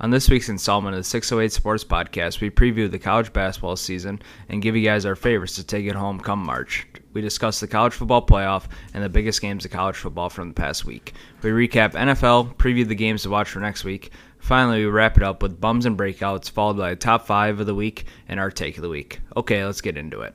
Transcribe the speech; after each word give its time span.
On 0.00 0.10
this 0.10 0.30
week's 0.30 0.48
installment 0.48 0.94
of 0.94 1.00
the 1.00 1.04
608 1.04 1.50
Sports 1.50 1.82
Podcast, 1.82 2.40
we 2.40 2.50
preview 2.50 2.88
the 2.88 3.00
college 3.00 3.32
basketball 3.32 3.74
season 3.74 4.22
and 4.48 4.62
give 4.62 4.76
you 4.76 4.84
guys 4.84 5.04
our 5.04 5.16
favorites 5.16 5.56
to 5.56 5.64
take 5.64 5.86
it 5.86 5.96
home 5.96 6.20
come 6.20 6.38
March. 6.38 6.86
We 7.14 7.20
discuss 7.20 7.58
the 7.58 7.66
college 7.66 7.94
football 7.94 8.24
playoff 8.24 8.66
and 8.94 9.02
the 9.02 9.08
biggest 9.08 9.42
games 9.42 9.64
of 9.64 9.72
college 9.72 9.96
football 9.96 10.30
from 10.30 10.48
the 10.48 10.54
past 10.54 10.84
week. 10.84 11.14
We 11.42 11.50
recap 11.50 11.94
NFL, 11.94 12.54
preview 12.58 12.86
the 12.86 12.94
games 12.94 13.22
to 13.22 13.30
watch 13.30 13.50
for 13.50 13.58
next 13.58 13.82
week. 13.82 14.12
Finally, 14.38 14.84
we 14.84 14.90
wrap 14.90 15.16
it 15.16 15.24
up 15.24 15.42
with 15.42 15.60
bums 15.60 15.84
and 15.84 15.98
breakouts, 15.98 16.48
followed 16.48 16.76
by 16.76 16.90
a 16.90 16.96
top 16.96 17.26
five 17.26 17.58
of 17.58 17.66
the 17.66 17.74
week 17.74 18.06
and 18.28 18.38
our 18.38 18.52
take 18.52 18.76
of 18.76 18.82
the 18.82 18.88
week. 18.88 19.18
Okay, 19.36 19.64
let's 19.64 19.80
get 19.80 19.96
into 19.96 20.20
it. 20.20 20.32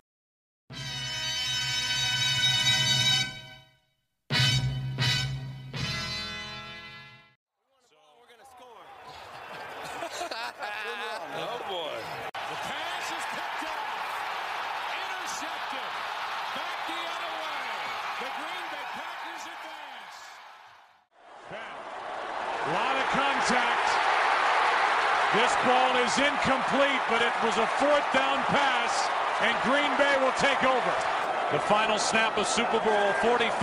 Final 31.94 32.10
snap 32.10 32.38
of 32.40 32.48
Super 32.48 32.82
Bowl 32.82 33.14
45. 33.22 33.54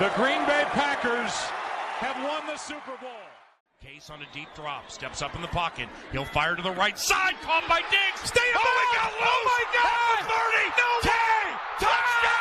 The 0.00 0.08
Green 0.16 0.40
Bay 0.48 0.64
Packers 0.72 1.28
have 2.00 2.16
won 2.24 2.46
the 2.48 2.56
Super 2.56 2.96
Bowl. 3.04 3.28
Case 3.84 4.08
on 4.08 4.22
a 4.22 4.28
deep 4.32 4.48
drop, 4.56 4.90
steps 4.90 5.20
up 5.20 5.36
in 5.36 5.42
the 5.42 5.52
pocket. 5.52 5.92
He'll 6.10 6.24
fire 6.24 6.56
to 6.56 6.62
the 6.62 6.72
right 6.72 6.98
side, 6.98 7.36
caught 7.44 7.68
by 7.68 7.84
Diggs. 7.92 8.24
Stay 8.24 8.40
up! 8.56 8.64
Oh, 8.64 8.72
my 8.80 8.88
God! 8.96 9.12
Oh 9.12 9.40
my 9.44 9.60
God! 9.76 10.24
Thirty! 10.24 10.72
No 10.72 10.88
way! 11.04 11.52
Touchdown! 11.84 12.32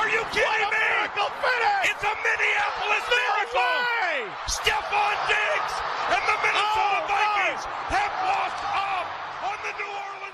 Are 0.00 0.08
you 0.08 0.24
kidding 0.32 0.72
me? 0.72 0.88
It's 1.84 2.00
a 2.00 2.14
Minneapolis 2.16 3.04
no 3.12 3.20
miracle! 3.20 3.76
Way! 4.08 4.24
Stefon 4.48 5.16
Diggs 5.28 5.74
and 6.16 6.22
the 6.24 6.36
Minnesota 6.40 6.96
oh, 6.96 7.12
Vikings 7.12 7.68
have 7.92 8.14
walked 8.24 8.64
up 8.72 9.04
on 9.52 9.60
the 9.68 9.72
New 9.76 9.92
Orleans 9.92 10.00
Saints. 10.00 10.22
25, 10.22 10.31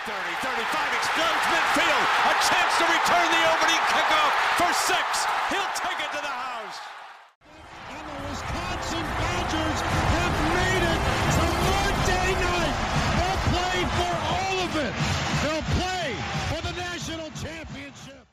30, 0.00 0.16
35, 0.16 0.96
explodes 0.96 1.44
midfield. 1.52 2.04
A 2.24 2.34
chance 2.40 2.72
to 2.80 2.84
return 2.88 3.26
the 3.36 3.42
opening 3.52 3.82
kickoff 3.92 4.32
for 4.56 4.72
six. 4.72 5.04
He'll 5.52 5.72
take 5.76 6.00
it 6.00 6.08
to 6.16 6.22
the 6.24 6.36
house. 6.40 6.78
And 7.92 8.00
the 8.08 8.16
Wisconsin 8.24 9.04
Badgers 9.20 9.80
have 9.84 10.36
made 10.56 10.84
it 10.88 11.00
to 11.36 11.44
Monday 11.68 12.32
night. 12.32 12.76
They'll 13.20 13.44
play 13.52 13.78
for 14.00 14.14
all 14.24 14.56
of 14.64 14.72
it. 14.80 14.92
They'll 15.44 15.68
play 15.76 16.16
for 16.48 16.60
the 16.64 16.74
national 16.80 17.28
championship. 17.36 18.24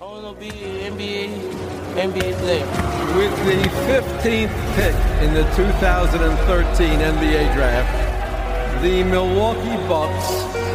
Oh, 0.00 0.18
it'll 0.18 0.34
be 0.38 0.50
an 0.54 0.94
NBA, 0.94 1.34
NBA 1.98 2.30
player. 2.38 2.66
With 3.18 3.34
the 3.42 3.66
15th 3.90 4.54
pick 4.78 4.94
in 5.26 5.34
the 5.34 5.42
2013 5.58 7.00
NBA 7.00 7.54
draft, 7.56 8.82
the 8.84 9.02
Milwaukee 9.02 9.76
Bucks 9.88 10.67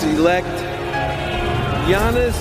select 0.00 0.56
Giannis 1.84 2.40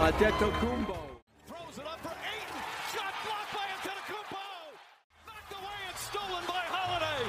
Antetokounmpo. 0.00 0.96
Throws 1.44 1.76
it 1.76 1.84
up 1.84 2.00
for 2.00 2.16
Ayton. 2.16 2.60
Shot 2.96 3.12
blocked 3.28 3.52
by 3.52 3.64
Antetokounmpo. 3.76 4.44
Knocked 5.28 5.52
away 5.52 5.80
and 5.84 5.98
stolen 6.00 6.44
by 6.48 6.64
Holiday. 6.72 7.22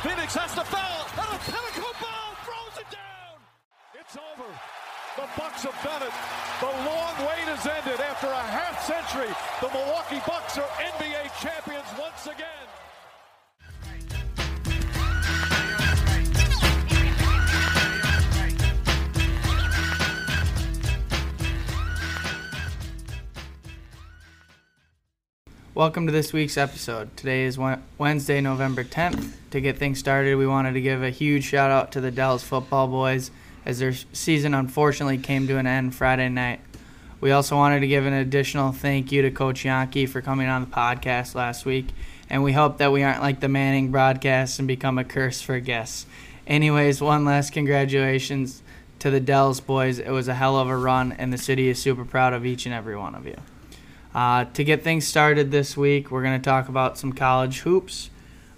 Phoenix 0.00 0.32
has 0.40 0.56
to 0.56 0.64
foul. 0.64 1.00
And 1.12 1.28
Antetokounmpo 1.36 2.14
throws 2.48 2.76
it 2.80 2.88
down. 2.88 3.36
It's 4.00 4.16
over. 4.16 4.48
The 5.20 5.28
Bucks 5.36 5.62
have 5.68 5.78
done 5.84 6.00
it. 6.08 6.14
The 6.64 6.72
long 6.88 7.14
wait 7.20 7.44
has 7.52 7.68
ended. 7.68 8.00
After 8.00 8.32
a 8.32 8.44
half 8.48 8.80
century, 8.80 9.28
the 9.60 9.68
Milwaukee 9.76 10.24
Bucks 10.24 10.56
are 10.56 10.70
NBA 10.80 11.28
champions 11.44 11.88
once 12.00 12.24
again. 12.32 12.64
Welcome 25.76 26.06
to 26.06 26.12
this 26.12 26.32
week's 26.32 26.56
episode. 26.56 27.16
Today 27.16 27.42
is 27.42 27.58
Wednesday, 27.98 28.40
November 28.40 28.84
10th. 28.84 29.32
To 29.50 29.60
get 29.60 29.76
things 29.76 29.98
started, 29.98 30.36
we 30.36 30.46
wanted 30.46 30.74
to 30.74 30.80
give 30.80 31.02
a 31.02 31.10
huge 31.10 31.42
shout 31.42 31.72
out 31.72 31.90
to 31.92 32.00
the 32.00 32.12
Dells 32.12 32.44
football 32.44 32.86
boys 32.86 33.32
as 33.66 33.80
their 33.80 33.92
season 34.12 34.54
unfortunately 34.54 35.18
came 35.18 35.48
to 35.48 35.58
an 35.58 35.66
end 35.66 35.92
Friday 35.92 36.28
night. 36.28 36.60
We 37.20 37.32
also 37.32 37.56
wanted 37.56 37.80
to 37.80 37.88
give 37.88 38.06
an 38.06 38.12
additional 38.12 38.70
thank 38.70 39.10
you 39.10 39.22
to 39.22 39.32
Coach 39.32 39.64
Yankee 39.64 40.06
for 40.06 40.22
coming 40.22 40.46
on 40.46 40.60
the 40.60 40.70
podcast 40.70 41.34
last 41.34 41.66
week, 41.66 41.88
and 42.30 42.44
we 42.44 42.52
hope 42.52 42.78
that 42.78 42.92
we 42.92 43.02
aren't 43.02 43.22
like 43.22 43.40
the 43.40 43.48
Manning 43.48 43.90
broadcast 43.90 44.60
and 44.60 44.68
become 44.68 44.96
a 44.96 45.02
curse 45.02 45.40
for 45.40 45.58
guests. 45.58 46.06
Anyways, 46.46 47.00
one 47.00 47.24
last 47.24 47.52
congratulations 47.52 48.62
to 49.00 49.10
the 49.10 49.18
Dells 49.18 49.58
boys. 49.58 49.98
It 49.98 50.10
was 50.10 50.28
a 50.28 50.34
hell 50.34 50.56
of 50.56 50.68
a 50.68 50.76
run, 50.76 51.10
and 51.10 51.32
the 51.32 51.38
city 51.38 51.68
is 51.68 51.80
super 51.80 52.04
proud 52.04 52.32
of 52.32 52.46
each 52.46 52.64
and 52.64 52.72
every 52.72 52.96
one 52.96 53.16
of 53.16 53.26
you. 53.26 53.34
Uh, 54.14 54.44
to 54.44 54.62
get 54.62 54.84
things 54.84 55.06
started 55.06 55.50
this 55.50 55.76
week, 55.76 56.10
we're 56.10 56.22
going 56.22 56.40
to 56.40 56.44
talk 56.44 56.68
about 56.68 56.96
some 56.96 57.12
college 57.12 57.60
hoops. 57.60 58.10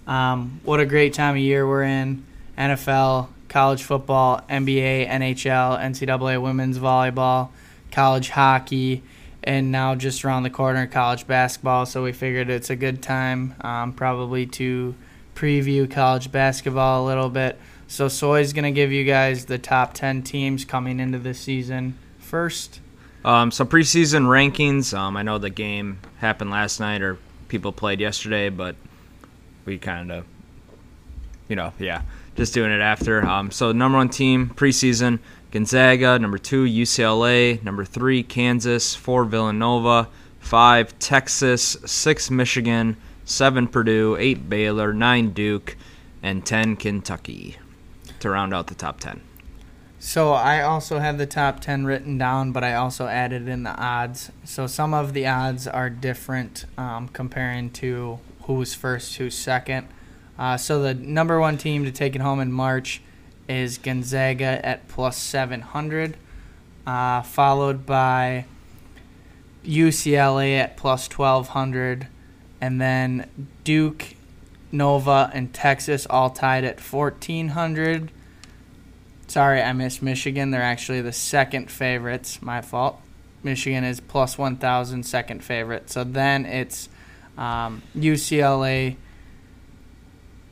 Um, 0.05 0.61
what 0.63 0.79
a 0.79 0.85
great 0.85 1.13
time 1.13 1.35
of 1.35 1.41
year 1.41 1.67
we're 1.67 1.83
in 1.83 2.23
NFL, 2.57 3.29
college 3.49 3.83
football, 3.83 4.41
NBA, 4.49 5.09
NHL, 5.09 5.79
NCAA 5.79 6.41
women's 6.41 6.77
volleyball, 6.77 7.49
college 7.91 8.29
hockey, 8.29 9.01
and 9.43 9.71
now 9.71 9.95
just 9.95 10.23
around 10.23 10.43
the 10.43 10.49
corner, 10.49 10.85
college 10.85 11.25
basketball. 11.25 11.85
So 11.85 12.03
we 12.03 12.11
figured 12.11 12.49
it's 12.49 12.69
a 12.69 12.75
good 12.75 13.01
time 13.01 13.55
um, 13.61 13.93
probably 13.93 14.45
to 14.47 14.93
preview 15.35 15.89
college 15.89 16.31
basketball 16.31 17.03
a 17.03 17.07
little 17.07 17.29
bit. 17.29 17.57
So 17.87 18.07
Soy's 18.09 18.53
going 18.53 18.65
to 18.65 18.71
give 18.71 18.91
you 18.91 19.05
guys 19.05 19.45
the 19.45 19.57
top 19.57 19.93
10 19.93 20.21
teams 20.23 20.65
coming 20.65 20.99
into 20.99 21.17
this 21.17 21.39
season 21.39 21.97
first. 22.19 22.81
Um, 23.27 23.51
preseason 23.51 24.23
rankings. 24.23 24.97
Um, 24.97 25.17
I 25.17 25.21
know 25.21 25.37
the 25.37 25.49
game 25.49 25.99
happened 26.19 26.49
last 26.49 26.79
night 26.79 27.01
or 27.01 27.17
people 27.49 27.73
played 27.73 27.99
yesterday, 27.99 28.47
but 28.47 28.77
we 29.65 29.77
kind 29.77 30.13
of, 30.13 30.25
you 31.49 31.57
know, 31.57 31.73
yeah, 31.77 32.03
just 32.37 32.53
doing 32.53 32.71
it 32.71 32.79
after. 32.79 33.27
Um, 33.27 33.51
so 33.51 33.73
number 33.73 33.97
one 33.97 34.07
team 34.07 34.51
preseason 34.55 35.19
Gonzaga, 35.51 36.17
number 36.17 36.37
two 36.37 36.63
UCLA, 36.63 37.61
number 37.61 37.83
three 37.83 38.23
Kansas, 38.23 38.95
four 38.95 39.25
Villanova, 39.25 40.07
five 40.39 40.97
Texas, 40.97 41.75
six 41.85 42.31
Michigan, 42.31 42.95
seven 43.25 43.67
Purdue, 43.67 44.15
eight 44.17 44.47
Baylor, 44.49 44.93
nine 44.93 45.31
Duke, 45.31 45.75
and 46.23 46.45
ten 46.45 46.77
Kentucky 46.77 47.57
to 48.21 48.29
round 48.29 48.53
out 48.53 48.67
the 48.67 48.75
top 48.75 49.01
ten. 49.01 49.26
So 49.99 50.33
I 50.33 50.61
also 50.61 50.99
have 50.99 51.17
the 51.17 51.25
top 51.25 51.59
10 51.59 51.85
written 51.85 52.17
down, 52.17 52.51
but 52.51 52.63
I 52.63 52.75
also 52.75 53.07
added 53.07 53.47
in 53.47 53.63
the 53.63 53.75
odds. 53.75 54.31
So 54.43 54.67
some 54.67 54.93
of 54.93 55.13
the 55.13 55.25
odds 55.27 55.67
are 55.67 55.89
different 55.89 56.65
um, 56.77 57.07
comparing 57.09 57.71
to 57.71 58.19
who's 58.43 58.75
first, 58.75 59.15
who's 59.15 59.35
second. 59.35 59.87
Uh, 60.37 60.55
so 60.55 60.81
the 60.83 60.93
number 60.93 61.39
one 61.39 61.57
team 61.57 61.83
to 61.85 61.91
take 61.91 62.15
it 62.15 62.21
home 62.21 62.39
in 62.39 62.51
March 62.51 63.01
is 63.49 63.79
Gonzaga 63.79 64.63
at 64.63 64.87
plus 64.87 65.17
700, 65.17 66.15
uh, 66.85 67.23
followed 67.23 67.85
by 67.85 68.45
UCLA 69.65 70.59
at 70.59 70.77
plus 70.77 71.09
1200, 71.09 72.07
and 72.61 72.79
then 72.79 73.47
Duke, 73.63 74.15
Nova, 74.71 75.31
and 75.33 75.53
Texas 75.53 76.05
all 76.07 76.29
tied 76.29 76.63
at 76.63 76.79
1400. 76.79 78.11
Sorry, 79.27 79.61
I 79.61 79.73
missed 79.73 80.01
Michigan. 80.01 80.51
They're 80.51 80.61
actually 80.61 81.01
the 81.01 81.13
second 81.13 81.69
favorites. 81.69 82.41
My 82.41 82.61
fault. 82.61 83.01
Michigan 83.43 83.83
is 83.83 83.99
plus 83.99 84.37
1,000, 84.37 85.03
second 85.03 85.43
favorite. 85.43 85.89
So 85.89 86.03
then 86.03 86.45
it's 86.45 86.89
um, 87.37 87.83
UCLA 87.95 88.95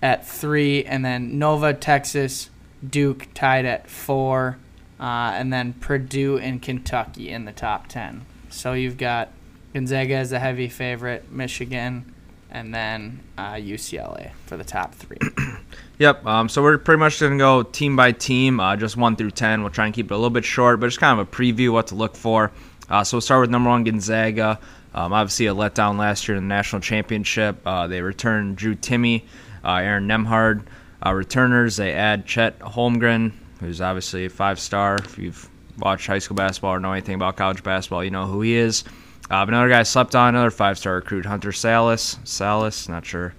at 0.02 0.28
three, 0.28 0.84
and 0.84 1.04
then 1.04 1.40
Nova, 1.40 1.74
Texas, 1.74 2.50
Duke 2.88 3.28
tied 3.34 3.66
at 3.66 3.90
four, 3.90 4.58
uh, 5.00 5.34
and 5.34 5.52
then 5.52 5.74
Purdue 5.74 6.38
and 6.38 6.62
Kentucky 6.62 7.30
in 7.30 7.46
the 7.46 7.52
top 7.52 7.88
10. 7.88 8.26
So 8.50 8.74
you've 8.74 8.98
got 8.98 9.32
Gonzaga 9.74 10.16
as 10.16 10.32
a 10.32 10.40
heavy 10.40 10.70
favorite, 10.70 11.32
Michigan, 11.32 12.14
and 12.52 12.74
then 12.74 13.22
uh, 13.38 13.54
UCLA 13.54 14.32
for 14.46 14.58
the 14.58 14.64
top 14.64 14.94
three. 14.94 15.18
Yep. 15.98 16.26
Um, 16.26 16.50
so 16.50 16.62
we're 16.62 16.78
pretty 16.78 17.00
much 17.00 17.20
going 17.20 17.34
to 17.34 17.38
go 17.38 17.64
team 17.64 17.96
by 17.96 18.12
team, 18.12 18.60
uh, 18.60 18.76
just 18.76 18.98
1 18.98 19.16
through 19.16 19.32
10. 19.32 19.62
We'll 19.62 19.72
try 19.72 19.86
and 19.86 19.94
keep 19.94 20.12
it 20.12 20.14
a 20.14 20.18
little 20.18 20.30
bit 20.30 20.44
short, 20.44 20.80
but 20.80 20.88
just 20.88 21.00
kind 21.00 21.20
of 21.20 21.28
a 21.28 21.32
preview 21.32 21.72
what 21.72 21.88
to 21.88 21.96
look 21.96 22.16
for. 22.16 22.52
Uh, 22.90 23.04
so 23.04 23.18
we'll 23.18 23.22
start 23.22 23.42
with 23.42 23.50
number 23.50 23.70
one, 23.70 23.84
Gonzaga. 23.84 24.60
Um, 24.94 25.14
obviously, 25.14 25.48
a 25.48 25.54
letdown 25.54 25.98
last 25.98 26.28
year 26.28 26.38
in 26.38 26.44
the 26.44 26.54
national 26.54 26.82
championship. 26.82 27.58
Uh, 27.66 27.88
they 27.88 28.02
returned 28.02 28.58
Drew 28.58 28.76
Timme, 28.76 29.24
uh, 29.64 29.76
Aaron 29.76 30.08
Nembhard. 30.08 30.64
Uh, 31.06 31.14
returners, 31.14 31.76
they 31.78 31.94
add 31.94 32.26
Chet 32.26 32.60
Holmgren, 32.60 33.32
who's 33.60 33.82
obviously 33.82 34.26
a 34.26 34.30
five 34.30 34.60
star. 34.60 34.96
If 34.98 35.18
you've 35.18 35.50
watched 35.78 36.08
high 36.08 36.20
school 36.20 36.36
basketball 36.36 36.72
or 36.72 36.80
know 36.80 36.94
anything 36.94 37.16
about 37.16 37.36
college 37.36 37.64
basketball, 37.64 38.04
you 38.04 38.12
know 38.12 38.26
who 38.26 38.42
he 38.42 38.56
is. 38.56 38.84
Uh, 39.30 39.46
another 39.48 39.70
guy 39.70 39.84
slept 39.84 40.16
on, 40.16 40.30
another 40.30 40.52
five 40.52 40.78
star 40.78 40.96
recruit, 40.96 41.26
Hunter 41.26 41.52
Sallis. 41.52 42.18
Sallis, 42.24 42.88
not 42.90 43.06
sure. 43.06 43.34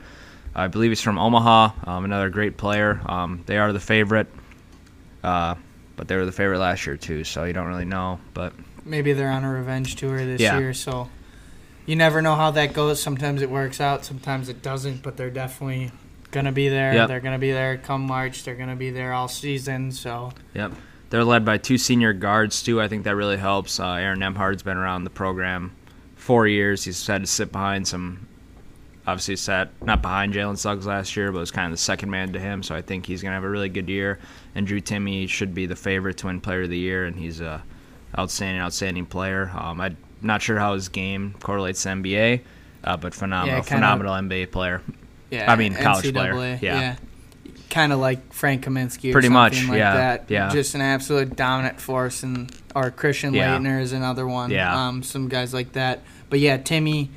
I 0.58 0.68
believe 0.68 0.90
he's 0.90 1.02
from 1.02 1.18
Omaha. 1.18 1.70
Um, 1.86 2.04
another 2.06 2.30
great 2.30 2.56
player. 2.56 3.00
Um, 3.06 3.42
they 3.46 3.58
are 3.58 3.72
the 3.72 3.80
favorite, 3.80 4.26
uh, 5.22 5.54
but 5.96 6.08
they 6.08 6.16
were 6.16 6.24
the 6.24 6.32
favorite 6.32 6.58
last 6.58 6.86
year 6.86 6.96
too, 6.96 7.24
so 7.24 7.44
you 7.44 7.52
don't 7.52 7.66
really 7.66 7.84
know. 7.84 8.18
But 8.34 8.52
Maybe 8.84 9.12
they're 9.12 9.30
on 9.30 9.44
a 9.44 9.50
revenge 9.52 9.96
tour 9.96 10.16
this 10.24 10.40
Yeah. 10.40 10.58
year, 10.58 10.72
so 10.72 11.10
you 11.86 11.94
never 11.96 12.22
know 12.22 12.36
how 12.36 12.52
that 12.52 12.72
goes. 12.72 13.02
Sometimes 13.02 13.42
it 13.42 13.50
works 13.50 13.80
out, 13.80 14.04
sometimes 14.04 14.48
it 14.48 14.62
doesn't, 14.62 15.02
but 15.02 15.16
they're 15.16 15.30
definitely 15.30 15.90
gonna 16.30 16.52
be 16.52 16.68
there. 16.68 16.94
Yep. 16.94 17.08
They're 17.08 17.20
gonna 17.20 17.38
be 17.38 17.52
there 17.52 17.76
come 17.76 18.02
March. 18.06 18.44
They're 18.44 18.54
gonna 18.54 18.76
be 18.76 18.90
there 18.90 19.12
all 19.12 19.28
season. 19.28 19.92
So 19.92 20.32
Yep. 20.54 20.72
They're 21.10 21.24
led 21.24 21.44
by 21.44 21.58
two 21.58 21.78
senior 21.78 22.12
guards 22.12 22.62
too. 22.62 22.80
I 22.80 22.88
think 22.88 23.04
that 23.04 23.14
really 23.14 23.36
helps. 23.36 23.78
Uh, 23.78 23.92
Aaron 23.92 24.18
Nembhard's 24.20 24.62
been 24.62 24.76
around 24.76 25.04
the 25.04 25.10
program 25.10 25.72
four 26.16 26.46
years. 26.48 26.84
He's 26.84 27.06
had 27.06 27.20
to 27.22 27.26
sit 27.26 27.52
behind 27.52 27.86
some. 27.86 28.25
Obviously, 29.06 29.36
sat 29.36 29.70
not 29.84 30.02
behind 30.02 30.34
Jalen 30.34 30.58
Suggs 30.58 30.86
last 30.86 31.16
year, 31.16 31.30
but 31.30 31.38
was 31.38 31.50
kind 31.52 31.66
of 31.66 31.70
the 31.72 31.76
second 31.82 32.10
man 32.10 32.32
to 32.32 32.40
him. 32.40 32.62
So 32.62 32.74
I 32.74 32.82
think 32.82 33.06
he's 33.06 33.22
gonna 33.22 33.34
have 33.34 33.44
a 33.44 33.48
really 33.50 33.68
good 33.68 33.88
year. 33.88 34.18
And 34.54 34.66
Drew 34.66 34.80
Timme 34.80 35.28
should 35.28 35.54
be 35.54 35.66
the 35.66 35.76
favorite 35.76 36.16
to 36.18 36.26
win 36.26 36.40
Player 36.40 36.62
of 36.62 36.70
the 36.70 36.78
Year, 36.78 37.04
and 37.04 37.14
he's 37.16 37.40
a 37.40 37.62
outstanding, 38.18 38.60
outstanding 38.60 39.06
player. 39.06 39.50
Um, 39.56 39.80
I'm 39.80 39.96
not 40.22 40.42
sure 40.42 40.58
how 40.58 40.74
his 40.74 40.88
game 40.88 41.34
correlates 41.40 41.82
to 41.84 41.90
NBA, 41.90 42.40
uh, 42.84 42.96
but 42.96 43.14
phenomenal, 43.14 43.58
Yeah, 43.58 43.62
phenomenal 43.62 44.14
NBA 44.14 44.46
player. 44.50 44.82
yeah, 45.30 45.50
I 45.52 45.56
mean, 45.56 45.74
college 45.74 46.06
NCAA, 46.06 46.32
player. 46.32 46.58
Yeah. 46.62 46.96
Kind 47.68 47.92
of 47.92 47.98
like 47.98 48.32
Frank 48.32 48.64
Kaminsky 48.64 49.10
or 49.10 49.12
Pretty 49.12 49.26
something 49.28 49.32
much, 49.32 49.68
like 49.68 49.78
yeah, 49.78 49.94
that. 49.94 50.24
yeah. 50.28 50.48
Just 50.50 50.74
an 50.74 50.80
absolute 50.80 51.36
dominant 51.36 51.80
force, 51.80 52.22
and 52.22 52.50
or 52.74 52.90
Christian 52.90 53.34
Yeah. 53.34 53.58
Laettner 53.58 53.80
is 53.82 53.92
another 53.92 54.26
one. 54.26 54.50
Yeah. 54.50 54.86
um, 54.88 55.02
some 55.02 55.28
guys 55.28 55.52
like 55.52 55.72
that. 55.72 56.00
But 56.30 56.38
yeah, 56.40 56.58
Timme, 56.58 57.08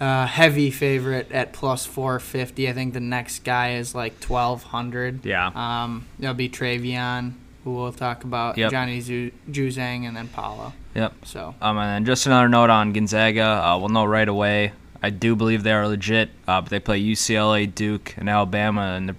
uh, 0.00 0.26
heavy 0.26 0.70
favorite 0.70 1.30
at 1.32 1.52
plus 1.52 1.86
four 1.86 2.18
fifty. 2.18 2.68
I 2.68 2.72
think 2.72 2.94
the 2.94 3.00
next 3.00 3.44
guy 3.44 3.74
is 3.74 3.94
like 3.94 4.20
twelve 4.20 4.64
hundred. 4.64 5.24
Yeah. 5.24 5.50
Um, 5.54 6.06
that'll 6.18 6.34
be 6.34 6.48
Trevion, 6.48 7.34
who 7.64 7.74
we'll 7.74 7.92
talk 7.92 8.24
about. 8.24 8.58
Yep. 8.58 8.70
Johnny 8.70 9.00
Zu- 9.00 9.32
Juzang, 9.50 10.06
and 10.06 10.16
then 10.16 10.28
Paolo. 10.28 10.72
Yep. 10.94 11.26
So 11.26 11.54
Um, 11.60 11.78
and 11.78 11.88
then 11.90 12.04
just 12.04 12.26
another 12.26 12.48
note 12.48 12.70
on 12.70 12.92
Gonzaga. 12.92 13.42
Uh, 13.64 13.78
we'll 13.78 13.88
know 13.88 14.04
right 14.04 14.28
away. 14.28 14.72
I 15.02 15.10
do 15.10 15.36
believe 15.36 15.62
they 15.64 15.72
are 15.72 15.86
legit, 15.86 16.30
uh, 16.48 16.60
but 16.62 16.70
they 16.70 16.80
play 16.80 17.02
UCLA, 17.02 17.66
Duke, 17.72 18.14
and 18.16 18.28
Alabama 18.30 18.94
in 18.96 19.06
the, 19.06 19.16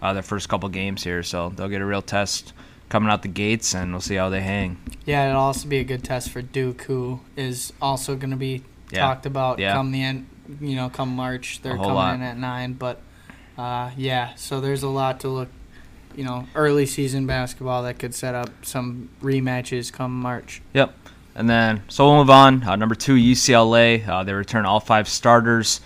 uh, 0.00 0.12
their 0.12 0.22
first 0.22 0.48
couple 0.48 0.68
games 0.68 1.02
here, 1.02 1.24
so 1.24 1.48
they'll 1.48 1.68
get 1.68 1.80
a 1.80 1.84
real 1.86 2.02
test 2.02 2.52
coming 2.88 3.10
out 3.10 3.22
the 3.22 3.28
gates, 3.28 3.74
and 3.74 3.90
we'll 3.90 4.00
see 4.00 4.14
how 4.14 4.28
they 4.28 4.42
hang. 4.42 4.76
yeah, 5.06 5.28
it'll 5.28 5.40
also 5.40 5.66
be 5.66 5.78
a 5.78 5.84
good 5.84 6.04
test 6.04 6.30
for 6.30 6.40
Duke, 6.40 6.82
who 6.82 7.18
is 7.36 7.72
also 7.82 8.14
going 8.14 8.30
to 8.30 8.36
be 8.36 8.62
Yeah. 8.94 9.00
talked 9.02 9.26
about 9.26 9.58
Yeah. 9.58 9.72
come 9.74 9.90
the 9.92 10.02
end. 10.02 10.26
You 10.60 10.76
know, 10.76 10.88
come 10.90 11.14
March, 11.16 11.60
they're 11.62 11.76
coming 11.76 11.94
lot. 11.94 12.14
in 12.14 12.22
at 12.22 12.36
nine. 12.38 12.74
But 12.74 13.00
uh, 13.56 13.90
yeah, 13.96 14.34
so 14.36 14.60
there's 14.60 14.82
a 14.82 14.88
lot 14.88 15.20
to 15.20 15.28
look. 15.28 15.48
You 16.16 16.22
know, 16.24 16.46
early 16.54 16.86
season 16.86 17.26
basketball 17.26 17.82
that 17.82 17.98
could 17.98 18.14
set 18.14 18.36
up 18.36 18.48
some 18.64 19.08
rematches 19.20 19.92
come 19.92 20.20
March. 20.20 20.62
Yep. 20.72 20.94
And 21.34 21.50
then, 21.50 21.82
so 21.88 22.06
we'll 22.06 22.18
move 22.18 22.30
on. 22.30 22.62
Uh, 22.62 22.76
number 22.76 22.94
two, 22.94 23.14
UCLA. 23.16 24.06
Uh, 24.06 24.22
they 24.22 24.32
return 24.32 24.64
all 24.64 24.78
five 24.78 25.08
starters. 25.08 25.80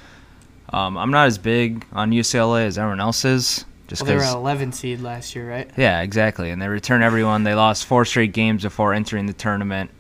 Um, 0.71 0.99
I'm 0.99 1.11
not 1.11 1.29
as 1.29 1.39
big 1.39 1.87
on 1.93 2.11
UCLA 2.11 2.67
as 2.67 2.77
everyone 2.77 3.01
else 3.01 3.25
is. 3.25 3.65
Just 3.87 4.03
Well, 4.03 4.09
they 4.11 4.17
were 4.17 4.23
an 4.23 4.37
11 4.37 4.73
seed 4.73 5.01
last 5.01 5.35
year, 5.35 5.49
right? 5.49 5.71
Yeah, 5.79 6.03
exactly. 6.03 6.51
And 6.51 6.61
they 6.61 6.69
return 6.69 7.03
everyone. 7.03 7.45
They 7.45 7.55
lost 7.55 7.87
four 7.87 8.05
straight 8.05 8.35
games 8.35 8.65
before 8.65 8.93
entering 8.93 9.25
the 9.25 9.33
tournament. 9.33 9.91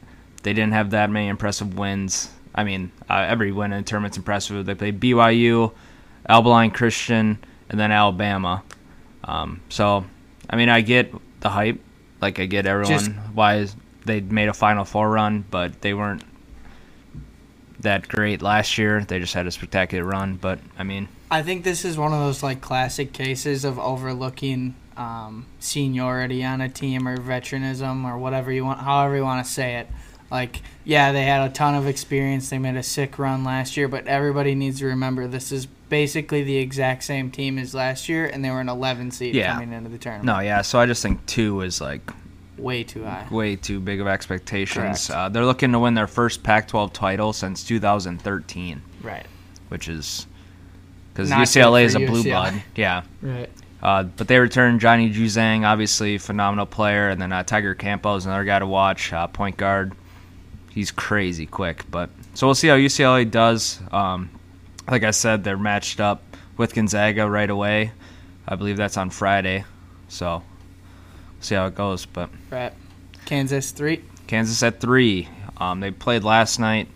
They 0.43 0.53
didn't 0.53 0.75
have 0.75 0.91
that 0.91 1.09
many 1.11 1.29
impressive 1.29 1.79
wins. 1.79 2.29
I 2.59 2.65
mean, 2.65 2.91
uh, 3.09 3.25
every 3.29 3.53
win 3.53 3.73
in 3.73 3.85
the 3.85 3.89
tournament's 3.89 4.17
impressive. 4.17 4.67
They 4.67 4.75
played 4.75 4.99
BYU, 4.99 5.73
Abilene 6.29 6.73
Christian, 6.73 7.39
and 7.71 7.79
then 7.79 7.93
Alabama. 7.93 8.65
Um, 9.23 9.61
so, 9.69 10.05
I 10.51 10.57
mean, 10.57 10.69
I 10.69 10.81
get 10.81 11.15
the 11.39 11.51
hype. 11.51 11.81
Like, 12.21 12.41
I 12.41 12.47
get 12.47 12.67
everyone 12.67 12.99
Just- 12.99 13.13
why 13.33 13.69
they 14.07 14.21
made 14.23 14.49
a 14.49 14.53
Final 14.53 14.85
Four 14.85 15.09
run, 15.09 15.45
but 15.49 15.83
they 15.83 15.95
weren't 15.95 16.25
that 17.79 18.09
great 18.09 18.43
last 18.43 18.77
year. 18.77 19.05
They 19.05 19.21
just 19.21 19.35
had 19.35 19.47
a 19.47 19.53
spectacular 19.53 20.03
run. 20.03 20.35
But, 20.35 20.59
I 20.77 20.83
mean, 20.83 21.07
I 21.31 21.45
think 21.45 21.63
this 21.63 21.85
is 21.85 21.97
one 21.97 22.13
of 22.13 22.19
those 22.19 22.43
like 22.43 22.61
classic 22.61 23.13
cases 23.13 23.65
of 23.65 23.79
overlooking 23.79 24.75
um, 24.97 25.47
seniority 25.61 26.43
on 26.43 26.61
a 26.61 26.69
team 26.69 27.07
or 27.07 27.21
veteranism 27.21 28.05
or 28.05 28.19
whatever 28.19 28.51
you 28.51 28.65
want, 28.65 28.81
however 28.81 29.15
you 29.15 29.23
want 29.23 29.47
to 29.47 29.53
say 29.53 29.77
it. 29.77 29.87
Like, 30.31 30.61
yeah, 30.85 31.13
they 31.13 31.25
had 31.25 31.49
a 31.49 31.53
ton 31.53 31.75
of 31.75 31.87
experience. 31.87 32.51
They 32.51 32.59
made 32.59 32.77
a 32.77 32.83
sick 32.83 33.19
run 33.19 33.45
last 33.45 33.77
year, 33.77 33.89
but 33.89 34.07
everybody 34.07 34.55
needs 34.55 34.81
to 34.81 34.87
remember 34.87 35.27
this 35.27 35.51
is 35.53 35.67
basically 35.67 36.43
the 36.43 36.59
exact 36.59 37.03
same 37.05 37.31
team 37.31 37.59
as 37.59 37.75
last 37.75 38.09
year, 38.11 38.27
and 38.27 38.45
they 38.45 38.51
were 38.51 38.61
an 38.61 38.69
11 38.69 39.11
seed 39.11 39.35
Yeah. 39.35 39.55
coming 39.55 39.73
into 39.73 39.89
the 39.89 39.97
tournament. 39.99 40.27
no, 40.27 40.41
yeah. 40.41 40.61
So 40.63 40.79
I 40.79 40.85
just 40.87 41.03
think 41.03 41.25
two 41.27 41.63
is 41.63 41.81
like 41.81 42.03
Way 42.59 42.85
too 42.85 43.05
high. 43.05 43.27
way 43.31 43.57
too 43.57 43.81
big 43.81 44.01
of 44.01 44.07
expectations. 44.07 45.09
Uh, 45.09 45.29
they're 45.31 45.47
looking 45.47 45.73
to 45.73 45.79
win 45.79 45.95
their 45.95 46.07
first 46.09 46.43
Pac-12 46.43 46.93
title 46.93 47.33
since 47.33 47.65
2013, 47.65 48.83
Right. 49.03 49.25
which 49.69 49.89
is 49.89 50.27
because 51.15 51.31
UCLA 51.31 51.85
is 51.85 51.95
for 51.95 52.03
a 52.03 52.07
blue 52.07 52.23
UCLA. 52.23 52.31
blood. 52.31 52.63
Yeah. 52.77 53.03
Right. 53.23 53.49
Uh, 53.83 54.03
but 54.03 54.27
they 54.29 54.39
return 54.39 54.79
Johnny 54.81 55.09
Juzang, 55.11 55.65
obviously 55.65 56.19
phenomenal 56.19 56.67
player, 56.67 57.09
and 57.11 57.23
then 57.23 57.33
uh, 57.33 57.45
Tyger 57.45 57.79
Campbell, 57.79 58.17
another 58.17 58.45
guy 58.45 58.59
to 58.59 58.67
watch, 58.67 59.13
uh, 59.13 59.27
point 59.29 59.57
guard. 59.57 59.93
He's 60.79 60.93
crazy 60.93 61.45
quick, 61.45 61.91
but 61.91 62.09
so 62.35 62.47
we'll 62.47 62.55
see 62.55 62.69
how 62.69 62.77
UCLA 62.77 63.29
does. 63.29 63.81
Um, 63.91 64.31
like 64.89 65.03
I 65.03 65.11
said, 65.11 65.43
they're 65.43 65.59
matched 65.59 65.99
up 65.99 66.23
with 66.57 66.73
Gonzaga 66.73 67.29
right 67.29 67.51
away. 67.51 67.91
I 68.47 68.55
believe 68.55 68.77
that's 68.77 68.97
on 68.97 69.11
Friday, 69.11 69.65
so 70.07 70.45
see 71.41 71.57
how 71.57 71.67
it 71.67 71.75
goes. 71.75 72.07
But 72.07 72.31
Right. 72.49 72.73
Kansas 73.25 73.73
three. 73.73 74.05
Kansas 74.29 74.63
at 74.63 74.81
three. 74.81 75.29
Um, 75.57 75.81
they 75.81 75.91
played 75.91 76.23
last 76.23 76.61
night, 76.61 76.87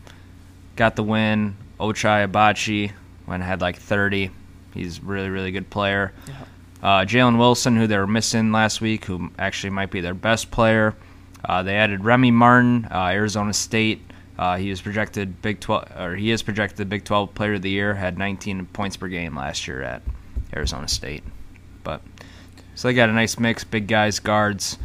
got 0.77 0.95
the 0.95 1.03
win. 1.03 1.57
Ochai 1.81 2.31
Agbaji 2.31 2.93
went 3.27 3.43
had 3.43 3.61
like 3.61 3.79
30. 3.79 4.31
He's 4.75 5.03
really, 5.03 5.29
really 5.29 5.51
good 5.51 5.71
player. 5.71 6.13
Uh, 6.81 7.01
Jalen 7.01 7.37
Wilson, 7.37 7.77
who 7.77 7.89
they 7.89 7.99
were 7.99 8.07
missing 8.07 8.53
last 8.53 8.81
week, 8.81 9.07
who 9.07 9.33
actually 9.41 9.71
might 9.71 9.91
be 9.91 10.01
their 10.01 10.15
best 10.15 10.53
player. 10.53 10.95
Uh, 11.45 11.63
they 11.63 11.77
added 11.77 12.05
Remy 12.05 12.31
Martin, 12.31 12.87
uh, 12.91 13.07
Arizona 13.07 13.53
State. 13.53 14.01
Uh, 14.39 14.57
he 14.57 14.71
was 14.71 14.81
projected 14.81 15.43
Big 15.43 15.61
12, 15.61 15.93
or 15.99 16.17
he 16.17 16.31
is 16.31 16.43
projected 16.43 16.89
Big 16.89 17.05
12 17.05 17.35
Player 17.35 17.55
of 17.55 17.63
the 17.63 17.71
Year. 17.71 17.95
Had 17.95 18.17
19 18.19 18.67
points 18.67 18.97
per 18.97 19.09
game 19.09 19.37
last 19.37 19.67
year 19.69 19.83
at 19.83 20.03
Arizona 20.55 20.89
State. 20.89 21.23
But 21.85 22.01
so 22.75 22.89
they 22.89 22.95
got 22.95 23.09
a 23.09 23.13
nice 23.13 23.39
mix, 23.39 23.65
big 23.65 23.87
guys, 23.87 24.19
guards. 24.19 24.79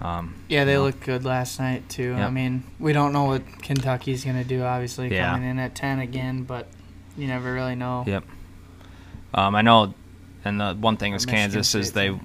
Um, 0.00 0.34
Yeah, 0.48 0.64
they 0.64 0.72
you 0.72 0.78
know. 0.78 0.84
looked 0.84 1.04
good 1.04 1.24
last 1.24 1.58
night 1.58 1.88
too. 1.88 2.14
I 2.14 2.30
mean, 2.30 2.62
we 2.78 2.92
don't 2.92 3.12
know 3.12 3.24
what 3.24 3.42
Kentucky's 3.62 4.24
gonna 4.24 4.44
do. 4.44 4.62
Obviously, 4.62 5.12
Yeah. 5.12 5.32
coming 5.32 5.48
in 5.48 5.58
at 5.58 5.74
ten 5.74 5.98
again, 5.98 6.42
but 6.44 6.68
you 7.16 7.26
never 7.26 7.52
really 7.52 7.74
know. 7.74 8.04
Yep. 8.06 8.24
Um, 9.34 9.54
I 9.56 9.62
know, 9.62 9.94
and 10.44 10.60
the 10.60 10.74
one 10.74 10.96
thing 10.96 11.14
is 11.14 11.26
Michigan 11.26 11.50
Kansas 11.50 11.74
is 11.74 11.92
they 11.92 12.16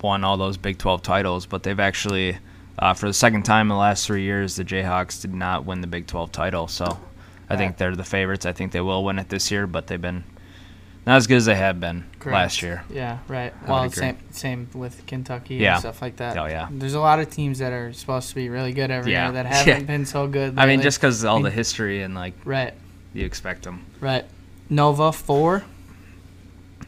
won 0.00 0.22
all 0.22 0.36
those 0.36 0.56
Big 0.56 0.78
12 0.78 1.02
titles, 1.02 1.46
but 1.46 1.62
they've 1.64 1.80
actually, 1.80 2.38
uh, 2.78 2.94
for 2.94 3.06
the 3.08 3.14
second 3.14 3.44
time 3.44 3.66
in 3.66 3.68
the 3.70 3.74
last 3.76 4.06
three 4.06 4.22
years, 4.22 4.56
the 4.56 4.64
Jayhawks 4.64 5.20
did 5.20 5.34
not 5.34 5.64
win 5.64 5.80
the 5.80 5.86
Big 5.86 6.06
12 6.06 6.32
title. 6.32 6.68
So 6.68 6.98
I 7.48 7.56
think 7.56 7.76
they're 7.76 7.96
the 7.96 8.04
favorites. 8.04 8.46
I 8.46 8.52
think 8.52 8.72
they 8.72 8.80
will 8.80 9.04
win 9.04 9.18
it 9.18 9.28
this 9.28 9.50
year, 9.50 9.66
but 9.66 9.86
they've 9.86 10.00
been 10.00 10.24
not 11.06 11.16
as 11.16 11.28
good 11.28 11.36
as 11.36 11.44
they 11.46 11.54
have 11.54 11.78
been 11.78 12.04
Correct. 12.18 12.34
last 12.34 12.62
year. 12.62 12.82
Yeah, 12.90 13.18
right. 13.28 13.54
I 13.64 13.70
Well, 13.70 13.90
same 13.90 14.18
same 14.32 14.68
with 14.74 15.06
Kentucky 15.06 15.54
Yeah. 15.54 15.74
and 15.74 15.80
stuff 15.80 16.02
like 16.02 16.16
that. 16.16 16.36
Oh, 16.36 16.46
yeah. 16.46 16.66
There's 16.70 16.94
a 16.94 17.00
lot 17.00 17.20
of 17.20 17.30
teams 17.30 17.60
that 17.60 17.72
are 17.72 17.92
supposed 17.92 18.28
to 18.30 18.34
be 18.34 18.48
really 18.48 18.72
good 18.72 18.90
every 18.90 19.12
Yeah. 19.12 19.26
year 19.26 19.32
that 19.34 19.46
haven't 19.54 19.80
Yeah. 19.82 19.86
been 19.86 20.04
so 20.04 20.26
good. 20.26 20.58
I 20.58 20.66
mean, 20.66 20.82
just 20.82 20.98
because 20.98 21.24
all 21.24 21.40
the 21.40 21.50
history 21.62 22.02
and 22.02 22.14
like 22.16 22.34
right, 22.44 22.74
you 23.14 23.24
expect 23.24 23.62
them. 23.62 23.84
right. 24.00 24.24
Nova 24.68 25.12
four. 25.12 25.62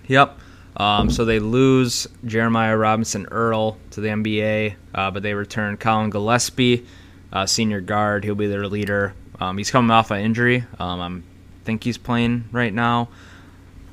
Yep. 0.08 0.36
Um, 0.78 1.10
so 1.10 1.24
they 1.24 1.40
lose 1.40 2.06
Jeremiah 2.24 2.76
Robinson 2.76 3.26
Earl 3.30 3.76
to 3.90 4.00
the 4.00 4.08
NBA, 4.08 4.76
uh, 4.94 5.10
but 5.10 5.22
they 5.24 5.34
return 5.34 5.76
Collin 5.76 6.10
Gillespie, 6.10 6.86
uh, 7.32 7.46
senior 7.46 7.80
guard. 7.80 8.22
He'll 8.24 8.36
be 8.36 8.46
their 8.46 8.66
leader. 8.68 9.12
Um, 9.40 9.58
he's 9.58 9.70
coming 9.72 9.90
off 9.90 10.10
an 10.12 10.20
injury. 10.20 10.64
Um, 10.78 11.24
I 11.60 11.64
think 11.64 11.82
he's 11.82 11.98
playing 11.98 12.44
right 12.52 12.72
now, 12.72 13.08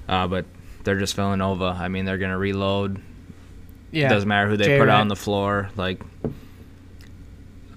uh, 0.07 0.27
but 0.27 0.45
they're 0.83 0.99
just 0.99 1.15
Villanova. 1.15 1.75
I 1.79 1.87
mean, 1.87 2.05
they're 2.05 2.19
gonna 2.19 2.37
reload. 2.37 3.01
Yeah. 3.91 4.05
It 4.07 4.09
doesn't 4.09 4.29
matter 4.29 4.47
who 4.49 4.57
they 4.57 4.65
Jay 4.65 4.77
put 4.79 4.87
out 4.89 5.01
on 5.01 5.07
the 5.07 5.15
floor. 5.15 5.69
Like, 5.75 6.01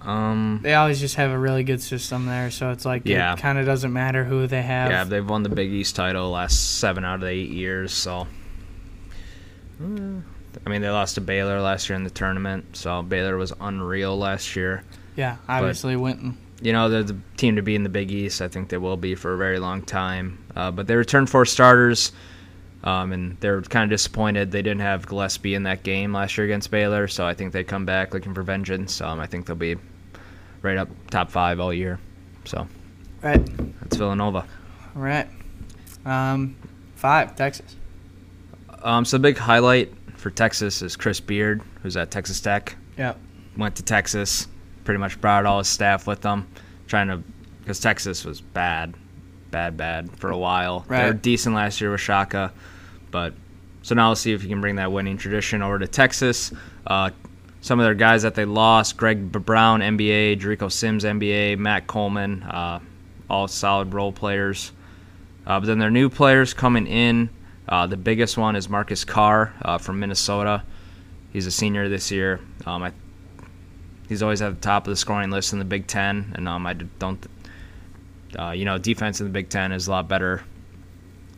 Um, 0.00 0.60
They 0.62 0.74
always 0.74 1.00
just 1.00 1.16
have 1.16 1.30
a 1.30 1.38
really 1.38 1.64
good 1.64 1.82
system 1.82 2.26
there, 2.26 2.50
so 2.50 2.70
it's 2.70 2.84
like 2.84 3.02
Yeah. 3.04 3.32
it 3.34 3.40
kind 3.40 3.58
of 3.58 3.66
doesn't 3.66 3.92
matter 3.92 4.24
who 4.24 4.46
they 4.46 4.62
have. 4.62 4.90
yeah, 4.90 5.04
they've 5.04 5.28
won 5.28 5.42
the 5.42 5.48
Big 5.48 5.70
East 5.70 5.96
title 5.96 6.30
last 6.30 6.78
seven 6.78 7.04
out 7.04 7.16
of 7.16 7.20
the 7.22 7.28
eight 7.28 7.50
years. 7.50 7.92
So, 7.92 8.26
I 9.80 10.70
mean, 10.70 10.82
they 10.82 10.90
lost 10.90 11.14
to 11.16 11.20
Baylor 11.20 11.60
last 11.60 11.88
year 11.88 11.96
in 11.96 12.04
the 12.04 12.10
tournament. 12.10 12.76
So 12.76 13.02
Baylor 13.02 13.36
was 13.36 13.52
unreal 13.60 14.18
last 14.18 14.56
year. 14.56 14.82
Yeah, 15.16 15.36
obviously 15.48 15.96
Winton. 15.96 16.36
you 16.60 16.72
know, 16.72 16.88
they're 16.88 17.02
the 17.02 17.16
team 17.36 17.56
to 17.56 17.62
be 17.62 17.74
in 17.74 17.82
the 17.82 17.88
Big 17.88 18.10
East. 18.10 18.40
I 18.42 18.48
think 18.48 18.68
they 18.68 18.76
will 18.78 18.96
be 18.96 19.14
for 19.14 19.34
a 19.34 19.36
very 19.36 19.58
long 19.58 19.82
time. 19.82 20.38
Uh, 20.56 20.70
but 20.70 20.86
they 20.86 20.96
returned 20.96 21.28
four 21.30 21.44
starters, 21.44 22.12
um, 22.84 23.12
and 23.12 23.36
they're 23.40 23.62
kind 23.62 23.84
of 23.84 23.90
disappointed 23.90 24.50
they 24.50 24.62
didn't 24.62 24.80
have 24.80 25.06
Gillespie 25.06 25.54
in 25.54 25.64
that 25.64 25.82
game 25.82 26.12
last 26.12 26.36
year 26.36 26.44
against 26.46 26.70
Baylor. 26.70 27.06
So 27.08 27.26
I 27.26 27.34
think 27.34 27.52
they 27.52 27.62
come 27.64 27.84
back 27.84 28.14
looking 28.14 28.34
for 28.34 28.42
vengeance. 28.42 29.00
Um, 29.00 29.20
I 29.20 29.26
think 29.26 29.46
they'll 29.46 29.56
be 29.56 29.76
right 30.62 30.76
up 30.76 30.88
top 31.10 31.30
five 31.30 31.60
all 31.60 31.72
year. 31.72 31.98
So 32.44 32.66
Right. 33.22 33.44
that's 33.80 33.96
Villanova. 33.96 34.44
All 34.96 35.02
right. 35.02 35.28
Um, 36.04 36.56
five 36.96 37.36
Texas. 37.36 37.76
Um, 38.82 39.04
so 39.04 39.16
the 39.16 39.22
big 39.22 39.38
highlight 39.38 39.92
for 40.16 40.30
Texas 40.30 40.82
is 40.82 40.96
Chris 40.96 41.20
Beard, 41.20 41.62
who's 41.82 41.96
at 41.96 42.10
Texas 42.10 42.40
Tech. 42.40 42.76
Yep. 42.96 43.18
Went 43.56 43.76
to 43.76 43.82
Texas, 43.82 44.46
pretty 44.84 44.98
much 44.98 45.20
brought 45.20 45.46
all 45.46 45.58
his 45.58 45.68
staff 45.68 46.06
with 46.06 46.20
them, 46.20 46.48
trying 46.86 47.08
to, 47.08 47.22
because 47.60 47.80
Texas 47.80 48.24
was 48.24 48.40
bad, 48.40 48.94
bad, 49.50 49.76
bad 49.76 50.16
for 50.18 50.30
a 50.30 50.38
while. 50.38 50.84
They 50.88 51.06
were 51.06 51.12
decent 51.12 51.54
last 51.54 51.80
year 51.80 51.90
with 51.90 52.00
Shaka, 52.00 52.52
but 53.10 53.34
so 53.82 53.94
now 53.94 54.08
we'll 54.08 54.16
see 54.16 54.32
if 54.32 54.42
you 54.42 54.48
can 54.48 54.60
bring 54.60 54.76
that 54.76 54.92
winning 54.92 55.16
tradition 55.16 55.62
over 55.62 55.78
to 55.78 55.88
Texas. 55.88 56.52
Uh, 56.86 57.10
some 57.60 57.80
of 57.80 57.84
their 57.84 57.94
guys 57.94 58.22
that 58.22 58.34
they 58.34 58.44
lost: 58.44 58.96
Greg 58.96 59.32
Brown, 59.32 59.80
NBA; 59.80 60.38
Jericho 60.38 60.68
Sims, 60.68 61.04
NBA; 61.04 61.58
Matt 61.58 61.86
Coleman, 61.86 62.42
uh, 62.42 62.80
all 63.30 63.48
solid 63.48 63.94
role 63.94 64.12
players. 64.12 64.72
Uh, 65.46 65.58
but 65.60 65.66
then 65.66 65.78
their 65.78 65.90
new 65.90 66.08
players 66.08 66.52
coming 66.54 66.86
in. 66.86 67.30
Uh, 67.68 67.86
the 67.86 67.96
biggest 67.96 68.38
one 68.38 68.56
is 68.56 68.68
Marcus 68.68 69.04
Carr 69.04 69.54
uh, 69.62 69.78
from 69.78 70.00
Minnesota. 70.00 70.62
He's 71.32 71.46
a 71.46 71.50
senior 71.50 71.88
this 71.88 72.10
year. 72.10 72.40
Um, 72.64 72.82
I, 72.82 72.92
he's 74.08 74.22
always 74.22 74.40
at 74.40 74.54
the 74.54 74.60
top 74.60 74.86
of 74.86 74.90
the 74.90 74.96
scoring 74.96 75.30
list 75.30 75.52
in 75.52 75.58
the 75.58 75.64
Big 75.64 75.86
Ten, 75.86 76.32
and 76.34 76.48
um, 76.48 76.66
I 76.66 76.74
don't. 76.74 77.24
Uh, 78.38 78.50
you 78.50 78.64
know, 78.64 78.76
defense 78.76 79.20
in 79.20 79.26
the 79.26 79.32
Big 79.32 79.48
Ten 79.48 79.72
is 79.72 79.88
a 79.88 79.90
lot 79.90 80.08
better 80.08 80.42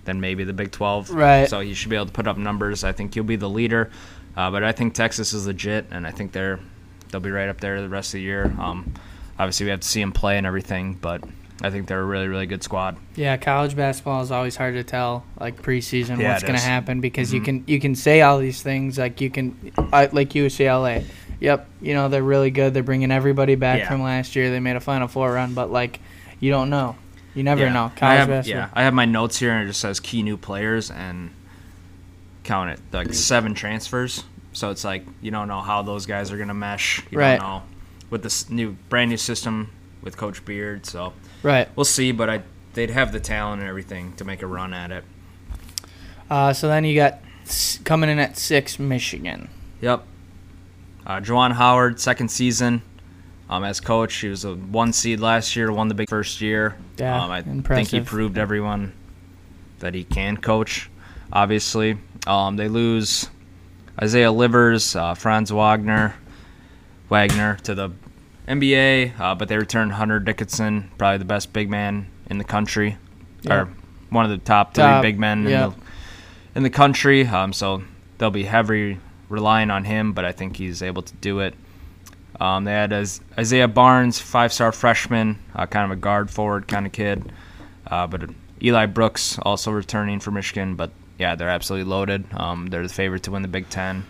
than 0.04 0.20
maybe 0.20 0.44
the 0.44 0.52
Big 0.52 0.70
Twelve. 0.70 1.10
Right. 1.10 1.48
So 1.48 1.60
he 1.60 1.74
should 1.74 1.90
be 1.90 1.96
able 1.96 2.06
to 2.06 2.12
put 2.12 2.26
up 2.26 2.36
numbers. 2.36 2.84
I 2.84 2.92
think 2.92 3.14
he'll 3.14 3.24
be 3.24 3.36
the 3.36 3.50
leader. 3.50 3.90
Uh, 4.36 4.50
but 4.50 4.62
I 4.62 4.72
think 4.72 4.94
Texas 4.94 5.32
is 5.32 5.46
legit, 5.46 5.86
and 5.90 6.06
I 6.06 6.10
think 6.12 6.32
they're 6.32 6.60
they'll 7.10 7.20
be 7.20 7.30
right 7.30 7.48
up 7.48 7.60
there 7.60 7.80
the 7.80 7.88
rest 7.88 8.10
of 8.10 8.18
the 8.18 8.22
year. 8.22 8.54
Um, 8.58 8.94
obviously, 9.38 9.66
we 9.66 9.70
have 9.70 9.80
to 9.80 9.88
see 9.88 10.00
him 10.00 10.12
play 10.12 10.38
and 10.38 10.46
everything, 10.46 10.94
but 10.94 11.22
I 11.62 11.70
think 11.70 11.86
they're 11.86 12.00
a 12.00 12.04
really 12.04 12.28
really 12.28 12.46
good 12.46 12.62
squad. 12.62 12.96
Yeah, 13.16 13.36
college 13.36 13.76
basketball 13.76 14.22
is 14.22 14.30
always 14.30 14.56
hard 14.56 14.74
to 14.74 14.84
tell, 14.84 15.24
like 15.38 15.60
preseason, 15.60 16.18
Yeah, 16.18 16.32
what's 16.32 16.42
going 16.42 16.58
to 16.58 16.64
happen 16.64 17.00
because 17.00 17.32
you 17.34 17.40
Mhm. 17.40 17.44
can 17.44 17.64
you 17.66 17.80
can 17.80 17.94
say 17.94 18.22
all 18.22 18.38
these 18.38 18.62
things 18.62 18.96
like 18.98 19.20
you 19.20 19.28
can, 19.30 19.54
like 19.92 20.30
UCLA. 20.34 21.04
Yep, 21.40 21.68
you 21.80 21.94
know 21.94 22.08
they're 22.08 22.22
really 22.22 22.50
good. 22.50 22.74
They're 22.74 22.82
bringing 22.82 23.10
everybody 23.10 23.54
back 23.54 23.80
Yeah. 23.80 23.88
from 23.88 24.02
last 24.02 24.36
year. 24.36 24.50
They 24.50 24.60
made 24.60 24.76
a 24.76 24.80
Final 24.80 25.08
Four 25.08 25.32
run, 25.32 25.54
but 25.54 25.70
like 25.70 26.00
you 26.38 26.50
don't 26.50 26.70
know. 26.70 26.96
You 27.34 27.42
never 27.44 27.62
Yeah. 27.64 27.72
know. 27.72 27.84
I 27.94 27.98
College 27.98 28.18
have, 28.18 28.28
basketball. 28.28 28.62
yeah, 28.62 28.68
I 28.74 28.82
have 28.82 28.94
my 28.94 29.04
notes 29.04 29.38
here, 29.38 29.52
and 29.52 29.62
it 29.64 29.66
just 29.68 29.80
says 29.80 30.00
key 30.00 30.22
new 30.22 30.36
players, 30.36 30.90
and 30.90 31.30
count 32.44 32.70
it 32.70 32.80
like 32.92 33.12
seven 33.14 33.54
transfers. 33.54 34.24
So 34.52 34.70
it's 34.70 34.84
like 34.84 35.04
you 35.20 35.30
don't 35.30 35.46
know 35.48 35.60
how 35.60 35.82
those 35.82 36.06
guys 36.06 36.32
are 36.32 36.38
gonna 36.38 36.54
mesh. 36.54 37.02
You 37.10 37.18
Right. 37.18 37.38
don't 37.38 37.46
know 37.48 37.62
with 38.10 38.22
this 38.22 38.50
new 38.50 38.76
brand 38.88 39.10
new 39.10 39.16
system 39.16 39.68
with 40.02 40.16
Coach 40.16 40.44
Beard. 40.44 40.86
So 40.86 41.12
Right. 41.42 41.68
we'll 41.76 41.84
see, 41.84 42.12
but 42.12 42.28
I 42.30 42.42
they'd 42.74 42.90
have 42.90 43.12
the 43.12 43.20
talent 43.20 43.60
and 43.60 43.68
everything 43.68 44.12
to 44.14 44.24
make 44.24 44.42
a 44.42 44.46
run 44.46 44.72
at 44.72 44.90
it. 44.90 45.04
Uh, 46.30 46.52
so 46.52 46.68
then 46.68 46.84
you 46.84 46.94
got 46.94 47.20
coming 47.84 48.08
in 48.08 48.18
at 48.18 48.36
six, 48.38 48.78
Michigan. 48.78 49.48
Yep. 49.80 50.04
Uh, 51.06 51.20
Juwan 51.20 51.52
Howard, 51.52 51.98
second 51.98 52.28
season 52.30 52.82
um, 53.48 53.64
as 53.64 53.80
coach. 53.80 54.14
He 54.16 54.28
was 54.28 54.44
a 54.44 54.54
one 54.54 54.92
seed 54.92 55.18
last 55.20 55.56
year, 55.56 55.72
won 55.72 55.88
the 55.88 55.94
big 55.94 56.08
first 56.08 56.40
year. 56.40 56.76
Yeah, 56.98 57.22
um, 57.24 57.30
I 57.30 57.42
think 57.42 57.88
he 57.88 58.00
proved 58.00 58.38
everyone 58.38 58.92
that 59.80 59.94
he 59.94 60.04
can 60.04 60.36
coach. 60.36 60.88
Obviously, 61.32 61.96
um, 62.26 62.56
they 62.56 62.68
lose 62.68 63.28
Isaiah 64.00 64.30
Livers, 64.30 64.94
uh, 64.94 65.14
Franz 65.14 65.50
Wagner, 65.52 66.14
Wagner 67.08 67.56
to 67.64 67.74
the 67.74 67.90
NBA, 68.50 69.18
uh, 69.20 69.34
but 69.36 69.48
they 69.48 69.56
return 69.56 69.90
Hunter 69.90 70.18
Dickinson, 70.18 70.90
probably 70.98 71.18
the 71.18 71.24
best 71.24 71.52
big 71.52 71.70
man 71.70 72.08
in 72.28 72.38
the 72.38 72.44
country, 72.44 72.96
or 73.48 73.68
one 74.10 74.24
of 74.24 74.30
the 74.30 74.38
top 74.38 74.74
three 74.74 74.82
Top, 74.82 75.02
big 75.02 75.18
men 75.18 75.46
in, 75.46 75.70
the, 75.70 75.76
in 76.56 76.62
the 76.64 76.70
country. 76.70 77.26
Um, 77.26 77.52
so 77.52 77.82
they'll 78.18 78.30
be 78.30 78.44
heavy 78.44 78.98
relying 79.28 79.70
on 79.70 79.84
him, 79.84 80.12
but 80.12 80.24
I 80.24 80.32
think 80.32 80.56
he's 80.56 80.82
able 80.82 81.02
to 81.02 81.14
do 81.16 81.38
it. 81.40 81.54
Um, 82.40 82.64
they 82.64 82.72
had 82.72 82.92
Is- 82.92 83.20
Isaiah 83.38 83.68
Barnes, 83.68 84.18
five-star 84.18 84.72
freshman, 84.72 85.38
uh, 85.54 85.66
kind 85.66 85.84
of 85.90 85.96
a 85.96 86.00
guard 86.00 86.30
forward 86.30 86.66
kind 86.66 86.86
of 86.86 86.92
kid. 86.92 87.32
Uh, 87.86 88.06
but 88.06 88.30
Eli 88.62 88.86
Brooks 88.86 89.38
also 89.42 89.70
returning 89.70 90.20
for 90.20 90.30
Michigan, 90.30 90.74
but 90.74 90.90
yeah, 91.18 91.34
they're 91.34 91.50
absolutely 91.50 91.88
loaded. 91.88 92.24
Um, 92.32 92.66
they're 92.66 92.82
the 92.82 92.88
favorite 92.92 93.22
to 93.24 93.30
win 93.30 93.42
the 93.42 93.48
Big 93.48 93.68
Ten. 93.68 94.04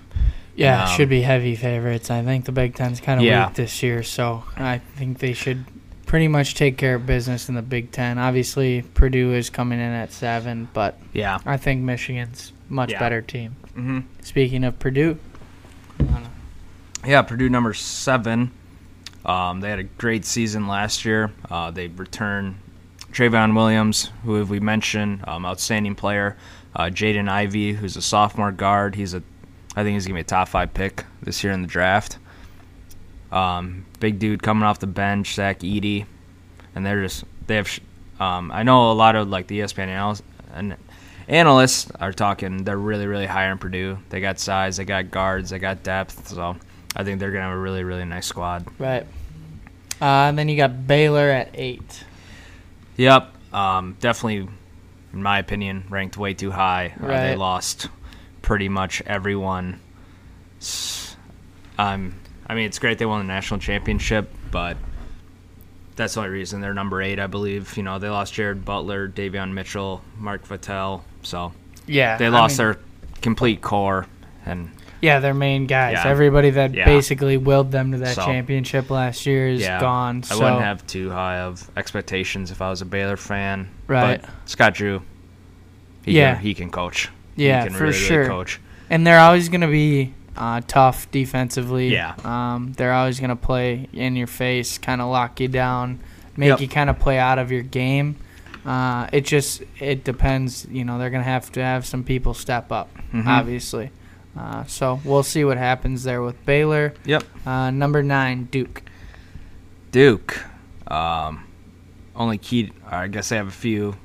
Yeah, 0.61 0.85
Um, 0.85 0.97
should 0.97 1.09
be 1.09 1.23
heavy 1.23 1.57
favorites. 1.57 2.11
I 2.11 2.23
think 2.23 2.45
the 2.45 2.53
Big 2.53 2.75
Ten's 2.75 3.01
kind 3.01 3.19
of 3.19 3.25
Yeah. 3.27 3.47
weak 3.47 3.55
this 3.57 3.83
year, 3.83 4.03
so 4.03 4.45
I 4.57 4.79
think 4.97 5.19
they 5.19 5.33
should 5.33 5.65
pretty 6.07 6.29
much 6.29 6.55
take 6.55 6.77
care 6.77 6.97
of 6.97 7.07
business 7.07 7.49
in 7.49 7.55
the 7.55 7.63
Big 7.63 7.93
Ten. 7.93 8.19
Obviously, 8.19 8.83
Purdue 8.95 9.33
is 9.33 9.49
coming 9.49 9.79
in 9.79 9.93
at 9.93 10.13
seven, 10.13 10.69
but 10.75 10.99
Yeah. 11.13 11.39
I 11.47 11.57
think 11.57 11.83
Michigan's 11.83 12.53
much 12.69 12.91
Yeah. 12.93 12.99
better 12.99 13.23
team. 13.23 13.57
hmm 13.75 14.01
Speaking 14.23 14.65
of 14.65 14.79
Purdue, 14.79 15.19
Yeah, 17.07 17.23
Purdue 17.23 17.49
number 17.49 17.73
seven. 17.73 18.51
Um, 19.25 19.61
they 19.61 19.71
had 19.71 19.79
a 19.79 19.85
great 19.85 20.27
season 20.27 20.67
last 20.69 21.05
year. 21.07 21.31
Uh, 21.51 21.71
they 21.71 21.89
return 21.89 22.57
Trevion 23.13 23.55
Williams, 23.55 24.11
who 24.25 24.35
have 24.35 24.51
we 24.51 24.61
mentioned, 24.61 25.21
um, 25.27 25.47
outstanding 25.47 25.95
player. 25.95 26.37
Uh, 26.77 26.85
Jaden 26.85 27.29
Ivey, 27.29 27.73
who's 27.73 27.97
a 27.97 28.03
sophomore 28.03 28.53
guard. 28.53 28.95
He's 28.97 29.15
a, 29.15 29.23
I 29.77 29.83
think 29.83 29.95
he's 29.95 30.07
gonna 30.07 30.17
be 30.17 30.23
a 30.23 30.25
top 30.25 30.49
five 30.49 30.75
pick 30.75 31.05
this 31.23 31.45
year 31.45 31.53
in 31.53 31.63
the 31.63 31.69
draft. 31.69 32.19
Um, 33.31 33.87
big 34.01 34.19
dude 34.19 34.43
coming 34.43 34.65
off 34.65 34.81
the 34.81 34.87
bench, 34.89 35.35
Zach 35.35 35.61
Edey, 35.61 36.07
and 36.75 36.85
they're 36.85 37.03
just 37.03 37.25
they 37.47 37.57
have. 37.57 37.69
Um, 38.19 38.51
I 38.53 38.63
know 38.65 38.91
a 38.91 38.95
lot 38.95 39.17
of 39.17 39.29
like 39.29 39.47
the 39.47 39.61
ESPN 39.61 39.87
analysts 39.89 40.23
and 40.53 40.77
analysts 41.29 41.91
are 42.01 42.13
talking. 42.13 42.65
They're 42.65 42.77
really 42.77 43.07
really 43.07 43.27
high 43.27 43.49
on 43.49 43.59
Purdue. 43.59 43.99
They 44.09 44.21
got 44.21 44.39
size, 44.39 44.77
they 44.77 44.85
got 44.85 45.11
guards, 45.11 45.51
they 45.51 45.59
got 45.59 45.83
depth. 45.83 46.29
So 46.29 46.57
I 46.97 47.05
think 47.05 47.21
they're 47.21 47.31
gonna 47.31 47.45
have 47.45 47.55
a 47.57 47.59
really 47.59 47.85
really 47.85 48.05
nice 48.05 48.27
squad. 48.27 48.67
right? 48.79 49.07
Uh, 50.03 50.29
and 50.29 50.39
then 50.39 50.49
you 50.49 50.57
got 50.57 50.87
Baylor 50.87 51.29
at 51.29 51.51
eight. 51.55 52.05
Yep. 52.97 53.33
Um, 53.53 53.97
definitely, 54.01 54.49
in 55.13 55.23
my 55.23 55.39
opinion, 55.39 55.85
ranked 55.91 56.17
way 56.17 56.35
too 56.35 56.51
high. 56.51 56.95
Uh, 57.01 57.07
they 57.07 57.37
lost 57.37 57.89
pretty 58.51 58.69
much 58.69 59.01
everyone. 59.07 59.79
Um, 61.79 62.15
I 62.49 62.55
mean, 62.57 62.65
it's 62.67 62.81
great 62.81 62.99
they 62.99 63.07
won 63.07 63.21
the 63.25 63.33
national 63.33 63.61
championship, 63.61 64.29
but 64.51 64.77
that's 65.95 66.15
the 66.15 66.21
only 66.23 66.33
reason 66.33 66.61
they're 66.61 66.75
number 66.75 67.01
eight, 67.01 67.21
I 67.21 67.29
believe. 67.29 67.77
You 67.77 67.85
know, 67.85 68.01
they 68.01 68.09
lost 68.09 68.35
Jared 68.35 68.65
Butler, 68.65 69.09
Davion 69.09 69.53
Mitchell, 69.53 70.03
Mark 70.19 70.45
Vital, 70.47 71.05
so 71.23 71.53
Yeah, 71.87 72.17
they 72.17 72.27
I 72.27 72.31
lost 72.31 72.59
mean- 72.59 72.67
their 72.73 72.79
complete 73.23 73.61
core, 73.63 74.09
and 74.45 74.69
Yeah, 75.01 75.21
their 75.21 75.33
main 75.33 75.69
guys. 75.69 75.93
Yeah. 75.93 76.11
Everybody 76.11 76.51
that 76.51 76.75
Yeah. 76.75 76.87
basically 76.87 77.37
willed 77.37 77.71
them 77.71 77.93
to 77.93 77.99
that 77.99 78.17
So- 78.17 78.25
championship 78.25 78.91
last 78.91 79.27
year 79.27 79.47
is 79.47 79.61
yeah, 79.61 79.79
gone. 79.79 80.25
I 80.29 80.35
wouldn't 80.35 80.61
have 80.63 80.85
too 80.89 81.09
high 81.11 81.39
of 81.39 81.71
expectations 81.77 82.51
if 82.51 82.61
I 82.61 82.69
was 82.69 82.83
a 82.83 82.85
Baylor 82.85 83.17
fan. 83.17 83.69
Right. 83.87 84.21
But 84.21 84.29
Scott 84.47 84.75
Drew, 84.75 85.03
he 86.05 86.19
Yeah. 86.19 86.35
can, 86.35 86.43
he 86.43 86.53
can 86.55 86.71
coach. 86.71 87.11
Yeah, 87.37 87.69
for 87.69 87.85
really, 87.85 87.93
sure. 87.95 88.19
Really 88.19 88.29
coach. 88.31 88.61
and 88.91 89.07
they're 89.07 89.21
always 89.21 89.49
going 89.49 89.61
to 89.63 89.67
be 89.69 90.13
uh, 90.37 90.61
tough 90.67 91.11
defensively. 91.11 91.89
Yeah. 91.89 92.15
Um, 92.25 92.73
they're 92.77 92.93
always 92.93 93.19
going 93.21 93.31
to 93.31 93.37
play 93.37 93.89
in 93.93 94.17
your 94.17 94.27
face, 94.27 94.79
kind 94.79 95.01
of 95.01 95.09
lock 95.11 95.41
you 95.41 95.49
down, 95.49 96.01
make 96.37 96.49
Yep. 96.49 96.61
you 96.61 96.69
kind 96.69 96.89
of 96.91 96.99
play 96.99 97.19
out 97.19 97.39
of 97.39 97.51
your 97.51 97.63
game. 97.63 98.17
Uh, 98.65 99.09
it 99.13 99.25
just 99.25 99.63
it 99.79 100.05
depends. 100.05 100.67
You 100.71 100.85
know, 100.85 100.99
they're 100.99 101.11
going 101.11 101.25
to 101.25 101.29
have 101.31 101.51
to 101.53 101.63
have 101.63 101.87
some 101.87 102.05
people 102.05 102.35
step 102.35 102.71
up, 102.73 102.91
Mhm. 103.13 103.27
obviously. 103.27 103.91
Uh, 104.39 104.65
so 104.65 105.01
we'll 105.05 105.23
see 105.23 105.45
what 105.45 105.57
happens 105.59 106.05
there 106.05 106.23
with 106.23 106.45
Baylor. 106.47 106.95
Yep. 107.05 107.25
Uh, 107.47 107.71
number 107.71 108.03
nine, 108.03 108.45
Duke. 108.51 108.83
Duke. 109.93 110.45
Um, 110.87 111.45
only 112.15 112.39
key. 112.39 112.73
I 112.87 113.09
guess 113.09 113.33
I 113.33 113.37
have 113.37 113.49
a 113.49 113.53
few 113.53 113.97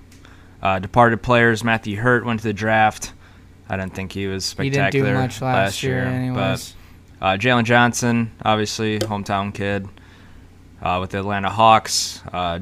uh, 0.61 0.79
departed 0.79 1.21
players. 1.21 1.63
Matthew 1.63 1.97
Hurt 1.97 2.25
went 2.25 2.39
to 2.39 2.47
the 2.47 2.53
draft. 2.53 3.13
I 3.69 3.77
didn't 3.77 3.93
think 3.95 4.11
he 4.11 4.27
was 4.27 4.45
spectacular 4.45 4.85
He 4.85 4.91
didn't 4.91 5.15
do 5.15 5.21
much 5.21 5.41
last, 5.41 5.81
year, 5.83 6.03
anyways. 6.03 6.75
But 7.19 7.25
uh, 7.25 7.37
Jalen 7.37 7.63
Johnson, 7.63 8.31
obviously 8.43 8.99
hometown 8.99 9.53
kid. 9.53 9.87
uh, 10.81 10.97
with 11.01 11.11
the 11.11 11.19
Atlanta 11.19 11.49
Hawks. 11.49 12.21
Uh, 12.31 12.59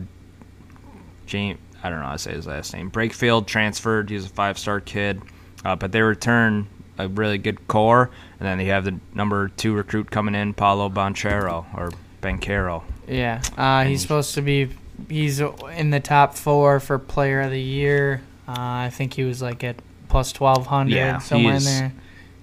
James, 1.26 1.60
I 1.84 1.90
don't 1.90 2.00
know 2.00 2.06
how 2.06 2.14
to 2.14 2.20
say 2.20 2.32
his 2.34 2.48
last 2.48 2.74
name. 2.74 2.90
Brakefield 2.92 3.48
transferred. 3.48 4.10
He's 4.10 4.26
a 4.26 4.30
five-star 4.30 4.80
kid, 4.82 5.22
uh, 5.66 5.76
but 5.76 5.92
they 5.92 6.02
return 6.02 6.68
a 6.98 7.08
really 7.08 7.38
good 7.38 7.68
core, 7.68 8.10
and 8.40 8.48
then 8.48 8.58
they 8.58 8.66
have 8.66 8.86
the 8.86 9.00
number 9.14 9.50
two 9.50 9.74
recruit 9.74 10.10
coming 10.12 10.36
in, 10.36 10.54
Paolo 10.54 10.90
Banchero 10.90 11.66
or 11.76 11.92
Bancaro. 12.22 12.84
Yeah, 13.08 13.42
uh, 13.58 13.84
he's 13.84 14.02
supposed 14.02 14.36
to 14.36 14.42
be. 14.42 14.70
He's 15.10 15.42
in 15.42 15.90
the 15.90 16.00
top 16.00 16.36
four 16.36 16.80
for 16.80 16.98
Player 17.00 17.42
of 17.42 17.52
the 17.52 17.60
Year. 17.60 18.22
Uh, 18.48 18.54
I 18.58 18.90
think 18.94 19.16
he 19.16 19.24
was 19.24 19.42
like 19.42 19.64
at 19.64 19.78
plus 20.14 20.32
twelve 20.32 20.68
hundred 20.68 20.96
Yeah, 20.96 21.18
somewhere 21.18 21.56
in 21.56 21.64
there. 21.64 21.94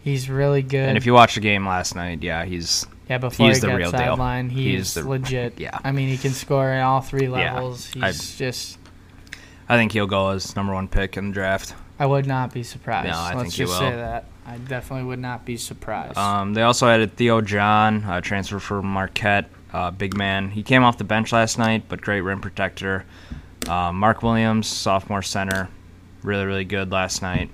He's 0.02 0.28
really 0.28 0.62
good. 0.62 0.88
And 0.88 0.96
if 0.98 1.06
you 1.06 1.14
watch 1.14 1.34
the 1.36 1.40
game 1.40 1.66
last 1.66 1.94
night, 1.94 2.22
yeah, 2.22 2.44
he's 2.44 2.86
yeah, 3.08 3.18
before 3.18 3.46
he's 3.48 3.62
he 3.62 3.68
the 3.68 3.76
real 3.76 3.90
deal. 3.92 4.16
he's, 4.48 4.52
He's 4.52 4.94
the- 4.94 5.08
legit. 5.08 5.54
yeah. 5.60 5.78
I 5.84 5.92
mean, 5.92 6.08
he 6.08 6.16
can 6.18 6.32
score 6.32 6.70
in 6.72 6.80
all 6.80 7.00
three 7.00 7.26
Yeah, 7.28 7.54
levels. 7.54 7.90
I- 8.00 8.06
He's 8.08 8.36
just. 8.36 8.78
I 9.68 9.76
think 9.76 9.92
he'll 9.92 10.08
go 10.08 10.30
as 10.30 10.56
number 10.56 10.74
one 10.74 10.88
pick 10.88 11.16
in 11.16 11.28
the 11.28 11.32
draft. 11.32 11.74
I 11.98 12.06
would 12.06 12.26
not 12.26 12.52
be 12.52 12.62
surprised. 12.64 13.08
No, 13.08 13.16
I 13.16 13.34
Let's 13.34 13.42
think 13.42 13.52
he 13.52 13.58
just 13.64 13.72
will. 13.80 13.88
say 13.90 13.96
that. 13.96 14.24
I 14.46 14.56
definitely 14.56 15.04
would 15.06 15.20
not 15.20 15.44
be 15.44 15.56
surprised. 15.56 16.18
Um, 16.18 16.54
they 16.54 16.62
also 16.62 16.88
added 16.88 17.14
Theo 17.14 17.40
John, 17.40 18.02
uh, 18.02 18.20
transfer 18.20 18.58
from 18.58 18.86
Marquette, 18.86 19.48
uh, 19.72 19.92
big 19.92 20.16
man. 20.16 20.50
He 20.50 20.64
came 20.64 20.82
off 20.82 20.98
the 20.98 21.04
bench 21.04 21.30
last 21.32 21.56
night, 21.58 21.84
but 21.88 22.00
great 22.00 22.22
rim 22.22 22.40
protector. 22.40 23.04
Uh, 23.68 23.92
Mark 23.92 24.22
Williams, 24.24 24.66
sophomore 24.66 25.22
center, 25.22 25.68
really 26.22 26.46
really 26.46 26.64
good 26.64 26.90
last 26.90 27.22
night. 27.22 27.50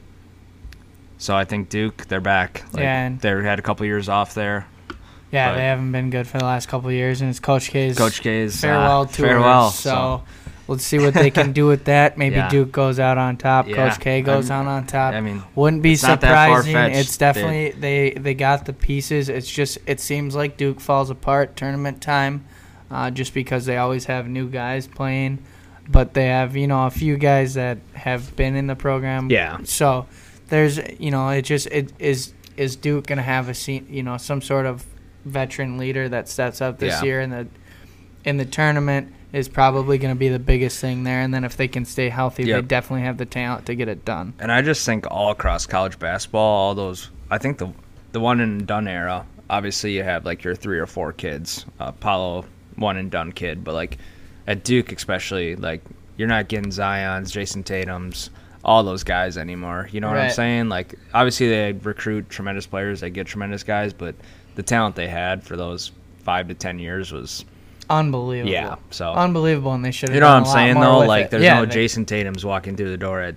So 1.18 1.34
I 1.34 1.44
think 1.44 1.68
Duke, 1.68 2.06
they're 2.08 2.20
back. 2.20 2.64
Like, 2.72 2.82
Yeah, 2.82 3.06
and- 3.06 3.20
they 3.20 3.30
had 3.42 3.58
a 3.58 3.62
couple 3.62 3.86
years 3.86 4.08
off 4.08 4.34
there. 4.34 4.66
yeah, 5.30 5.50
but- 5.50 5.56
they 5.56 5.64
haven't 5.64 5.92
been 5.92 6.10
good 6.10 6.26
for 6.26 6.38
the 6.38 6.44
last 6.44 6.68
couple 6.68 6.88
of 6.88 6.94
years, 6.94 7.20
and 7.20 7.30
it's 7.30 7.40
Coach 7.40 7.70
K's 7.70 7.96
Coach 7.98 8.20
K's 8.22 8.62
uh, 8.62 8.66
farewell 8.68 9.06
tour. 9.06 9.26
farewell. 9.28 9.70
So, 9.70 10.22
let's 10.68 10.84
see 10.84 10.98
what 10.98 11.14
they 11.14 11.30
can 11.30 11.52
do 11.52 11.66
with 11.66 11.84
that. 11.84 12.18
Maybe 12.22 12.36
Yeah. 12.36 12.48
Duke 12.48 12.70
goes 12.72 12.98
out 13.00 13.18
on 13.18 13.36
top. 13.36 13.66
Yeah, 13.68 13.76
Coach 13.88 14.00
K 14.00 14.20
goes 14.22 14.50
I'm- 14.50 14.66
out 14.66 14.70
on 14.70 14.86
top. 14.86 15.14
I 15.14 15.20
mean, 15.20 15.42
Wouldn't 15.54 15.82
be 15.82 15.92
it's 15.92 16.02
surprising. 16.02 16.76
It's 16.76 17.16
definitely 17.16 17.70
they 17.80 18.10
they 18.10 18.34
got 18.34 18.66
the 18.66 18.72
pieces. 18.72 19.28
It's 19.28 19.50
just 19.50 19.78
it 19.86 20.00
seems 20.00 20.34
like 20.36 20.56
Duke 20.56 20.80
falls 20.80 21.08
apart 21.10 21.56
tournament 21.56 22.00
time, 22.02 22.44
uh, 22.90 23.10
just 23.10 23.32
because 23.34 23.64
they 23.66 23.76
always 23.78 24.04
have 24.06 24.28
new 24.28 24.48
guys 24.48 24.86
playing, 24.86 25.38
but 25.88 26.14
they 26.14 26.26
have 26.26 26.56
you 26.56 26.66
know 26.66 26.86
a 26.86 26.90
few 26.90 27.16
guys 27.16 27.54
that 27.54 27.78
have 27.94 28.34
been 28.36 28.54
in 28.54 28.66
the 28.66 28.76
program. 28.76 29.30
Yeah. 29.30 29.58
So 29.64 30.06
there's 30.48 30.78
you 30.98 31.10
know 31.10 31.28
it 31.30 31.42
just 31.42 31.66
it 31.68 31.92
is 31.98 32.32
is 32.56 32.76
Duke 32.76 33.06
gonna 33.06 33.22
have 33.22 33.48
a 33.48 33.54
se- 33.54 33.84
you 33.88 34.02
know 34.02 34.16
some 34.16 34.40
sort 34.40 34.66
of 34.66 34.84
veteran 35.24 35.76
leader 35.78 36.08
that 36.08 36.28
steps 36.28 36.60
up 36.60 36.78
this 36.78 36.94
Yeah. 37.00 37.04
year 37.04 37.20
in 37.20 37.30
the 37.30 37.46
in 38.24 38.36
the 38.36 38.44
tournament 38.44 39.12
is 39.32 39.48
probably 39.48 39.98
going 39.98 40.14
to 40.14 40.18
be 40.18 40.28
the 40.28 40.38
biggest 40.38 40.80
thing 40.80 41.02
there 41.04 41.20
and 41.20 41.34
then 41.34 41.44
if 41.44 41.56
they 41.56 41.68
can 41.68 41.84
stay 41.84 42.08
healthy 42.08 42.44
they 42.44 42.62
definitely 42.62 43.04
have 43.04 43.18
the 43.18 43.26
talent 43.26 43.66
to 43.66 43.74
get 43.74 43.88
it 43.88 44.04
done 44.04 44.32
And 44.38 44.50
I 44.50 44.62
just 44.62 44.86
think 44.86 45.06
all 45.10 45.30
across 45.30 45.66
college 45.66 45.98
basketball, 45.98 46.40
all 46.68 46.74
those. 46.74 47.10
I 47.30 47.38
think 47.38 47.58
the 47.58 47.70
the 48.12 48.20
one 48.20 48.40
and 48.40 48.66
done 48.66 48.88
era. 48.88 49.26
Obviously, 49.50 49.94
you 49.96 50.02
have 50.04 50.24
like 50.24 50.42
your 50.44 50.54
three 50.54 50.78
or 50.78 50.86
four 50.86 51.12
kids. 51.12 51.66
Uh, 51.78 51.92
Paolo, 51.92 52.44
one 52.76 52.96
and 52.96 53.10
done 53.10 53.30
kid, 53.32 53.62
but 53.62 53.74
like 53.74 53.98
at 54.46 54.64
Duke, 54.64 54.90
especially, 54.92 55.54
like 55.56 55.82
you're 56.16 56.28
not 56.28 56.48
getting 56.48 56.70
Zion's, 56.72 57.30
Jayson 57.32 57.62
Tatum's, 57.64 58.30
all 58.66 58.82
those 58.82 59.04
guys 59.04 59.38
anymore. 59.38 59.88
You 59.92 60.00
know 60.00 60.08
what 60.08 60.18
I'm 60.18 60.30
saying? 60.30 60.68
Like 60.68 60.96
obviously 61.14 61.48
they 61.48 61.72
recruit 61.72 62.28
tremendous 62.28 62.66
players, 62.66 63.00
they 63.00 63.10
get 63.10 63.26
tremendous 63.28 63.62
guys, 63.62 63.92
but 63.94 64.16
the 64.56 64.62
talent 64.64 64.96
they 64.96 65.06
had 65.08 65.44
for 65.44 65.56
those 65.56 65.92
five 66.24 66.48
to 66.48 66.54
ten 66.54 66.78
years 66.80 67.12
was 67.12 67.44
unbelievable 67.88 68.50
yeah. 68.52 68.74
So 68.90 69.12
unbelievable 69.12 69.72
and 69.72 69.84
they 69.84 69.92
should 69.92 70.08
have 70.08 70.14
you 70.16 70.20
know 70.20 70.26
what 70.28 70.38
I'm 70.38 70.44
saying 70.44 70.80
though? 70.80 70.98
Like 70.98 71.26
it. 71.26 71.30
there's 71.30 71.44
yeah, 71.44 71.60
no 71.60 71.66
they- 71.66 71.74
Jayson 71.86 72.04
Tatum's 72.04 72.44
walking 72.44 72.76
through 72.76 72.90
the 72.90 72.96
door 72.96 73.20
at 73.20 73.36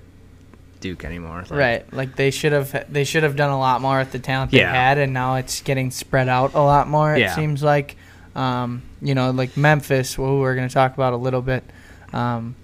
Duke 0.79 1.05
anymore. 1.05 1.41
Like, 1.41 1.51
right 1.51 1.93
like 1.93 2.15
they 2.15 2.31
should 2.31 2.51
have 2.53 2.91
they 2.91 3.03
should 3.03 3.21
have 3.21 3.35
done 3.35 3.51
a 3.51 3.59
lot 3.59 3.81
more 3.81 3.99
with 3.99 4.11
the 4.11 4.17
talent 4.17 4.49
they 4.49 4.59
Yeah. 4.59 4.73
had 4.73 4.97
and 4.97 5.13
now 5.13 5.35
it's 5.35 5.61
getting 5.61 5.91
spread 5.91 6.27
out 6.27 6.55
a 6.55 6.61
lot 6.61 6.87
more 6.87 7.13
it 7.15 7.19
Yeah. 7.19 7.35
seems 7.35 7.61
like 7.61 7.95
um, 8.35 8.81
you 9.01 9.13
know 9.13 9.29
like 9.29 9.55
Memphis 9.55 10.15
who 10.15 10.39
we're 10.39 10.55
going 10.55 10.67
to 10.67 10.73
talk 10.73 10.95
about 10.95 11.13
a 11.13 11.17
little 11.17 11.43
bit 11.43 11.63
um, 12.13 12.55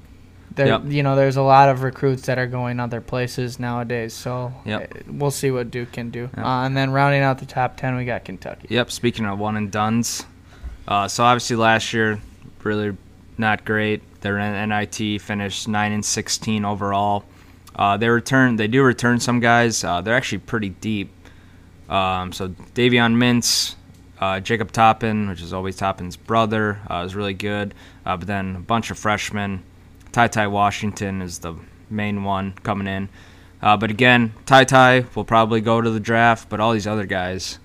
there 0.56 0.68
Yep. 0.68 0.84
you 0.88 1.04
know 1.04 1.16
there's 1.16 1.38
a 1.38 1.42
lot 1.42 1.70
of 1.70 1.84
recruits 1.84 2.24
that 2.28 2.38
are 2.38 2.48
going 2.48 2.80
other 2.80 3.02
places 3.02 3.60
nowadays 3.60 4.14
so 4.14 4.54
Yep. 4.66 4.94
uh, 4.96 5.00
we'll 5.12 5.32
see 5.32 5.52
what 5.52 5.70
Duke 5.72 5.92
can 5.92 6.10
do 6.10 6.22
Yep. 6.36 6.38
uh, 6.38 6.64
and 6.66 6.76
then 6.76 6.92
rounding 6.92 7.22
out 7.22 7.38
the 7.40 7.46
top 7.46 7.78
10 7.78 7.96
we 7.96 8.06
got 8.06 8.24
Kentucky 8.26 8.68
Yep. 8.70 8.92
Speaking 8.92 9.26
of 9.26 9.38
one 9.40 9.58
and 9.58 9.72
duns, 9.72 10.26
uh, 10.88 11.08
so 11.08 11.24
obviously 11.24 11.56
last 11.56 11.94
year 11.94 12.20
really 12.64 12.96
not 13.38 13.64
great. 13.66 14.02
Their 14.22 14.38
NIT 14.40 15.22
finished 15.22 15.68
nine 15.68 15.92
and 15.92 16.04
sixteen 16.04 16.64
overall. 16.66 17.26
Uh, 17.76 17.98
they 17.98 18.08
return. 18.10 18.56
They 18.56 18.68
do 18.68 18.82
return 18.82 19.20
some 19.20 19.40
guys. 19.42 19.84
Uh, 19.84 20.00
they're 20.02 20.16
actually 20.16 20.38
pretty 20.40 20.70
deep. 20.70 21.12
Um, 21.90 22.32
so 22.32 22.48
Davion 22.74 23.16
Mintz, 23.18 23.76
uh, 24.20 24.40
Jacob 24.40 24.72
Toppin, 24.72 25.28
which 25.30 25.42
is 25.42 25.54
always 25.54 25.76
Toppin's 25.76 26.16
brother, 26.16 26.80
uh, 26.90 27.04
is 27.06 27.14
really 27.14 27.34
good. 27.36 27.74
Uh, 28.06 28.18
but 28.18 28.26
then 28.28 28.56
a 28.56 28.60
bunch 28.60 28.90
of 28.90 28.98
freshmen. 28.98 29.62
Ty 30.16 30.30
Ty 30.30 30.48
Washington 30.48 31.22
is 31.22 31.40
the 31.40 31.56
main 31.90 32.24
one 32.24 32.54
coming 32.64 32.88
in. 32.88 33.10
Uh, 33.62 33.76
but 33.76 33.92
again, 33.92 34.34
Ty 34.46 34.64
Ty 34.64 35.06
will 35.14 35.26
probably 35.26 35.60
go 35.60 35.82
to 35.82 35.90
the 35.90 36.00
draft, 36.00 36.48
but 36.48 36.62
all 36.62 36.72
these 36.72 36.88
other 36.88 37.06
guys, 37.06 37.60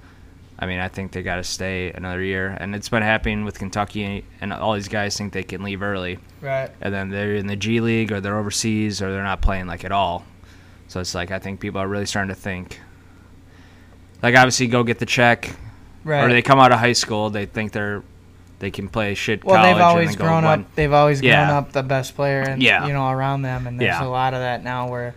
I 0.59 0.67
mean, 0.67 0.81
I 0.81 0.89
think 0.89 1.13
they 1.13 1.23
got 1.23 1.37
to 1.37 1.45
stay 1.45 1.93
another 1.93 2.21
year. 2.21 2.49
And 2.59 2.75
it's 2.75 2.89
been 2.89 3.05
happening 3.05 3.45
with 3.45 3.57
Kentucky, 3.57 4.25
and 4.41 4.53
all 4.53 4.75
these 4.75 4.89
guys 4.89 5.17
think 5.17 5.33
they 5.33 5.45
can 5.45 5.63
leave 5.63 5.81
early. 5.81 6.19
right 6.41 6.73
And 6.81 6.93
then 6.93 7.11
they're 7.11 7.37
in 7.37 7.47
the 7.47 7.55
G 7.55 7.81
League, 7.81 8.11
or 8.11 8.21
they're 8.21 8.37
overseas, 8.37 9.01
or 9.01 9.13
they're 9.13 9.23
not 9.23 9.41
playing 9.43 9.69
like 9.69 9.85
at 9.85 9.93
all. 9.93 10.25
So 10.89 10.99
it's 10.99 11.15
like, 11.15 11.31
I 11.31 11.39
think 11.39 11.61
people 11.61 11.81
are 11.81 11.87
really 11.87 12.07
starting 12.07 12.35
to 12.35 12.41
think. 12.41 12.81
Like, 14.25 14.35
obviously, 14.35 14.67
go 14.67 14.83
get 14.83 14.99
the 14.99 15.07
check, 15.07 15.55
right 16.03 16.25
or 16.25 16.31
they 16.31 16.43
come 16.43 16.59
out 16.59 16.73
of 16.73 16.81
high 16.81 16.95
school, 16.95 17.31
they 17.31 17.47
think 17.47 17.71
they're. 17.71 18.03
They 18.61 18.71
can 18.71 18.89
play 18.89 19.15
shit 19.15 19.43
Well, 19.43 19.63
they've 19.63 19.83
always 19.83 20.15
grown 20.17 20.45
up. 20.45 20.75
They've 20.77 20.93
always 20.93 21.21
Yeah. 21.21 21.47
grown 21.47 21.57
up 21.57 21.73
the 21.73 21.83
best 21.83 22.15
player, 22.15 22.43
and 22.43 22.63
Yeah. 22.63 22.87
you 22.87 22.93
know 22.93 23.09
around 23.11 23.43
them. 23.43 23.67
And 23.67 23.81
there's 23.81 23.89
Yeah. 23.99 24.05
a 24.05 24.07
lot 24.09 24.35
of 24.35 24.41
that 24.41 24.63
now, 24.63 24.89
where 24.89 25.15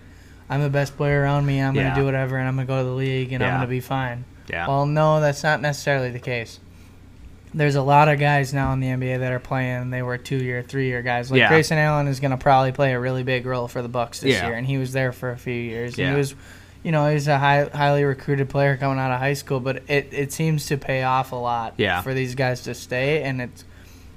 I'm 0.50 0.62
the 0.62 0.70
best 0.70 0.98
player 0.98 1.22
around 1.22 1.46
me. 1.46 1.60
I'm 1.62 1.74
gonna 1.74 1.94
do 1.96 2.06
whatever, 2.06 2.38
and 2.38 2.48
I'm 2.48 2.56
gonna 2.56 2.66
go 2.68 2.80
to 2.80 2.84
the 2.86 2.96
league, 2.96 3.32
and 3.34 3.44
I'm 3.44 3.56
gonna 3.56 3.68
be 3.68 3.80
fine. 3.82 4.24
Yeah. 4.50 4.68
Well, 4.68 4.86
no, 4.86 5.20
that's 5.22 5.44
not 5.44 5.62
necessarily 5.62 6.10
the 6.10 6.20
case. 6.20 6.60
There's 7.54 7.76
a 7.76 7.82
lot 7.84 8.08
of 8.08 8.18
guys 8.20 8.52
now 8.54 8.74
in 8.74 8.80
the 8.80 8.88
NBA 8.90 9.18
that 9.20 9.32
are 9.32 9.40
playing. 9.40 9.92
They 9.92 10.02
were 10.02 10.18
two-year, 10.18 10.64
three-year 10.64 11.02
guys. 11.04 11.30
Like. 11.32 11.48
Grayson 11.50 11.78
Allen 11.78 12.08
is 12.08 12.20
gonna 12.20 12.38
probably 12.38 12.72
play 12.72 12.94
a 12.94 13.00
really 13.00 13.24
big 13.24 13.46
role 13.46 13.68
for 13.68 13.82
the 13.82 13.88
Bucks 13.90 14.22
this 14.22 14.42
year, 14.42 14.54
and 14.54 14.66
he 14.66 14.78
was 14.78 14.92
there 14.94 15.12
for 15.12 15.30
a 15.32 15.38
few 15.38 15.54
years. 15.54 15.92
And 15.92 16.00
Yeah. 16.00 16.12
he 16.12 16.18
was, 16.18 16.36
you 16.84 16.92
know, 16.92 17.10
he's 17.12 17.28
a 17.28 17.40
high, 17.40 17.70
highly 17.74 18.04
recruited 18.04 18.50
player 18.50 18.76
coming 18.78 19.00
out 19.00 19.12
of 19.12 19.20
high 19.20 19.34
school. 19.34 19.60
But 19.60 19.84
it, 19.90 20.10
it 20.12 20.32
seems 20.34 20.66
to 20.68 20.78
pay 20.78 21.04
off 21.04 21.32
a 21.32 21.36
lot 21.38 21.74
Yeah. 21.78 22.02
for 22.02 22.14
these 22.14 22.36
guys 22.36 22.62
to 22.64 22.74
stay, 22.74 23.24
and 23.24 23.42
it's 23.42 23.66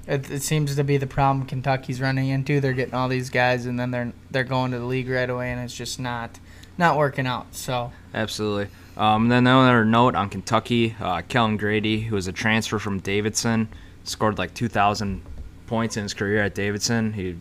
it, 0.05 0.29
it 0.31 0.41
seems 0.41 0.75
to 0.77 0.83
be 0.83 0.95
the 0.97 1.07
problem 1.07 1.45
Kentucky's 1.45 1.99
running 1.99 2.29
into. 2.29 2.59
They're 2.61 2.73
getting 2.73 2.93
all 2.93 3.09
these 3.09 3.29
guys, 3.29 3.65
and 3.65 3.79
then 3.79 3.91
they're 3.91 4.13
they're 4.31 4.43
going 4.43 4.71
to 4.71 4.79
the 4.79 4.85
league 4.85 5.09
right 5.09 5.29
away, 5.29 5.51
and 5.51 5.61
it's 5.61 5.75
just 5.75 5.99
not 5.99 6.39
not 6.77 6.97
working 6.97 7.25
out. 7.27 7.47
So 7.55 7.91
Absolutely. 8.13 8.67
Um, 8.97 9.27
then 9.29 9.45
another 9.45 9.85
note 9.85 10.15
on 10.15 10.27
Kentucky, 10.29 10.95
uh, 10.99 11.21
Kellen 11.21 11.55
Grady, 11.57 12.01
who 12.01 12.15
was 12.15 12.27
a 12.27 12.31
transfer 12.31 12.79
from 12.79 12.99
Davidson, 12.99 13.67
scored 14.03 14.39
like 14.39 14.55
2,000 14.55 15.21
points 15.67 15.97
in 15.97 16.03
his 16.03 16.15
career 16.15 16.41
at 16.41 16.55
Davidson. 16.55 17.13
He 17.13 17.37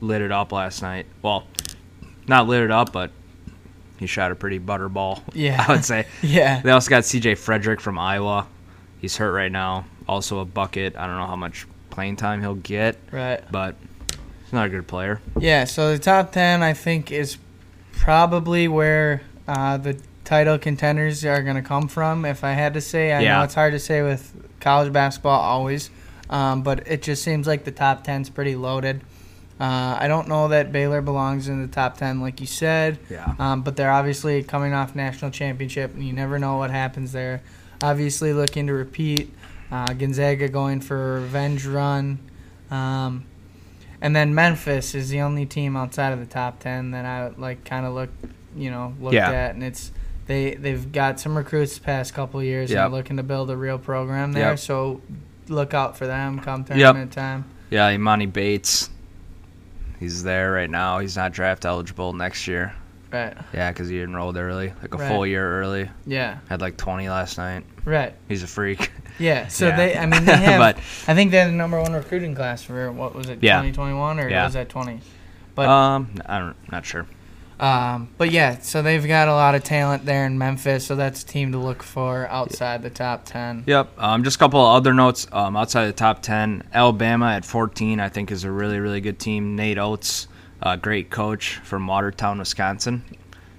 lit 0.00 0.20
it 0.20 0.30
up 0.30 0.52
last 0.52 0.82
night. 0.82 1.06
Well, 1.22 1.46
not 2.28 2.46
lit 2.46 2.62
it 2.62 2.70
up, 2.70 2.92
but 2.92 3.10
he 4.02 4.06
shot 4.06 4.32
a 4.32 4.34
pretty 4.34 4.58
butter 4.58 4.88
ball. 4.88 5.22
Yeah. 5.32 5.64
I 5.68 5.72
would 5.72 5.84
say. 5.84 6.06
yeah, 6.22 6.60
They 6.60 6.70
also 6.70 6.90
got 6.90 7.04
C.J. 7.04 7.36
Frederick 7.36 7.80
from 7.80 7.98
Iowa. 7.98 8.46
He's 9.00 9.16
hurt 9.16 9.32
right 9.32 9.50
now. 9.50 9.86
Also 10.08 10.40
a 10.40 10.44
bucket. 10.44 10.96
I 10.96 11.06
don't 11.06 11.16
know 11.16 11.26
how 11.26 11.36
much 11.36 11.66
playing 11.90 12.16
time 12.16 12.40
he'll 12.40 12.54
get, 12.54 12.96
right. 13.10 13.42
but 13.50 13.76
he's 14.42 14.52
not 14.52 14.66
a 14.66 14.68
good 14.68 14.86
player. 14.86 15.20
Yeah, 15.38 15.64
so 15.64 15.92
the 15.92 15.98
top 15.98 16.32
10, 16.32 16.62
I 16.62 16.72
think, 16.72 17.12
is 17.12 17.38
probably 17.92 18.68
where 18.68 19.22
uh, 19.46 19.76
the 19.76 20.00
title 20.24 20.58
contenders 20.58 21.24
are 21.24 21.42
going 21.42 21.56
to 21.56 21.62
come 21.62 21.88
from, 21.88 22.24
if 22.24 22.44
I 22.44 22.52
had 22.52 22.74
to 22.74 22.80
say. 22.80 23.12
I 23.12 23.22
know 23.22 23.42
it's 23.42 23.54
hard 23.54 23.72
to 23.72 23.78
say 23.78 24.02
with 24.02 24.32
college 24.60 24.92
basketball 24.92 25.40
always, 25.40 25.90
um, 26.30 26.62
but 26.62 26.86
it 26.86 27.02
just 27.02 27.22
seems 27.22 27.46
like 27.46 27.64
the 27.64 27.72
top 27.72 28.04
10 28.04 28.22
is 28.22 28.30
pretty 28.30 28.56
loaded. 28.56 29.02
Uh, 29.62 29.96
I 30.00 30.08
don't 30.08 30.26
know 30.26 30.48
that 30.48 30.72
Baylor 30.72 31.00
belongs 31.02 31.46
in 31.46 31.62
the 31.62 31.68
top 31.68 31.96
10, 31.96 32.20
like 32.20 32.40
you 32.40 32.48
said, 32.48 32.98
Yeah. 33.08 33.32
um, 33.38 33.62
but 33.62 33.76
they're 33.76 33.92
obviously 33.92 34.42
coming 34.42 34.72
off 34.72 34.96
national 34.96 35.30
championship, 35.30 35.94
and 35.94 36.02
you 36.04 36.12
never 36.12 36.36
know 36.40 36.56
what 36.56 36.70
happens 36.72 37.12
there. 37.12 37.42
Obviously, 37.80 38.32
looking 38.32 38.66
to 38.66 38.72
repeat. 38.72 39.32
Uh, 39.70 39.92
Gonzaga 39.92 40.48
going 40.48 40.80
for 40.80 41.18
a 41.18 41.20
revenge 41.20 41.64
run. 41.64 42.18
Um, 42.72 43.24
and 44.00 44.16
then 44.16 44.34
Memphis 44.34 44.94
is 44.96 45.10
the 45.10 45.20
only 45.20 45.46
team 45.46 45.76
outside 45.76 46.12
of 46.12 46.18
the 46.18 46.26
top 46.26 46.58
ten 46.58 46.90
that 46.90 47.04
I 47.04 47.28
like 47.40 47.64
kind 47.64 47.86
of 47.86 47.94
look, 47.94 48.10
you 48.56 48.70
know, 48.70 48.94
looked 49.00 49.14
Yeah. 49.14 49.30
at, 49.30 49.54
and 49.54 49.62
it's 49.62 49.92
they 50.26 50.54
they've 50.56 50.90
got 50.90 51.20
some 51.20 51.36
recruits 51.36 51.78
the 51.78 51.84
past 51.84 52.12
couple 52.14 52.40
of 52.40 52.46
years 52.46 52.70
and 52.70 52.78
Yep. 52.78 52.86
are 52.86 52.90
looking 52.90 53.16
to 53.18 53.22
build 53.22 53.48
a 53.50 53.56
real 53.56 53.78
program 53.78 54.32
there. 54.32 54.50
Yep. 54.50 54.58
So 54.58 55.00
look 55.48 55.72
out 55.72 55.96
for 55.96 56.06
them 56.06 56.40
come 56.40 56.64
tournament 56.64 57.12
time. 57.12 57.44
Yeah, 57.70 57.90
Emoni 57.92 58.30
Bates. 58.30 58.90
He's 60.02 60.24
there 60.24 60.50
right 60.50 60.68
now. 60.68 60.98
He's 60.98 61.16
not 61.16 61.30
draft 61.32 61.64
eligible 61.64 62.12
next 62.12 62.48
year. 62.48 62.74
Right. 63.12 63.36
Yeah, 63.54 63.70
because 63.70 63.88
he 63.88 64.00
enrolled 64.02 64.36
early, 64.36 64.72
like 64.82 64.92
a 64.94 64.96
Right. 64.98 65.08
full 65.08 65.24
year 65.24 65.60
early. 65.60 65.88
Yeah. 66.06 66.38
Had 66.48 66.60
like 66.60 66.76
20 66.76 67.08
last 67.08 67.38
night. 67.38 67.64
Right. 67.84 68.12
He's 68.26 68.42
a 68.42 68.46
freak. 68.48 68.90
Yeah. 69.20 69.46
So 69.48 69.68
Yeah. 69.68 69.76
they, 69.76 69.96
I 69.96 70.06
mean, 70.06 70.24
they 70.24 70.36
have. 70.36 70.58
But- 70.58 70.78
I 71.06 71.14
think 71.14 71.30
they're 71.30 71.46
the 71.46 71.52
number 71.52 71.80
one 71.80 71.92
recruiting 71.92 72.34
class 72.34 72.64
for 72.64 72.90
what 72.90 73.14
was 73.14 73.28
it, 73.28 73.38
Yeah. 73.42 73.58
2021 73.62 74.18
or 74.18 74.28
Yeah. 74.28 74.44
was 74.44 74.54
that 74.54 74.68
20? 74.68 75.00
But 75.54 75.68
um, 75.68 76.10
I 76.26 76.38
don't, 76.40 76.56
not 76.72 76.84
sure. 76.84 77.06
Um, 77.62 78.08
but 78.18 78.32
yeah, 78.32 78.58
so 78.58 78.82
they've 78.82 79.06
got 79.06 79.28
a 79.28 79.32
lot 79.32 79.54
of 79.54 79.62
talent 79.62 80.04
there 80.04 80.26
in 80.26 80.36
Memphis, 80.36 80.84
so 80.84 80.96
that's 80.96 81.22
a 81.22 81.26
team 81.26 81.52
to 81.52 81.58
look 81.58 81.84
for 81.84 82.26
outside 82.26 82.82
the 82.82 82.90
top 82.90 83.24
ten. 83.24 83.62
Yep. 83.68 83.92
Um, 83.98 84.24
just 84.24 84.34
a 84.34 84.38
couple 84.40 84.60
of 84.60 84.74
other 84.74 84.92
notes 84.92 85.28
um, 85.30 85.56
outside 85.56 85.86
the 85.86 85.92
top 85.92 86.22
10. 86.22 86.64
Alabama 86.74 87.26
at 87.26 87.44
14, 87.44 88.00
I 88.00 88.08
think, 88.08 88.32
is 88.32 88.42
a 88.42 88.50
really, 88.50 88.80
really 88.80 89.00
good 89.00 89.20
team. 89.20 89.54
Nate 89.54 89.78
Oates, 89.78 90.26
uh, 90.60 90.74
great 90.74 91.10
coach 91.10 91.58
from 91.58 91.86
Watertown, 91.86 92.40
Wisconsin. 92.40 93.04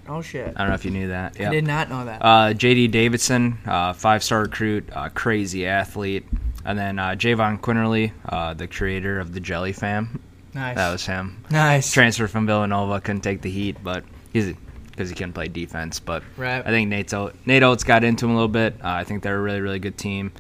Oh 0.10 0.22
shit! 0.22 0.54
I 0.58 0.60
don't 0.60 0.68
know 0.68 0.76
if 0.76 0.84
you 0.84 0.92
knew 0.92 1.08
that. 1.08 1.40
I 1.40 1.50
did 1.50 1.66
not 1.66 1.90
know 1.90 2.04
that. 2.04 2.22
Uh, 2.22 2.54
J.D. 2.54 2.90
Davison, 2.90 3.58
uh, 3.66 3.94
five-star 3.94 4.42
recruit, 4.42 4.90
uh, 4.92 5.08
crazy 5.08 5.66
athlete. 5.66 6.26
And 6.66 6.78
then 6.78 7.00
uh, 7.00 7.12
Jahvon 7.12 7.62
Quinerly, 7.62 8.12
uh, 8.28 8.54
the 8.54 8.68
creator 8.68 9.22
of 9.22 9.34
the 9.34 9.40
Jelly 9.40 9.72
Fam. 9.72 10.22
Nice. 10.54 10.76
That 10.76 10.92
was 10.92 11.06
him. 11.06 11.44
nice. 11.50 11.92
Transferred 11.92 12.30
from 12.32 12.46
Villanova, 12.48 13.02
couldn't 13.02 13.22
take 13.22 13.42
the 13.42 13.50
heat, 13.52 13.78
but 13.84 14.04
he's 14.32 14.54
because 14.92 15.10
he 15.10 15.16
couldn't 15.16 15.34
play 15.34 15.48
defense. 15.48 16.00
But 16.00 16.24
Right. 16.38 16.62
I 16.66 16.70
think 16.70 16.90
Nate's 16.90 17.14
o- 17.14 17.32
Nate 17.46 17.64
Oates 17.64 17.84
got 17.84 18.04
into 18.04 18.26
him 18.26 18.32
a 18.32 18.36
little 18.36 18.48
bit. 18.48 18.76
Uh, 18.84 18.90
I 18.90 19.04
think 19.04 19.24
they're 19.24 19.38
a 19.38 19.42
really, 19.42 19.60
really 19.62 19.80
good 19.80 19.98
team. 19.98 20.32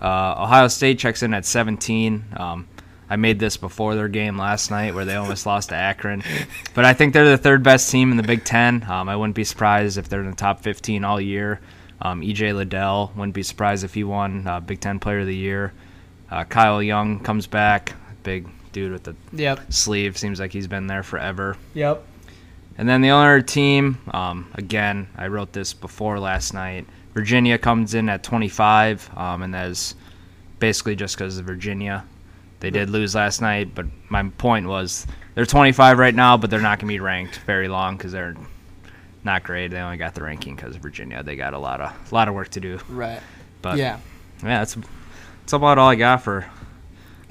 Uh, 0.00 0.34
Ohio 0.42 0.66
State 0.68 0.98
checks 0.98 1.22
in 1.22 1.32
at 1.34 1.44
17. 1.46 2.24
Um, 2.36 2.66
I 3.08 3.14
made 3.16 3.38
this 3.38 3.56
before 3.56 3.94
their 3.94 4.08
game 4.08 4.36
last 4.38 4.70
night 4.72 4.94
where 4.94 5.04
they 5.04 5.14
almost 5.14 5.46
lost 5.46 5.68
to 5.68 5.76
Akron. 5.76 6.24
But 6.74 6.84
I 6.84 6.94
think 6.94 7.12
they're 7.12 7.28
the 7.28 7.38
third 7.38 7.62
best 7.62 7.90
team 7.92 8.10
in 8.10 8.16
the 8.16 8.22
Big 8.24 8.42
Ten. 8.44 8.82
Um, 8.90 9.08
I 9.08 9.14
wouldn't 9.14 9.36
be 9.36 9.44
surprised 9.44 9.98
if 9.98 10.08
they're 10.08 10.22
in 10.22 10.30
the 10.30 10.36
top 10.36 10.60
15 10.62 11.04
all 11.04 11.20
year. 11.20 11.60
Um, 12.00 12.22
EJ 12.22 12.52
Liddell, 12.56 13.12
wouldn't 13.14 13.34
be 13.34 13.44
surprised 13.44 13.84
if 13.84 13.94
he 13.94 14.02
won 14.02 14.48
uh, 14.48 14.58
Big 14.58 14.80
Ten 14.80 14.98
Player 14.98 15.20
of 15.20 15.26
the 15.26 15.36
Year. 15.36 15.72
Uh, 16.28 16.42
Kyle 16.42 16.82
Young 16.82 17.20
comes 17.20 17.46
back, 17.46 17.92
big 18.24 18.48
dude 18.72 18.92
with 18.92 19.04
the 19.04 19.14
Yep. 19.32 19.72
sleeve. 19.72 20.16
Seems 20.18 20.40
like 20.40 20.52
he's 20.52 20.66
been 20.66 20.86
there 20.86 21.02
forever. 21.02 21.56
Yep. 21.74 22.02
And 22.78 22.88
then 22.88 23.02
the 23.02 23.10
other 23.10 23.42
team, 23.42 23.98
um, 24.12 24.50
again, 24.54 25.08
I 25.16 25.26
wrote 25.28 25.52
this 25.52 25.72
before 25.74 26.18
last 26.18 26.54
night. 26.54 26.86
Virginia 27.14 27.58
comes 27.58 27.92
in 27.94 28.08
at 28.08 28.22
25, 28.22 29.10
um, 29.16 29.42
and 29.42 29.52
that's 29.52 29.94
basically 30.58 30.96
just 30.96 31.16
because 31.16 31.36
of 31.38 31.44
Virginia. 31.44 32.04
They 32.60 32.70
did 32.70 32.88
lose 32.88 33.14
last 33.14 33.42
night, 33.42 33.74
but 33.74 33.86
my 34.08 34.22
point 34.38 34.66
was 34.66 35.06
they're 35.34 35.44
25 35.44 35.98
right 35.98 36.14
now, 36.14 36.36
but 36.36 36.48
they're 36.48 36.60
not 36.60 36.78
going 36.78 36.88
to 36.88 36.94
be 36.94 37.00
ranked 37.00 37.40
very 37.40 37.68
long 37.68 37.96
because 37.96 38.12
they're 38.12 38.36
not 39.24 39.42
great. 39.42 39.68
They 39.72 39.78
only 39.78 39.96
got 39.98 40.14
the 40.14 40.22
ranking 40.22 40.56
because 40.56 40.76
of 40.76 40.82
Virginia. 40.82 41.22
They 41.22 41.36
got 41.36 41.54
a 41.54 41.58
lot 41.58 41.80
of 41.80 41.90
a 42.10 42.14
lot 42.14 42.28
of 42.28 42.34
work 42.34 42.48
to 42.50 42.60
do. 42.60 42.78
Right. 42.88 43.20
But 43.60 43.78
yeah. 43.78 43.98
yeah, 44.42 44.60
that's 44.60 44.76
that's 45.40 45.52
about 45.52 45.78
all 45.78 45.88
I 45.90 45.96
got 45.96 46.22
for 46.22 46.46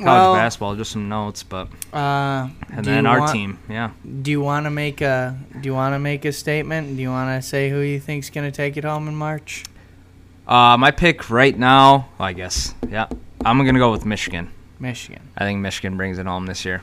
Well, 0.06 0.34
basketball. 0.34 0.76
Just 0.76 0.92
some 0.92 1.10
notes, 1.10 1.44
but 1.44 1.68
Uh, 1.94 2.50
and 2.74 2.86
then 2.86 3.06
our 3.06 3.20
want- 3.20 3.32
team, 3.32 3.60
yeah. 3.70 3.92
Do 4.22 4.32
you 4.32 4.42
want 4.42 4.66
to 4.66 4.70
make 4.72 5.02
a 5.02 5.36
Do 5.60 5.68
you 5.68 5.74
want 5.74 5.94
to 5.96 6.00
make 6.00 6.26
a 6.26 6.32
statement? 6.32 6.96
Do 6.96 7.02
you 7.02 7.10
want 7.10 7.30
to 7.42 7.48
say 7.48 7.70
who 7.70 7.80
you 7.80 8.00
think's 8.00 8.30
gonna 8.30 8.52
take 8.52 8.78
it 8.78 8.84
home 8.84 9.08
in 9.08 9.16
March? 9.16 9.64
Uh, 10.48 10.76
my 10.78 10.92
pick 10.92 11.30
right 11.30 11.58
now, 11.58 12.08
I 12.20 12.34
guess, 12.34 12.74
yeah, 12.90 13.08
I'm 13.46 13.58
gonna 13.64 13.80
go 13.80 13.92
with 13.92 14.06
Michigan. 14.06 14.50
Michigan. 14.80 15.22
I 15.38 15.44
think 15.46 15.60
Michigan 15.60 15.96
brings 15.98 16.18
it 16.18 16.26
home 16.26 16.46
this 16.48 16.66
year. 16.66 16.82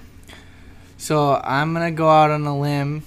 So 0.96 1.34
I'm 1.42 1.72
gonna 1.74 1.90
go 1.90 2.08
out 2.08 2.30
on 2.30 2.44
a 2.46 2.58
limb. 2.58 3.02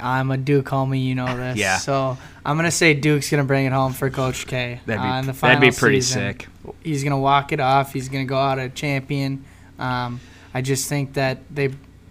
I'm 0.00 0.30
a 0.30 0.36
Duke 0.36 0.66
homie, 0.66 1.04
you 1.04 1.14
know 1.16 1.36
this. 1.36 1.56
Yeah. 1.56 1.78
So 1.78 2.16
I'm 2.44 2.56
gonna 2.56 2.70
say 2.70 2.94
Duke's 2.94 3.30
gonna 3.30 3.44
bring 3.44 3.66
it 3.66 3.72
home 3.72 3.92
for 3.92 4.08
Coach 4.10 4.46
K. 4.46 4.80
That'd 4.86 5.02
be 5.02 5.30
uh, 5.30 5.32
that'd 5.32 5.60
be 5.60 5.70
pretty 5.72 6.00
season. 6.00 6.34
sick. 6.38 6.48
He's 6.82 7.04
gonna 7.04 7.18
walk 7.18 7.52
it 7.52 7.60
off. 7.60 7.92
He's 7.92 8.08
gonna 8.08 8.24
go 8.24 8.38
out 8.38 8.58
a 8.58 8.68
champion. 8.68 9.44
Um, 9.78 10.20
I 10.54 10.62
just 10.62 10.88
think 10.88 11.14
that 11.14 11.38
they 11.54 11.70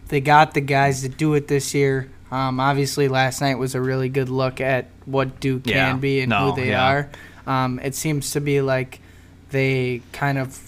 they 0.09 0.21
got 0.21 0.53
the 0.53 0.61
guys 0.61 1.01
to 1.01 1.09
do 1.09 1.33
it 1.33 1.47
this 1.47 1.73
year. 1.73 2.09
Um, 2.31 2.59
obviously, 2.59 3.07
last 3.07 3.41
night 3.41 3.55
was 3.55 3.75
a 3.75 3.81
really 3.81 4.09
good 4.09 4.29
look 4.29 4.59
at 4.61 4.87
what 5.05 5.39
Duke 5.39 5.65
Yeah. 5.65 5.89
can 5.91 5.99
be 5.99 6.21
and 6.21 6.29
No, 6.29 6.51
who 6.51 6.61
they 6.61 6.69
yeah. 6.69 6.87
are. 6.87 7.09
Um, 7.45 7.79
it 7.83 7.95
seems 7.95 8.31
to 8.31 8.41
be 8.41 8.61
like 8.61 8.99
they 9.49 10.01
kind 10.11 10.37
of 10.37 10.59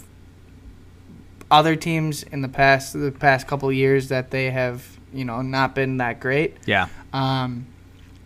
other 1.52 1.76
teams 1.76 2.24
in 2.24 2.42
the 2.42 2.48
past 2.48 2.94
the 2.94 3.12
past 3.12 3.48
couple 3.48 3.72
years 3.72 4.10
that 4.10 4.32
they 4.32 4.52
have 4.52 4.86
you 5.14 5.26
know 5.26 5.42
not 5.42 5.74
been 5.76 5.98
that 5.98 6.20
great. 6.20 6.58
Yeah, 6.66 6.88
Um, 7.14 7.66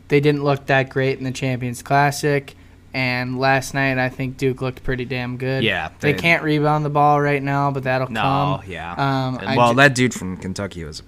they 0.10 0.20
didn't 0.20 0.44
look 0.44 0.66
that 0.68 0.90
great 0.90 1.18
in 1.18 1.24
the 1.24 1.32
Champions 1.32 1.82
Classic, 1.82 2.54
and 2.94 3.40
last 3.40 3.74
night 3.74 3.98
I 3.98 4.10
think 4.10 4.38
Duke 4.38 4.62
looked 4.62 4.84
pretty 4.84 5.06
damn 5.06 5.38
good. 5.38 5.64
Yeah, 5.64 5.90
they, 6.00 6.14
they- 6.14 6.20
can't 6.20 6.44
rebound 6.44 6.86
the 6.86 6.90
ball 6.90 7.20
right 7.22 7.42
now, 7.42 7.72
but 7.72 7.84
that'll 7.84 8.10
no, 8.10 8.22
come. 8.22 8.64
yeah. 8.72 8.94
Um, 8.94 9.40
And, 9.42 9.58
well, 9.58 9.72
ju- 9.72 9.78
that 9.78 9.96
dude 9.96 10.14
from 10.14 10.38
Kentucky 10.38 10.84
was 10.84 11.00
an 11.02 11.06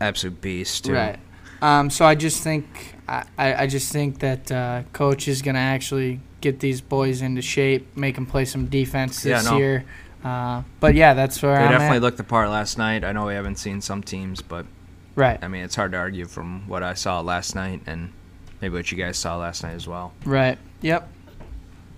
absolute 0.00 0.40
beast 0.40 0.84
too. 0.86 0.94
Right. 0.94 1.18
Um, 1.62 1.90
so 1.90 2.04
I 2.06 2.14
just 2.14 2.42
think 2.42 2.96
I, 3.08 3.24
I 3.38 3.54
I 3.62 3.66
just 3.66 3.92
think 3.92 4.20
that 4.20 4.50
uh, 4.50 4.82
coach 4.92 5.28
is 5.28 5.42
gonna 5.42 5.58
actually 5.58 6.20
get 6.40 6.58
these 6.60 6.80
boys 6.80 7.20
into 7.20 7.42
shape, 7.42 7.96
make 7.96 8.14
them 8.14 8.24
play 8.26 8.46
some 8.46 8.66
defense 8.66 9.24
Yeah, 9.24 9.36
this 9.38 9.50
no. 9.50 9.58
year. 9.58 9.84
Uh, 10.24 10.62
but 10.80 10.94
yeah, 10.94 11.12
that's 11.14 11.42
where 11.42 11.56
They 11.56 11.64
I'm 11.64 11.70
definitely 11.70 11.96
at. 11.98 12.02
looked 12.02 12.16
the 12.16 12.24
part 12.24 12.48
last 12.48 12.78
night. 12.78 13.04
I 13.04 13.12
know 13.12 13.26
we 13.26 13.34
haven't 13.34 13.56
seen 13.56 13.80
some 13.82 14.02
teams, 14.02 14.40
but 14.42 14.64
right. 15.16 15.38
I 15.42 15.48
mean, 15.48 15.62
it's 15.64 15.74
hard 15.76 15.92
to 15.92 15.98
argue 15.98 16.24
from 16.26 16.66
what 16.66 16.82
I 16.82 16.94
saw 16.94 17.20
last 17.20 17.54
night 17.54 17.82
and 17.86 18.12
maybe 18.62 18.74
what 18.76 18.90
you 18.90 18.96
guys 18.98 19.16
saw 19.18 19.36
last 19.36 19.62
night 19.62 19.74
as 19.74 19.86
well. 19.86 20.12
Right. 20.24 20.58
Yep. 20.82 21.08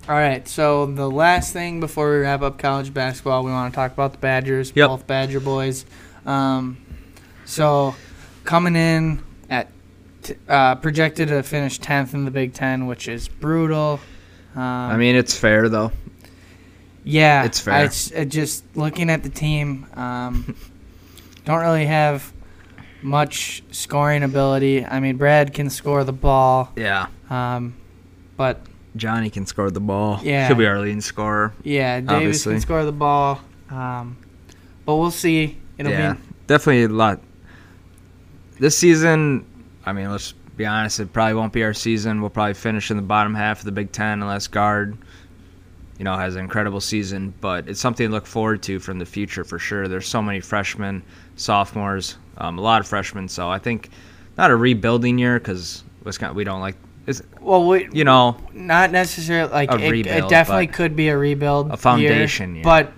All 0.08 0.14
right. 0.16 0.46
So 0.48 0.86
the 0.86 1.08
last 1.08 1.52
thing 1.52 1.80
before 1.80 2.10
we 2.12 2.18
wrap 2.18 2.42
up 2.42 2.58
college 2.58 2.92
basketball, 2.92 3.44
we 3.44 3.50
want 3.52 3.72
to 3.72 3.76
talk 3.76 3.92
about 3.92 4.12
the 4.12 4.18
Badgers. 4.18 4.72
Yep. 4.74 4.88
Both 4.88 5.06
Badger 5.06 5.40
boys. 5.40 5.86
Um, 6.26 6.76
so 7.44 7.94
coming 8.44 8.74
in 8.76 9.22
at 9.48 9.68
t- 10.22 10.34
uh, 10.48 10.74
projected 10.76 11.28
to 11.28 11.42
finish 11.42 11.78
tenth 11.78 12.14
in 12.14 12.24
the 12.24 12.30
Big 12.30 12.52
Ten, 12.52 12.86
which 12.86 13.06
is 13.08 13.28
brutal. 13.28 14.00
Um, 14.54 14.60
I 14.62 14.96
mean, 14.96 15.14
it's 15.16 15.38
fair 15.38 15.68
though. 15.68 15.92
yeah, 17.04 17.44
it's 17.44 17.60
fair. 17.60 17.74
I, 17.74 17.78
it's- 17.84 18.12
uh, 18.14 18.24
just 18.24 18.64
looking 18.76 19.08
at 19.08 19.22
the 19.22 19.30
team, 19.30 19.86
um, 19.94 20.56
don't 21.44 21.60
really 21.60 21.86
have 21.86 22.32
much 23.02 23.62
scoring 23.70 24.22
ability. 24.24 24.84
I 24.84 24.98
mean, 25.00 25.16
Brad 25.16 25.54
can 25.54 25.70
score 25.70 26.04
the 26.04 26.12
ball, 26.12 26.70
Yeah, 26.76 27.06
um, 27.30 27.74
but 28.36 28.60
Johnny 28.96 29.30
can 29.30 29.46
score 29.46 29.70
the 29.70 29.80
ball. 29.80 30.20
Yeah. 30.22 30.46
he'll 30.46 30.56
be 30.56 30.66
our 30.66 30.78
leading 30.78 31.00
scorer. 31.00 31.52
Yeah, 31.62 32.00
Davis 32.00 32.12
Obviously. 32.12 32.54
can 32.54 32.60
score 32.60 32.84
the 32.84 32.92
ball, 32.92 33.40
um, 33.70 34.16
but 34.84 34.96
we'll 34.96 35.10
see. 35.10 35.58
It'll 35.78 35.92
yeah, 35.92 36.14
be 36.14 36.20
definitely 36.46 36.84
a 36.84 36.88
lot. 36.88 37.20
This 38.58 38.76
season, 38.76 39.46
I 39.84 39.92
mean, 39.92 40.10
let's 40.10 40.32
be 40.56 40.66
honest, 40.66 41.00
it 41.00 41.12
probably 41.12 41.34
won't 41.34 41.52
be 41.52 41.64
our 41.64 41.74
season. 41.74 42.20
We'll 42.20 42.30
probably 42.30 42.54
finish 42.54 42.90
in 42.90 42.96
the 42.96 43.02
bottom 43.02 43.34
half 43.34 43.60
of 43.60 43.64
the 43.64 43.72
Big 43.72 43.92
Ten 43.92 44.22
unless 44.22 44.46
Gard, 44.46 44.96
you 45.98 46.04
know, 46.04 46.16
has 46.16 46.36
an 46.36 46.42
incredible 46.42 46.80
season. 46.80 47.34
But 47.40 47.68
it's 47.68 47.80
something 47.80 48.06
to 48.06 48.12
look 48.12 48.26
forward 48.26 48.62
to 48.64 48.78
from 48.78 48.98
the 48.98 49.06
future 49.06 49.44
for 49.44 49.58
sure. 49.58 49.88
There's 49.88 50.06
so 50.06 50.22
many 50.22 50.40
freshmen, 50.40 51.02
sophomores, 51.36 52.16
um, 52.36 52.58
a 52.58 52.62
lot 52.62 52.80
of 52.80 52.86
freshmen. 52.86 53.28
So 53.28 53.50
I 53.50 53.58
think 53.58 53.90
not 54.36 54.50
a 54.50 54.56
rebuilding 54.56 55.18
year 55.18 55.38
because 55.38 55.82
we 56.34 56.44
don't 56.44 56.60
like. 56.60 56.76
It's, 57.06 57.20
well, 57.40 57.66
we, 57.66 57.88
you 57.92 58.04
know, 58.04 58.36
not 58.52 58.92
necessarily 58.92 59.52
like 59.52 59.70
A 59.72 59.76
it, 59.82 60.06
it 60.06 60.28
definitely 60.28 60.68
could 60.68 60.94
be 60.94 61.08
a 61.08 61.16
rebuild, 61.18 61.70
a 61.70 61.76
foundation 61.76 62.54
year, 62.54 62.64
but 62.64 62.92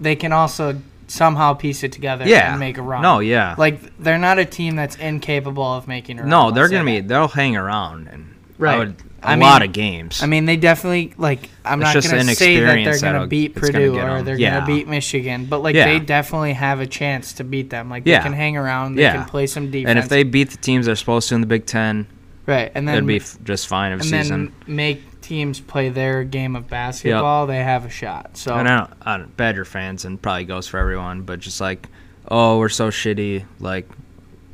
they 0.00 0.16
can 0.16 0.32
also 0.32 0.80
somehow 1.06 1.52
piece 1.52 1.82
it 1.82 1.92
together 1.92 2.26
yeah, 2.26 2.52
and 2.52 2.60
make 2.60 2.78
a 2.78 2.82
run. 2.82 3.02
No, 3.02 3.18
yeah, 3.18 3.54
like 3.58 3.98
they're 3.98 4.16
not 4.18 4.38
a 4.38 4.46
team 4.46 4.74
that's 4.76 4.96
incapable 4.96 5.62
of 5.64 5.86
making 5.86 6.18
a 6.18 6.22
run. 6.22 6.30
no, 6.30 6.50
they're 6.50 6.68
gonna 6.68 6.84
be. 6.84 7.00
They'll 7.00 7.28
hang 7.28 7.56
around 7.56 8.08
and 8.08 8.28
Right. 8.58 8.74
I 8.74 8.78
would, 8.78 8.94
a 9.22 9.28
I 9.30 9.34
lot 9.34 9.60
mean- 9.60 9.68
of 9.68 9.74
games. 9.74 10.22
I 10.22 10.26
mean, 10.26 10.46
they 10.46 10.56
definitely 10.56 11.12
like. 11.18 11.50
I'm 11.64 11.80
It's 11.82 11.88
not 11.88 11.92
just 11.94 12.10
gonna 12.10 12.34
say 12.34 12.60
that 12.60 12.74
they're 12.84 12.98
gonna 13.00 13.26
beat 13.26 13.50
it's 13.56 13.60
gonna 13.60 13.72
Purdue 13.72 13.94
get 13.94 14.08
or 14.08 14.22
they're 14.22 14.38
Yeah. 14.38 14.60
gonna 14.60 14.66
beat 14.66 14.88
Michigan, 14.88 15.44
but 15.46 15.58
like 15.62 15.74
Yeah. 15.74 15.86
they 15.86 15.98
definitely 15.98 16.54
have 16.54 16.80
a 16.80 16.86
chance 16.86 17.32
to 17.34 17.44
beat 17.44 17.68
them. 17.70 17.90
Like 17.90 18.04
Yeah. 18.06 18.18
they 18.18 18.22
can 18.24 18.32
hang 18.32 18.56
around, 18.56 18.94
they 18.94 19.02
can 19.02 19.24
play 19.26 19.46
some 19.46 19.70
defense, 19.70 19.90
And 19.90 19.98
if 19.98 20.08
they 20.08 20.22
beat 20.22 20.50
the 20.50 20.56
teams 20.56 20.86
they're 20.86 20.96
supposed 20.96 21.28
to 21.28 21.34
in 21.34 21.40
the 21.42 21.46
Big 21.46 21.66
Ten, 21.66 22.06
right, 22.46 22.70
and 22.74 22.86
then 22.88 22.94
it'd 22.96 23.06
be 23.06 23.16
f- 23.16 23.38
just 23.44 23.66
fine 23.68 23.92
of 23.92 24.00
and 24.00 24.08
season. 24.08 24.52
then 24.66 24.74
make 24.76 25.20
teams 25.20 25.60
play 25.60 25.88
their 25.88 26.24
game 26.24 26.56
of 26.56 26.68
basketball, 26.68 27.46
they 27.46 27.58
have 27.62 27.84
a 27.84 27.90
shot. 27.90 28.36
So 28.36 28.54
and 28.56 28.68
I 28.68 28.78
don't, 28.78 28.90
I 29.02 29.16
don't, 29.18 29.36
Badger 29.36 29.64
fans, 29.64 30.04
and 30.04 30.20
probably 30.20 30.44
goes 30.44 30.66
for 30.68 30.78
everyone, 30.78 31.22
but 31.22 31.38
just 31.40 31.60
like, 31.60 31.88
oh, 32.28 32.58
we're 32.58 32.68
so 32.68 32.88
shitty. 32.90 33.44
Like, 33.60 33.88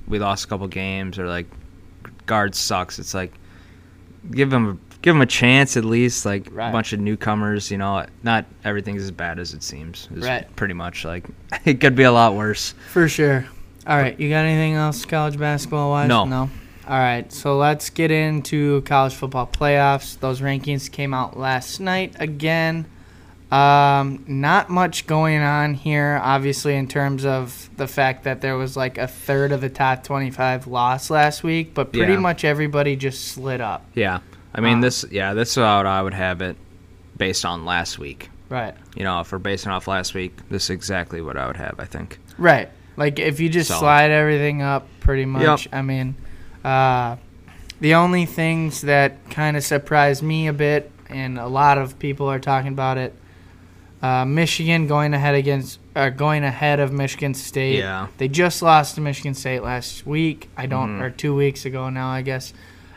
we 0.07 0.18
lost 0.18 0.44
a 0.44 0.48
couple 0.48 0.66
games, 0.68 1.18
or 1.18 1.27
like, 1.27 1.46
Gard 2.27 2.55
sucks. 2.55 2.98
It's 2.98 3.14
like, 3.14 3.33
give 4.31 4.51
them 4.51 4.81
give 5.01 5.14
them 5.14 5.22
a 5.22 5.27
chance 5.27 5.77
at 5.77 5.85
least. 5.85 6.27
Like 6.27 6.48
Right. 6.53 6.68
a 6.68 6.72
bunch 6.72 6.92
of 6.92 7.01
newcomers, 7.01 7.70
you 7.70 7.79
know. 7.79 8.05
Not 8.22 8.44
everything's 8.64 9.03
as 9.03 9.11
bad 9.11 9.38
as 9.38 9.55
it 9.55 9.62
seems. 9.62 10.09
Right. 10.11 10.44
Pretty 10.57 10.74
much 10.74 11.05
like 11.05 11.24
it 11.64 11.81
could 11.81 11.94
be 11.96 12.03
a 12.03 12.12
lot 12.12 12.35
worse. 12.35 12.74
For 12.90 13.09
sure. 13.09 13.46
All 13.87 13.96
right, 13.96 14.18
you 14.20 14.29
got 14.29 14.44
anything 14.44 14.74
else 14.74 15.07
college 15.07 15.38
basketball 15.38 15.88
wise? 15.90 16.09
No. 16.09 16.27
No. 16.27 16.51
All 16.88 16.98
right, 16.98 17.31
so 17.31 17.59
let's 17.59 17.90
get 17.90 18.11
into 18.11 18.81
college 18.83 19.14
football 19.14 19.46
playoffs. 19.46 20.18
Those 20.18 20.40
rankings 20.40 20.90
came 20.90 21.12
out 21.12 21.38
last 21.38 21.81
night 21.81 22.14
again. 22.18 22.87
Um, 23.53 24.24
not 24.27 24.70
much 24.70 25.07
going 25.07 25.40
on 25.42 25.74
here, 25.74 26.18
obviously, 26.22 26.74
in 26.77 26.88
terms 26.88 27.27
of 27.27 27.68
the 27.77 27.87
fact 27.87 28.24
that 28.24 28.40
there 28.40 28.57
was 28.57 28.74
like 28.74 28.96
a 28.96 29.07
third 29.07 29.53
of 29.53 29.61
the 29.61 29.68
top 29.68 30.03
25 30.03 30.66
lost 30.66 31.11
last 31.11 31.42
week, 31.42 31.74
but 31.74 31.92
pretty 31.92 32.14
Yeah. 32.14 32.18
much 32.20 32.42
everybody 32.44 32.96
just 32.96 33.27
slid 33.33 33.61
up. 33.61 33.85
Yeah. 33.94 34.20
I 34.55 34.62
mean 34.62 34.79
Uh, 34.79 34.83
this. 34.83 35.05
Yeah, 35.11 35.35
this 35.35 35.51
is 35.51 35.57
how 35.57 35.83
I 35.83 36.01
would 36.01 36.14
have 36.14 36.40
it, 36.40 36.57
based 37.18 37.44
on 37.44 37.66
last 37.66 37.98
week. 37.98 38.31
Right. 38.48 38.74
You 38.96 39.05
know, 39.05 39.20
if 39.20 39.31
we're 39.31 39.38
basing 39.38 39.72
off 39.72 39.87
last 39.88 40.14
week, 40.14 40.38
this 40.51 40.64
is 40.64 40.70
exactly 40.70 41.20
what 41.20 41.37
I 41.37 41.46
would 41.46 41.57
have. 41.59 41.74
I 41.79 41.85
think. 41.85 42.18
Right. 42.38 42.70
Like 42.96 43.18
if 43.18 43.40
you 43.40 43.51
just 43.51 43.68
So- 43.68 43.79
slide 43.79 44.11
everything 44.11 44.62
up 44.62 44.87
pretty 45.01 45.27
much. 45.27 45.68
I 45.72 45.83
mean, 45.83 46.14
uh, 46.68 47.16
the 47.81 47.94
only 47.94 48.26
things 48.26 48.83
that 48.83 49.31
kind 49.31 49.57
of 49.57 49.64
surprised 49.64 50.22
me 50.22 50.48
a 50.48 50.52
bit, 50.52 50.90
and 51.09 51.38
a 51.38 51.46
lot 51.46 51.78
of 51.78 51.98
people 51.98 52.26
are 52.28 52.38
talking 52.40 52.68
about 52.72 52.98
it, 52.98 53.14
uh, 54.02 54.24
Michigan 54.24 54.87
going 54.87 55.14
ahead 55.14 55.35
against 55.35 55.78
uh, 55.96 56.11
going 56.11 56.44
ahead 56.44 56.78
of 56.78 56.92
Michigan 56.92 57.35
State. 57.35 57.78
Yeah. 57.78 58.07
They 58.18 58.28
just 58.28 58.62
lost 58.62 58.94
to 58.94 59.00
Michigan 59.00 59.35
State 59.35 59.62
last 59.64 60.07
week. 60.07 60.48
I 60.57 60.66
don't, 60.66 60.98
Mhm. 60.98 61.02
or 61.02 61.11
two 61.11 61.35
weeks 61.35 61.64
ago 61.64 61.88
now, 61.90 62.09
I 62.09 62.22
guess. 62.22 62.52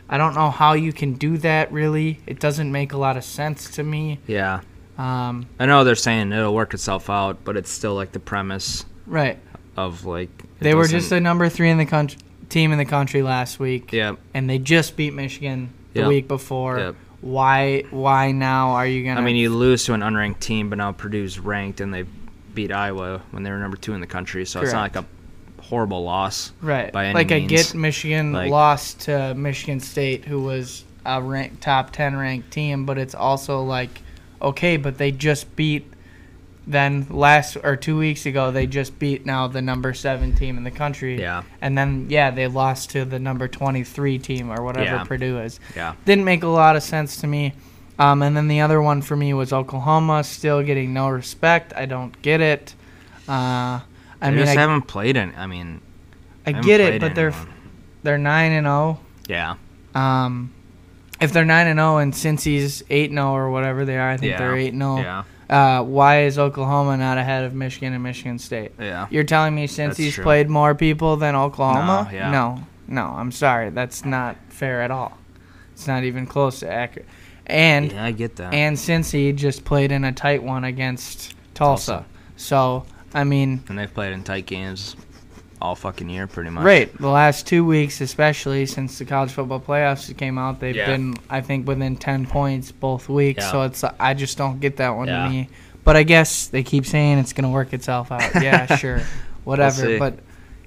I 0.07 0.17
don't 0.19 0.35
know 0.35 0.51
how 0.51 0.73
you 0.73 0.93
can 0.93 1.13
do 1.13 1.37
that. 1.39 1.71
Really, 1.71 2.19
it 2.27 2.39
doesn't 2.39 2.71
make 2.71 2.93
a 2.93 2.97
lot 2.97 3.17
of 3.17 3.23
sense 3.23 3.69
to 3.71 3.83
me. 3.83 4.19
Yeah. 4.27 4.59
Um, 4.99 5.47
I 5.59 5.65
know 5.65 5.83
they're 5.83 5.95
saying 5.95 6.31
it'll 6.31 6.53
work 6.53 6.73
itself 6.75 7.09
out, 7.09 7.37
but 7.43 7.57
it's 7.57 7.71
still 7.71 7.95
like 7.95 8.11
the 8.11 8.19
premise 8.19 8.85
right. 9.07 9.39
of 9.77 10.05
like 10.05 10.29
They 10.59 10.75
were 10.75 10.87
just 10.87 11.11
a 11.11 11.19
number 11.19 11.49
three 11.49 11.69
in 11.71 11.79
the 11.79 11.85
country, 11.87 12.19
team 12.51 12.71
in 12.71 12.77
the 12.77 12.85
country 12.85 13.21
last 13.23 13.59
week. 13.59 13.91
Yep. 13.91 14.17
and 14.33 14.49
they 14.49 14.59
just 14.59 14.95
beat 14.95 15.13
Michigan 15.13 15.69
the 15.93 16.01
Yep. 16.01 16.09
week 16.09 16.27
before. 16.27 16.77
Yep. 16.79 16.95
Why? 17.21 17.83
Why 17.91 18.31
now 18.31 18.71
are 18.71 18.85
you 18.87 19.03
gonna? 19.05 19.19
I 19.19 19.23
mean, 19.23 19.35
you 19.35 19.49
lose 19.49 19.83
to 19.85 19.93
an 19.93 20.01
unranked 20.01 20.39
team, 20.39 20.69
but 20.69 20.77
now 20.77 20.91
Purdue's 20.91 21.37
ranked, 21.39 21.79
and 21.81 21.93
they 21.93 22.05
beat 22.55 22.71
Iowa 22.71 23.21
when 23.31 23.43
they 23.43 23.51
were 23.51 23.57
number 23.59 23.77
two 23.77 23.93
in 23.93 24.01
the 24.01 24.07
country. 24.07 24.45
So 24.45 24.61
it's 24.61 24.73
not 24.73 24.81
like 24.81 24.95
a 24.95 25.05
horrible 25.61 26.03
loss. 26.03 26.51
right? 26.61 26.91
by 26.91 27.05
any 27.05 27.13
like 27.13 27.31
I 27.31 27.39
means. 27.39 27.49
get 27.51 27.75
Michigan 27.75 28.33
Like- 28.33 28.49
lost 28.51 29.01
to 29.01 29.33
Michigan 29.35 29.79
State, 29.79 30.25
who 30.25 30.41
was 30.41 30.83
a 31.05 31.21
ranked 31.21 31.61
top 31.61 31.91
ten 31.91 32.15
ranked 32.15 32.51
team, 32.51 32.85
but 32.85 32.97
it's 32.97 33.13
also 33.15 33.61
like 33.63 34.01
okay, 34.41 34.75
but 34.77 34.97
they 34.97 35.11
just 35.11 35.55
beat. 35.55 35.85
Then 36.67 37.07
last 37.09 37.57
or 37.63 37.75
two 37.75 37.97
weeks 37.97 38.25
ago, 38.27 38.51
they 38.51 38.67
just 38.67 38.99
beat 38.99 39.25
now 39.25 39.47
the 39.47 39.61
number 39.63 39.93
seven 39.95 40.35
team 40.35 40.57
in 40.57 40.63
the 40.63 40.71
country. 40.71 41.19
Yeah. 41.19 41.41
And 41.59 41.75
then 41.77 42.05
yeah, 42.09 42.29
they 42.29 42.45
lost 42.47 42.91
to 42.91 43.03
the 43.03 43.17
number 43.19 43.47
twenty 43.47 43.83
three 43.83 44.19
team 44.19 44.51
or 44.51 44.63
whatever 44.63 44.85
Yeah. 44.85 45.03
Purdue 45.03 45.39
is. 45.39 45.59
Yeah. 45.75 45.95
didn't 46.05 46.23
make 46.25 46.43
a 46.43 46.47
lot 46.47 46.75
of 46.75 46.83
sense 46.83 47.17
to 47.21 47.27
me. 47.27 47.53
Um, 47.97 48.21
and 48.21 48.37
then 48.37 48.47
the 48.47 48.61
other 48.61 48.81
one 48.81 49.01
for 49.01 49.15
me 49.15 49.33
was 49.33 49.51
Oklahoma 49.51 50.23
still 50.23 50.61
getting 50.63 50.93
no 50.93 51.09
respect. 51.09 51.73
I 51.75 51.85
don't 51.87 52.19
get 52.21 52.41
it. 52.41 52.73
Uh, 53.27 53.31
I 53.33 53.81
They 54.21 54.29
mean, 54.29 54.37
just 54.45 54.57
I, 54.57 54.61
haven't 54.61 54.83
played 54.83 55.17
any. 55.17 55.33
I 55.35 55.47
mean, 55.47 55.81
I 56.45 56.51
get 56.53 56.79
it, 56.79 57.01
but 57.01 57.15
they're 57.15 57.33
they're 58.03 58.17
nine 58.17 58.51
and 58.51 58.65
zero. 58.65 58.99
yeah, 59.27 59.55
Um, 59.95 60.51
if 61.19 61.31
they're 61.33 61.45
nine 61.45 61.67
and 61.67 61.77
zero, 61.79 61.97
and 61.97 62.13
Cincy's 62.13 62.83
eight 62.89 63.09
and 63.09 63.17
zero 63.17 63.33
or 63.35 63.49
whatever 63.51 63.83
they 63.85 63.97
are, 63.97 64.09
I 64.11 64.17
think 64.17 64.31
Yeah. 64.31 64.37
they're 64.39 64.55
eight 64.57 64.73
and 64.73 64.81
zero. 64.81 64.97
yeah, 64.97 65.23
Uh, 65.51 65.83
why 65.83 66.23
is 66.23 66.39
Oklahoma 66.39 66.95
not 66.95 67.17
ahead 67.17 67.43
of 67.43 67.53
Michigan 67.53 67.93
and 67.93 68.01
Michigan 68.01 68.39
State? 68.39 68.71
yeah. 68.79 69.07
You're 69.09 69.25
telling 69.25 69.53
me 69.53 69.67
Cincy's 69.67 70.15
true. 70.15 70.23
played 70.23 70.49
more 70.49 70.73
people 70.73 71.17
than 71.17 71.35
Oklahoma? 71.35 72.07
No, 72.09 72.17
yeah. 72.17 72.31
no, 72.31 72.63
no. 72.87 73.07
I'm 73.07 73.31
sorry, 73.33 73.69
that's 73.69 74.05
not 74.05 74.37
fair 74.49 74.81
at 74.81 74.91
all. 74.91 75.17
It's 75.73 75.87
not 75.87 76.03
even 76.05 76.25
close 76.25 76.61
to 76.61 76.71
accurate. 76.71 77.07
And 77.47 77.91
Yeah, 77.91 78.05
I 78.05 78.11
get 78.11 78.37
that. 78.37 78.53
and 78.53 78.77
Cincy 78.77 79.35
just 79.35 79.65
played 79.65 79.91
in 79.91 80.05
a 80.05 80.13
tight 80.13 80.41
one 80.41 80.63
against 80.63 81.35
Tulsa. 81.53 81.91
Tulsa. 81.91 82.05
So 82.37 82.85
I 83.13 83.25
mean, 83.25 83.61
and 83.67 83.77
they've 83.77 83.93
played 83.93 84.13
in 84.13 84.23
tight 84.23 84.45
games 84.45 84.95
all 85.61 85.75
fucking 85.75 86.09
year, 86.09 86.27
pretty 86.27 86.49
much. 86.49 86.63
right, 86.65 86.97
the 86.97 87.07
last 87.09 87.45
two 87.47 87.63
weeks, 87.63 88.01
especially 88.01 88.65
since 88.65 88.97
the 88.99 89.05
college 89.05 89.31
football 89.31 89.59
playoffs 89.59 90.15
came 90.17 90.37
out, 90.37 90.59
they've 90.59 90.75
Yeah. 90.75 90.87
been 90.87 91.13
I 91.29 91.41
think 91.41 91.67
within 91.67 91.95
ten 91.95 92.25
points 92.25 92.71
both 92.71 93.07
weeks. 93.07 93.43
Yeah. 93.43 93.51
So 93.51 93.61
it's 93.63 93.83
I 93.99 94.13
just 94.13 94.37
don't 94.37 94.59
get 94.59 94.77
that 94.77 94.95
one 94.95 95.07
Yeah. 95.07 95.23
to 95.25 95.29
me. 95.29 95.49
But 95.83 95.95
I 95.97 96.03
guess 96.03 96.47
they 96.47 96.63
keep 96.63 96.85
saying 96.85 97.17
it's 97.19 97.33
gonna 97.33 97.49
work 97.51 97.73
itself 97.73 98.11
out. 98.11 98.21
Yeah, 98.41 98.75
sure, 98.75 99.01
whatever. 99.43 99.71
see. 99.81 99.97
but 99.99 100.15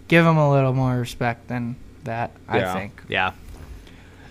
give 0.08 0.24
them 0.24 0.36
a 0.36 0.50
little 0.50 0.72
more 0.72 0.96
respect 0.96 1.48
than 1.48 1.76
that. 2.04 2.30
I 2.48 2.72
think. 2.72 3.02
Yeah. 3.08 3.32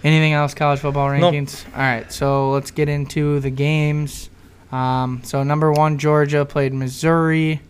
Anything 0.04 0.34
else 0.34 0.54
college 0.54 0.80
football 0.82 1.10
Nope. 1.18 1.34
rankings? 1.34 1.66
All 1.74 1.80
right, 1.82 2.12
so 2.12 2.52
let's 2.52 2.72
get 2.72 2.90
into 2.90 3.40
the 3.40 3.50
games. 3.50 4.30
Um, 4.72 5.22
so 5.24 5.44
number 5.44 5.72
one, 5.72 5.98
Georgia 5.98 6.44
played 6.46 6.74
Missouri. 6.74 7.62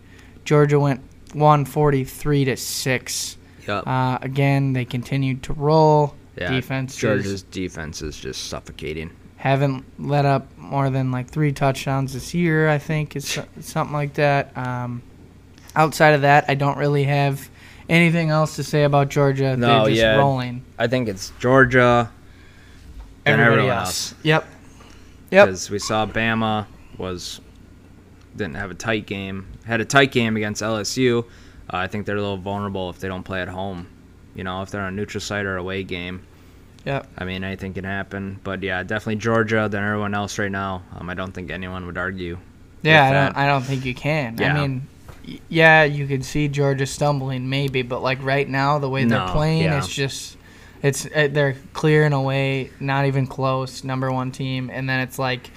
Georgia 0.44 0.80
went 0.80 1.00
143 1.34 2.44
to 2.46 2.56
six. 2.56 3.36
Yep. 3.66 3.86
Uh, 3.86 4.18
again, 4.22 4.72
they 4.72 4.84
continued 4.84 5.42
to 5.44 5.52
roll. 5.54 6.14
yeah. 6.36 6.50
defense 6.50 6.96
Georgia's 6.96 7.42
defense 7.42 8.02
is 8.02 8.16
just 8.16 8.48
suffocating. 8.48 9.10
haven't 9.36 9.84
let 9.98 10.24
up 10.24 10.46
more 10.58 10.90
than 10.90 11.10
like 11.10 11.28
three 11.28 11.52
touchdowns 11.52 12.12
this 12.12 12.34
year. 12.34 12.68
I 12.68 12.78
think 12.78 13.16
is 13.16 13.38
something 13.60 13.94
like 13.94 14.14
that. 14.14 14.56
Um, 14.56 15.02
outside 15.76 16.10
of 16.14 16.22
that, 16.22 16.44
I 16.48 16.54
don't 16.54 16.76
really 16.78 17.04
have 17.04 17.48
anything 17.88 18.30
else 18.30 18.56
to 18.56 18.64
say 18.64 18.84
about 18.84 19.08
Georgia. 19.08 19.56
No, 19.56 19.66
They're 19.84 19.88
just 19.90 20.00
yeah. 20.00 20.16
rolling. 20.16 20.64
I 20.78 20.86
think 20.86 21.08
it's 21.08 21.32
Georgia. 21.38 22.10
Everybody 23.26 23.52
everyone 23.62 23.78
else. 23.78 24.14
Yep. 24.22 24.46
Yep. 25.30 25.46
Because 25.46 25.70
we 25.70 25.78
saw 25.78 26.06
Bama 26.06 26.66
was 26.98 27.40
didn't 28.36 28.56
have 28.56 28.70
a 28.70 28.74
tight 28.74 29.06
game. 29.06 29.46
Had 29.64 29.80
a 29.80 29.84
tight 29.84 30.12
game 30.12 30.36
against 30.36 30.62
LSU. 30.62 31.24
Uh, 31.24 31.76
I 31.78 31.86
think 31.86 32.06
they're 32.06 32.16
a 32.16 32.20
little 32.20 32.36
vulnerable 32.36 32.90
if 32.90 32.98
they 32.98 33.08
don't 33.08 33.22
play 33.22 33.40
at 33.40 33.48
home. 33.48 33.86
You 34.34 34.44
know, 34.44 34.62
if 34.62 34.70
they're 34.70 34.82
on 34.82 34.92
a 34.92 34.96
neutral 34.96 35.20
site 35.20 35.46
or 35.46 35.56
away 35.56 35.84
game. 35.84 36.26
Yep. 36.84 37.06
I 37.16 37.24
mean, 37.24 37.44
anything 37.44 37.72
can 37.72 37.84
happen. 37.84 38.40
But 38.44 38.62
yeah, 38.62 38.82
definitely 38.82 39.16
Georgia. 39.16 39.68
than 39.70 39.82
everyone 39.82 40.14
else 40.14 40.38
right 40.38 40.50
now. 40.50 40.82
Um, 40.94 41.08
I 41.08 41.14
don't 41.14 41.32
think 41.32 41.50
anyone 41.50 41.86
would 41.86 41.96
argue. 41.96 42.38
Yeah, 42.82 43.04
I 43.04 43.12
don't. 43.12 43.36
I 43.36 43.46
don't 43.46 43.62
think 43.62 43.84
you 43.84 43.94
can. 43.94 44.36
Yeah. 44.38 44.54
I 44.54 44.60
mean, 44.60 44.86
yeah, 45.48 45.84
you 45.84 46.06
could 46.06 46.24
see 46.24 46.48
Georgia 46.48 46.86
stumbling 46.86 47.48
maybe, 47.48 47.82
but 47.82 48.02
like 48.02 48.22
right 48.22 48.48
now, 48.48 48.78
the 48.78 48.88
way 48.88 49.04
they're 49.04 49.28
playing, 49.28 49.62
yeah. 49.62 49.78
it's 49.78 49.88
just, 49.88 50.36
it's 50.82 51.04
they're 51.04 51.56
clearing 51.72 52.12
away, 52.12 52.70
not 52.80 53.06
even 53.06 53.26
close, 53.26 53.84
number 53.84 54.12
one 54.12 54.32
team, 54.32 54.70
and 54.70 54.88
then 54.88 55.00
it's 55.00 55.18
like 55.18 55.50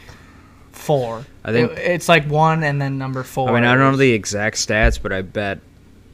four. 0.78 1.26
I 1.44 1.52
think- 1.52 1.72
it's 1.78 2.08
like 2.10 2.26
one 2.30 2.64
and 2.64 2.82
then 2.82 2.98
number 2.98 3.24
four. 3.24 3.50
I 3.50 3.54
mean, 3.54 3.64
I 3.64 3.74
don't 3.76 3.92
know 3.92 3.98
the 3.98 4.12
exact 4.14 4.58
stats, 4.58 5.02
but 5.02 5.12
I 5.12 5.22
bet 5.22 5.60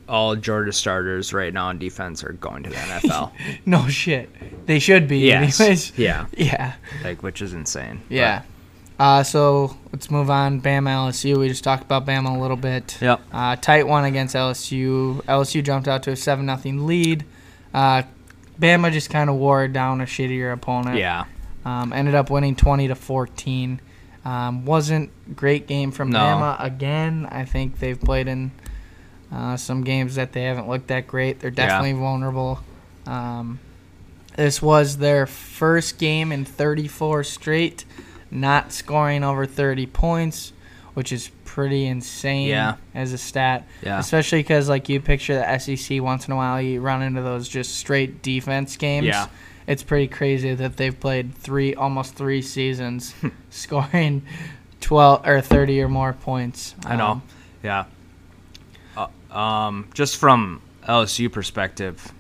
all 0.10 0.36
Georgia 0.36 0.74
starters 0.74 1.34
right 1.34 1.54
now 1.54 1.68
on 1.68 1.80
defense 1.80 2.24
are 2.24 2.34
going 2.34 2.64
to 2.64 2.70
the 2.70 2.76
NFL. 2.76 3.32
No 3.66 3.88
shit. 3.88 4.30
They 4.66 4.80
should 4.80 5.08
be. 5.08 5.20
yes. 5.20 5.60
Anyways. 5.60 5.98
Yeah. 5.98 6.26
Yeah. 6.38 6.74
Like, 7.04 7.24
which 7.24 7.42
is 7.42 7.54
insane. 7.54 8.02
Yeah. 8.10 8.44
Uh, 9.00 9.24
so 9.24 9.76
let's 9.92 10.12
move 10.12 10.30
on. 10.30 10.62
Bama 10.62 10.90
LSU. 11.10 11.38
We 11.38 11.48
just 11.50 11.64
talked 11.64 11.84
about 11.84 12.06
Bama 12.06 12.36
a 12.38 12.40
little 12.40 12.56
bit. 12.58 12.98
Yep. 13.02 13.22
Uh, 13.32 13.56
tight 13.56 13.88
one 13.88 14.06
against 14.06 14.36
LSU. 14.36 15.24
LSU 15.24 15.64
jumped 15.64 15.88
out 15.88 16.04
to 16.04 16.12
a 16.12 16.16
seven 16.16 16.46
nothing 16.46 16.86
lead. 16.86 17.26
Uh, 17.74 18.04
Bama 18.60 18.92
just 18.92 19.10
kind 19.10 19.30
of 19.32 19.38
wore 19.38 19.68
down 19.68 20.00
a 20.00 20.06
shittier 20.06 20.54
opponent. 20.54 20.98
Yeah. 21.00 21.26
Um, 21.66 21.92
ended 21.92 22.14
up 22.14 22.30
winning 22.30 22.56
twenty 22.56 22.88
to 22.90 22.96
fourteen. 22.96 23.80
Um, 24.26 24.66
wasn't 24.66 25.36
great 25.36 25.68
game 25.68 25.92
from 25.92 26.10
No. 26.12 26.20
Bama 26.20 26.64
again. 26.64 27.28
I 27.30 27.44
think 27.46 27.80
they've 27.80 28.00
played 28.00 28.28
in 28.28 28.52
uh, 29.32 29.58
some 29.58 29.84
games 29.84 30.16
that 30.16 30.32
they 30.32 30.44
haven't 30.44 30.70
looked 30.70 30.88
that 30.88 31.08
great. 31.08 31.40
They're 31.40 31.52
definitely 31.52 31.94
vulnerable. 31.94 32.60
Um, 33.06 33.60
this 34.38 34.62
was 34.62 34.98
their 34.98 35.26
first 35.28 35.98
game 35.98 36.32
in 36.32 36.46
34 36.46 37.24
straight, 37.26 37.84
not 38.32 38.72
scoring 38.72 39.24
over 39.24 39.46
30 39.46 39.88
points, 39.88 40.54
which 40.94 41.12
is 41.12 41.30
pretty 41.44 41.86
insane 41.86 42.48
Yeah. 42.48 42.76
as 42.96 43.12
a 43.14 43.18
stat. 43.18 43.68
Yeah. 43.84 44.00
Especially 44.00 44.40
because, 44.40 44.70
like, 44.70 44.88
you 44.90 45.02
picture 45.02 45.36
the 45.36 45.60
SEC 45.60 46.00
once 46.02 46.28
in 46.28 46.32
a 46.34 46.36
while, 46.36 46.62
you 46.62 46.80
run 46.82 47.02
into 47.02 47.22
those 47.22 47.48
just 47.50 47.76
straight 47.76 48.22
defense 48.24 48.78
games. 48.78 49.08
Yeah. 49.08 49.28
It's 49.68 49.84
pretty 49.84 50.08
crazy 50.08 50.54
that 50.54 50.78
they've 50.78 50.98
played 50.98 51.34
three, 51.36 51.74
almost 51.76 52.16
three 52.16 52.42
seasons, 52.42 53.16
scoring 53.50 54.24
12 54.82 55.28
or 55.28 55.42
30 55.42 55.82
or 55.82 55.88
more 55.88 56.14
points. 56.14 56.76
I 56.86 56.96
know. 56.96 57.08
Um, 57.08 57.22
yeah. 57.64 57.86
Uh, 58.98 59.08
um, 59.36 59.90
just 59.94 60.18
from 60.18 60.62
LSU 60.88 61.32
perspective, 61.32 62.12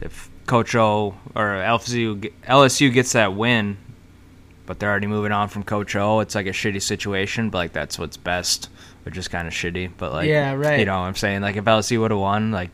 if 0.00 0.30
Coach 0.46 0.74
O 0.74 1.14
or 1.34 1.42
LSU 1.42 2.32
LSU 2.46 2.92
gets 2.92 3.12
that 3.12 3.34
win, 3.34 3.76
but 4.66 4.78
they're 4.78 4.90
already 4.90 5.06
moving 5.06 5.32
on 5.32 5.48
from 5.48 5.62
Coach 5.62 5.94
O. 5.96 6.20
It's 6.20 6.34
like 6.34 6.46
a 6.46 6.50
shitty 6.50 6.82
situation, 6.82 7.50
but 7.50 7.58
like 7.58 7.72
that's 7.72 7.98
what's 7.98 8.16
best, 8.16 8.68
which 9.04 9.16
is 9.16 9.28
kind 9.28 9.46
of 9.46 9.54
shitty. 9.54 9.92
But 9.96 10.12
like, 10.12 10.28
Yeah, 10.28 10.54
right. 10.54 10.80
You 10.80 10.86
know, 10.86 11.00
what 11.00 11.06
I'm 11.06 11.14
saying 11.14 11.42
like 11.42 11.56
if 11.56 11.64
LSU 11.64 12.00
would 12.00 12.10
have 12.10 12.20
won, 12.20 12.50
like, 12.50 12.70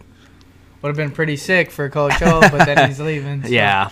Would 0.82 0.88
have 0.88 0.96
been 0.96 1.10
pretty 1.10 1.36
sick 1.36 1.70
for 1.70 1.88
Coach 1.90 2.20
O, 2.22 2.40
but 2.40 2.64
then 2.64 2.88
he's 2.88 3.00
leaving. 3.10 3.42
so- 3.42 3.48
yeah, 3.48 3.90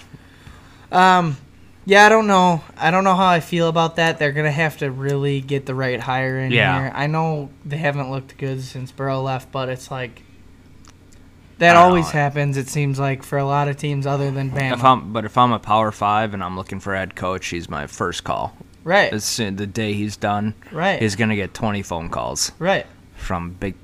Um, 0.91 1.37
yeah, 1.85 2.07
I 2.07 2.09
don't 2.09 2.27
know. 2.27 2.63
I 2.77 2.91
don't 2.91 3.05
know 3.05 3.15
how 3.15 3.27
I 3.27 3.41
feel 3.41 3.69
about 3.69 3.97
that. 3.97 4.19
They're 4.19 4.33
gonna 4.33 4.51
have 4.51 4.77
to 4.79 4.91
really 4.91 5.41
get 5.41 5.67
the 5.67 5.75
right 5.75 6.01
hire 6.01 6.39
in 6.39 6.51
Yeah. 6.53 6.81
here. 6.83 6.93
I 6.95 7.07
know 7.07 7.51
they 7.65 7.77
haven't 7.79 8.11
looked 8.11 8.37
good 8.39 8.63
since 8.63 8.91
Burrow 8.93 9.21
left, 9.23 9.51
but 9.53 9.69
it's 9.69 9.91
like 9.91 10.23
that 11.59 11.77
always 11.77 12.07
know. 12.07 12.13
happens. 12.13 12.57
It 12.57 12.69
seems 12.69 12.99
like 12.99 13.23
for 13.23 13.37
a 13.39 13.45
lot 13.45 13.69
of 13.69 13.77
teams 13.77 14.07
other 14.07 14.31
than 14.31 14.51
Bama. 14.51 14.73
if 14.75 14.85
I'm 14.85 15.13
but 15.13 15.25
if 15.25 15.37
I'm 15.37 15.53
a 15.53 15.59
Power 15.59 15.91
Five 15.91 16.33
and 16.35 16.43
I'm 16.45 16.57
looking 16.57 16.79
for 16.81 16.95
a 16.95 16.99
head 16.99 17.17
coach, 17.17 17.49
he's 17.49 17.69
my 17.69 17.87
first 17.87 18.23
call. 18.25 18.57
right, 18.85 19.13
As 19.13 19.25
soon, 19.25 19.57
the 19.57 19.67
day 19.67 19.93
he's 19.93 20.17
done, 20.17 20.55
right, 20.73 21.01
he's 21.03 21.17
gonna 21.17 21.37
get 21.37 21.53
20 21.53 21.83
phone 21.83 22.09
calls 22.09 22.53
right. 22.59 22.87
from 23.17 23.51
big, 23.51 23.75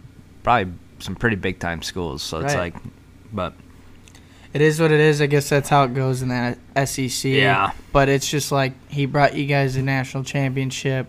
probably 0.43 0.73
some 1.05 1.15
pretty 1.15 1.37
big 1.37 1.59
time 1.59 1.83
schools. 1.83 2.23
So 2.23 2.39
it's 2.41 2.55
Right. 2.55 2.73
like, 2.75 2.83
but 3.33 3.53
It 4.55 4.61
is 4.61 4.81
what 4.81 4.93
it 4.93 5.01
is. 5.01 5.21
I 5.21 5.27
guess 5.27 5.49
that's 5.49 5.69
how 5.69 5.83
it 5.85 5.95
goes 5.95 6.23
in 6.23 6.29
the 6.29 6.57
SEC. 6.77 7.29
Yeah. 7.31 7.73
But 7.93 8.09
it's 8.09 8.29
just 8.31 8.53
like 8.53 8.73
he 8.89 9.05
brought 9.05 9.37
you 9.37 9.47
guys 9.47 9.75
a 9.77 9.83
national 9.83 10.23
championship, 10.25 11.09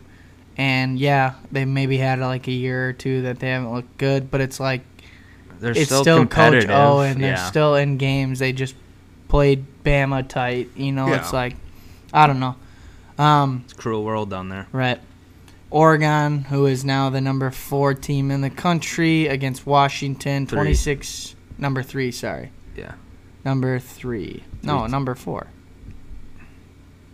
and 0.58 0.98
yeah, 0.98 1.34
they 1.52 1.64
maybe 1.64 1.98
had 1.98 2.20
like 2.20 2.48
a 2.48 2.52
year 2.52 2.90
or 2.90 2.94
two 2.94 3.22
that 3.22 3.40
they 3.40 3.50
haven't 3.50 3.72
looked 3.72 3.98
good, 4.00 4.32
but 4.32 4.42
it's 4.42 4.60
like 4.60 4.82
they're 5.60 5.72
it's 5.72 5.86
still, 5.86 6.02
still, 6.02 6.18
Coach 6.26 6.30
competitive. 6.32 6.70
O, 6.72 7.02
and 7.02 7.22
they're 7.24 7.34
yeah. 7.34 7.46
still 7.48 7.76
in 7.76 7.98
games. 7.98 8.40
They 8.40 8.52
just 8.52 8.76
played 9.28 9.64
Bama 9.84 10.28
tight. 10.28 10.70
You 10.76 10.92
know, 10.92 11.14
it's 11.14 11.32
like 11.32 11.56
I 12.12 12.26
don't 12.28 12.40
know. 12.40 12.56
Um, 13.18 13.62
It's 13.66 13.74
a 13.74 13.76
cruel 13.78 14.04
world 14.04 14.30
down 14.32 14.50
there. 14.50 14.68
right. 14.72 15.00
Oregon, 15.72 16.44
who 16.46 16.66
is 16.68 16.86
now 16.86 17.10
the 17.10 17.20
number 17.22 17.50
four 17.52 17.94
team 17.94 18.32
in 18.32 18.42
the 18.42 18.50
country, 18.50 19.28
against 19.28 19.66
Washington, 19.66 20.48
twenty 20.48 20.74
six, 20.74 21.36
number 21.58 21.82
three. 21.84 22.12
Sorry, 22.12 22.52
Yeah. 22.76 22.94
number 23.44 23.80
three. 23.80 24.44
No, 24.64 24.86
number 24.88 25.16
four. 25.16 25.48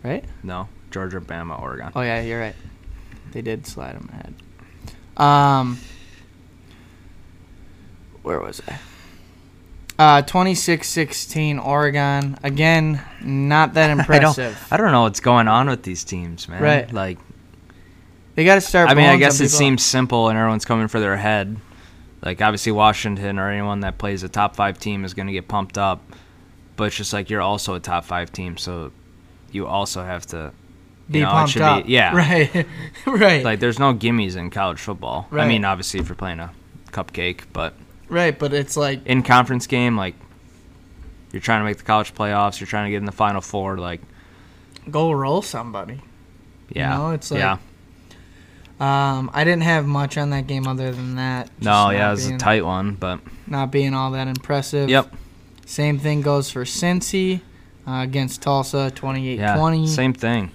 Right? 0.04 0.24
No, 0.42 0.68
Georgia, 0.90 1.20
Bama, 1.20 1.60
Oregon. 1.60 1.90
Oh 1.94 2.02
yeah, 2.02 2.20
you're 2.22 2.40
right. 2.40 2.56
They 3.32 3.42
did 3.42 3.66
slide 3.66 3.94
them 3.94 4.10
ahead. 4.12 4.34
Um, 5.16 5.78
where 8.22 8.40
was 8.40 8.60
I? 8.68 8.78
Uh, 9.98 10.22
26-16 10.22 11.64
Oregon. 11.64 12.36
Again, 12.42 13.00
not 13.22 13.74
that 13.74 13.90
impressive. 13.90 14.10
I 14.10 14.18
don't, 14.18 14.38
impressive. 14.38 14.68
I 14.72 14.76
don't 14.76 14.90
know 14.92 15.02
what's 15.02 15.20
going 15.20 15.48
on 15.48 15.68
with 15.68 15.82
these 15.82 16.02
teams, 16.02 16.48
man. 16.48 16.62
Right. 16.62 16.92
Like, 16.92 17.18
They 18.34 18.44
got 18.44 18.54
to 18.56 18.60
start. 18.60 18.88
I 18.88 18.94
mean, 18.94 19.06
I 19.06 19.16
guess 19.18 19.40
it 19.40 19.44
people 19.44 19.58
seems 19.58 19.84
simple 19.84 20.28
and 20.28 20.38
everyone's 20.38 20.64
coming 20.64 20.88
for 20.88 21.00
their 21.00 21.16
head. 21.16 21.56
Like, 22.22 22.40
obviously, 22.40 22.72
Washington 22.72 23.38
or 23.38 23.50
anyone 23.50 23.80
that 23.80 23.98
plays 23.98 24.22
a 24.22 24.28
top 24.28 24.56
five 24.56 24.78
team 24.78 25.04
is 25.04 25.12
going 25.12 25.26
to 25.26 25.32
get 25.32 25.48
pumped 25.48 25.76
up. 25.76 26.00
But 26.76 26.84
it's 26.84 26.96
just 26.96 27.12
like 27.12 27.28
you're 27.30 27.42
also 27.42 27.74
a 27.74 27.80
top 27.80 28.04
five 28.04 28.32
team, 28.32 28.56
so 28.56 28.92
you 29.50 29.66
also 29.66 30.02
have 30.02 30.24
to. 30.26 30.38
up. 30.38 30.54
You 31.08 31.12
be 31.14 31.20
know, 31.20 31.30
pumped 31.30 31.52
should 31.52 31.58
be- 31.58 31.64
up. 31.64 31.84
yeah. 31.86 32.14
Right. 32.16 32.66
right. 33.06 33.44
Like, 33.44 33.60
there's 33.60 33.78
no 33.78 33.92
gimmies 33.92 34.36
in 34.36 34.50
college 34.50 34.78
football. 34.80 35.26
I 35.32 35.46
mean, 35.46 35.64
obviously, 35.64 36.00
if 36.00 36.08
you're 36.08 36.16
playing 36.16 36.40
a 36.40 36.50
cupcake, 36.90 37.40
but 37.52 37.74
right. 38.08 38.38
But 38.38 38.54
it's 38.54 38.76
like 38.76 39.04
in 39.06 39.22
conference 39.22 39.66
game, 39.66 39.96
like, 39.96 40.14
you're 41.32 41.42
trying 41.42 41.60
to 41.60 41.64
make 41.64 41.76
the 41.78 41.82
college 41.82 42.14
playoffs, 42.14 42.60
you're 42.60 42.66
trying 42.68 42.86
to 42.86 42.90
get 42.90 42.98
in 42.98 43.04
the 43.04 43.12
final 43.12 43.40
four, 43.40 43.76
like, 43.78 44.00
go 44.90 45.12
roll 45.12 45.42
somebody. 45.42 46.00
yeah. 46.70 46.96
know, 46.96 47.10
it's 47.10 47.30
like- 47.30 47.40
yeah. 47.40 47.58
Um, 48.82 49.30
I 49.32 49.44
didn't 49.44 49.62
have 49.62 49.86
much 49.86 50.18
on 50.18 50.30
that 50.30 50.46
game 50.48 50.66
other 50.66 50.90
than 50.92 51.14
that. 51.16 51.50
No, 51.60 51.90
yeah, 51.90 52.08
it 52.08 52.10
was 52.12 52.24
being, 52.24 52.34
a 52.34 52.38
tight 52.38 52.64
one, 52.64 52.94
but 52.96 53.20
Not 53.46 53.70
being 53.70 53.94
all 53.94 54.10
that 54.12 54.26
impressive. 54.28 54.88
yep. 54.90 55.14
Same 55.66 55.98
thing 56.00 56.20
goes 56.20 56.50
for 56.50 56.64
Cincy 56.64 57.40
uh, 57.86 58.00
against 58.02 58.42
Tulsa, 58.42 58.90
28-20. 58.94 59.36
Yeah, 59.38 59.86
same 59.86 60.12
thing. 60.12 60.50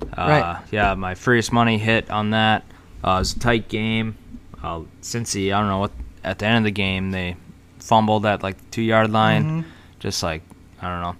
Uh, 0.00 0.06
Right. 0.16 0.62
Yeah, 0.70 0.94
my 0.94 1.14
freest 1.14 1.52
money 1.52 1.76
hit 1.78 2.10
on 2.10 2.30
that. 2.30 2.64
Uh, 3.04 3.16
it 3.16 3.18
was 3.18 3.36
a 3.36 3.38
tight 3.38 3.68
game. 3.68 4.16
Uh, 4.62 4.80
Cincy, 5.02 5.52
I 5.52 5.60
don't 5.60 5.68
know 5.68 5.78
what. 5.78 5.92
At 6.24 6.38
the 6.38 6.46
end 6.46 6.58
of 6.58 6.64
the 6.64 6.70
game, 6.70 7.10
they 7.10 7.36
fumbled 7.80 8.24
at 8.24 8.42
like 8.42 8.56
the 8.56 8.64
two 8.70 8.82
yard 8.82 9.10
line. 9.10 9.44
Mhm. 9.44 9.64
Just 9.98 10.22
like 10.22 10.42
I 10.80 10.88
don't 10.88 11.00
know. 11.02 11.16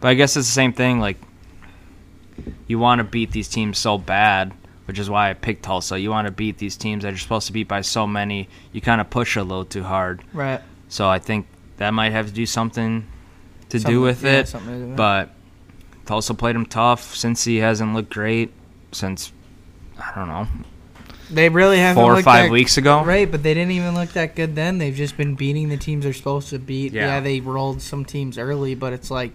But 0.00 0.08
I 0.08 0.14
guess 0.14 0.36
it's 0.36 0.46
the 0.46 0.52
same 0.52 0.72
thing. 0.74 1.00
Like 1.00 1.16
you 2.66 2.78
want 2.78 2.98
to 3.00 3.04
beat 3.04 3.32
these 3.32 3.48
teams 3.48 3.78
so 3.78 3.96
bad, 3.98 4.52
which 4.88 4.98
is 4.98 5.10
why 5.10 5.28
I 5.28 5.34
picked 5.34 5.64
Tulsa. 5.64 6.00
You 6.00 6.08
want 6.08 6.26
to 6.26 6.32
beat 6.32 6.56
these 6.56 6.74
teams 6.74 7.02
that 7.02 7.10
you're 7.10 7.18
supposed 7.18 7.46
to 7.48 7.52
beat 7.52 7.68
by 7.68 7.82
so 7.82 8.06
many. 8.06 8.48
You 8.72 8.80
kind 8.80 9.02
of 9.02 9.10
push 9.10 9.36
a 9.36 9.42
little 9.42 9.66
too 9.66 9.82
hard. 9.82 10.22
Right. 10.32 10.62
So 10.88 11.06
I 11.06 11.18
think 11.18 11.46
that 11.76 11.90
might 11.92 12.12
have 12.12 12.26
to 12.26 12.32
do 12.32 12.46
something 12.46 13.06
to 13.68 13.78
Something- 13.78 13.94
do 13.94 14.00
with 14.00 14.24
yeah, 14.24 14.30
it. 14.38 14.48
something 14.48 14.70
to 14.72 14.76
do 14.78 14.82
with 14.84 14.92
it. 14.92 14.96
But 14.96 15.30
Tulsa 16.06 16.32
played 16.32 16.56
him 16.56 16.64
tough 16.64 17.14
since 17.14 17.44
he 17.44 17.58
hasn't 17.58 17.92
looked 17.92 18.08
great 18.14 18.50
since 18.92 19.30
I 19.98 20.12
don't 20.14 20.28
know 20.28 20.48
They 21.30 21.50
really 21.50 21.76
haven't 21.78 22.02
four 22.02 22.14
or 22.16 22.22
five 22.22 22.50
weeks 22.50 22.78
ago. 22.78 23.04
Right, 23.04 23.30
but 23.30 23.42
they 23.42 23.52
didn't 23.52 23.72
even 23.72 23.94
look 23.94 24.08
that 24.14 24.34
good 24.34 24.54
then. 24.56 24.78
They've 24.78 24.94
just 24.94 25.18
been 25.18 25.34
beating 25.34 25.68
the 25.68 25.76
teams 25.76 26.04
they're 26.04 26.14
supposed 26.14 26.48
to 26.48 26.58
beat. 26.58 26.94
Yeah, 26.94 27.06
Yeah. 27.16 27.20
they 27.20 27.40
rolled 27.40 27.82
some 27.82 28.06
teams 28.06 28.38
early, 28.38 28.74
but 28.74 28.94
it's 28.94 29.10
like 29.10 29.32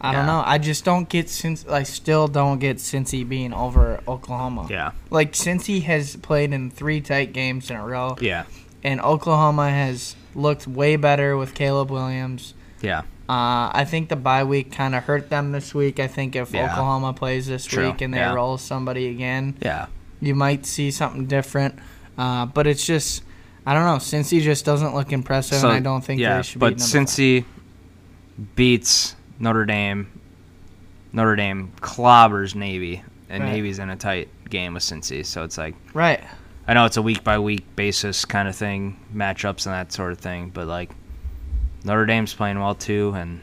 I 0.00 0.12
don't 0.12 0.26
know. 0.26 0.42
I 0.46 0.58
just 0.58 0.84
don't 0.84 1.08
get 1.08 1.28
since 1.28 1.66
I 1.66 1.82
still 1.82 2.28
don't 2.28 2.58
get 2.58 2.76
Cincy 2.76 3.28
being 3.28 3.52
over 3.52 4.00
Oklahoma. 4.06 4.66
Yeah, 4.70 4.92
Like 5.10 5.32
Cincy 5.32 5.82
has 5.82 6.16
played 6.16 6.52
in 6.52 6.70
three 6.70 7.00
tight 7.00 7.32
games 7.32 7.70
in 7.70 7.76
a 7.76 7.84
row, 7.84 8.16
yeah, 8.20 8.44
and 8.84 9.00
Oklahoma 9.00 9.70
has 9.70 10.14
looked 10.34 10.66
way 10.68 10.96
better 10.96 11.36
with 11.36 11.54
Caleb 11.54 11.90
Williams. 11.90 12.54
yeah. 12.80 13.02
Uh, 13.28 13.68
I 13.74 13.84
think 13.84 14.08
the 14.08 14.16
bye 14.16 14.44
week 14.44 14.72
kind 14.72 14.94
of 14.94 15.04
hurt 15.04 15.28
them 15.28 15.52
this 15.52 15.74
week. 15.74 16.00
I 16.00 16.06
think 16.06 16.34
if 16.34 16.54
Yeah. 16.54 16.72
Oklahoma 16.72 17.12
plays 17.12 17.46
this 17.46 17.66
True, 17.66 17.88
week 17.90 18.00
and 18.00 18.14
they 18.14 18.18
yeah. 18.18 18.32
roll 18.32 18.56
somebody 18.56 19.08
again, 19.08 19.54
Yeah, 19.60 19.86
you 20.18 20.34
might 20.34 20.64
see 20.64 20.90
something 20.90 21.26
different. 21.26 21.78
Uh, 22.16 22.46
but 22.46 22.66
it's 22.66 22.86
just, 22.86 23.22
I 23.66 23.74
don't 23.74 23.84
know. 23.84 23.96
Cincy 23.96 24.40
just 24.40 24.64
doesn't 24.64 24.94
look 24.94 25.12
impressive, 25.12 25.62
and 25.62 25.72
I 25.74 25.80
don't 25.80 26.02
think 26.02 26.22
yeah, 26.22 26.38
they 26.38 26.42
should 26.42 26.58
but 26.60 26.78
be 26.78 26.82
he 27.16 27.44
beats 28.56 29.14
Notre 29.38 29.64
Dame, 29.64 30.08
Notre 31.12 31.36
Dame 31.36 31.72
clobbers 31.80 32.54
Navy, 32.54 33.02
and 33.28 33.42
Right. 33.44 33.52
Navy's 33.52 33.78
in 33.78 33.90
a 33.90 33.96
tight 33.96 34.28
game 34.50 34.74
with 34.74 34.82
Cincy, 34.82 35.24
so 35.24 35.44
it's 35.44 35.58
like 35.58 35.74
right. 35.94 36.22
I 36.66 36.74
know 36.74 36.84
it's 36.84 36.96
a 36.98 37.02
week 37.02 37.24
by 37.24 37.38
week 37.38 37.64
basis 37.76 38.24
kind 38.24 38.48
of 38.48 38.54
thing, 38.56 38.98
matchups 39.14 39.66
and 39.66 39.74
that 39.74 39.92
sort 39.92 40.12
of 40.12 40.18
thing, 40.18 40.50
but 40.50 40.66
like 40.66 40.90
Notre 41.84 42.06
Dame's 42.06 42.34
playing 42.34 42.58
well 42.58 42.74
too, 42.74 43.12
and 43.16 43.40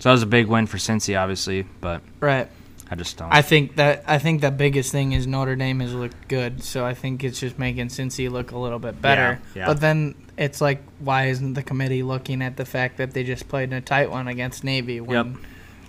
so 0.00 0.08
that 0.08 0.12
was 0.12 0.22
a 0.22 0.26
big 0.26 0.46
win 0.46 0.66
for 0.66 0.76
Cincy, 0.76 1.18
obviously, 1.18 1.62
but 1.80 2.02
Right. 2.20 2.48
I 2.90 2.94
just 2.96 3.16
don't. 3.16 3.32
I 3.32 3.40
think 3.42 3.76
that 3.76 4.04
I 4.06 4.18
think 4.18 4.40
the 4.40 4.50
biggest 4.50 4.92
thing 4.92 5.12
is 5.12 5.26
Notre 5.26 5.56
Dame 5.56 5.80
has 5.80 5.94
looked 5.94 6.28
good, 6.28 6.62
so 6.62 6.84
I 6.84 6.94
think 6.94 7.24
it's 7.24 7.40
just 7.40 7.58
making 7.58 7.88
Cincy 7.88 8.30
look 8.30 8.52
a 8.52 8.58
little 8.58 8.78
bit 8.78 9.00
better. 9.00 9.40
Yeah, 9.54 9.60
yeah. 9.62 9.66
But 9.66 9.80
then 9.80 10.14
it's 10.36 10.60
like, 10.60 10.82
why 10.98 11.26
isn't 11.28 11.54
the 11.54 11.62
committee 11.62 12.02
looking 12.02 12.42
at 12.42 12.56
the 12.56 12.64
fact 12.64 12.98
that 12.98 13.12
they 13.12 13.24
just 13.24 13.48
played 13.48 13.70
in 13.70 13.72
a 13.74 13.80
tight 13.80 14.10
one 14.10 14.28
against 14.28 14.64
Navy 14.64 15.00
when 15.00 15.16
Yep. 15.32 15.42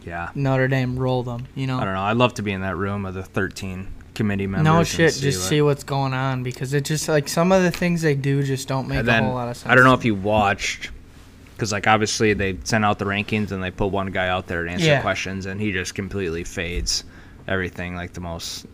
yeah, 0.05 0.29
Notre 0.35 0.67
Dame 0.69 0.97
rolled 0.97 1.25
them? 1.25 1.47
You 1.53 1.67
know. 1.67 1.79
I 1.79 1.83
don't 1.85 1.93
know. 1.95 2.01
I'd 2.01 2.17
love 2.17 2.33
to 2.35 2.41
be 2.41 2.51
in 2.53 2.61
that 2.61 2.77
room 2.77 3.05
of 3.05 3.13
the 3.13 3.23
13 3.23 3.87
committee 4.13 4.47
members. 4.47 4.63
No 4.63 4.83
shit, 4.85 5.13
see 5.13 5.21
just 5.21 5.39
what- 5.41 5.49
see 5.49 5.61
what's 5.61 5.83
going 5.83 6.13
on 6.13 6.43
because 6.43 6.73
it 6.73 6.85
just 6.85 7.09
like 7.09 7.27
some 7.27 7.51
of 7.51 7.61
the 7.63 7.71
things 7.71 8.01
they 8.03 8.15
do 8.15 8.41
just 8.43 8.67
don't 8.69 8.87
make 8.87 8.99
And 8.99 9.09
a 9.09 9.21
whole 9.21 9.33
lot 9.33 9.49
of 9.49 9.57
sense. 9.57 9.69
I 9.69 9.75
don't 9.75 9.83
know 9.83 9.93
if 9.93 10.05
you 10.05 10.15
watched, 10.15 10.91
because 11.55 11.71
like 11.71 11.87
obviously 11.87 12.33
they 12.33 12.57
sent 12.63 12.83
out 12.85 12.99
the 12.99 13.05
rankings 13.05 13.51
and 13.51 13.63
they 13.63 13.71
put 13.71 13.87
one 13.87 14.07
guy 14.11 14.27
out 14.27 14.47
there 14.47 14.63
to 14.63 14.69
answer 14.69 14.85
Yeah. 14.85 15.01
questions, 15.01 15.45
and 15.45 15.59
he 15.59 15.71
just 15.71 15.95
completely 15.95 16.43
fades 16.43 17.03
everything 17.47 17.95
like 17.95 18.13
the 18.13 18.21
most. 18.21 18.65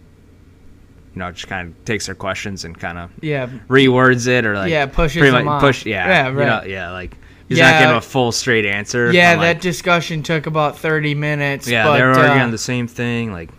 You 1.13 1.19
know, 1.19 1.31
just 1.31 1.47
kind 1.47 1.67
of 1.69 1.85
takes 1.85 2.05
their 2.05 2.15
questions 2.15 2.63
and 2.63 2.77
kind 2.79 2.97
of 2.97 3.11
Yeah, 3.21 3.47
rewords 3.67 4.27
it 4.27 4.45
or 4.45 4.55
like 4.55 4.71
Yeah, 4.71 4.85
pushes 4.85 5.19
pretty 5.19 5.43
much 5.43 5.59
push 5.61 5.85
yeah 5.85 6.07
Yeah, 6.07 6.29
you 6.29 6.35
know, 6.45 6.63
yeah 6.65 6.91
like 6.91 7.17
he's 7.49 7.57
Yeah. 7.57 7.69
not 7.71 7.79
giving 7.81 7.95
a 7.97 8.01
full 8.01 8.31
straight 8.31 8.65
answer. 8.65 9.11
yeah. 9.11 9.35
That 9.35 9.41
like, 9.41 9.61
discussion 9.61 10.23
took 10.23 10.45
about 10.45 10.79
thirty 10.79 11.13
minutes. 11.13 11.67
yeah 11.67 11.83
but, 11.85 11.97
they 11.97 12.01
were 12.03 12.11
uh, 12.11 12.17
arguing 12.19 12.39
on 12.43 12.51
the 12.51 12.57
same 12.57 12.87
thing 12.87 13.33
like 13.33 13.49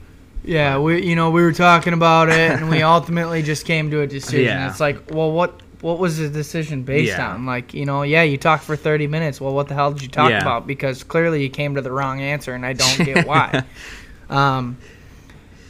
Yeah, 0.45 0.79
we 0.79 1.05
you 1.05 1.15
know 1.15 1.31
we 1.31 1.43
were 1.43 1.53
talking 1.53 1.93
about 1.93 2.31
it 2.31 2.53
and 2.53 2.71
we 2.71 2.81
ultimately 2.97 3.43
just 3.43 3.67
came 3.67 3.91
to 3.91 4.01
a 4.01 4.07
decision. 4.07 4.45
Yeah. 4.45 4.71
It's 4.71 4.81
like, 4.81 5.11
well, 5.11 5.31
what 5.31 5.61
what 5.83 5.99
was 5.99 6.17
the 6.19 6.29
decision 6.29 6.83
based 6.85 7.09
Yeah. 7.17 7.35
on? 7.35 7.45
Like, 7.45 7.75
you 7.75 7.85
know, 7.85 8.03
yeah, 8.03 8.23
you 8.23 8.39
talked 8.39 8.65
for 8.65 8.75
30 8.77 9.07
minutes. 9.09 9.41
Well, 9.41 9.53
what 9.53 9.69
the 9.69 9.75
hell 9.75 9.93
did 9.93 10.01
you 10.03 10.09
talk 10.09 10.31
Yeah. 10.31 10.41
about? 10.41 10.67
Because 10.67 11.05
clearly 11.05 11.43
you 11.43 11.51
came 11.51 11.75
to 11.75 11.83
the 11.83 11.93
wrong 11.93 12.21
answer 12.21 12.55
and 12.55 12.65
I 12.65 12.73
don't 12.73 13.05
get 13.05 13.27
why. 13.27 13.65
um, 14.31 14.79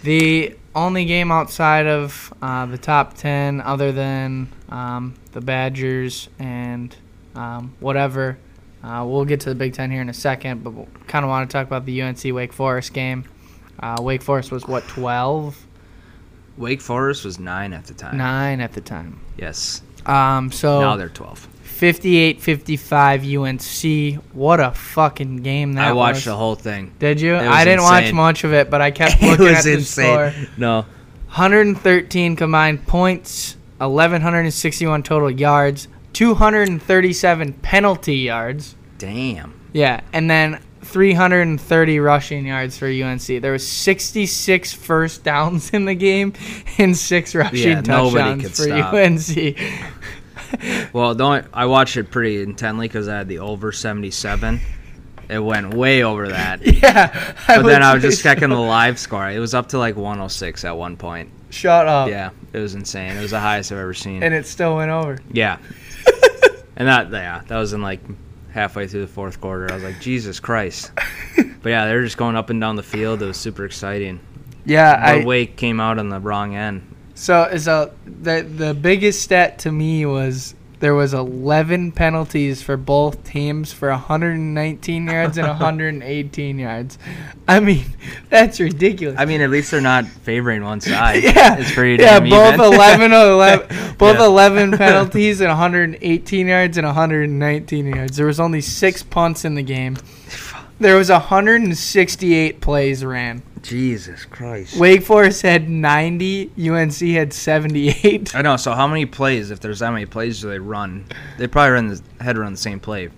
the 0.02 0.54
only 0.74 1.04
game 1.04 1.30
outside 1.30 1.86
of 1.86 2.32
uh, 2.42 2.66
the 2.66 2.78
top 2.78 3.14
10 3.14 3.60
other 3.60 3.92
than 3.92 4.48
um, 4.68 5.14
the 5.32 5.40
Badgers 5.40 6.28
and 6.38 6.94
um, 7.34 7.74
whatever. 7.80 8.38
Uh, 8.82 9.04
we'll 9.06 9.24
get 9.24 9.40
to 9.40 9.48
the 9.48 9.54
Big 9.54 9.74
Ten 9.74 9.90
here 9.92 10.02
in 10.02 10.08
a 10.08 10.14
second, 10.14 10.64
but 10.64 10.70
we 10.72 10.84
kind 11.06 11.24
of 11.24 11.28
want 11.28 11.48
to 11.48 11.52
talk 11.52 11.66
about 11.66 11.86
the 11.86 12.02
UNC 12.02 12.24
Wake 12.34 12.52
Forest 12.52 12.92
game. 12.92 13.24
Uh, 13.78 13.96
Wake 14.00 14.22
Forest 14.22 14.50
was 14.50 14.66
what 14.66 14.82
12, 14.88 15.66
Wake 16.58 16.80
Forest 16.80 17.24
was 17.24 17.38
nine 17.38 17.72
at 17.72 17.86
the 17.86 17.94
time. 17.94 18.16
nine 18.18 18.60
at 18.60 18.72
the 18.72 18.80
time. 18.80 19.20
Yes. 19.38 19.82
Um, 20.06 20.52
so 20.52 20.80
now 20.80 20.96
they're 20.96 21.08
twelve. 21.08 21.48
58-55 21.80 24.16
UNC. 24.16 24.22
What 24.32 24.60
a 24.60 24.70
fucking 24.70 25.38
game 25.38 25.72
that 25.72 25.86
was. 25.86 25.90
I 25.90 25.92
watched 25.92 26.14
was. 26.16 26.24
the 26.26 26.36
whole 26.36 26.54
thing. 26.54 26.94
Did 27.00 27.20
you? 27.20 27.34
I 27.36 27.64
didn't 27.64 27.82
watch 27.82 28.12
much 28.12 28.44
of 28.44 28.52
it, 28.52 28.70
but 28.70 28.80
I 28.80 28.92
kept 28.92 29.16
It 29.22 29.30
looking 29.30 29.46
was 29.46 29.58
at 29.58 29.64
the 29.64 29.72
insane. 29.74 30.32
score. 30.32 30.48
No. 30.56 30.76
113 31.26 32.36
combined 32.36 32.86
points, 32.86 33.56
1161 33.78 35.02
total 35.02 35.30
yards, 35.30 35.88
237 36.12 37.54
penalty 37.54 38.16
yards. 38.16 38.76
Damn. 38.98 39.58
Yeah, 39.72 40.02
and 40.12 40.30
then 40.30 40.60
330 40.92 41.98
rushing 42.00 42.46
yards 42.46 42.78
for 42.78 42.86
UNC. 42.86 43.26
There 43.26 43.52
was 43.52 43.66
66 43.68 44.72
first 44.74 45.24
downs 45.24 45.70
in 45.70 45.86
the 45.86 45.94
game 45.94 46.34
and 46.78 46.96
six 46.96 47.34
rushing 47.34 47.58
Yeah, 47.70 47.80
touchdowns 47.82 48.42
for 48.56 48.64
stop. 48.64 48.94
UNC. 48.94 49.56
Well, 50.92 51.14
don't 51.14 51.46
I 51.54 51.64
watched 51.64 51.96
it 51.96 52.10
pretty 52.10 52.42
intently 52.42 52.86
because 52.86 53.08
I 53.08 53.16
had 53.16 53.28
the 53.28 53.38
over 53.38 53.72
seventy-seven. 53.72 54.60
It 55.30 55.38
went 55.38 55.72
way 55.72 56.02
over 56.04 56.28
that. 56.28 56.60
yeah, 56.82 57.34
But 57.46 57.62
then 57.62 57.82
I 57.82 57.94
was 57.94 58.02
just 58.02 58.22
checking 58.22 58.50
the 58.50 58.60
live 58.60 58.98
score. 58.98 59.30
It 59.30 59.38
was 59.38 59.54
up 59.54 59.68
to 59.70 59.78
like 59.78 59.96
106 59.96 60.64
at 60.66 60.76
one 60.76 60.98
point. 60.98 61.30
Shut 61.48 61.88
up. 61.88 62.08
Yeah, 62.10 62.30
it 62.52 62.58
was 62.58 62.74
insane. 62.74 63.16
It 63.16 63.22
was 63.22 63.30
the 63.30 63.40
highest 63.40 63.72
I've 63.72 63.78
ever 63.78 63.94
seen. 63.94 64.22
And 64.22 64.34
it 64.34 64.44
still 64.46 64.76
went 64.76 64.90
over. 64.90 65.18
Yeah. 65.30 65.56
and 66.76 66.86
that 66.86 67.10
yeah, 67.10 67.40
that 67.46 67.56
was 67.58 67.72
in 67.72 67.80
like 67.80 68.00
halfway 68.52 68.86
through 68.86 69.02
the 69.02 69.12
fourth 69.12 69.40
quarter. 69.40 69.70
I 69.70 69.74
was 69.74 69.82
like, 69.84 70.00
Jesus 70.00 70.40
Christ. 70.40 70.92
but 71.62 71.68
yeah, 71.70 71.86
they 71.86 71.94
were 71.94 72.02
just 72.02 72.16
going 72.16 72.36
up 72.36 72.50
and 72.50 72.60
down 72.60 72.76
the 72.76 72.82
field. 72.82 73.22
It 73.22 73.26
was 73.26 73.36
super 73.36 73.64
exciting. 73.64 74.20
Yeah, 74.64 74.94
But 74.94 75.22
I 75.22 75.24
Wake 75.24 75.56
came 75.56 75.80
out 75.80 75.98
on 75.98 76.08
the 76.08 76.20
wrong 76.20 76.54
end. 76.54 76.94
So 77.14 77.56
so 77.56 77.92
the 78.06 78.42
the 78.42 78.74
biggest 78.74 79.22
stat 79.22 79.58
to 79.60 79.72
me 79.72 80.06
was 80.06 80.54
there 80.82 80.94
was 80.96 81.14
11 81.14 81.92
penalties 81.92 82.60
for 82.60 82.76
both 82.76 83.22
teams 83.22 83.72
for 83.72 83.88
119 83.90 85.06
yards 85.06 85.38
and 85.38 85.46
118 85.60 86.58
yards. 86.58 86.98
I 87.46 87.60
mean, 87.60 87.84
that's 88.28 88.58
ridiculous. 88.58 89.16
I 89.16 89.26
mean, 89.26 89.40
at 89.42 89.48
least 89.50 89.70
they're 89.70 89.80
not 89.80 90.06
favoring 90.06 90.64
one 90.64 90.80
side. 90.92 91.22
yeah, 91.22 91.56
It's 91.56 91.72
pretty 91.72 92.02
yeah. 92.02 92.18
Both 92.18 92.54
even. 92.54 92.60
11, 92.60 93.12
11 93.12 93.94
both 93.98 94.18
Yeah. 94.18 94.24
11 94.26 94.72
penalties 94.72 95.40
and 95.40 95.50
118 95.50 96.46
yards 96.48 96.76
and 96.76 96.86
119 96.86 97.86
yards. 97.86 98.16
There 98.16 98.26
was 98.26 98.40
only 98.40 98.60
six 98.60 99.04
punts 99.04 99.44
in 99.44 99.54
the 99.54 99.62
game. 99.62 99.96
There 100.82 100.96
was 100.96 101.10
168 101.10 102.60
plays 102.60 103.04
ran. 103.04 103.42
Jesus 103.62 104.24
Christ. 104.24 104.76
Wake 104.76 105.02
Forest 105.02 105.42
had 105.42 105.68
90. 105.68 106.50
UNC 106.68 106.98
had 106.98 107.32
78. 107.32 108.34
I 108.34 108.42
know. 108.42 108.56
So 108.56 108.72
how 108.72 108.88
many 108.88 109.06
plays? 109.06 109.50
If 109.50 109.60
there's 109.60 109.78
that 109.78 109.92
many 109.92 110.06
plays, 110.06 110.40
do 110.40 110.48
they 110.48 110.58
run? 110.58 111.04
They 111.38 111.46
probably 111.46 111.70
run 111.70 111.88
the 111.88 112.02
head 112.20 112.34
to 112.34 112.40
run 112.40 112.52
the 112.52 112.58
same 112.58 112.80
play 112.80 113.10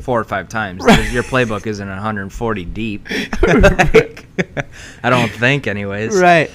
four 0.00 0.18
or 0.18 0.24
five 0.24 0.48
times. 0.48 0.82
Your 1.12 1.22
playbook 1.22 1.66
isn't 1.66 1.88
140 1.88 2.64
deep. 2.64 3.08
Like, 3.42 4.26
I 5.02 5.10
don't 5.10 5.30
think, 5.30 5.66
anyways. 5.66 6.18
Right. 6.18 6.50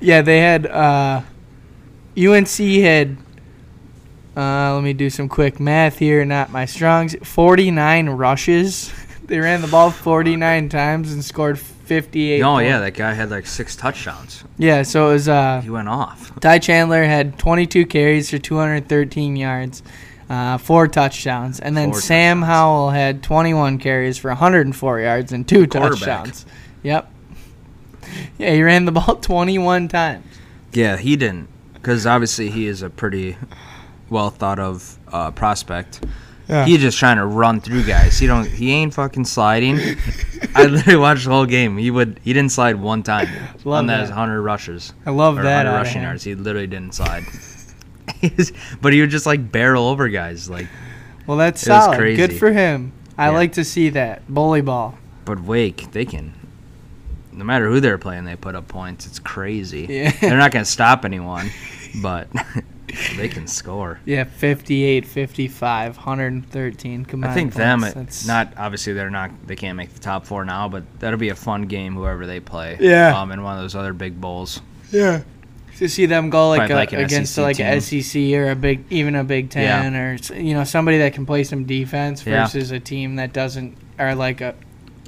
Yeah, 0.00 0.22
they 0.22 0.38
had 0.40 0.66
uh 0.66 1.22
UNC 2.16 2.48
had 2.48 3.16
uh 4.36 4.74
let 4.74 4.82
me 4.82 4.92
do 4.94 5.10
some 5.10 5.28
quick 5.28 5.60
math 5.60 5.98
here, 5.98 6.24
not 6.24 6.50
my 6.50 6.64
strongs. 6.64 7.14
49 7.22 8.08
rushes. 8.08 8.92
They 9.32 9.40
ran 9.40 9.62
the 9.62 9.68
ball 9.68 9.90
49 9.90 10.68
times 10.68 11.10
and 11.10 11.24
scored 11.24 11.58
58. 11.58 12.42
Oh 12.42 12.58
yeah, 12.58 12.80
that 12.80 12.92
guy 12.92 13.14
had 13.14 13.30
like 13.30 13.46
six 13.46 13.74
touchdowns. 13.74 14.44
Yeah, 14.58 14.82
so 14.82 15.08
it 15.08 15.12
was 15.14 15.26
uh 15.26 15.62
He 15.62 15.70
went 15.70 15.88
off. 15.88 16.38
Ty 16.40 16.58
Chandler 16.58 17.02
had 17.04 17.38
22 17.38 17.86
carries 17.86 18.28
for 18.28 18.36
213 18.36 19.36
yards, 19.36 19.82
uh, 20.28 20.58
four 20.58 20.86
touchdowns, 20.86 21.60
and 21.60 21.74
then 21.74 21.92
Four 21.92 22.00
Sam 22.02 22.40
touchdowns. 22.40 22.46
Howell 22.52 22.90
had 22.90 23.22
21 23.22 23.78
carries 23.78 24.18
for 24.18 24.28
104 24.28 25.00
yards 25.00 25.32
and 25.32 25.48
two 25.48 25.66
touchdowns. 25.66 26.44
Yep. 26.82 27.10
Yeah, 28.36 28.52
he 28.52 28.62
ran 28.62 28.84
the 28.84 28.92
ball 28.92 29.16
21 29.16 29.88
times. 29.88 30.26
Yeah, 30.74 30.98
he 30.98 31.16
didn't, 31.16 31.48
because 31.72 32.06
obviously 32.06 32.50
he 32.50 32.66
is 32.66 32.82
a 32.82 32.90
pretty 32.90 33.38
well 34.10 34.28
thought 34.28 34.58
of 34.58 34.98
uh, 35.10 35.30
prospect. 35.30 36.04
Yeah. 36.48 36.64
He's 36.66 36.80
just 36.80 36.98
trying 36.98 37.16
to 37.18 37.24
run 37.26 37.60
through 37.60 37.84
guys. 37.84 38.18
He 38.18 38.26
don't. 38.26 38.46
He 38.46 38.72
ain't 38.72 38.92
fucking 38.94 39.24
sliding. 39.26 39.78
I 40.54 40.66
literally 40.66 40.98
watched 40.98 41.24
the 41.24 41.30
whole 41.30 41.46
game. 41.46 41.78
He 41.78 41.90
would. 41.90 42.20
He 42.24 42.32
didn't 42.32 42.52
slide 42.52 42.76
one 42.76 43.02
time 43.02 43.28
Love 43.64 43.78
on 43.80 43.86
those 43.86 44.08
that. 44.08 44.14
hundred 44.14 44.42
rushes. 44.42 44.92
I 45.06 45.10
love 45.10 45.38
or 45.38 45.42
that 45.42 45.64
100 45.66 45.76
rushing 45.78 46.02
yards. 46.02 46.24
He 46.24 46.34
literally 46.34 46.66
didn't 46.66 46.94
slide. 46.94 47.24
But 48.80 48.92
he 48.92 49.00
would 49.00 49.10
just 49.10 49.26
like 49.26 49.50
barrel 49.52 49.86
over 49.88 50.08
guys. 50.08 50.48
Like, 50.50 50.66
Well, 51.26 51.36
that's 51.36 51.60
solid. 51.62 52.16
Good 52.16 52.32
for 52.32 52.52
him. 52.52 52.92
I 53.16 53.26
Yeah. 53.26 53.30
like 53.36 53.52
to 53.54 53.64
see 53.64 53.88
that 53.90 54.22
bully 54.32 54.60
ball. 54.60 54.98
but 55.24 55.40
Wake, 55.40 55.90
they 55.92 56.04
can. 56.04 56.34
No 57.32 57.44
matter 57.44 57.68
who 57.68 57.80
they're 57.80 57.98
playing, 57.98 58.24
they 58.24 58.36
put 58.36 58.54
up 58.54 58.68
points. 58.68 59.06
It's 59.06 59.18
crazy. 59.18 59.86
Yeah. 59.88 60.12
They're 60.20 60.36
not 60.38 60.50
gonna 60.52 60.64
stop 60.64 61.04
anyone, 61.04 61.50
but 62.02 62.28
they 63.16 63.28
can 63.28 63.46
score. 63.46 64.00
Yeah, 64.04 64.24
58, 64.24 65.06
55, 65.06 65.96
113 65.96 67.04
combined. 67.04 67.30
I 67.30 67.34
think 67.34 67.54
them. 67.54 67.84
It, 67.84 67.94
That's- 67.94 68.26
not 68.26 68.52
obviously 68.56 68.92
they're 68.92 69.10
not. 69.10 69.30
They 69.46 69.56
can't 69.56 69.76
make 69.76 69.92
the 69.94 70.00
top 70.00 70.26
four 70.26 70.44
now, 70.44 70.68
but 70.68 70.84
that'll 71.00 71.18
be 71.18 71.30
a 71.30 71.34
fun 71.34 71.62
game. 71.62 71.94
Whoever 71.94 72.26
they 72.26 72.40
play. 72.40 72.76
Yeah. 72.80 73.18
Um, 73.18 73.32
in 73.32 73.42
one 73.42 73.56
of 73.56 73.62
those 73.62 73.74
other 73.74 73.92
big 73.92 74.20
bowls. 74.20 74.60
Yeah. 74.90 75.22
To 75.78 75.88
see 75.88 76.06
them 76.06 76.30
go 76.30 76.50
like, 76.50 76.70
a, 76.70 76.74
like 76.74 76.92
an 76.92 77.00
against 77.00 77.34
SEC 77.34 77.42
like 77.42 77.58
a 77.58 77.80
team. 77.80 78.02
SEC 78.02 78.22
or 78.34 78.50
a 78.50 78.54
big, 78.54 78.84
even 78.90 79.14
a 79.16 79.24
Big 79.24 79.50
Ten, 79.50 79.96
or 79.96 80.16
you 80.36 80.54
know 80.54 80.64
somebody 80.64 80.98
that 80.98 81.14
can 81.14 81.24
play 81.26 81.44
some 81.44 81.64
defense 81.64 82.24
Yeah. 82.26 82.44
versus 82.44 82.70
a 82.70 82.78
team 82.78 83.16
that 83.16 83.32
doesn't, 83.32 83.76
or 83.98 84.14
like 84.14 84.40
a, 84.42 84.54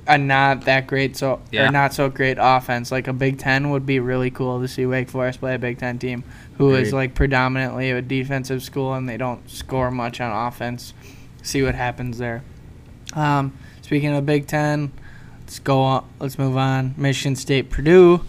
a 0.07 0.19
not 0.19 0.63
that 0.67 0.87
great 0.87 1.17
so 1.17 1.41
Yeah. 1.51 1.69
or 1.69 1.73
not 1.73 1.95
so 1.95 2.09
great 2.11 2.37
offense. 2.41 2.93
Like 2.93 3.09
a 3.09 3.13
Big 3.13 3.39
Ten 3.39 3.71
would 3.71 3.87
be 3.87 4.01
really 4.01 4.31
cool 4.31 4.61
to 4.61 4.69
see 4.69 4.85
Wake 4.87 5.09
Forest 5.09 5.41
play 5.41 5.55
a 5.55 5.59
Big 5.59 5.79
Ten 5.79 5.99
team 5.99 6.25
who 6.59 6.75
is 6.75 6.93
like 6.93 7.15
predominantly 7.15 7.91
a 7.91 8.01
defensive 8.03 8.63
school 8.63 8.95
and 8.95 9.09
they 9.09 9.17
don't 9.17 9.49
score 9.51 9.91
much 9.91 10.21
on 10.21 10.47
offense. 10.47 10.93
See 11.43 11.63
what 11.63 11.75
happens 11.75 12.19
there. 12.19 12.43
Um, 13.15 13.53
speaking 13.83 14.15
of 14.15 14.25
Big 14.27 14.47
Ten, 14.47 14.93
let's 15.41 15.59
go. 15.59 15.81
On, 15.81 16.05
let's 16.19 16.39
move 16.39 16.57
on. 16.57 16.95
Michigan 16.97 17.37
State, 17.37 17.71
Purdue, 17.71 18.21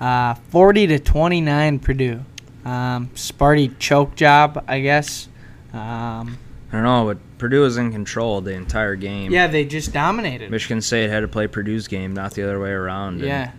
uh, 0.00 0.34
forty 0.34 0.86
to 0.86 0.98
twenty 0.98 1.40
nine. 1.40 1.78
Purdue, 1.78 2.20
um, 2.64 3.08
Sparty 3.14 3.78
choke 3.78 4.14
job, 4.14 4.62
I 4.68 4.80
guess. 4.80 5.28
Um, 5.72 6.38
I 6.72 6.76
don't 6.76 6.84
know, 6.84 7.04
but 7.04 7.18
Purdue 7.38 7.60
was 7.60 7.76
in 7.76 7.92
control 7.92 8.40
the 8.40 8.52
entire 8.54 8.96
game. 8.96 9.30
yeah, 9.30 9.46
they 9.46 9.64
just 9.66 9.92
dominated. 9.92 10.50
Michigan 10.50 10.80
State 10.80 11.10
had 11.10 11.20
to 11.20 11.28
play 11.28 11.46
Purdue's 11.46 11.86
game, 11.86 12.14
not 12.14 12.32
the 12.32 12.42
other 12.42 12.58
way 12.58 12.70
around. 12.70 13.16
and 13.20 13.24
yeah. 13.24 13.52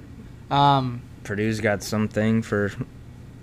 Um, 0.50 1.02
Purdue's 1.24 1.62
got 1.62 1.84
something 1.84 2.42
for 2.42 2.72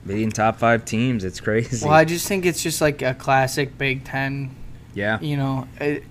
beating 0.07 0.31
top 0.33 0.59
five 0.59 0.85
teams. 0.85 1.25
It's 1.25 1.41
crazy. 1.41 1.85
well, 1.85 1.95
I 1.95 2.05
just 2.05 2.27
think 2.27 2.47
it's 2.47 2.63
just 2.63 2.81
like 2.81 3.01
a 3.03 3.15
classic 3.15 3.79
Big 3.79 4.05
Ten 4.05 4.55
yeah. 4.95 5.21
you 5.21 5.37
know, 5.37 5.69
it, 5.81 6.03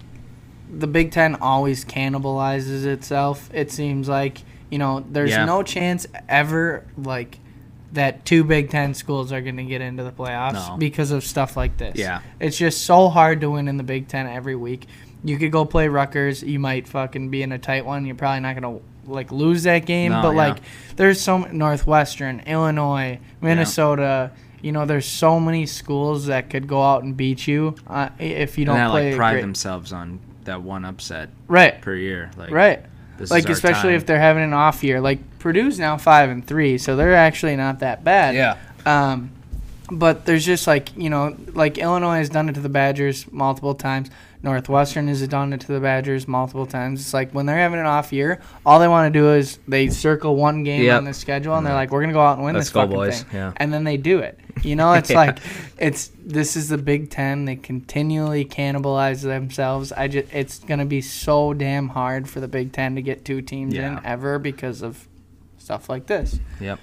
the 0.72 0.88
Big 0.88 1.12
Ten 1.12 1.36
always 1.36 1.84
cannibalizes 1.84 2.86
itself. 2.86 3.49
It 3.53 3.72
seems 3.72 4.07
like 4.07 4.39
you 4.70 4.78
know, 4.78 5.03
there's 5.10 5.32
Yeah. 5.32 5.45
no 5.45 5.64
chance 5.64 6.05
ever 6.28 6.86
like 6.97 7.39
that 7.94 8.26
two 8.26 8.44
Big 8.44 8.70
Ten 8.70 8.94
schools 8.94 9.32
are 9.32 9.42
going 9.42 9.58
to 9.58 9.64
get 9.64 9.82
into 9.82 10.04
the 10.04 10.12
playoffs 10.12 10.54
No. 10.70 10.78
because 10.78 11.12
of 11.12 11.24
stuff 11.24 11.58
like 11.58 11.78
this. 11.78 11.96
Yeah. 11.98 12.22
it's 12.40 12.58
just 12.58 12.84
so 12.84 13.10
hard 13.10 13.42
to 13.42 13.50
win 13.52 13.68
in 13.68 13.78
the 13.78 13.84
Big 13.84 14.08
Ten 14.08 14.28
every 14.28 14.56
week. 14.56 14.86
You 15.24 15.38
could 15.38 15.52
go 15.52 15.66
play 15.66 15.88
Rutgers. 15.90 16.44
You 16.44 16.60
might 16.60 16.88
fucking 16.88 17.30
be 17.30 17.42
in 17.44 17.52
a 17.52 17.58
tight 17.60 17.86
one. 17.86 18.06
You're 18.06 18.16
probably 18.16 18.40
not 18.42 18.60
going 18.60 18.80
to 18.80 18.86
like 19.12 19.32
lose 19.32 19.64
that 19.64 19.86
game. 19.86 20.12
No, 20.12 20.22
but 20.22 20.30
yeah. 20.32 20.36
like, 20.38 20.58
there's 20.96 21.20
so 21.20 21.40
Northwestern, 21.40 22.42
Illinois, 22.42 23.20
Minnesota. 23.42 24.32
You 24.62 24.72
know, 24.72 24.86
there's 24.86 25.06
so 25.06 25.40
many 25.40 25.66
schools 25.66 26.26
that 26.28 26.50
could 26.50 26.68
go 26.68 26.82
out 26.84 27.04
and 27.04 27.16
beat 27.16 27.48
you 27.48 27.76
uh, 27.88 28.10
if 28.20 28.58
you 28.58 28.66
don't 28.66 28.76
that 28.78 28.92
play 28.92 29.10
like 29.10 29.18
pride 29.18 29.32
great- 29.34 29.42
themselves 29.42 29.92
on 29.94 30.20
that 30.46 30.62
one 30.62 30.84
upset 30.86 31.30
Right. 31.48 31.82
per 31.82 31.96
year. 31.96 32.32
Like 32.38 32.52
Right. 32.52 32.86
This 33.20 33.32
like 33.32 33.49
especially 33.49 33.91
time. 33.91 33.97
if 33.97 34.05
they're 34.05 34.20
having 34.20 34.43
an 34.43 34.53
off 34.53 34.84
year. 34.84 35.01
Like 35.01 35.20
Purdue's 35.39 35.78
now 35.78 35.97
five 35.97 36.30
and 36.30 36.45
three, 36.45 36.78
so 36.78 36.95
they're 36.95 37.15
actually 37.15 37.55
not 37.55 37.80
that 37.80 38.03
bad. 38.03 38.34
Yeah. 38.36 38.57
Um, 38.86 39.32
but 39.91 40.26
there's 40.26 40.45
just 40.45 40.67
like 40.67 40.95
you 40.97 41.09
know, 41.09 41.36
like 41.53 41.78
Illinois 41.78 42.17
has 42.17 42.30
done 42.30 42.49
it 42.49 42.53
to 42.53 42.61
the 42.61 42.70
Badgers 42.70 43.32
multiple 43.32 43.76
times. 43.76 44.09
Northwestern 44.42 45.08
has 45.10 45.28
done 45.28 45.52
it 45.52 45.60
to 45.62 45.68
the 45.68 45.82
Badgers 45.82 46.26
multiple 46.28 46.66
times. 46.66 47.02
It's 47.02 47.14
like 47.14 47.32
when 47.34 47.46
they're 47.46 47.58
having 47.58 47.80
an 47.80 47.86
off 47.86 48.14
year, 48.14 48.40
all 48.66 48.80
they 48.80 48.88
want 48.88 49.14
to 49.14 49.20
do 49.20 49.34
is 49.34 49.60
they 49.68 49.90
circle 49.90 50.36
one 50.38 50.64
game 50.64 50.84
Yep. 50.84 50.98
on 50.98 51.04
the 51.04 51.14
schedule, 51.14 51.56
and 51.56 51.68
they're 51.68 51.74
like, 51.74 51.92
"We're 51.92 52.00
gonna 52.02 52.14
go 52.14 52.22
out 52.22 52.38
and 52.38 52.46
win 52.46 52.56
Let's 52.56 52.68
this 52.68 52.74
go, 52.74 52.82
fucking 52.84 52.96
boys." 52.96 53.24
thing," 53.24 53.38
Yeah. 53.38 53.52
and 53.58 53.74
then 53.74 53.84
they 53.84 53.98
do 53.98 54.20
it. 54.20 54.40
You 54.64 54.78
know, 54.78 54.94
it's 54.94 55.10
Yeah. 55.10 55.18
like 55.18 55.40
it's 55.78 56.12
this 56.26 56.56
is 56.56 56.70
the 56.70 56.78
Big 56.78 57.10
Ten. 57.10 57.44
They 57.46 57.58
continually 57.58 58.46
cannibalize 58.46 59.22
themselves. 59.24 59.92
I 59.92 60.08
just 60.08 60.34
it's 60.34 60.60
gonna 60.60 60.86
be 60.86 61.02
so 61.02 61.54
damn 61.54 61.90
hard 61.90 62.30
for 62.30 62.40
the 62.40 62.48
Big 62.48 62.72
Ten 62.72 62.96
to 62.96 63.02
get 63.02 63.26
two 63.26 63.42
teams 63.42 63.74
Yeah. 63.74 63.98
in 64.00 64.06
ever 64.06 64.40
because 64.40 64.82
of 64.82 65.06
stuff 65.58 65.90
like 65.90 66.06
this. 66.08 66.40
Yep. 66.62 66.80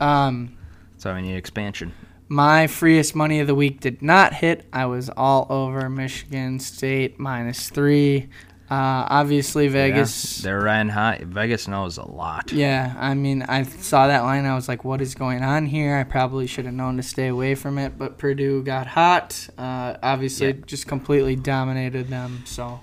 Um, 0.00 0.54
So 0.96 1.14
we 1.14 1.20
need 1.20 1.36
expansion. 1.36 1.92
My 2.28 2.66
freest 2.66 3.14
money 3.14 3.40
of 3.40 3.46
the 3.46 3.54
week 3.54 3.80
did 3.80 4.02
not 4.02 4.34
hit. 4.34 4.66
I 4.72 4.86
was 4.86 5.10
all 5.16 5.46
over 5.50 5.88
Michigan 5.88 6.58
State 6.58 7.18
minus 7.18 7.68
three. 7.70 8.28
Uh, 8.70 9.06
obviously, 9.10 9.68
Vegas. 9.68 10.38
Yeah, 10.40 10.44
they're 10.44 10.60
riding 10.62 10.88
high. 10.88 11.20
Vegas 11.22 11.68
knows 11.68 11.98
a 11.98 12.04
lot. 12.04 12.50
Yeah, 12.50 12.94
I 12.98 13.12
mean, 13.14 13.42
I 13.42 13.62
saw 13.64 14.06
that 14.06 14.22
line. 14.22 14.46
I 14.46 14.54
was 14.54 14.68
like, 14.68 14.84
what 14.84 15.02
is 15.02 15.14
going 15.14 15.44
on 15.44 15.66
here? 15.66 15.96
I 15.96 16.02
probably 16.04 16.46
should 16.46 16.64
have 16.64 16.72
known 16.74 16.96
to 16.96 17.02
stay 17.02 17.28
away 17.28 17.54
from 17.56 17.76
it, 17.76 17.98
but 17.98 18.16
Purdue 18.16 18.62
got 18.62 18.86
hot. 18.86 19.48
Uh, 19.58 19.96
obviously, 20.02 20.46
Yeah. 20.48 20.52
just 20.66 20.86
completely 20.88 21.36
dominated 21.36 22.08
them. 22.08 22.42
So, 22.46 22.80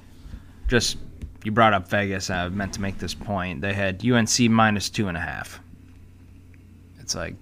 Just 0.67 0.97
you 1.43 1.51
brought 1.51 1.73
up 1.73 1.89
Vegas. 1.89 2.29
I 2.29 2.47
meant 2.49 2.73
to 2.73 2.81
make 2.81 2.99
this 2.99 3.15
point. 3.15 3.61
They 3.61 3.73
had 3.73 4.05
UNC 4.05 4.39
minus 4.49 4.87
two 4.87 5.07
and 5.07 5.17
a 5.17 5.21
half. 5.21 5.59
It's 6.99 7.15
like 7.15 7.35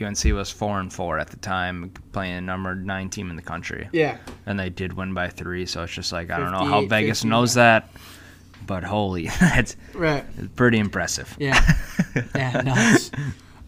UNC 0.00 0.24
was 0.26 0.50
four 0.50 0.80
and 0.80 0.92
four 0.92 1.18
at 1.18 1.28
the 1.28 1.36
time, 1.36 1.92
playing 2.12 2.36
a 2.36 2.40
number 2.40 2.74
nine 2.74 3.10
team 3.10 3.30
in 3.30 3.36
the 3.36 3.42
country, 3.42 3.88
yeah. 3.92 4.18
and 4.46 4.58
they 4.58 4.70
did 4.70 4.92
win 4.92 5.14
by 5.14 5.28
three. 5.28 5.66
So 5.66 5.82
it's 5.82 5.92
just 5.92 6.12
like 6.12 6.30
I 6.30 6.38
don't 6.38 6.52
know 6.52 6.64
how 6.64 6.86
Vegas 6.86 7.20
50, 7.20 7.28
knows 7.28 7.54
that, 7.54 7.90
but 8.66 8.84
holy, 8.84 9.28
that's 9.40 9.76
Right. 9.94 10.24
It's 10.36 10.48
pretty 10.54 10.78
impressive. 10.78 11.36
Yeah. 11.38 11.60
yeah, 12.34 12.60
nuts. 12.62 13.10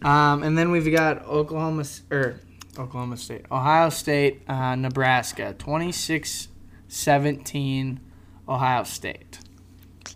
Um, 0.01 0.43
and 0.43 0.57
then 0.57 0.71
we've 0.71 0.91
got 0.91 1.25
Oklahoma, 1.25 1.85
or 2.09 2.39
Oklahoma 2.77 3.17
State, 3.17 3.45
Ohio 3.51 3.89
State, 3.89 4.41
uh, 4.47 4.75
Nebraska, 4.75 5.55
26 5.57 6.47
17, 6.87 7.99
Ohio 8.49 8.83
State. 8.83 9.39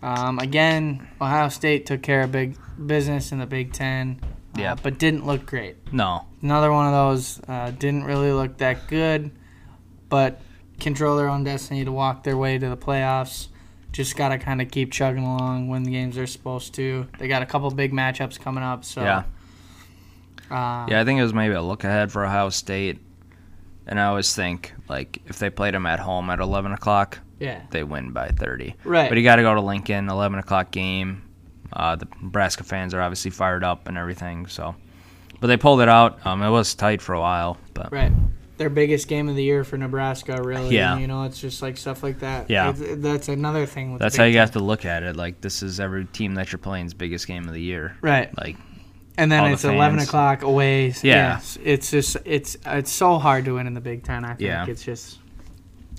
Um, 0.02 0.38
again, 0.38 1.08
Ohio 1.20 1.48
State 1.48 1.86
took 1.86 2.02
care 2.02 2.22
of 2.22 2.32
big 2.32 2.56
business 2.86 3.32
in 3.32 3.38
the 3.38 3.46
Big 3.46 3.72
Ten, 3.72 4.20
uh, 4.58 4.76
but 4.82 4.98
didn't 4.98 5.26
look 5.26 5.46
great. 5.46 5.76
No, 5.92 6.26
Another 6.42 6.70
one 6.70 6.86
of 6.86 6.92
those 6.92 7.40
uh, 7.48 7.70
didn't 7.72 8.04
really 8.04 8.30
look 8.32 8.58
that 8.58 8.86
good, 8.88 9.30
but 10.08 10.40
control 10.78 11.16
their 11.16 11.28
own 11.28 11.44
destiny 11.44 11.84
to 11.84 11.92
walk 11.92 12.22
their 12.22 12.36
way 12.36 12.58
to 12.58 12.68
the 12.68 12.76
playoffs. 12.76 13.48
Just 13.92 14.16
got 14.16 14.28
to 14.28 14.38
kind 14.38 14.60
of 14.60 14.70
keep 14.70 14.92
chugging 14.92 15.24
along, 15.24 15.68
win 15.68 15.82
the 15.82 15.90
games 15.90 16.16
they're 16.16 16.26
supposed 16.26 16.74
to. 16.74 17.08
They 17.18 17.28
got 17.28 17.42
a 17.42 17.46
couple 17.46 17.70
big 17.70 17.92
matchups 17.92 18.38
coming 18.38 18.62
up, 18.62 18.84
so 18.84 19.02
yeah. 19.02 19.24
uh, 20.50 20.86
Yeah, 20.88 21.00
I 21.00 21.04
think 21.04 21.18
it 21.18 21.22
was 21.22 21.32
maybe 21.34 21.54
a 21.54 21.62
look 21.62 21.84
ahead 21.84 22.12
for 22.12 22.24
Ohio 22.24 22.50
State. 22.50 22.98
And 23.86 23.98
I 24.00 24.06
always 24.06 24.34
think, 24.34 24.74
like, 24.88 25.22
if 25.26 25.38
they 25.38 25.48
played 25.48 25.72
them 25.72 25.86
at 25.86 26.00
home 26.00 26.28
at 26.30 26.40
11 26.40 26.72
o'clock, 26.72 27.20
yeah, 27.38 27.62
they 27.70 27.84
win 27.84 28.12
by 28.12 28.28
30. 28.28 28.74
Right. 28.84 29.08
But 29.08 29.16
you 29.16 29.24
got 29.24 29.36
to 29.36 29.42
go 29.42 29.54
to 29.54 29.60
Lincoln, 29.60 30.08
11 30.08 30.38
o'clock 30.40 30.70
game. 30.72 31.22
Uh, 31.72 31.96
the 31.96 32.06
Nebraska 32.22 32.64
fans 32.64 32.94
are 32.94 33.00
obviously 33.00 33.30
fired 33.30 33.64
up 33.64 33.88
and 33.88 33.96
everything. 33.98 34.46
So, 34.46 34.74
but 35.40 35.46
they 35.48 35.56
pulled 35.56 35.80
it 35.80 35.88
out. 35.88 36.24
Um, 36.26 36.42
it 36.42 36.50
was 36.50 36.74
tight 36.74 37.00
for 37.02 37.14
a 37.14 37.20
while, 37.20 37.58
but 37.74 37.92
right. 37.92 38.12
Their 38.58 38.70
biggest 38.70 39.06
game 39.08 39.28
of 39.28 39.36
the 39.36 39.42
year 39.44 39.64
for 39.64 39.76
Nebraska, 39.76 40.40
really. 40.42 40.74
Yeah. 40.74 40.92
and, 40.92 41.00
you 41.02 41.06
know, 41.06 41.24
it's 41.24 41.38
just 41.38 41.60
like 41.60 41.76
stuff 41.76 42.02
like 42.02 42.20
that. 42.20 42.48
Yeah. 42.48 42.70
It's- 42.70 42.96
that's 43.00 43.28
another 43.28 43.66
thing. 43.66 43.92
With 43.92 44.00
that's 44.00 44.16
how 44.16 44.24
you 44.24 44.32
Ten. 44.32 44.40
have 44.40 44.52
to 44.52 44.60
look 44.60 44.86
at 44.86 45.02
it. 45.02 45.14
Like, 45.14 45.42
this 45.42 45.62
is 45.62 45.78
every 45.78 46.06
team 46.06 46.34
that 46.36 46.50
you're 46.52 46.58
playing's 46.58 46.94
biggest 46.94 47.26
game 47.26 47.46
of 47.48 47.52
the 47.52 47.60
year. 47.60 47.96
right. 48.00 48.34
Like, 48.38 48.56
And 49.18 49.30
then 49.30 49.40
all 49.40 49.46
the 49.48 49.52
it's 49.52 49.64
eleven 49.64 49.98
o'clock 49.98 50.40
away. 50.42 50.92
so 50.92 51.06
Yeah. 51.06 51.36
it's, 51.36 51.58
it's 51.62 51.90
just 51.90 52.16
it's 52.24 52.56
it's 52.64 52.90
so 52.90 53.18
hard 53.18 53.44
to 53.44 53.56
win 53.56 53.66
in 53.66 53.74
the 53.74 53.80
Big 53.82 54.04
Ten. 54.04 54.24
I 54.24 54.28
think 54.28 54.40
Yeah. 54.40 54.64
it's 54.66 54.82
just. 54.84 55.18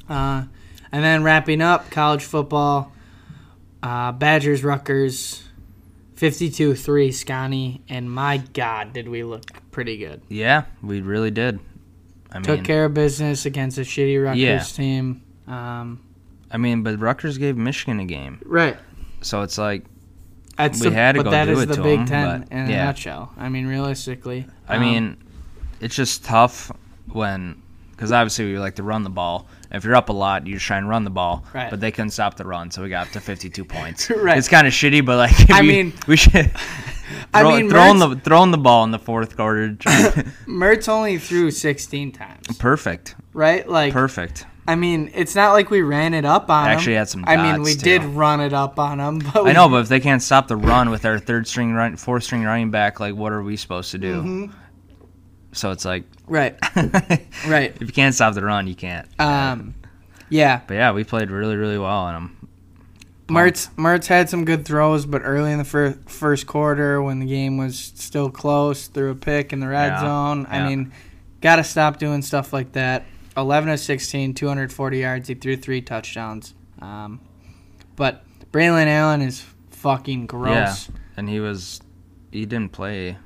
Uh, 0.09 0.43
and 0.91 1.03
then 1.03 1.21
wrapping 1.21 1.61
up 1.61 1.91
college 1.91 2.23
football, 2.23 2.91
uh, 3.83 4.11
Badgers 4.13 4.63
Rutgers, 4.63 5.43
52-3 6.17 7.13
Scotty, 7.13 7.81
and 7.87 8.11
my 8.11 8.37
God, 8.37 8.91
did 8.93 9.07
we 9.07 9.23
look 9.23 9.43
pretty 9.71 9.97
good? 9.97 10.21
yeah, 10.29 10.63
we 10.81 11.01
really 11.01 11.31
did. 11.31 11.59
I 12.31 12.39
Took 12.41 12.57
mean, 12.57 12.63
care 12.65 12.85
of 12.85 12.93
business 12.93 13.45
against 13.45 13.77
a 13.77 13.81
shitty 13.81 14.21
Rutgers 14.23 14.39
Yeah. 14.41 14.59
team. 14.63 15.21
Um, 15.47 16.01
I 16.51 16.57
mean, 16.57 16.83
but 16.83 16.99
Rutgers 16.99 17.37
gave 17.37 17.55
Michigan 17.55 17.99
a 17.99 18.05
game, 18.05 18.39
right. 18.45 18.77
so 19.21 19.41
it's 19.43 19.57
like, 19.57 19.83
That's 20.57 20.81
We 20.81 20.89
the- 20.89 20.95
had 20.95 21.11
to 21.13 21.19
but 21.19 21.23
go 21.25 21.29
that 21.31 21.45
do 21.45 21.51
is 21.51 21.61
it 21.61 21.65
the 21.67 21.75
to 21.75 21.83
Big 21.83 21.99
'em, 21.99 22.05
Ten 22.07 22.39
but, 22.41 22.51
in 22.51 22.65
a 22.65 22.69
yeah. 22.71 22.85
nutshell. 22.85 23.31
I 23.37 23.47
mean, 23.47 23.67
realistically. 23.67 24.47
I 24.67 24.77
um, 24.77 24.81
mean, 24.81 25.17
it's 25.79 25.95
just 25.95 26.25
tough 26.25 26.71
when, 27.11 27.61
because 27.91 28.11
obviously 28.11 28.45
we 28.51 28.57
like 28.57 28.73
to 28.77 28.83
run 28.83 29.03
the 29.03 29.11
ball. 29.11 29.47
If 29.71 29.83
you're 29.83 29.95
up 29.95 30.09
a 30.09 30.13
lot, 30.13 30.47
you 30.47 30.53
just 30.55 30.65
try 30.65 30.77
and 30.77 30.87
run 30.87 31.03
the 31.03 31.09
ball. 31.09 31.45
Right. 31.53 31.69
But 31.69 31.79
they 31.79 31.91
couldn't 31.91 32.11
stop 32.11 32.35
the 32.37 32.45
run, 32.45 32.71
so 32.71 32.81
we 32.83 32.89
got 32.89 33.07
up 33.07 33.13
to 33.13 33.19
52 33.19 33.65
points. 33.65 34.09
Right. 34.09 34.37
It's 34.37 34.47
kind 34.47 34.65
of 34.67 34.73
shitty, 34.73 35.05
but 35.05 35.17
like, 35.17 35.49
I 35.51 35.61
you- 35.61 35.67
mean- 35.71 35.93
we 36.07 36.17
should. 36.17 36.51
I 37.33 37.39
throw, 37.41 37.55
mean, 37.55 37.69
throwing 37.69 37.95
Mertz- 37.97 38.15
the 38.15 38.19
throwing 38.19 38.51
the 38.51 38.57
ball 38.57 38.83
in 38.83 38.91
the 38.91 38.99
fourth 38.99 39.37
quarter. 39.37 39.69
Mertz 40.45 40.89
only 40.89 41.17
threw 41.17 41.51
16 41.51 42.11
times, 42.11 42.57
perfect, 42.57 43.15
right? 43.33 43.67
Like, 43.67 43.93
perfect. 43.93 44.45
I 44.67 44.75
mean, 44.75 45.11
it's 45.13 45.33
not 45.33 45.53
like 45.53 45.69
we 45.69 45.81
ran 45.81 46.13
it 46.13 46.25
up 46.25 46.49
on 46.49 46.67
Actually 46.67 46.93
him. 46.93 46.97
had 46.99 47.09
some 47.09 47.23
I 47.25 47.37
mean, 47.37 47.61
we 47.63 47.75
too. 47.75 47.79
did 47.81 48.03
run 48.03 48.41
it 48.41 48.51
up 48.51 48.77
on 48.79 48.97
them. 48.97 49.19
but 49.33 49.45
we, 49.45 49.51
I 49.51 49.53
know, 49.53 49.69
but 49.69 49.77
if 49.83 49.87
they 49.87 50.01
can't 50.01 50.21
stop 50.21 50.49
the 50.49 50.57
run 50.57 50.89
with 50.89 51.05
our 51.05 51.17
third 51.19 51.47
string, 51.47 51.71
run, 51.73 51.95
fourth 51.95 52.23
string 52.23 52.43
running 52.43 52.71
back, 52.71 52.99
like 52.99 53.15
what 53.15 53.31
are 53.31 53.41
we 53.41 53.55
supposed 53.55 53.91
to 53.91 53.97
do? 53.97 54.15
Mm-hmm. 54.21 54.53
So 55.53 55.71
it's 55.71 55.85
like, 55.85 56.03
right, 56.27 56.55
right. 57.47 57.73
if 57.75 57.81
you 57.81 57.87
can't 57.87 58.13
stop 58.13 58.33
the 58.33 58.43
run, 58.43 58.67
you 58.67 58.75
can't. 58.75 59.07
Um, 59.19 59.75
yeah, 60.29 60.61
But 60.67 60.75
yeah, 60.75 60.91
we 60.91 61.03
played 61.03 61.31
really, 61.31 61.55
really 61.55 61.77
well, 61.77 62.07
and 62.07 62.17
I'm 62.17 62.37
Mertz 63.27 63.69
Mertz 63.75 64.07
had 64.07 64.29
some 64.29 64.45
good 64.45 64.65
throws, 64.65 65.05
but 65.05 65.21
early 65.23 65.51
in 65.51 65.57
the 65.57 65.65
fir- 65.65 65.97
first 66.05 66.47
quarter, 66.47 67.01
when 67.01 67.19
the 67.19 67.25
game 67.25 67.57
was 67.57 67.77
still 67.77 68.29
close, 68.29 68.87
threw 68.87 69.11
a 69.11 69.15
pick 69.15 69.51
in 69.51 69.59
the 69.59 69.67
red 69.67 69.87
Yeah, 69.87 69.99
zone. 70.01 70.45
I 70.49 70.65
mean, 70.67 70.93
got 71.41 71.57
to 71.57 71.63
stop 71.63 71.97
doing 71.97 72.21
stuff 72.21 72.53
like 72.53 72.71
that. 72.73 73.05
11 73.35 73.69
of 73.69 73.79
16, 73.79 74.33
240 74.33 74.97
yards. 74.97 75.27
He 75.27 75.35
threw 75.35 75.57
three 75.57 75.81
touchdowns. 75.81 76.53
Um, 76.81 77.19
but 77.97 78.23
Braylon 78.51 78.87
Allen 78.87 79.21
is 79.21 79.43
fucking 79.71 80.27
gross. 80.27 80.89
Yeah, 80.89 80.95
and 81.17 81.27
he 81.29 81.39
was 81.41 81.81
he 82.31 82.45
didn't 82.45 82.71
play. 82.71 83.17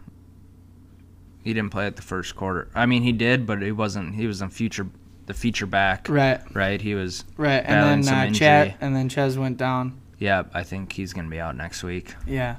He 1.43 1.53
didn't 1.53 1.71
play 1.71 1.87
at 1.87 1.95
the 1.95 2.01
first 2.01 2.35
quarter. 2.35 2.69
I 2.75 2.85
mean, 2.85 3.03
he 3.03 3.11
did, 3.11 3.45
but 3.45 3.61
he 3.61 3.71
wasn't. 3.71 4.15
He 4.15 4.27
was 4.27 4.41
on 4.41 4.49
future 4.49 4.87
the 5.27 5.33
feature 5.33 5.65
back. 5.65 6.07
Right, 6.09 6.41
Right. 6.53 6.81
He 6.81 6.93
was. 6.95 7.23
right. 7.37 7.63
And 7.65 8.03
then 8.05 8.13
uh, 8.13 8.73
and 8.81 8.95
then 8.95 9.07
Chez 9.09 9.37
went 9.37 9.57
down. 9.57 9.99
Yeah, 10.17 10.43
I 10.53 10.63
think 10.63 10.93
he's 10.93 11.13
gonna 11.13 11.29
be 11.29 11.39
out 11.39 11.55
next 11.55 11.83
week. 11.83 12.15
Yeah. 12.27 12.57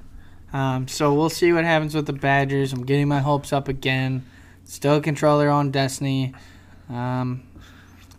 Um, 0.53 0.87
so 0.89 1.15
we'll 1.15 1.31
see 1.31 1.53
what 1.53 1.65
happens 1.65 1.95
with 1.95 2.07
the 2.07 2.13
Badgers. 2.13 2.73
I'm 2.73 2.85
getting 2.85 3.09
my 3.09 3.21
hopes 3.21 3.53
up 3.53 3.69
again. 3.69 4.25
Still 4.65 5.01
control 5.01 5.39
their 5.39 5.51
own 5.51 5.71
destiny. 5.71 6.35
Um, 6.89 7.43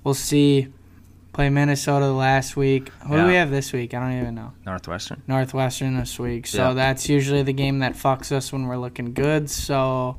we'll 0.03 0.13
see. 0.13 0.67
Play 1.33 1.49
Minnesota 1.49 2.11
last 2.11 2.55
week. 2.55 2.89
Who 3.07 3.17
do 3.17 3.25
we 3.25 3.33
have 3.33 3.49
this 3.49 3.73
week? 3.73 3.95
I 3.95 3.99
don't 3.99 4.21
even 4.21 4.35
know. 4.35 4.53
Northwestern. 4.67 5.23
Northwestern 5.27 5.97
this 5.97 6.19
week. 6.19 6.45
So 6.45 6.67
Yeah. 6.69 6.73
that's 6.75 7.09
usually 7.09 7.41
the 7.41 7.53
game 7.53 7.79
that 7.79 7.93
fucks 7.93 8.31
us 8.31 8.53
when 8.53 8.67
we're 8.67 8.77
looking 8.77 9.13
good. 9.13 9.49
So 9.49 10.17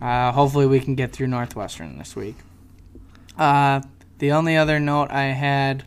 uh, 0.00 0.32
hopefully 0.32 0.66
we 0.66 0.80
can 0.80 0.94
get 0.94 1.12
through 1.12 1.28
Northwestern 1.28 1.98
this 1.98 2.14
week. 2.16 2.36
Uh, 3.36 3.80
the 4.18 4.32
only 4.32 4.56
other 4.56 4.80
note 4.80 5.10
I 5.10 5.24
had 5.26 5.84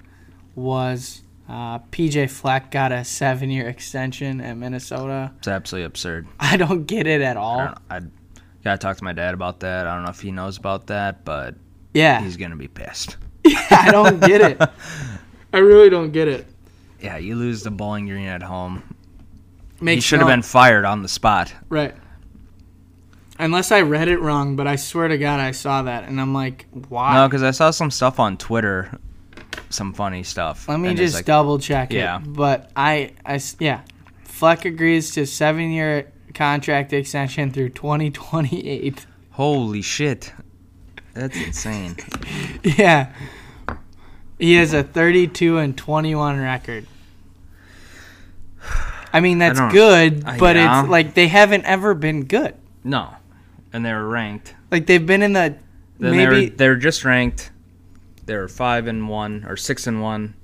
was 0.55 1.21
uh, 1.49 1.79
PJ 1.79 2.29
Fleck 2.29 2.71
got 2.71 2.91
a 2.91 3.03
seven 3.03 3.49
year 3.49 3.67
extension 3.67 4.39
at 4.41 4.55
Minnesota. 4.55 5.31
It's 5.39 5.47
absolutely 5.47 5.85
absurd. 5.85 6.27
I 6.39 6.57
don't 6.57 6.85
get 6.85 7.07
it 7.07 7.21
at 7.21 7.37
all. 7.37 7.57
don't. 7.57 7.77
I 7.89 8.01
gotta 8.63 8.77
talk 8.77 8.97
to 8.97 9.03
my 9.03 9.13
dad 9.13 9.33
about 9.33 9.59
that. 9.61 9.87
I 9.87 9.93
don't 9.95 10.03
know 10.03 10.09
if 10.11 10.21
he 10.21 10.31
knows 10.31 10.57
about 10.57 10.87
that, 10.87 11.25
but 11.25 11.55
Yeah, 11.93 12.21
he's 12.21 12.37
gonna 12.37 12.55
be 12.55 12.67
pissed. 12.67 13.17
I 13.69 13.89
don't 13.91 14.19
get 14.21 14.41
it. 14.41 14.61
I 15.53 15.57
really 15.57 15.89
don't 15.89 16.11
get 16.11 16.27
it. 16.27 16.47
Yeah, 17.01 17.17
you 17.17 17.35
lose 17.35 17.63
the 17.63 17.71
Bowling 17.71 18.07
Green 18.07 18.27
at 18.27 18.43
home. 18.43 18.83
Makes 19.81 19.95
he 19.95 20.01
should 20.01 20.19
have 20.19 20.27
been 20.27 20.43
fired 20.43 20.85
on 20.85 21.01
the 21.01 21.09
spot. 21.09 21.53
Right. 21.67 21.95
Unless 23.41 23.71
I 23.71 23.81
read 23.81 24.07
it 24.07 24.19
wrong, 24.19 24.55
but 24.55 24.67
I 24.67 24.75
swear 24.75 25.07
to 25.07 25.17
God 25.17 25.39
I 25.39 25.49
saw 25.49 25.81
that, 25.81 26.03
and 26.07 26.21
I'm 26.21 26.31
like, 26.31 26.67
why? 26.89 27.15
No, 27.15 27.27
because 27.27 27.41
I 27.41 27.49
saw 27.49 27.71
some 27.71 27.89
stuff 27.89 28.19
on 28.19 28.37
Twitter, 28.37 28.99
some 29.71 29.93
funny 29.93 30.21
stuff. 30.21 30.69
Let 30.69 30.79
me 30.79 30.93
just 30.93 31.15
like, 31.15 31.25
double 31.25 31.57
check 31.57 31.91
Yeah. 31.91 32.19
it. 32.19 32.33
But 32.33 32.69
I, 32.75 33.13
yeah, 33.57 33.81
Fleck 34.25 34.65
agrees 34.65 35.15
to 35.15 35.25
seven 35.25 35.71
year 35.71 36.11
contract 36.35 36.93
extension 36.93 37.49
through 37.49 37.69
2028. 37.69 39.07
Holy 39.31 39.81
shit, 39.81 40.31
that's 41.15 41.35
insane. 41.35 41.95
yeah. 42.63 43.11
He 44.37 44.53
has 44.53 44.73
a 44.73 44.83
32 44.83 45.57
and 45.57 45.75
21 45.75 46.39
record. 46.39 46.85
I 49.11 49.19
mean, 49.19 49.39
that's 49.39 49.59
good, 49.73 50.23
but 50.23 50.55
yeah. 50.55 50.81
it's 50.81 50.89
like 50.89 51.15
they 51.15 51.27
haven't 51.27 51.65
ever 51.65 51.95
been 51.95 52.25
good. 52.25 52.55
No, 52.83 53.09
and 53.73 53.85
they 53.85 53.93
were 53.93 54.07
ranked. 54.07 54.55
Like 54.71 54.85
they've 54.85 55.05
been 55.05 55.21
in 55.21 55.33
the 55.33 55.57
Then 55.99 56.17
they 56.17 56.25
were 56.25 56.31
maybe 56.33 56.49
they 56.49 56.67
were 56.67 56.75
just 56.75 57.05
ranked. 57.05 57.51
They 58.25 58.35
were 58.35 58.47
five 58.47 58.87
and 58.87 59.09
one 59.09 59.45
or 59.47 59.57
six 59.57 59.87
and 59.87 60.01
one. 60.01 60.35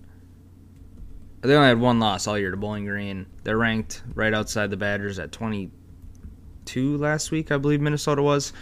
They 1.41 1.55
only 1.55 1.69
had 1.69 1.79
one 1.79 1.99
loss 1.99 2.27
all 2.27 2.37
year 2.37 2.51
to 2.51 2.57
Bowling 2.57 2.85
Green. 2.85 3.27
They're 3.43 3.57
ranked 3.57 4.03
right 4.13 4.33
outside 4.33 4.69
the 4.69 4.77
Badgers 4.77 5.19
at 5.19 5.31
twenty 5.31 5.71
two 6.65 6.97
last 6.97 7.31
week, 7.31 7.51
I 7.51 7.57
believe 7.57 7.79
Minnesota 7.79 8.21
was, 8.21 8.53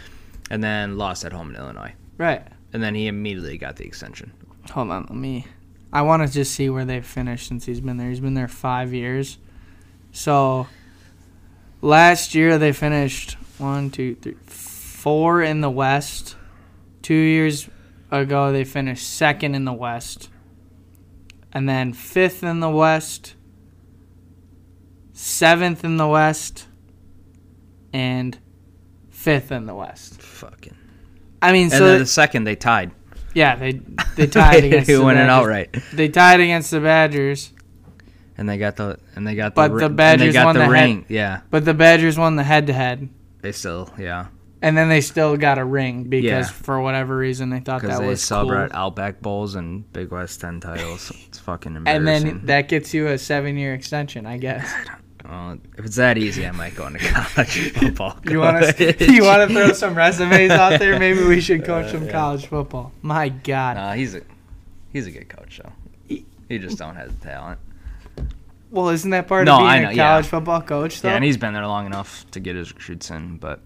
and 0.50 0.62
then 0.62 0.96
lost 0.96 1.24
at 1.24 1.32
home 1.32 1.50
in 1.50 1.56
Illinois. 1.56 1.94
Right. 2.18 2.46
And 2.72 2.82
then 2.82 2.94
he 2.94 3.08
immediately 3.08 3.58
got 3.58 3.76
the 3.76 3.84
extension. 3.84 4.32
Hold 4.70 4.90
on, 4.90 5.02
let 5.08 5.16
me. 5.16 5.46
I 5.92 6.02
want 6.02 6.26
to 6.26 6.32
just 6.32 6.52
see 6.52 6.68
where 6.68 6.84
they've 6.84 7.04
finished 7.04 7.48
since 7.48 7.64
he's 7.64 7.80
been 7.80 7.96
there. 7.96 8.08
He's 8.08 8.20
been 8.20 8.34
there 8.34 8.48
five 8.48 8.92
years. 8.92 9.38
So 10.12 10.66
last 11.80 12.34
year 12.34 12.58
they 12.58 12.72
finished 12.72 13.36
one, 13.58 13.90
two, 13.90 14.14
three, 14.16 14.36
four 14.46 15.42
in 15.42 15.60
the 15.60 15.70
West. 15.70 16.36
Two 17.02 17.14
years 17.14 17.68
ago 18.10 18.52
they 18.52 18.64
finished 18.64 19.08
second 19.08 19.54
in 19.54 19.64
the 19.64 19.72
West. 19.72 20.28
And 21.52 21.68
then 21.68 21.92
fifth 21.94 22.42
in 22.42 22.60
the 22.60 22.68
West, 22.68 23.34
seventh 25.12 25.84
in 25.84 25.96
the 25.96 26.06
West, 26.06 26.66
and 27.92 28.38
fifth 29.10 29.50
in 29.52 29.66
the 29.66 29.74
West. 29.74 30.20
Fucking. 30.20 30.76
I 31.40 31.52
mean, 31.52 31.64
And 31.64 31.72
so 31.72 31.86
then 31.86 32.00
the 32.00 32.06
second 32.06 32.44
they 32.44 32.56
tied. 32.56 32.90
yeah, 33.34 33.56
they 33.56 33.72
they 34.16 34.26
tied 34.26 34.64
against 34.66 34.90
Who 34.90 34.98
the 34.98 35.04
won 35.04 35.16
it 35.16 35.28
outright? 35.30 35.74
They 35.92 36.08
tied 36.08 36.40
against 36.40 36.70
the 36.70 36.80
Badgers, 36.80 37.52
And 38.36 38.48
they 38.48 38.58
got 38.58 38.76
the 38.76 38.98
and 39.14 39.26
they 39.26 39.34
got 39.34 39.54
the 39.54 39.68
But 39.68 39.78
the, 39.78 39.88
Badgers 39.88 40.34
they 40.34 40.44
won 40.44 40.54
the 40.54 40.66
the 40.66 40.76
head- 40.76 41.04
Yeah, 41.08 41.40
but 41.50 41.64
the 41.64 41.74
Badgers 41.74 42.18
won 42.18 42.36
the 42.36 42.44
head 42.44 42.66
to 42.66 42.72
head, 42.74 43.08
they 43.46 43.52
still 43.52 43.88
yeah 43.98 44.26
and 44.62 44.76
then 44.76 44.88
they 44.88 45.00
still 45.00 45.36
got 45.36 45.58
a 45.58 45.64
ring 45.64 46.04
because 46.04 46.24
Yeah. 46.24 46.42
for 46.44 46.80
whatever 46.80 47.16
reason 47.16 47.50
they 47.50 47.60
thought 47.60 47.80
because 47.82 47.98
that 47.98 48.02
they 48.02 48.08
was 48.08 48.20
cool. 48.22 48.38
celebrate 48.48 48.72
Outback 48.74 49.20
Bowls 49.20 49.54
and 49.54 49.90
Big 49.92 50.10
West 50.10 50.40
Ten 50.40 50.60
titles. 50.60 51.12
It's 51.28 51.38
fucking 51.38 51.76
And 51.76 51.86
embarrassing. 51.88 52.26
then 52.38 52.46
that 52.46 52.68
gets 52.68 52.92
you 52.94 53.06
a 53.08 53.18
seven 53.18 53.56
year 53.58 53.74
extension, 53.74 54.26
I 54.26 54.38
guess. 54.38 54.68
Well, 55.28 55.58
if 55.76 55.84
it's 55.84 55.96
that 55.96 56.18
easy, 56.18 56.46
I 56.46 56.52
might 56.52 56.76
go 56.76 56.86
into 56.86 57.00
college 57.12 57.72
football. 57.72 58.16
You 58.30 58.38
want 58.38 58.64
to 58.76 59.12
you 59.12 59.24
want 59.24 59.48
to 59.48 59.52
throw 59.54 59.72
some 59.72 59.96
resumes 59.96 60.52
out 60.52 60.78
there? 60.78 60.98
Maybe 61.00 61.24
we 61.24 61.40
should 61.40 61.64
coach 61.64 61.86
uh, 61.86 61.92
some 61.98 62.08
college 62.08 62.46
football. 62.46 62.92
My 63.02 63.28
God. 63.30 63.76
Nah, 63.76 63.92
he's 63.94 64.14
a 64.14 64.22
he's 64.92 65.08
a 65.08 65.10
good 65.10 65.28
coach 65.28 65.60
though. 65.62 65.72
He 66.48 66.58
just 66.58 66.78
don't 66.78 66.94
have 66.94 67.08
the 67.18 67.26
talent. 67.26 67.58
Well, 68.70 68.88
isn't 68.88 69.10
that 69.10 69.28
part 69.28 69.44
No, 69.46 69.54
of 69.54 69.58
being 69.60 69.70
I 69.70 69.76
a 69.76 69.82
know, 69.82 69.90
yeah. 69.90 70.10
college 70.10 70.26
football 70.26 70.60
coach? 70.60 71.00
Though? 71.00 71.08
Yeah, 71.10 71.14
and 71.16 71.24
he's 71.24 71.36
been 71.36 71.54
there 71.54 71.66
long 71.66 71.86
enough 71.86 72.28
to 72.32 72.40
get 72.40 72.56
his 72.56 72.72
recruits 72.72 73.10
in, 73.10 73.36
but 73.38 73.60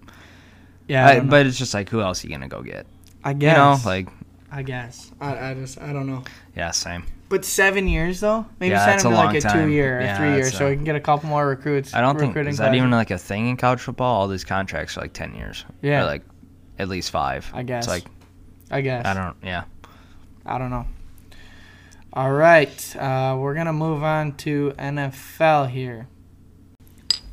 yeah, 0.87 1.07
I 1.07 1.19
but 1.21 1.45
it's 1.45 1.57
just 1.57 1.73
like 1.73 1.89
who 1.89 2.01
else 2.01 2.23
are 2.23 2.27
you 2.27 2.33
gonna 2.33 2.47
go 2.47 2.61
get? 2.61 2.85
I 3.23 3.31
You 3.31 3.35
guess. 3.37 3.57
know, 3.57 3.89
like 3.89 4.07
I 4.51 4.61
guess. 4.63 5.11
I, 5.21 5.51
I 5.51 5.53
just 5.53 5.79
I 5.81 5.91
don't 5.93 6.07
know. 6.07 6.23
yeah, 6.55 6.71
same. 6.71 7.03
But 7.29 7.45
seven 7.45 7.87
years 7.87 8.19
though, 8.19 8.45
maybe 8.59 8.71
Yeah, 8.71 8.85
sign 8.85 8.99
him 8.99 9.13
a 9.13 9.15
to 9.15 9.23
like 9.25 9.35
a 9.37 9.41
time. 9.41 9.67
two 9.67 9.71
year 9.71 9.99
or 9.99 10.01
Yeah, 10.01 10.17
three 10.17 10.33
year, 10.35 10.51
so 10.51 10.65
a- 10.65 10.69
we 10.69 10.75
can 10.75 10.83
get 10.83 10.95
a 10.95 10.99
couple 10.99 11.29
more 11.29 11.47
recruits. 11.47 11.93
I 11.93 12.01
don't 12.01 12.19
think 12.19 12.35
is 12.35 12.57
that 12.57 12.63
classes. 12.65 12.77
even 12.77 12.91
like 12.91 13.09
a 13.11 13.17
thing 13.17 13.47
in 13.47 13.57
college 13.57 13.79
football. 13.79 14.21
All 14.21 14.27
these 14.27 14.43
contracts 14.43 14.97
are 14.97 15.01
like 15.01 15.13
ten 15.13 15.33
years. 15.35 15.63
Yeah. 15.81 16.01
or 16.03 16.05
like 16.05 16.23
at 16.77 16.89
least 16.89 17.09
five. 17.11 17.49
I 17.53 17.63
guess. 17.63 17.85
It's 17.85 17.87
like 17.93 18.03
I 18.69 18.81
guess. 18.81 19.05
I 19.05 19.13
don't. 19.13 19.35
Yeah. 19.43 19.63
I 20.45 20.57
don't 20.57 20.69
know. 20.69 20.85
All 22.13 22.31
right, 22.31 22.95
uh, 22.97 23.37
we're 23.39 23.53
gonna 23.53 23.71
move 23.73 24.03
on 24.03 24.33
to 24.37 24.73
NFL 24.77 25.69
here. 25.69 26.07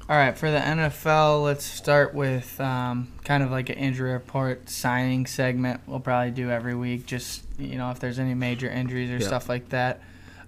All 0.08 0.16
right, 0.16 0.38
for 0.38 0.50
the 0.50 0.58
NFL, 0.58 1.44
let's 1.44 1.64
start 1.64 2.14
with 2.14 2.58
um, 2.60 3.08
kind 3.24 3.42
of 3.42 3.50
like 3.50 3.68
an 3.70 3.76
injury 3.76 4.12
report 4.12 4.70
signing 4.70 5.26
segment. 5.26 5.80
We'll 5.86 6.00
probably 6.00 6.30
do 6.30 6.50
every 6.50 6.74
week, 6.76 7.06
just 7.06 7.42
you 7.58 7.76
know 7.76 7.90
if 7.90 7.98
there's 7.98 8.18
any 8.20 8.34
major 8.34 8.70
injuries 8.70 9.10
or 9.10 9.18
Yeah. 9.18 9.26
stuff 9.26 9.48
like 9.48 9.68
that. 9.70 10.00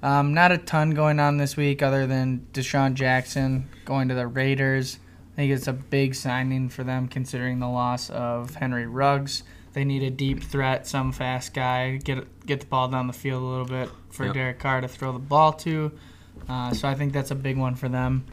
Um, 0.02 0.32
not 0.32 0.52
a 0.52 0.58
ton 0.58 0.90
going 0.92 1.18
on 1.20 1.36
this 1.36 1.56
week, 1.56 1.82
other 1.82 2.06
than 2.06 2.46
DeSean 2.52 2.94
Jackson 2.94 3.68
going 3.84 4.08
to 4.08 4.14
the 4.14 4.26
Raiders. 4.28 4.98
I 5.34 5.36
think 5.36 5.52
it's 5.52 5.66
a 5.68 5.72
big 5.72 6.14
signing 6.14 6.68
for 6.68 6.84
them, 6.84 7.08
considering 7.08 7.58
the 7.58 7.68
loss 7.68 8.08
of 8.10 8.54
Henry 8.54 8.86
Ruggs. 8.86 9.42
They 9.72 9.84
need 9.84 10.02
a 10.02 10.10
deep 10.10 10.42
threat, 10.42 10.86
some 10.86 11.12
fast 11.12 11.54
guy, 11.54 11.96
get 11.98 12.46
get 12.46 12.60
the 12.60 12.66
ball 12.66 12.88
down 12.88 13.06
the 13.06 13.12
field 13.12 13.42
a 13.42 13.46
little 13.46 13.66
bit 13.66 13.88
for 14.10 14.26
Yep. 14.26 14.34
Derek 14.34 14.58
Carr 14.58 14.80
to 14.80 14.88
throw 14.88 15.12
the 15.12 15.18
ball 15.18 15.52
to. 15.54 15.92
Uh, 16.48 16.72
so 16.72 16.88
I 16.88 16.94
think 16.94 17.12
that's 17.12 17.30
a 17.30 17.34
big 17.36 17.56
one 17.56 17.76
for 17.76 17.88
them. 17.88 18.24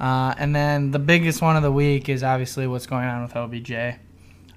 Uh, 0.00 0.34
and 0.38 0.54
then 0.54 0.90
the 0.90 0.98
biggest 0.98 1.40
one 1.42 1.56
of 1.56 1.62
the 1.62 1.72
week 1.72 2.08
is 2.08 2.22
obviously 2.22 2.66
what's 2.66 2.86
going 2.86 3.06
on 3.06 3.22
with 3.22 3.34
OBJ. 3.34 3.72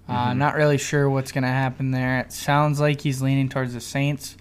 Uh, 0.08 0.34
Not 0.34 0.56
really 0.56 0.78
sure 0.78 1.10
what's 1.10 1.32
going 1.32 1.44
to 1.44 1.48
happen 1.50 1.92
there. 1.92 2.20
It 2.20 2.34
sounds 2.34 2.80
like 2.82 3.02
he's 3.02 3.22
leaning 3.22 3.48
towards 3.48 3.74
the 3.74 3.80
Saints, 3.80 4.36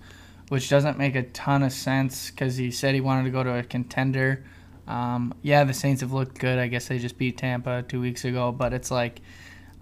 which 0.48 0.68
doesn't 0.68 0.98
make 0.98 1.14
a 1.14 1.22
ton 1.22 1.62
of 1.62 1.72
sense 1.72 2.30
because 2.30 2.56
he 2.56 2.70
said 2.72 2.94
he 2.94 3.00
wanted 3.00 3.24
to 3.24 3.30
go 3.30 3.44
to 3.44 3.56
a 3.56 3.62
contender. 3.62 4.44
Um, 4.88 5.32
yeah, 5.42 5.62
the 5.62 5.72
Saints 5.74 6.00
have 6.00 6.12
looked 6.12 6.38
good. 6.38 6.58
I 6.58 6.66
guess 6.66 6.88
they 6.88 6.98
just 6.98 7.16
beat 7.16 7.38
Tampa 7.38 7.84
two 7.86 8.00
weeks 8.00 8.24
ago, 8.24 8.50
but 8.50 8.72
it's 8.72 8.90
like 8.90 9.20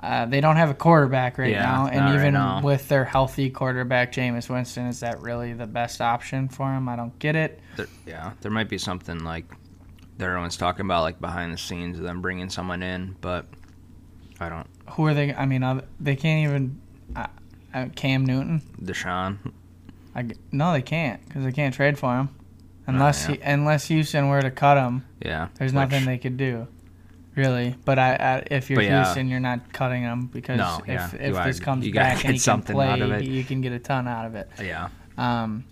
uh, 0.01 0.26
they 0.26 0.40
don't 0.40 0.57
have 0.57 0.70
a 0.70 0.74
quarterback 0.74 1.38
right 1.38 1.51
Yeah, 1.51 1.62
now, 1.62 1.86
and 1.86 2.05
right 2.05 2.14
even 2.14 2.34
now. 2.34 2.62
with 2.62 2.88
their 2.88 3.05
healthy 3.05 3.51
quarterback, 3.51 4.12
Jameis 4.12 4.49
Winston, 4.49 4.86
is 4.86 5.01
that 5.01 5.20
really 5.20 5.53
the 5.53 5.66
best 5.66 6.01
option 6.01 6.49
for 6.49 6.72
him? 6.72 6.88
I 6.88 6.96
don't 6.96 7.18
get 7.18 7.34
it. 7.36 7.61
There, 7.76 7.86
yeah, 8.07 8.32
there 8.40 8.51
might 8.51 8.68
be 8.68 8.78
something 8.78 9.24
like 9.24 9.46
that 10.18 10.26
everyone's 10.26 10.57
talking 10.57 10.84
about, 10.84 11.03
like 11.03 11.20
behind 11.20 11.53
the 11.53 11.59
scenes 11.59 11.99
of 11.99 12.05
them 12.05 12.22
bringing 12.22 12.49
someone 12.49 12.82
in, 12.82 13.16
but 13.20 13.46
I 14.40 14.49
don't. 14.49 14.66
Who 14.90 15.07
are 15.07 15.14
they? 15.14 15.34
I 15.34 15.46
mean, 15.46 15.82
they 16.01 16.16
can't 16.16 16.49
even. 16.49 16.80
Uh, 17.16 17.26
uh, 17.74 17.86
Cam 17.94 18.24
Newton. 18.24 18.62
Deshaun. 18.82 19.53
I 20.14 20.30
no, 20.53 20.72
they 20.72 20.82
can't 20.82 21.24
because 21.26 21.44
they 21.44 21.53
can't 21.53 21.74
trade 21.74 21.99
for 21.99 22.16
him 22.16 22.30
unless 22.86 23.28
yeah. 23.28 23.36
he, 23.36 23.42
unless 23.42 23.86
Houston 23.88 24.28
were 24.28 24.42
to 24.42 24.51
cut 24.51 24.76
him. 24.76 25.05
Yeah. 25.22 25.49
There's 25.59 25.72
which- 25.72 25.90
nothing 25.90 26.07
they 26.07 26.18
could 26.18 26.36
do, 26.36 26.66
really. 27.39 27.74
But 27.84 27.99
I, 27.99 28.14
I 28.14 28.47
if 28.51 28.68
you're 28.68 28.76
But 28.78 28.84
yeah. 28.86 29.05
Houston, 29.05 29.28
you're 29.28 29.41
not 29.41 29.72
cutting 29.72 30.03
him 30.03 30.26
because 30.26 30.59
No, 30.59 30.80
if 30.82 30.89
yeah. 30.89 31.07
if 31.14 31.34
You 31.36 31.43
this 31.45 31.61
are- 31.61 31.62
comes 31.64 31.89
back 31.91 32.24
and 32.24 32.34
he 32.34 32.39
can 32.41 32.62
play, 32.62 32.86
out 32.89 33.01
of 33.01 33.11
it. 33.12 33.24
you 33.24 33.43
can 33.45 33.61
get 33.62 33.72
a 33.72 33.78
ton 33.78 34.07
out 34.07 34.26
of 34.26 34.34
it. 34.34 34.51
Yeah. 34.62 34.89
Um, 35.16 35.64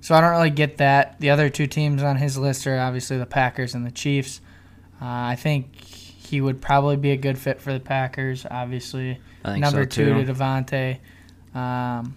so 0.00 0.14
I 0.14 0.20
don't 0.20 0.30
really 0.30 0.50
get 0.50 0.78
that. 0.78 1.18
The 1.20 1.30
other 1.30 1.48
two 1.50 1.66
teams 1.66 2.02
on 2.02 2.16
his 2.16 2.38
list 2.38 2.66
are 2.66 2.78
obviously 2.78 3.18
the 3.18 3.26
Packers 3.26 3.74
and 3.74 3.84
the 3.84 3.90
Chiefs. 3.90 4.40
Uh, 5.02 5.04
I 5.06 5.36
think 5.36 5.74
he 5.82 6.40
would 6.40 6.60
probably 6.62 6.96
be 6.96 7.10
a 7.10 7.16
good 7.16 7.36
fit 7.38 7.60
for 7.60 7.72
the 7.72 7.80
Packers. 7.80 8.46
Obviously, 8.50 9.18
I 9.44 9.52
think 9.52 9.62
number 9.62 9.82
so 9.82 9.88
two 9.88 10.24
to 10.24 10.32
Davante. 10.32 10.98
Um, 11.54 12.16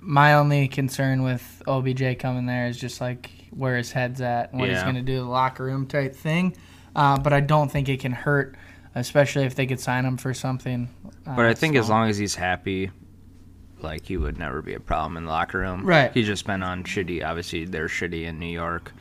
my 0.00 0.34
only 0.34 0.68
concern 0.68 1.22
with 1.22 1.62
OBJ 1.66 2.18
coming 2.18 2.46
there 2.46 2.66
is 2.66 2.78
just 2.78 3.00
like 3.00 3.30
where 3.50 3.76
his 3.76 3.92
head's 3.92 4.20
at, 4.20 4.50
and 4.52 4.60
what 4.60 4.70
he's 4.70 4.82
going 4.82 4.94
to 4.94 5.02
do, 5.02 5.16
the 5.18 5.24
locker 5.24 5.64
room 5.64 5.86
type 5.86 6.14
thing. 6.16 6.56
Uh, 6.94 7.18
but 7.18 7.32
I 7.32 7.40
don't 7.40 7.70
think 7.70 7.88
it 7.88 8.00
can 8.00 8.12
hurt, 8.12 8.54
especially 8.94 9.44
if 9.44 9.54
they 9.54 9.66
could 9.66 9.80
sign 9.80 10.04
him 10.04 10.16
for 10.16 10.34
something. 10.34 10.88
Uh, 11.26 11.36
But 11.36 11.46
I 11.46 11.54
think 11.54 11.76
as 11.76 11.88
long 11.88 12.08
as 12.08 12.18
he's 12.18 12.34
happy, 12.34 12.90
like 13.80 14.06
he 14.06 14.16
would 14.16 14.38
never 14.38 14.62
be 14.62 14.74
a 14.74 14.80
problem 14.80 15.16
in 15.16 15.24
the 15.24 15.30
locker 15.30 15.58
room. 15.58 15.84
Right. 15.84 16.12
He's 16.12 16.26
just 16.26 16.46
been 16.46 16.62
on 16.62 16.84
shitty. 16.84 17.24
Obviously, 17.24 17.64
they're 17.64 17.88
shitty 17.88 18.24
in 18.24 18.38
New 18.38 18.46
York. 18.52 18.92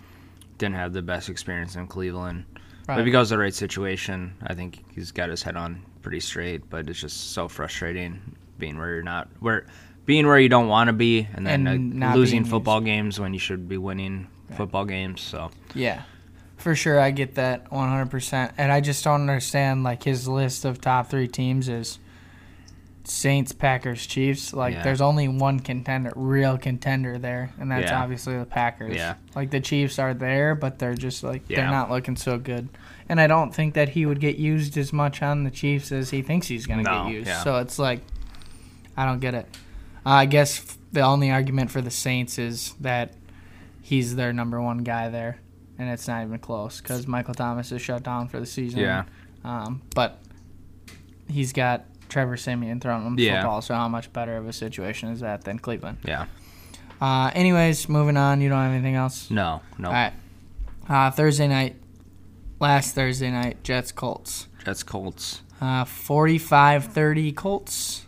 Didn't 0.58 0.76
have 0.76 0.94
the 0.94 1.02
best 1.02 1.30
experience 1.30 1.76
in 1.76 1.88
Cleveland. 1.88 2.46
Right. 2.56 2.58
But 2.88 2.94
if 2.94 2.98
Right. 3.00 3.06
he 3.06 3.12
goes 3.12 3.30
to 3.30 3.36
the 3.36 3.40
right 3.42 3.54
situation, 3.54 4.34
I 4.46 4.54
think 4.56 4.84
he's 4.94 5.12
got 5.12 5.30
his 5.30 5.44
head 5.44 5.56
on 5.56 5.82
pretty 6.02 6.20
straight. 6.20 6.70
But 6.70 6.90
it's 6.90 7.00
just 7.00 7.32
so 7.34 7.48
frustrating 7.48 8.20
being 8.58 8.78
where 8.78 8.94
you're 8.94 9.04
not 9.04 9.28
where 9.40 9.66
being 10.06 10.26
where 10.26 10.40
you 10.40 10.50
don't 10.50 10.68
want 10.68 10.88
to 10.88 10.94
be, 10.94 11.28
and 11.36 11.46
then 11.46 11.68
And 11.68 12.04
uh, 12.04 12.14
losing 12.16 12.44
football 12.44 12.82
games 12.82 13.20
when 13.20 13.34
you 13.34 13.40
should 13.40 13.68
be 13.70 13.78
winning 13.78 14.28
football 14.56 14.86
games. 14.86 15.22
So 15.22 15.52
Yeah, 15.76 16.02
for 16.62 16.76
sure. 16.76 17.00
I 17.00 17.12
get 17.12 17.36
that 17.36 17.70
100%. 17.72 18.52
And 18.58 18.72
I 18.72 18.82
just 18.82 19.04
don't 19.04 19.22
understand, 19.22 19.84
like, 19.84 20.04
his 20.04 20.28
list 20.28 20.66
of 20.66 20.80
top 20.82 21.10
three 21.10 21.28
teams 21.28 21.68
is 21.70 22.00
Saints, 23.04 23.52
Packers, 23.52 24.06
Chiefs. 24.06 24.54
Like, 24.54 24.76
Yeah. 24.76 24.84
there's 24.84 25.02
only 25.02 25.28
one 25.28 25.60
contender, 25.60 26.14
real 26.16 26.58
contender 26.58 27.18
there, 27.18 27.50
and 27.60 27.72
that's 27.72 27.90
Yeah. 27.92 28.02
obviously 28.02 28.38
the 28.38 28.46
Packers. 28.46 28.96
Yeah. 28.96 29.16
Like, 29.36 29.50
the 29.50 29.60
Chiefs 29.60 29.98
are 30.00 30.14
there, 30.14 30.54
but 30.56 30.78
they're 30.80 30.94
just, 30.96 31.24
like, 31.24 31.48
they're 31.48 31.66
not 31.70 31.90
looking 31.90 32.16
so 32.16 32.38
good. 32.38 32.70
And 33.10 33.20
I 33.20 33.28
don't 33.28 33.54
think 33.54 33.74
that 33.74 33.90
he 33.90 34.06
would 34.06 34.20
get 34.20 34.38
used 34.38 34.78
as 34.78 34.94
much 34.94 35.22
on 35.22 35.44
the 35.44 35.52
Chiefs 35.52 35.92
as 35.92 36.12
he 36.12 36.22
thinks 36.22 36.48
he's 36.48 36.68
going 36.68 36.84
to 36.86 36.90
No, 36.92 37.04
get 37.06 37.14
used. 37.14 37.28
yeah. 37.28 37.44
So 37.44 37.58
it's 37.58 37.78
like, 37.80 38.02
I 38.96 39.06
don't 39.06 39.20
get 39.20 39.34
it. 39.34 39.48
Uh, 40.06 40.10
I 40.10 40.26
guess 40.26 40.78
the 40.94 41.02
only 41.02 41.32
argument 41.32 41.72
for 41.72 41.82
the 41.82 41.92
Saints 41.92 42.38
is 42.38 42.74
that 42.80 43.14
he's 43.82 44.16
their 44.16 44.32
number 44.32 44.62
one 44.62 44.80
guy 44.80 45.10
there, 45.10 45.38
and 45.82 45.90
it's 45.90 46.08
not 46.08 46.24
even 46.24 46.38
close 46.40 46.80
because 46.80 47.08
Michael 47.08 47.34
Thomas 47.34 47.72
is 47.72 47.82
shut 47.82 48.04
down 48.04 48.28
for 48.28 48.40
the 48.40 48.46
season. 48.46 48.80
Yeah. 48.80 49.04
Um, 49.44 49.82
but 49.96 50.20
he's 51.28 51.52
got 51.52 51.86
Trevor 52.10 52.38
Siemian 52.38 52.80
throwing 52.80 53.06
him 53.06 53.16
the 53.16 53.24
Yeah. 53.24 53.42
football, 53.42 53.62
so 53.62 53.74
how 53.74 53.88
much 53.88 54.14
better 54.14 54.38
of 54.38 54.48
a 54.48 54.54
situation 54.54 55.10
is 55.10 55.22
that 55.22 55.44
than 55.44 55.58
Cleveland? 55.60 55.98
yeah, 56.06 56.26
Uh, 57.02 57.32
anyways, 57.34 57.90
moving 57.90 58.16
on. 58.18 58.42
You 58.42 58.50
don't 58.50 58.62
have 58.62 58.72
anything 58.74 58.96
else? 58.96 59.32
no, 59.32 59.62
no. 59.80 59.88
All 59.88 59.94
right. 59.94 60.14
Uh, 60.88 61.10
Thursday 61.10 61.48
night, 61.48 61.76
last 62.60 62.94
Thursday 62.94 63.32
night, 63.32 63.64
Jets 63.64 63.92
Colts. 63.92 64.48
Jets 64.64 64.84
Colts. 64.84 65.42
Uh, 65.60 65.84
45-30 65.86 67.32
Colts. 67.36 68.06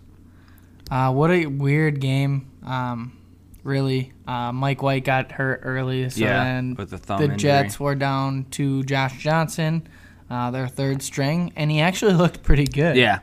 Uh, 0.91 1.11
what 1.11 1.31
a 1.31 1.45
weird 1.47 1.99
game. 1.99 2.47
Um, 2.63 3.17
really. 3.63 4.13
Uh, 4.27 4.51
Mike 4.51 4.81
White 4.83 5.03
got 5.05 5.31
hurt 5.31 5.61
early, 5.63 6.09
so 6.09 6.19
Yeah, 6.21 6.43
then 6.43 6.75
with 6.75 6.89
the 6.91 6.97
the. 6.97 7.27
Jets 7.35 7.79
were 7.79 7.95
down 7.95 8.45
to 8.51 8.83
Josh 8.83 9.21
Johnson. 9.21 9.87
uh, 10.29 10.49
their 10.51 10.67
third 10.67 11.01
string, 11.01 11.51
and 11.55 11.69
he 11.69 11.79
actually 11.81 12.13
looked 12.23 12.43
pretty 12.43 12.65
good. 12.65 12.95
Yeah. 12.97 13.19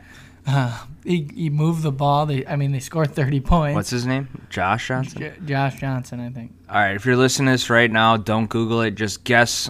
he, 1.05 1.29
he 1.35 1.51
moved 1.51 1.83
the 1.83 1.93
ball. 1.93 2.27
They, 2.27 2.47
I 2.47 2.57
mean, 2.57 2.73
they 2.73 2.81
scored 2.81 3.15
30 3.15 3.41
points. 3.41 3.75
What's 3.75 3.91
his 3.91 4.07
name? 4.07 4.29
Josh 4.49 4.89
Johnson. 4.89 5.19
J- 5.19 5.33
Josh 5.45 5.81
Johnson, 5.81 6.21
I 6.21 6.31
think. 6.31 6.53
All 6.69 6.77
right, 6.77 6.95
if 6.97 7.05
you're 7.05 7.17
listening 7.17 7.47
to 7.47 7.53
this 7.53 7.69
right 7.71 7.91
now, 7.91 8.17
don't 8.17 8.49
Google 8.49 8.81
it. 8.83 8.93
Just 8.95 9.25
guess 9.25 9.69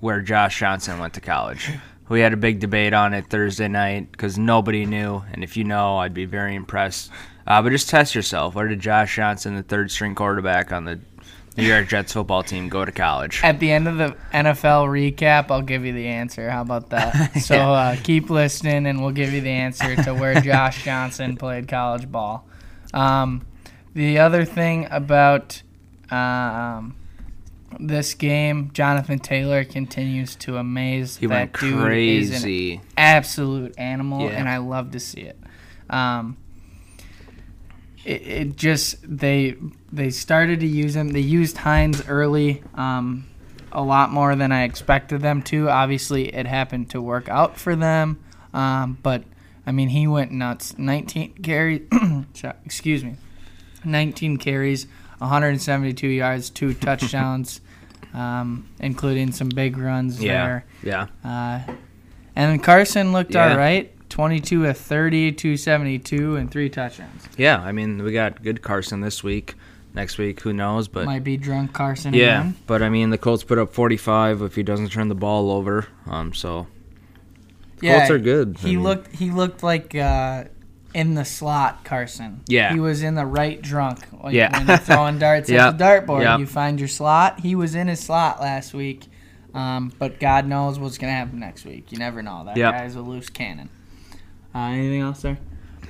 where 0.00 0.20
Josh 0.20 0.58
Johnson 0.58 0.98
went 0.98 1.14
to 1.14 1.20
college. 1.20 1.70
We 2.08 2.20
had 2.20 2.32
a 2.32 2.36
big 2.36 2.58
debate 2.58 2.92
on 2.92 3.14
it 3.14 3.28
Thursday 3.30 3.68
night 3.68 4.10
because 4.12 4.36
nobody 4.36 4.84
knew, 4.84 5.22
and 5.32 5.42
if 5.44 5.56
you 5.56 5.64
know, 5.64 5.98
I'd 5.98 6.12
be 6.14 6.24
very 6.26 6.54
impressed. 6.54 7.10
Uh, 7.46 7.60
but 7.62 7.70
just 7.70 7.88
test 7.88 8.14
yourself. 8.14 8.54
Where 8.54 8.68
did 8.68 8.80
Josh 8.80 9.16
Johnson, 9.16 9.56
the 9.56 9.62
third 9.62 9.90
string 9.90 10.14
quarterback 10.14 10.72
on 10.72 10.84
the 10.84 11.00
New 11.56 11.64
York 11.64 11.88
Jets 11.88 12.12
football 12.12 12.42
team, 12.42 12.68
go 12.68 12.84
to 12.84 12.92
college? 12.92 13.40
At 13.42 13.58
the 13.60 13.70
end 13.72 13.88
of 13.88 13.96
the 13.98 14.16
NFL 14.32 14.86
recap, 14.88 15.50
I'll 15.50 15.60
give 15.62 15.84
you 15.84 15.92
the 15.92 16.06
answer. 16.06 16.48
How 16.50 16.62
about 16.62 16.90
that? 16.90 17.36
So 17.42 17.56
uh, 17.56 17.96
keep 18.02 18.30
listening, 18.30 18.86
and 18.86 19.00
we'll 19.02 19.10
give 19.12 19.32
you 19.32 19.40
the 19.40 19.50
answer 19.50 19.96
to 20.04 20.14
where 20.14 20.40
Josh 20.40 20.84
Johnson 20.84 21.36
played 21.36 21.68
college 21.68 22.10
ball. 22.10 22.46
Um, 22.94 23.44
the 23.94 24.18
other 24.20 24.44
thing 24.44 24.86
about 24.90 25.62
um, 26.10 26.94
this 27.80 28.14
game, 28.14 28.70
Jonathan 28.72 29.18
Taylor 29.18 29.64
continues 29.64 30.36
to 30.36 30.56
amaze. 30.58 31.16
He 31.16 31.26
that 31.26 31.34
went 31.34 31.52
dude 31.58 31.72
is 31.72 32.30
an 32.30 32.40
crazy. 32.42 32.80
absolute 32.96 33.74
animal, 33.78 34.22
Yeah. 34.30 34.38
and 34.38 34.48
I 34.48 34.58
love 34.58 34.92
to 34.92 35.00
see 35.00 35.22
it. 35.22 35.38
Um, 35.90 36.36
it, 38.04 38.22
it 38.22 38.56
just 38.56 38.96
they 39.02 39.56
they 39.92 40.10
started 40.10 40.60
to 40.60 40.66
use 40.66 40.96
him. 40.96 41.08
They 41.10 41.20
used 41.20 41.58
Hines 41.58 42.06
early, 42.08 42.62
um, 42.74 43.26
a 43.70 43.82
lot 43.82 44.10
more 44.10 44.34
than 44.36 44.52
I 44.52 44.64
expected 44.64 45.20
them 45.20 45.42
to. 45.44 45.68
Obviously, 45.68 46.34
it 46.34 46.46
happened 46.46 46.90
to 46.90 47.00
work 47.00 47.28
out 47.28 47.58
for 47.58 47.76
them, 47.76 48.22
um, 48.52 48.98
but 49.02 49.24
I 49.66 49.72
mean, 49.72 49.88
he 49.90 50.06
went 50.06 50.32
nuts. 50.32 50.76
19 50.78 51.34
carries, 51.42 51.82
excuse 52.64 53.04
me, 53.04 53.16
19 53.84 54.36
carries, 54.38 54.86
172 55.18 56.06
yards, 56.08 56.50
two 56.50 56.74
touchdowns, 56.86 57.60
um, 58.12 58.68
including 58.80 59.30
some 59.32 59.48
big 59.48 59.76
runs 59.78 60.20
Yeah, 60.22 60.46
there. 60.82 61.06
yeah. 61.24 61.66
Uh, 61.68 61.72
and 62.34 62.62
Carson 62.62 63.12
looked 63.12 63.34
Yeah. 63.34 63.50
all 63.52 63.56
right. 63.56 63.92
22 64.12 64.66
of 64.66 64.76
30, 64.76 65.32
272, 65.32 66.36
and 66.36 66.50
three 66.50 66.68
touchdowns. 66.68 67.26
Yeah, 67.38 67.58
I 67.60 67.72
mean, 67.72 68.02
we 68.02 68.12
got 68.12 68.42
good 68.42 68.60
Carson 68.62 69.00
this 69.00 69.24
week. 69.24 69.54
Next 69.94 70.16
week, 70.18 70.40
who 70.40 70.52
knows? 70.52 70.88
But 70.88 71.04
Might 71.06 71.24
be 71.24 71.36
drunk 71.36 71.72
Carson 71.74 72.14
yeah, 72.14 72.40
again. 72.40 72.56
but 72.66 72.82
I 72.82 72.88
mean, 72.88 73.10
the 73.10 73.18
Colts 73.18 73.42
put 73.44 73.58
up 73.58 73.72
45 73.74 74.40
if 74.42 74.54
he 74.54 74.62
doesn't 74.62 74.90
turn 74.90 75.08
the 75.08 75.14
ball 75.14 75.50
over. 75.50 75.86
Um, 76.06 76.32
so 76.32 76.66
the 77.78 77.86
Yeah, 77.88 77.98
Colts 77.98 78.10
are 78.10 78.18
good. 78.18 78.56
I 78.58 78.60
He 78.60 78.76
mean, 78.76 78.82
looked 78.84 79.14
he 79.16 79.30
looked 79.30 79.62
like 79.62 79.94
uh, 79.94 80.44
in 80.94 81.14
the 81.14 81.26
slot 81.26 81.84
Carson. 81.84 82.40
Yeah. 82.46 82.72
He 82.72 82.80
was 82.80 83.02
in 83.02 83.14
the 83.16 83.26
right 83.26 83.60
drunk. 83.60 83.98
Like 84.22 84.34
Yeah. 84.34 84.56
when 84.58 84.66
you're 84.66 84.76
throwing 84.78 85.18
darts 85.18 85.50
Yep. 85.50 85.60
at 85.60 85.78
the 85.78 85.84
dartboard, 85.84 86.22
Yep. 86.22 86.38
you 86.40 86.46
find 86.46 86.78
your 86.78 86.88
slot. 86.88 87.40
He 87.40 87.54
was 87.54 87.74
in 87.74 87.88
his 87.88 88.00
slot 88.00 88.40
last 88.40 88.72
week. 88.72 89.04
Um, 89.52 89.92
but 89.98 90.18
God 90.20 90.46
knows 90.46 90.78
what's 90.78 90.96
gonna 90.96 91.12
happen 91.12 91.38
next 91.38 91.66
week. 91.66 91.92
You 91.92 91.98
never 91.98 92.22
know. 92.22 92.44
That 92.46 92.56
Yep. 92.56 92.72
guy's 92.72 92.94
a 92.96 93.02
loose 93.02 93.28
cannon. 93.28 93.68
Uh, 94.54 94.58
anything 94.58 95.00
else 95.00 95.22
there? 95.22 95.38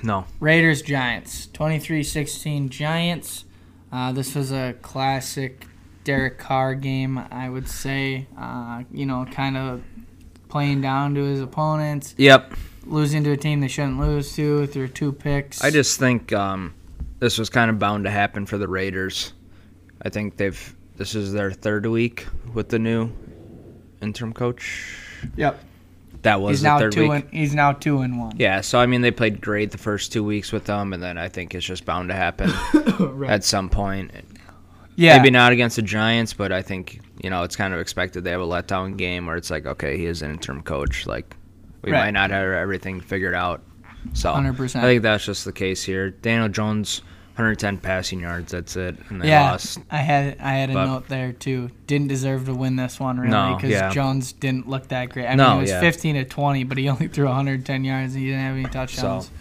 no. 0.01 0.25
Raiders 0.39 0.81
Giants 0.81 1.47
23-16 1.53 2.69
Giants. 2.69 3.45
Uh, 3.91 4.11
this 4.11 4.35
was 4.35 4.51
a 4.51 4.73
classic 4.81 5.65
Derek 6.03 6.37
Carr 6.37 6.75
game, 6.75 7.17
I 7.17 7.47
would 7.49 7.67
say. 7.69 8.27
Uh, 8.37 8.83
you 8.91 9.05
know, 9.05 9.25
kind 9.31 9.55
of 9.55 9.81
playing 10.49 10.81
down 10.81 11.15
to 11.15 11.23
his 11.23 11.39
opponents, 11.41 12.15
Yep. 12.17 12.53
losing 12.85 13.23
to 13.23 13.31
a 13.31 13.37
team 13.37 13.61
they 13.61 13.67
shouldn't 13.67 13.99
lose 13.99 14.35
to 14.35 14.67
through 14.67 14.89
two 14.89 15.13
picks. 15.13 15.63
I 15.63 15.69
just 15.71 15.99
think 15.99 16.33
um, 16.33 16.73
this 17.19 17.37
was 17.37 17.49
kind 17.49 17.69
of 17.71 17.79
bound 17.79 18.03
to 18.03 18.11
happen 18.11 18.45
for 18.45 18.57
the 18.57 18.67
Raiders. 18.67 19.31
I 20.01 20.09
think 20.09 20.35
they've 20.37 20.75
this 20.97 21.15
is 21.15 21.31
their 21.33 21.51
third 21.51 21.85
week 21.85 22.27
with 22.53 22.69
the 22.69 22.77
new 22.79 23.09
interim 24.01 24.33
coach. 24.33 24.97
yep. 25.37 25.59
That 26.23 26.41
was 26.41 26.51
He's 26.57 26.61
the 26.61 26.67
now 26.69 26.79
third 26.79 26.91
two 26.93 27.09
week. 27.09 27.23
and 27.25 27.33
he's 27.33 27.53
now 27.53 27.71
two 27.73 27.99
and 27.99 28.17
one. 28.19 28.33
yeah, 28.37 28.61
so 28.61 28.79
I 28.79 28.85
mean 28.85 29.01
they 29.01 29.11
played 29.11 29.39
great 29.41 29.71
the 29.71 29.77
first 29.77 30.11
two 30.11 30.23
weeks 30.23 30.51
with 30.51 30.65
them, 30.65 30.93
and 30.93 31.03
then 31.03 31.17
I 31.17 31.27
think 31.29 31.53
it's 31.53 31.65
just 31.65 31.85
bound 31.85 32.09
to 32.09 32.15
happen 32.15 32.49
at 33.27 33.43
some 33.43 33.69
point. 33.69 34.11
Yeah, 34.95 35.17
Maybe 35.17 35.31
not 35.31 35.51
against 35.51 35.75
the 35.75 35.81
Giants, 35.81 36.33
but 36.33 36.51
I 36.51 36.61
think 36.61 37.01
you 37.23 37.29
know 37.29 37.43
it's 37.43 37.55
kind 37.55 37.73
of 37.73 37.79
expected. 37.79 38.23
They 38.23 38.31
have 38.31 38.41
a 38.41 38.45
letdown 38.45 38.95
game 38.97 39.25
where 39.25 39.35
it's 39.35 39.49
like, 39.49 39.65
okay, 39.65 39.97
he 39.97 40.05
is 40.05 40.21
an 40.21 40.31
interim 40.31 40.61
coach. 40.61 41.05
Like 41.07 41.35
we 41.81 41.91
Right. 41.91 42.05
might 42.05 42.11
not 42.11 42.29
have 42.29 42.47
everything 42.47 43.01
figured 43.01 43.35
out. 43.35 43.61
So 44.13 44.31
100%. 44.33 44.75
I 44.77 44.81
think 44.83 45.01
that's 45.01 45.25
just 45.25 45.45
the 45.45 45.51
case 45.53 45.81
here. 45.83 46.09
Daniel 46.11 46.47
Jones, 46.49 47.01
110 47.35 47.77
passing 47.79 48.19
yards. 48.19 48.51
That's 48.51 48.75
it, 48.75 48.95
and 49.09 49.21
they 49.21 49.29
Yeah, 49.29 49.51
lost. 49.51 49.79
I 49.89 49.97
had 49.97 50.37
I 50.39 50.53
had 50.53 50.69
a 50.69 50.73
But- 50.73 50.85
note 50.85 51.07
there 51.07 51.31
too. 51.31 51.71
Didn't 51.87 52.07
deserve 52.07 52.45
to 52.45 52.53
win 52.53 52.75
this 52.75 52.99
one 52.99 53.17
really 53.17 53.31
No, 53.31 53.55
because 53.55 53.71
yeah. 53.71 53.89
Jones 53.89 54.33
didn't 54.33 54.69
look 54.69 54.89
that 54.89 55.09
great. 55.09 55.25
I 55.25 55.29
mean, 55.29 55.37
No, 55.37 55.57
it 55.57 55.61
was 55.61 55.69
yeah. 55.71 55.79
15 55.79 56.15
to 56.15 56.25
20, 56.25 56.63
but 56.63 56.77
he 56.77 56.87
only 56.89 57.07
threw 57.07 57.25
110 57.27 57.83
yards 57.83 58.13
and 58.13 58.21
he 58.23 58.29
didn't 58.29 58.43
have 58.43 58.55
any 58.55 58.65
touchdowns. 58.65 59.31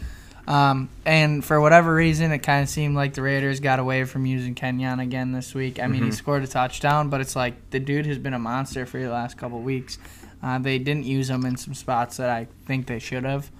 Um, 0.48 0.88
and 1.06 1.44
for 1.44 1.60
whatever 1.60 1.94
reason, 1.94 2.32
it 2.32 2.38
kind 2.40 2.62
of 2.64 2.68
seemed 2.68 2.96
like 2.96 3.14
the 3.14 3.22
Raiders 3.22 3.60
got 3.60 3.78
away 3.78 4.02
from 4.04 4.26
using 4.26 4.54
Kenyan 4.56 5.00
again 5.00 5.30
this 5.32 5.54
week. 5.54 5.78
I 5.78 5.86
mean, 5.86 6.00
Mm-hmm. 6.00 6.10
he 6.10 6.16
scored 6.16 6.42
a 6.42 6.48
touchdown, 6.48 7.10
but 7.10 7.20
it's 7.20 7.36
like 7.36 7.54
the 7.70 7.78
dude 7.78 8.06
has 8.06 8.18
been 8.18 8.34
a 8.34 8.38
monster 8.40 8.84
for 8.84 8.98
the 8.98 9.08
last 9.10 9.36
couple 9.38 9.60
weeks. 9.60 9.98
Uh, 10.42 10.58
they 10.58 10.78
didn't 10.78 11.04
use 11.06 11.30
him 11.30 11.44
in 11.46 11.56
some 11.56 11.74
spots 11.74 12.16
that 12.16 12.28
I 12.28 12.48
think 12.66 12.86
they 12.86 12.98
should 12.98 13.22
have. 13.24 13.50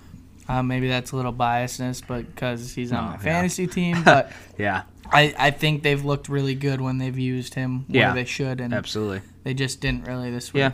Uh, 0.49 0.63
maybe 0.63 0.89
that's 0.89 1.13
a 1.13 1.17
little 1.17 1.33
biasness, 1.33 2.03
but 2.07 2.27
because 2.35 2.73
he's 2.75 2.93
on 2.93 2.99
No, 3.05 3.11
my 3.11 3.13
yeah. 3.15 3.19
fantasy 3.21 3.67
team, 3.67 4.03
but 4.05 4.33
Yeah, 4.59 4.83
I, 5.11 5.35
I 5.39 5.51
think 5.51 5.83
they've 5.83 6.05
looked 6.05 6.29
really 6.29 6.55
good 6.55 6.81
when 6.81 6.99
they've 6.99 7.19
used 7.19 7.55
him 7.55 7.85
where 7.89 8.01
Yeah. 8.03 8.13
they 8.15 8.25
should, 8.25 8.61
and 8.61 8.75
absolutely. 8.75 9.23
they 9.45 9.55
just 9.55 9.81
didn't 9.81 10.07
really 10.07 10.31
this 10.31 10.53
week. 10.53 10.61
Yeah. 10.61 10.73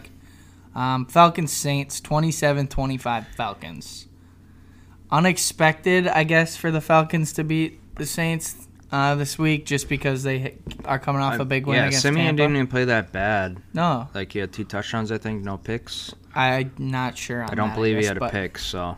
Um, 0.95 1.07
Falcons 1.07 1.53
Saints 1.53 2.01
27-25 2.01 3.27
Falcons. 3.35 4.07
Unexpected, 5.11 6.07
I 6.07 6.25
guess, 6.25 6.57
for 6.57 6.71
the 6.71 6.81
Falcons 6.81 7.33
to 7.35 7.45
beat 7.45 7.81
the 7.97 8.05
Saints 8.07 8.69
uh, 8.93 9.15
this 9.15 9.39
week, 9.39 9.65
just 9.65 9.89
because 9.89 10.23
they 10.23 10.39
hit- 10.39 10.61
are 10.85 10.99
coming 10.99 11.23
off 11.23 11.39
a 11.41 11.45
big 11.45 11.67
win 11.67 11.77
yeah, 11.77 11.87
against 11.87 12.03
Siemian 12.03 12.37
didn't 12.37 12.57
even 12.57 12.67
play 12.67 12.85
that 12.85 13.11
bad. 13.13 13.59
no, 13.73 14.09
Like 14.15 14.33
he 14.33 14.39
had 14.39 14.53
two 14.53 14.65
touchdowns, 14.65 15.11
I 15.11 15.19
think, 15.19 15.43
no 15.45 15.57
picks. 15.57 16.15
I'm 16.35 16.73
not 16.79 17.17
sure. 17.19 17.43
On 17.43 17.51
I 17.51 17.55
don't 17.55 17.75
believe 17.75 17.99
he 17.99 18.05
had 18.05 18.19
a 18.19 18.29
pick. 18.29 18.59
So 18.59 18.97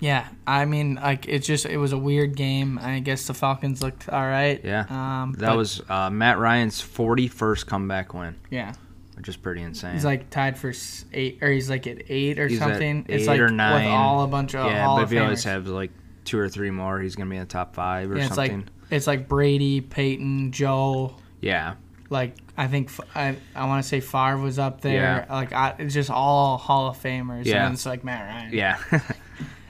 Yeah, 0.00 0.28
I 0.46 0.64
mean, 0.64 0.94
like 0.96 1.26
it's 1.28 1.46
just 1.46 1.66
it 1.66 1.76
was 1.76 1.92
a 1.92 1.98
weird 1.98 2.36
game. 2.36 2.78
I 2.80 3.00
guess 3.00 3.26
the 3.26 3.34
Falcons 3.34 3.82
looked 3.82 4.08
all 4.08 4.26
right. 4.26 4.60
yeah, 4.64 4.84
um, 4.90 5.32
that 5.38 5.48
but- 5.48 5.56
was 5.56 5.82
uh, 5.88 6.08
Matt 6.10 6.38
Ryan's 6.38 6.80
41st 6.80 7.66
comeback 7.66 8.14
win, 8.14 8.36
yeah. 8.50 8.74
which 9.16 9.28
is 9.28 9.36
pretty 9.36 9.62
insane. 9.62 9.94
He's 9.94 10.04
like 10.04 10.30
tied 10.30 10.56
for 10.56 10.72
eight, 11.12 11.38
or 11.42 11.50
he's 11.50 11.68
like 11.68 11.86
at 11.88 12.02
eight 12.10 12.38
or 12.38 12.46
He's 12.46 12.60
something. 12.60 13.06
it's 13.08 13.24
eight 13.24 13.26
like 13.26 13.40
or 13.40 13.48
nine. 13.50 13.86
with 13.86 13.92
all 13.92 14.22
a 14.22 14.28
bunch 14.28 14.54
of 14.54 14.70
yeah, 14.70 14.84
Hall 14.84 14.96
but 14.98 15.02
of 15.02 15.08
if 15.12 15.16
he 15.16 15.18
always 15.18 15.42
has 15.44 15.66
like 15.66 15.90
two 16.24 16.38
or 16.38 16.48
three 16.48 16.70
more, 16.70 17.00
he's 17.00 17.16
gonna 17.16 17.30
be 17.30 17.36
in 17.36 17.42
the 17.42 17.46
top 17.48 17.74
five 17.74 18.10
or 18.10 18.16
yeah, 18.18 18.26
it's 18.26 18.36
like 18.36 18.52
something. 18.52 18.68
it's 18.90 19.06
like 19.08 19.26
Brady, 19.28 19.80
Peyton, 19.80 20.52
Joe. 20.52 21.16
yeah, 21.40 21.74
Like 22.08 22.36
I 22.56 22.68
think 22.68 22.90
I, 23.16 23.34
I 23.56 23.66
want 23.66 23.82
to 23.82 23.88
say 23.88 23.98
Favre 23.98 24.38
was 24.38 24.60
up 24.60 24.80
there. 24.80 25.26
Yeah. 25.28 25.34
Like 25.34 25.52
I, 25.52 25.74
it's 25.80 25.94
just 25.94 26.10
all 26.10 26.56
Hall 26.56 26.88
of 26.88 27.02
Famers. 27.02 27.46
Yeah. 27.46 27.64
and 27.66 27.74
it's 27.74 27.84
like 27.86 28.04
Matt 28.04 28.28
Ryan. 28.28 28.52
yeah. 28.52 28.78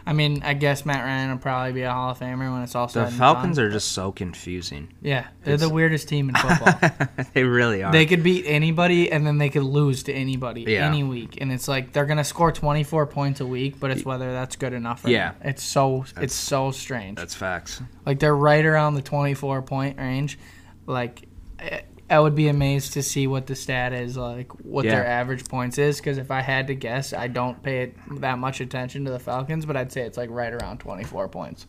I 0.09 0.15
mean, 0.15 0.43
I 0.43 0.55
guess 0.55 0.87
Matt 0.87 1.05
Ryan 1.05 1.31
will 1.31 1.39
probably 1.39 1.73
be 1.73 1.83
a 1.83 1.93
Hall 1.93 2.11
of 2.11 2.19
Famer 2.19 2.51
when 2.51 2.63
it's 2.63 2.75
all 2.75 2.89
said 2.89 3.09
the 3.09 3.11
Falcons 3.13 3.59
are 3.59 3.69
just 3.71 3.93
so 3.93 4.11
confusing. 4.11 4.95
yeah, 5.03 5.27
they're 5.45 5.59
the 5.59 5.69
weirdest 5.69 6.09
team 6.09 6.31
in 6.31 6.35
football. 6.35 7.27
they 7.35 7.45
really 7.45 7.83
are. 7.83 7.93
They 7.93 8.07
could 8.07 8.23
beat 8.23 8.45
anybody 8.47 9.13
and 9.13 9.27
then 9.27 9.37
they 9.39 9.51
could 9.51 9.63
lose 9.65 10.03
to 10.05 10.13
anybody 10.15 10.63
Yeah. 10.63 10.87
any 10.89 11.03
week, 11.05 11.39
and 11.41 11.53
it's 11.53 11.69
like 11.69 11.93
they're 11.93 12.07
gonna 12.07 12.25
score 12.25 12.51
24 12.51 13.07
points 13.07 13.41
a 13.41 13.47
week, 13.47 13.79
but 13.79 13.91
it's 13.91 14.05
whether 14.05 14.33
that's 14.33 14.57
good 14.57 14.73
enough. 14.73 15.03
For 15.03 15.11
Yeah. 15.11 15.33
them. 15.33 15.43
it's 15.45 15.63
so 15.63 16.05
That's- 16.07 16.25
it's 16.25 16.35
so 16.35 16.71
strange. 16.71 17.19
That's 17.19 17.35
facts. 17.35 17.83
Like 18.07 18.19
they're 18.19 18.35
right 18.35 18.65
around 18.65 18.95
the 18.95 19.03
24 19.03 19.61
point 19.63 19.99
range. 19.99 20.39
Like 20.87 21.29
eh, 21.59 21.81
I 22.11 22.19
would 22.21 22.35
be 22.35 22.49
amazed 22.49 22.95
to 22.95 23.03
see 23.03 23.27
what 23.27 23.47
the 23.47 23.55
stat 23.55 23.93
is, 23.93 24.17
like 24.17 24.51
what 24.65 24.85
their 24.85 25.07
average 25.07 25.47
points 25.49 25.79
is. 25.79 25.99
Because 25.99 26.19
if 26.19 26.31
I 26.31 26.41
had 26.41 26.69
to 26.69 26.75
guess, 26.75 27.13
I 27.13 27.29
don't 27.29 27.63
pay 27.63 27.83
it 27.83 27.97
that 28.21 28.39
much 28.39 28.61
attention 28.61 29.05
to 29.05 29.11
the 29.11 29.19
Falcons, 29.19 29.67
but 29.67 29.77
I'd 29.77 29.93
say 29.93 30.03
it's 30.03 30.17
like 30.17 30.31
right 30.31 30.53
around 30.53 30.79
24 30.79 31.29
points. 31.29 31.67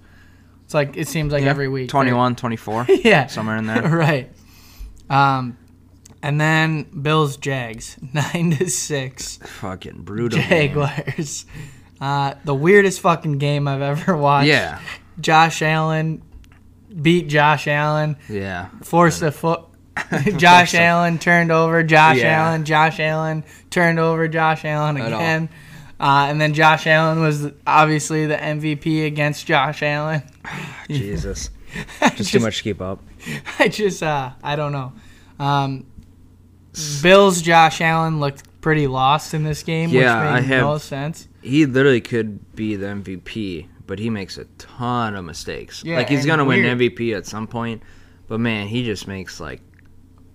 It's 0.64 0.74
like 0.74 0.96
it 0.96 1.08
seems 1.08 1.34
like 1.34 1.44
every 1.44 1.68
week. 1.68 1.88
they're- 1.90 2.04
21, 2.04 2.36
24, 2.36 2.86
yeah, 2.90 3.28
somewhere 3.28 3.58
in 3.58 3.66
there. 3.68 3.82
right. 3.90 4.32
Um, 5.10 5.58
and 6.22 6.40
then 6.40 6.84
Bills 6.84 7.38
Jags 7.38 7.98
nine 8.14 8.52
to 8.52 8.70
six. 8.70 9.38
Fucking 9.38 10.04
brutal. 10.04 10.40
Jaguars. 10.40 11.46
Uh, 12.00 12.36
the 12.46 12.56
weirdest 12.56 13.02
fucking 13.02 13.40
game 13.40 13.68
I've 13.68 13.82
ever 13.82 14.16
watched. 14.16 14.48
Yeah, 14.48 14.80
Josh 15.20 15.62
Allen 15.62 16.22
beat 17.02 17.28
Josh 17.28 17.68
Allen, 17.68 18.18
yeah. 18.28 18.70
forced 18.84 19.22
a 19.22 19.32
foot. 19.32 19.62
Josh 20.38 20.74
Allen 20.76 21.20
turned 21.20 21.52
over 21.52 21.84
Josh 21.84 22.18
Yeah. 22.18 22.46
Allen. 22.48 22.66
Josh 22.66 23.00
Allen 23.00 23.44
turned 23.70 24.00
over 24.00 24.28
Josh 24.28 24.66
Allen 24.66 24.98
again. 24.98 25.50
Uh, 26.00 26.28
and 26.30 26.40
then 26.40 26.54
Josh 26.54 26.88
Allen 26.88 27.20
was 27.22 27.48
obviously 27.68 28.26
the 28.26 28.38
MVP 28.38 29.06
against 29.06 29.46
Josh 29.46 29.84
Allen. 29.84 30.24
Jesus, 30.90 31.50
I 32.02 32.10
just 32.16 32.32
too 32.32 32.40
much 32.40 32.58
to 32.58 32.64
keep 32.64 32.82
up. 32.82 33.04
I 33.60 33.68
just, 33.68 34.02
uh, 34.02 34.32
I 34.42 34.56
don't 34.56 34.72
know. 34.72 34.94
Um, 35.40 35.86
Bills 37.02 37.42
Josh 37.42 37.82
Allen 37.82 38.20
looked 38.20 38.44
pretty 38.62 38.88
lost 38.88 39.34
in 39.34 39.44
this 39.44 39.64
game, 39.64 39.90
Yeah, 39.90 40.00
which 40.00 40.28
I 40.32 40.40
made 40.42 40.48
have- 40.48 40.62
no 40.64 40.78
sense. 40.78 41.28
He 41.42 41.66
literally 41.66 42.02
could 42.02 42.54
be 42.56 42.76
the 42.76 42.88
MVP, 42.88 43.68
but 43.88 43.98
he 44.00 44.10
makes 44.10 44.38
a 44.38 44.44
ton 44.58 45.16
of 45.16 45.24
mistakes. 45.26 45.84
Yeah, 45.86 45.96
like 45.98 46.10
he's 46.10 46.26
gonna 46.26 46.44
win. 46.44 46.60
MVP 46.78 47.16
at 47.16 47.26
some 47.26 47.48
point, 47.48 47.82
but 48.28 48.40
man, 48.42 48.68
he 48.68 48.84
just 48.84 49.08
makes 49.08 49.40
like 49.40 49.62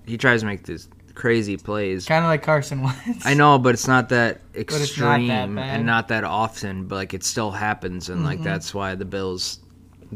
he 0.06 0.18
tries 0.18 0.40
to 0.40 0.46
make 0.46 0.64
these 0.64 0.88
crazy 1.14 1.56
plays. 1.56 2.06
Kind 2.06 2.24
of 2.24 2.28
like 2.28 2.42
Carson 2.42 2.82
Wentz. 2.82 3.24
I 3.24 3.34
know, 3.34 3.58
but 3.58 3.74
it's 3.74 3.88
not 3.88 4.08
that 4.10 4.40
it's 4.54 4.72
not 4.72 4.78
that 4.78 4.84
extreme. 4.84 5.28
Mm-hmm. 5.28 5.58
and 5.58 5.86
not 5.86 6.08
that 6.08 6.24
often. 6.24 6.86
But 6.86 6.96
like 6.96 7.14
it 7.14 7.24
still 7.24 7.50
happens, 7.50 8.08
and 8.08 8.24
like 8.24 8.42
that's 8.42 8.74
why 8.74 8.94
the 8.94 9.04
Bills 9.04 9.60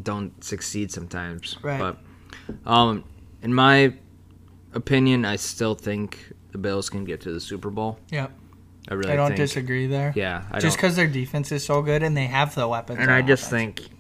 don't 0.03 0.43
succeed 0.45 0.91
sometimes. 0.91 1.57
Right. 1.63 1.79
But 1.79 2.71
um, 2.71 3.05
in 3.43 3.55
my 3.55 3.95
opinion, 4.75 5.25
I 5.25 5.37
still 5.37 5.75
think 5.75 6.33
the 6.53 6.59
Bills 6.59 6.91
can 6.91 7.05
get 7.05 7.21
to 7.23 7.33
the 7.33 7.41
Super 7.41 7.71
Bowl. 7.71 7.99
Yep. 8.11 8.33
I 8.91 8.95
really 8.95 9.13
I 9.13 9.17
don't 9.17 9.29
think. 9.29 9.39
disagree 9.39 9.87
there. 9.87 10.13
Yeah, 10.17 10.45
I 10.51 10.61
Just 10.61 10.77
because 10.77 10.97
their 10.97 11.07
defense 11.07 11.53
is 11.53 11.65
so 11.65 11.83
good 11.83 12.03
and 12.03 12.17
they 12.17 12.27
have 12.27 12.55
the 12.55 12.67
weapons. 12.67 12.99
And 13.01 13.11
I 13.11 13.21
just 13.21 13.47
offense. 13.53 13.81
think, 13.81 13.91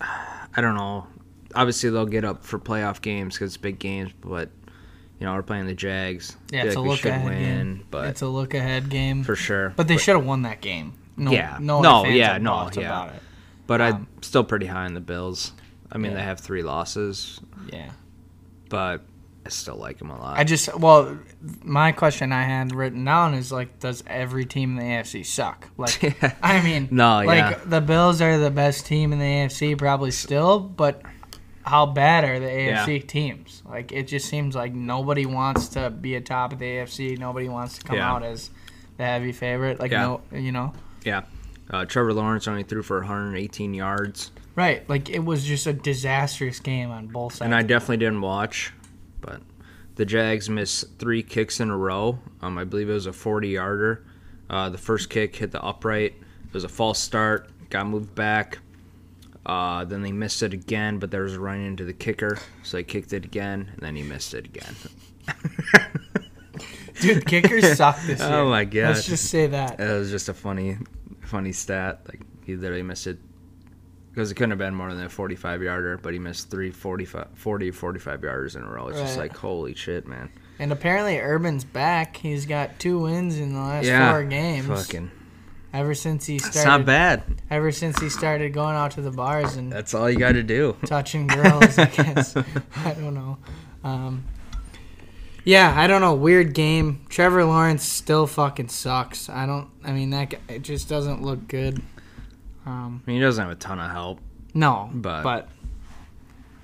I 0.00 0.60
don't 0.60 0.74
know. 0.74 1.06
Obviously, 1.54 1.90
they'll 1.90 2.06
get 2.06 2.24
up 2.24 2.44
for 2.44 2.58
playoff 2.58 3.02
games 3.02 3.34
because 3.34 3.50
it's 3.50 3.56
big 3.58 3.78
games, 3.78 4.12
but 4.20 4.48
you 5.20 5.26
know 5.26 5.34
we're 5.34 5.42
playing 5.42 5.66
the 5.66 5.74
Jags. 5.74 6.36
yeah, 6.50 6.64
it's 6.64 6.74
like 6.74 6.84
a 6.84 6.88
look 6.88 7.04
ahead 7.04 7.24
win, 7.24 7.74
game. 7.76 7.86
but 7.90 8.06
it's 8.08 8.22
a 8.22 8.26
look 8.26 8.54
ahead 8.54 8.88
game. 8.88 9.22
for 9.22 9.36
sure. 9.36 9.70
But 9.76 9.86
they 9.86 9.96
should 9.98 10.16
have 10.16 10.24
won 10.26 10.42
that 10.42 10.60
game. 10.60 10.94
No, 11.16 11.30
Yeah. 11.30 11.58
no, 11.60 11.82
No, 11.82 12.04
yeah, 12.06 12.38
no, 12.38 12.68
yeah. 12.74 12.80
about 12.80 13.08
it. 13.14 13.22
But 13.66 13.80
Um, 13.80 14.08
I'm 14.16 14.22
still 14.22 14.42
pretty 14.42 14.66
high 14.66 14.86
on 14.86 14.94
the 14.94 15.00
Bills. 15.00 15.52
I 15.92 15.98
mean, 15.98 16.12
Yeah. 16.12 16.18
they 16.18 16.22
have 16.24 16.40
three 16.40 16.62
losses, 16.62 17.38
Yeah. 17.72 17.90
but 18.68 19.02
I 19.44 19.48
still 19.48 19.76
like 19.76 19.98
them 19.98 20.10
a 20.10 20.18
lot. 20.18 20.38
I 20.38 20.44
just 20.44 20.74
well, 20.78 21.18
my 21.62 21.92
question 21.92 22.32
I 22.32 22.42
had 22.44 22.74
written 22.74 23.04
down 23.04 23.34
is 23.34 23.50
like, 23.52 23.78
does 23.80 24.02
every 24.06 24.44
team 24.44 24.78
in 24.78 24.84
the 24.84 24.90
AFC 24.92 25.22
suck? 25.24 25.68
Like, 25.76 26.16
I 26.42 26.62
mean, 26.62 26.88
No, 26.90 27.22
like 27.24 27.38
yeah. 27.38 27.58
the 27.64 27.80
Bills 27.80 28.20
are 28.20 28.38
the 28.38 28.50
best 28.50 28.86
team 28.86 29.12
in 29.12 29.18
the 29.18 29.24
AFC 29.24 29.76
probably 29.76 30.10
still, 30.10 30.60
but 30.60 31.02
how 31.62 31.86
bad 31.86 32.24
are 32.24 32.38
the 32.40 32.46
AFC 32.46 33.06
teams? 33.06 33.62
Like, 33.68 33.92
it 33.92 34.04
just 34.08 34.28
seems 34.28 34.54
like 34.54 34.72
nobody 34.74 35.26
wants 35.26 35.68
to 35.70 35.90
be 35.90 36.14
atop 36.14 36.52
of 36.52 36.58
the 36.58 36.64
AFC. 36.66 37.18
Nobody 37.18 37.48
wants 37.48 37.78
to 37.78 37.84
come 37.84 37.96
Yeah. 37.96 38.10
out 38.12 38.22
as 38.22 38.50
the 38.96 39.04
heavy 39.04 39.32
favorite. 39.32 39.78
Like, 39.80 39.90
Yeah. 39.92 40.02
no, 40.02 40.20
you 40.32 40.52
know, 40.52 40.72
yeah. 41.04 41.22
Uh, 41.70 41.84
Trevor 41.84 42.12
Lawrence 42.12 42.48
only 42.48 42.64
threw 42.64 42.82
for 42.82 42.98
118 43.00 43.74
yards, 43.74 44.32
right? 44.56 44.88
Like, 44.88 45.08
it 45.08 45.20
was 45.24 45.44
just 45.44 45.66
a 45.68 45.72
disastrous 45.72 46.58
game 46.60 46.90
on 46.90 47.06
both 47.06 47.34
sides. 47.34 47.42
and 47.46 47.54
I 47.54 47.62
definitely 47.62 47.98
didn't 47.98 48.22
watch. 48.22 48.72
But 49.20 49.40
the 49.96 50.04
Jags 50.04 50.48
missed 50.50 50.98
three 50.98 51.22
kicks 51.22 51.60
in 51.60 51.70
a 51.70 51.76
row. 51.76 52.18
Um, 52.42 52.58
I 52.58 52.64
believe 52.64 52.88
it 52.90 52.94
was 52.94 53.06
a 53.06 53.12
40 53.12 53.50
yarder. 53.50 54.04
Uh, 54.48 54.68
the 54.70 54.78
first 54.78 55.10
kick 55.10 55.36
hit 55.36 55.52
the 55.52 55.62
upright. 55.62 56.14
It 56.46 56.52
was 56.54 56.64
a 56.64 56.68
false 56.68 56.98
start. 56.98 57.48
Got 57.70 57.86
moved 57.86 58.14
back. 58.16 58.58
Uh, 59.50 59.84
then 59.84 60.00
they 60.00 60.12
missed 60.12 60.44
it 60.44 60.54
again, 60.54 61.00
but 61.00 61.10
there 61.10 61.22
was 61.22 61.34
a 61.34 61.40
run 61.40 61.58
into 61.58 61.84
the 61.84 61.92
kicker, 61.92 62.38
so 62.62 62.76
they 62.76 62.84
kicked 62.84 63.12
it 63.12 63.24
again, 63.24 63.68
and 63.72 63.80
then 63.80 63.96
he 63.96 64.02
missed 64.04 64.32
it 64.32 64.44
again. 64.44 64.76
Dude, 67.00 67.26
kickers 67.26 67.76
suck 67.76 68.00
this 68.02 68.20
year. 68.20 68.28
Oh 68.28 68.48
my 68.48 68.64
god! 68.64 68.94
Let's 68.94 69.06
just 69.06 69.28
say 69.28 69.48
that. 69.48 69.80
It 69.80 69.92
was 69.92 70.08
just 70.08 70.28
a 70.28 70.34
funny, 70.34 70.78
funny 71.22 71.50
stat. 71.50 72.02
Like 72.06 72.20
he 72.44 72.54
literally 72.54 72.84
missed 72.84 73.08
it 73.08 73.18
because 74.12 74.30
it 74.30 74.36
couldn't 74.36 74.50
have 74.50 74.58
been 74.58 74.76
more 74.76 74.94
than 74.94 75.06
a 75.06 75.08
45 75.08 75.62
yarder, 75.64 75.98
but 75.98 76.12
he 76.12 76.20
missed 76.20 76.48
three 76.48 76.70
45, 76.70 77.30
40, 77.34 77.72
45 77.72 78.20
yarders 78.20 78.54
in 78.54 78.62
a 78.62 78.70
row. 78.70 78.86
It's 78.86 79.00
just 79.00 79.18
like 79.18 79.36
holy 79.36 79.74
shit, 79.74 80.06
man. 80.06 80.30
And 80.60 80.70
apparently 80.70 81.18
Urban's 81.18 81.64
back. 81.64 82.16
He's 82.18 82.46
got 82.46 82.78
two 82.78 83.00
wins 83.00 83.36
in 83.36 83.54
the 83.54 83.60
last 83.60 83.86
yeah, 83.86 84.12
four 84.12 84.22
games. 84.22 84.68
Fucking, 84.68 85.10
Ever 85.72 85.94
since 85.94 86.26
he 86.26 86.38
started 86.38 86.56
it's 86.58 86.64
not 86.66 86.84
bad. 86.84 87.22
ever 87.48 87.70
since 87.70 87.98
he 88.00 88.08
started 88.08 88.52
going 88.52 88.74
out 88.74 88.90
to 88.92 89.02
the 89.02 89.12
bars 89.12 89.54
and 89.56 89.72
That's 89.72 89.94
all 89.94 90.10
you 90.10 90.18
got 90.18 90.32
to 90.32 90.42
do. 90.42 90.76
touching 90.86 91.26
girls, 91.28 91.78
I 91.78 91.84
guess. 91.86 92.36
I 92.76 92.94
don't 92.94 93.14
know. 93.14 93.38
Um, 93.84 94.24
yeah, 95.44 95.72
I 95.76 95.86
don't 95.86 96.00
know. 96.00 96.14
Weird 96.14 96.54
game. 96.54 97.06
Trevor 97.08 97.44
Lawrence 97.44 97.84
still 97.84 98.26
fucking 98.26 98.68
sucks. 98.68 99.28
I 99.30 99.46
don't. 99.46 99.68
I 99.84 99.92
mean, 99.92 100.10
that 100.10 100.30
guy, 100.30 100.38
it 100.48 100.62
just 100.62 100.88
doesn't 100.88 101.22
look 101.22 101.46
good. 101.48 101.80
Um, 102.66 103.02
I 103.06 103.10
mean, 103.10 103.16
he 103.20 103.22
doesn't 103.22 103.42
have 103.42 103.52
a 103.52 103.56
ton 103.58 103.78
of 103.78 103.90
help. 103.90 104.20
no, 104.54 104.90
But- 104.92 105.22
but 105.22 105.48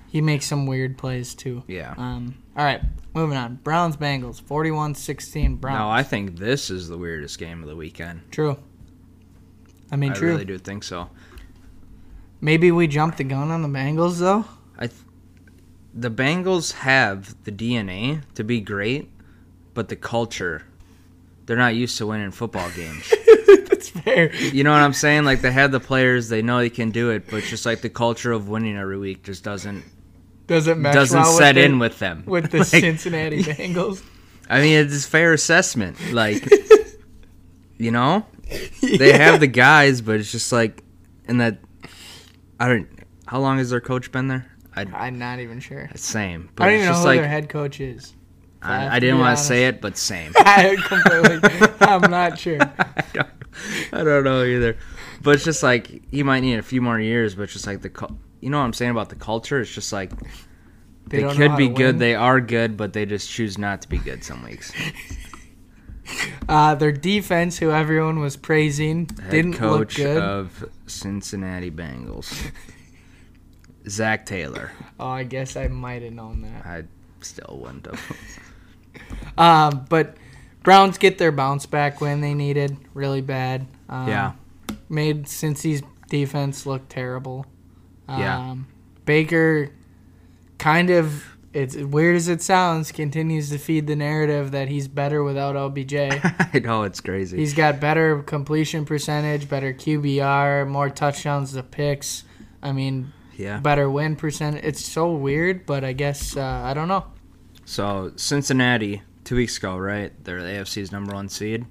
he 0.09 0.21
makes 0.21 0.45
some 0.45 0.67
weird 0.67 0.97
plays 0.97 1.33
too. 1.33 1.63
Yeah. 1.67 1.93
Um, 1.97 2.35
all 2.55 2.63
right, 2.65 2.81
moving 3.13 3.37
on. 3.37 3.55
Browns 3.63 3.97
Bengals 3.97 4.41
41-16 4.41 5.59
Browns. 5.59 5.79
No, 5.79 5.89
I 5.89 6.03
think 6.03 6.37
this 6.37 6.69
is 6.69 6.87
the 6.87 6.97
weirdest 6.97 7.39
game 7.39 7.61
of 7.63 7.67
the 7.69 7.75
weekend. 7.75 8.21
True. 8.31 8.57
I 9.91 9.95
mean, 9.95 10.09
true. 10.13 10.15
I 10.15 10.19
true. 10.19 10.29
really 10.31 10.45
do 10.45 10.57
think 10.57 10.83
so. 10.83 11.09
Maybe 12.41 12.71
we 12.71 12.87
jumped 12.87 13.17
the 13.17 13.23
gun 13.23 13.49
on 13.51 13.61
the 13.61 13.67
Bengals 13.67 14.19
though. 14.19 14.45
I, 14.77 14.87
th- 14.87 14.99
the 15.93 16.11
Bengals 16.11 16.73
have 16.73 17.35
the 17.45 17.51
DNA 17.51 18.21
to 18.35 18.43
be 18.43 18.59
great, 18.61 19.09
but 19.73 19.89
the 19.89 19.95
culture, 19.95 20.63
they're 21.45 21.57
not 21.57 21.73
used 21.75 21.97
to 21.97 22.05
winning 22.05 22.31
football 22.31 22.69
games. 22.71 23.11
That's 23.69 23.89
fair. 23.89 24.35
You 24.35 24.63
know 24.63 24.71
what 24.71 24.81
I'm 24.81 24.93
saying? 24.93 25.23
Like 25.25 25.41
they 25.41 25.51
have 25.51 25.71
the 25.71 25.79
players, 25.79 26.29
they 26.29 26.41
know 26.43 26.59
they 26.59 26.69
can 26.69 26.91
do 26.91 27.09
it, 27.09 27.27
but 27.29 27.43
just 27.43 27.65
like 27.65 27.81
the 27.81 27.89
culture 27.89 28.31
of 28.31 28.49
winning 28.49 28.77
every 28.77 28.97
week 28.99 29.23
just 29.23 29.43
doesn't 29.43 29.83
Doesn't 30.45 30.83
doesn't 30.83 31.19
well 31.19 31.29
with 31.31 31.37
set 31.37 31.55
the- 31.55 31.63
in 31.63 31.79
with 31.79 31.97
them. 31.97 32.23
with 32.27 32.51
the 32.51 32.57
Like, 32.59 32.67
Cincinnati 32.67 33.41
Bengals. 33.43 34.03
I 34.49 34.61
mean, 34.61 34.77
it's 34.85 35.05
a 35.05 35.09
fair 35.09 35.33
assessment. 35.33 35.97
Like, 36.13 36.47
you 37.77 37.91
know, 37.91 38.25
they 38.81 39.13
have 39.13 39.39
the 39.39 39.47
guys, 39.47 40.01
but 40.01 40.19
it's 40.19 40.31
just 40.31 40.51
like, 40.51 40.83
in 41.27 41.37
that, 41.39 41.59
I 42.59 42.67
don't. 42.67 42.87
How 43.27 43.39
long 43.39 43.57
has 43.57 43.69
their 43.69 43.81
coach 43.81 44.11
been 44.11 44.27
there? 44.27 44.49
I 44.75 44.85
I'm 44.93 45.17
not 45.19 45.39
even 45.39 45.59
sure. 45.59 45.89
same. 45.95 46.49
But 46.55 46.63
I 46.63 46.67
don't 46.67 46.75
it's 46.75 46.81
even 46.81 46.85
know 46.87 46.91
just 46.93 47.01
who 47.01 47.07
like 47.07 47.19
their 47.19 47.29
head 47.29 47.49
coach 47.49 47.79
is. 47.81 48.13
I 48.61 48.95
I, 48.95 48.99
didn't 48.99 49.19
want 49.19 49.37
to 49.37 49.43
say 49.43 49.67
it, 49.67 49.81
but 49.81 49.97
same. 49.97 50.33
I 50.37 50.75
completely. 50.83 51.67
I'm 51.81 52.09
not 52.09 52.39
sure. 52.39 52.57
I 52.61 53.03
don't, 53.13 53.27
I 53.91 54.03
don't 54.03 54.23
know 54.23 54.43
either. 54.43 54.77
But 55.21 55.35
it's 55.35 55.43
just 55.43 55.63
like 55.63 56.09
he 56.11 56.23
might 56.23 56.39
need 56.41 56.57
a 56.57 56.63
few 56.63 56.81
more 56.81 56.99
years. 56.99 57.35
But 57.35 57.43
it's 57.43 57.53
just 57.53 57.67
like 57.67 57.81
the, 57.81 58.15
you 58.39 58.49
know 58.49 58.59
what 58.59 58.65
I'm 58.65 58.73
saying 58.73 58.91
about 58.91 59.09
the 59.09 59.15
culture. 59.15 59.59
It's 59.59 59.71
just 59.73 59.91
like 59.93 60.11
They 61.07 61.23
they, 61.23 61.35
could 61.35 61.55
be 61.57 61.67
good. 61.69 61.95
win. 61.95 61.97
They 61.97 62.15
are 62.15 62.39
good, 62.41 62.77
but 62.77 62.93
they 62.93 63.05
just 63.05 63.29
choose 63.29 63.57
not 63.57 63.81
to 63.83 63.89
be 63.89 63.97
good 63.97 64.23
some 64.23 64.43
weeks. 64.43 64.71
Uh, 66.49 66.73
their 66.75 66.93
defense, 66.93 67.57
who 67.57 67.71
everyone 67.71 68.19
was 68.19 68.37
praising, 68.37 69.09
Head 69.21 69.31
didn't 69.31 69.53
coach 69.55 69.97
look 69.97 70.07
good. 70.07 70.23
of 70.23 70.65
Cincinnati 70.85 71.69
Bengals, 71.69 72.51
Zac 73.89 74.25
Taylor. 74.25 74.71
oh, 74.97 75.07
I 75.09 75.23
guess 75.23 75.57
I 75.57 75.67
might 75.67 76.03
have 76.03 76.13
known 76.13 76.43
that. 76.43 76.65
I 76.65 76.83
still 77.21 77.59
wouldn't 77.61 77.85
have. 77.85 77.99
Um, 79.37 79.85
but 79.89 80.17
Browns 80.63 80.97
get 80.97 81.17
their 81.17 81.31
bounce 81.31 81.65
back 81.65 82.01
when 82.01 82.19
they 82.21 82.33
needed 82.33 82.75
really 82.93 83.21
bad. 83.21 83.67
Um, 83.89 84.07
Yeah. 84.07 84.31
Made 84.89 85.25
Cincy's 85.27 85.81
defense 86.09 86.65
look 86.65 86.89
terrible. 86.89 87.45
Um, 88.07 88.19
Yeah. 88.19 88.55
Baker 89.05 89.69
kind 90.57 90.89
of, 90.89 91.36
it's 91.53 91.75
weird 91.75 92.15
as 92.15 92.27
it 92.27 92.41
sounds, 92.41 92.91
continues 92.91 93.49
to 93.49 93.57
feed 93.57 93.87
the 93.87 93.95
narrative 93.95 94.51
that 94.51 94.67
he's 94.67 94.87
better 94.87 95.23
without 95.23 95.55
OBJ. 95.55 95.93
I 95.95 96.61
know 96.63 96.83
it's 96.83 97.01
crazy. 97.01 97.37
He's 97.37 97.53
got 97.53 97.79
better 97.79 98.21
completion 98.23 98.85
percentage, 98.85 99.49
better 99.49 99.73
QBR, 99.73 100.67
more 100.67 100.89
touchdowns 100.89 101.53
to 101.53 101.63
picks. 101.63 102.23
I 102.61 102.71
mean, 102.71 103.13
yeah. 103.35 103.59
better 103.59 103.89
win 103.89 104.15
percentage. 104.15 104.63
It's 104.63 104.85
so 104.85 105.13
weird, 105.13 105.65
but 105.65 105.83
I 105.83 105.93
guess 105.93 106.35
uh, 106.35 106.43
I 106.43 106.73
don't 106.73 106.87
know. 106.87 107.05
So 107.65 108.11
Cincinnati 108.15 109.01
two 109.23 109.35
weeks 109.35 109.57
ago, 109.57 109.77
right? 109.77 110.11
They're 110.23 110.41
the 110.41 110.49
AFC's 110.49 110.91
number 110.91 111.13
one 111.13 111.29
seed. 111.29 111.65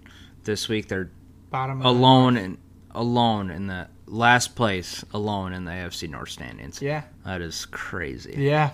This 0.44 0.68
week 0.68 0.88
they're 0.88 1.10
Bottom 1.50 1.80
alone 1.82 2.36
and 2.36 2.58
alone 2.90 3.50
in 3.50 3.66
the 3.66 3.88
last 4.06 4.56
place, 4.56 5.04
alone 5.12 5.52
in 5.52 5.64
the 5.64 5.70
AFC 5.70 6.08
North 6.08 6.30
standings. 6.30 6.82
Yeah, 6.82 7.02
That 7.24 7.40
is 7.40 7.66
crazy. 7.66 8.34
yeah, 8.36 8.72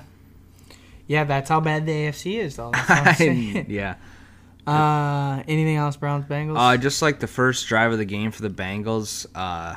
yeah. 1.13 1.25
That's 1.25 1.49
how 1.49 1.61
bad 1.61 1.87
the 1.87 1.93
AFC 1.93 2.39
is, 2.39 2.57
though. 2.57 2.71
That's 2.73 2.89
what 2.89 3.07
I'm 3.07 3.15
saying. 3.15 3.67
yeah. 3.69 3.97
uh, 4.67 5.43
anything 5.49 5.77
else, 5.77 5.97
Browns 5.97 6.25
Bengals? 6.27 6.57
Uh, 6.59 6.77
just 6.77 7.03
like 7.03 7.21
the 7.21 7.27
first 7.27 7.67
drive 7.67 7.93
of 7.93 7.99
the 7.99 8.05
game 8.05 8.31
for 8.31 8.43
the 8.43 8.51
Bengals, 8.51 9.27
uh, 9.35 9.77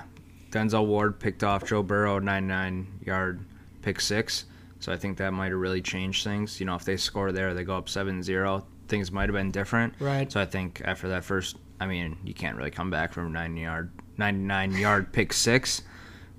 Denzel 0.51 0.85
Ward 0.85 1.19
picked 1.19 1.43
off 1.43 1.65
Joe 1.67 1.83
Burrow, 1.83 2.19
99 2.19 2.99
yard 3.05 3.39
pick 3.81 3.99
six. 3.99 4.45
So 4.79 4.91
I 4.91 4.97
think 4.97 5.17
that 5.17 5.31
might 5.31 5.51
have 5.51 5.59
really 5.59 5.81
changed 5.81 6.23
things. 6.23 6.59
You 6.59 6.65
know, 6.65 6.75
if 6.75 6.85
they 6.85 6.97
score 6.97 7.31
there, 7.31 7.53
they 7.53 7.63
go 7.63 7.75
up 7.77 7.89
7 7.89 8.21
0, 8.21 8.65
things 8.87 9.11
might 9.11 9.29
have 9.29 9.33
been 9.33 9.51
different. 9.51 9.93
Right. 9.99 10.31
So 10.31 10.39
I 10.39 10.45
think 10.45 10.81
after 10.85 11.09
that 11.09 11.23
first, 11.23 11.57
I 11.79 11.87
mean, 11.87 12.17
you 12.23 12.33
can't 12.33 12.55
really 12.55 12.71
come 12.71 12.89
back 12.89 13.11
from 13.11 13.27
a 13.27 13.29
nine 13.29 13.57
yard 13.57 13.89
99 14.17 14.73
yard 14.73 15.11
pick 15.11 15.33
six. 15.33 15.81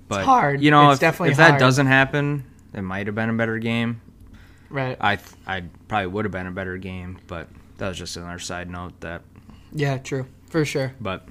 But 0.07 0.23
hard. 0.23 0.61
You 0.61 0.71
know, 0.71 0.91
It's 0.91 1.03
if, 1.03 1.19
if 1.19 1.37
that 1.37 1.59
doesn't 1.59 1.87
happen, 1.87 2.45
it 2.73 2.81
might 2.81 3.07
have 3.07 3.15
been 3.15 3.29
a 3.29 3.33
better 3.33 3.59
game. 3.59 4.01
Right. 4.69 4.97
I 4.99 5.15
th- 5.17 5.29
I 5.45 5.63
probably 5.87 6.07
would 6.07 6.25
have 6.25 6.31
been 6.31 6.47
a 6.47 6.51
better 6.51 6.77
game, 6.77 7.19
but 7.27 7.47
that 7.77 7.89
was 7.89 7.97
just 7.97 8.17
another 8.17 8.39
side 8.39 8.69
note. 8.69 8.99
That, 9.01 9.21
Yeah, 9.73 9.97
true. 9.97 10.25
For 10.49 10.65
sure. 10.65 10.93
but 10.99 11.27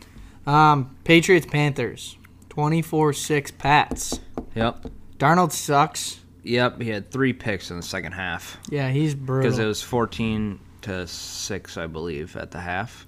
Um, 0.46 0.96
Patriots 1.04 1.46
Panthers. 1.46 2.16
24-6 2.50 3.50
Pats. 3.58 4.20
yep, 4.54 4.86
Darnold 5.18 5.52
sucks. 5.52 6.20
yep. 6.42 6.80
He 6.80 6.88
had 6.90 7.10
three 7.10 7.32
picks 7.32 7.70
in 7.70 7.76
the 7.76 7.82
second 7.82 8.12
half 8.12 8.56
Yeah, 8.70 8.90
he's 8.90 9.14
brutal. 9.14 9.42
because 9.42 9.58
it 9.58 9.66
was 9.66 9.82
14 9.82 10.58
to 10.82 11.06
six, 11.06 11.76
I 11.76 11.86
believe, 11.86 12.36
at 12.36 12.50
the 12.52 12.60
half, 12.60 13.06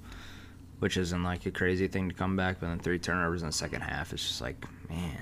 which 0.80 0.96
isn't 0.96 1.22
like 1.22 1.46
a 1.46 1.50
crazy 1.50 1.88
thing 1.88 2.08
to 2.08 2.14
come 2.14 2.36
back. 2.36 2.58
But 2.60 2.68
then 2.68 2.78
three 2.78 2.98
turnovers 2.98 3.40
in 3.42 3.48
the 3.48 3.52
second 3.52 3.82
half, 3.82 4.12
it's 4.12 4.26
just 4.26 4.40
like, 4.40 4.62
man, 4.90 5.16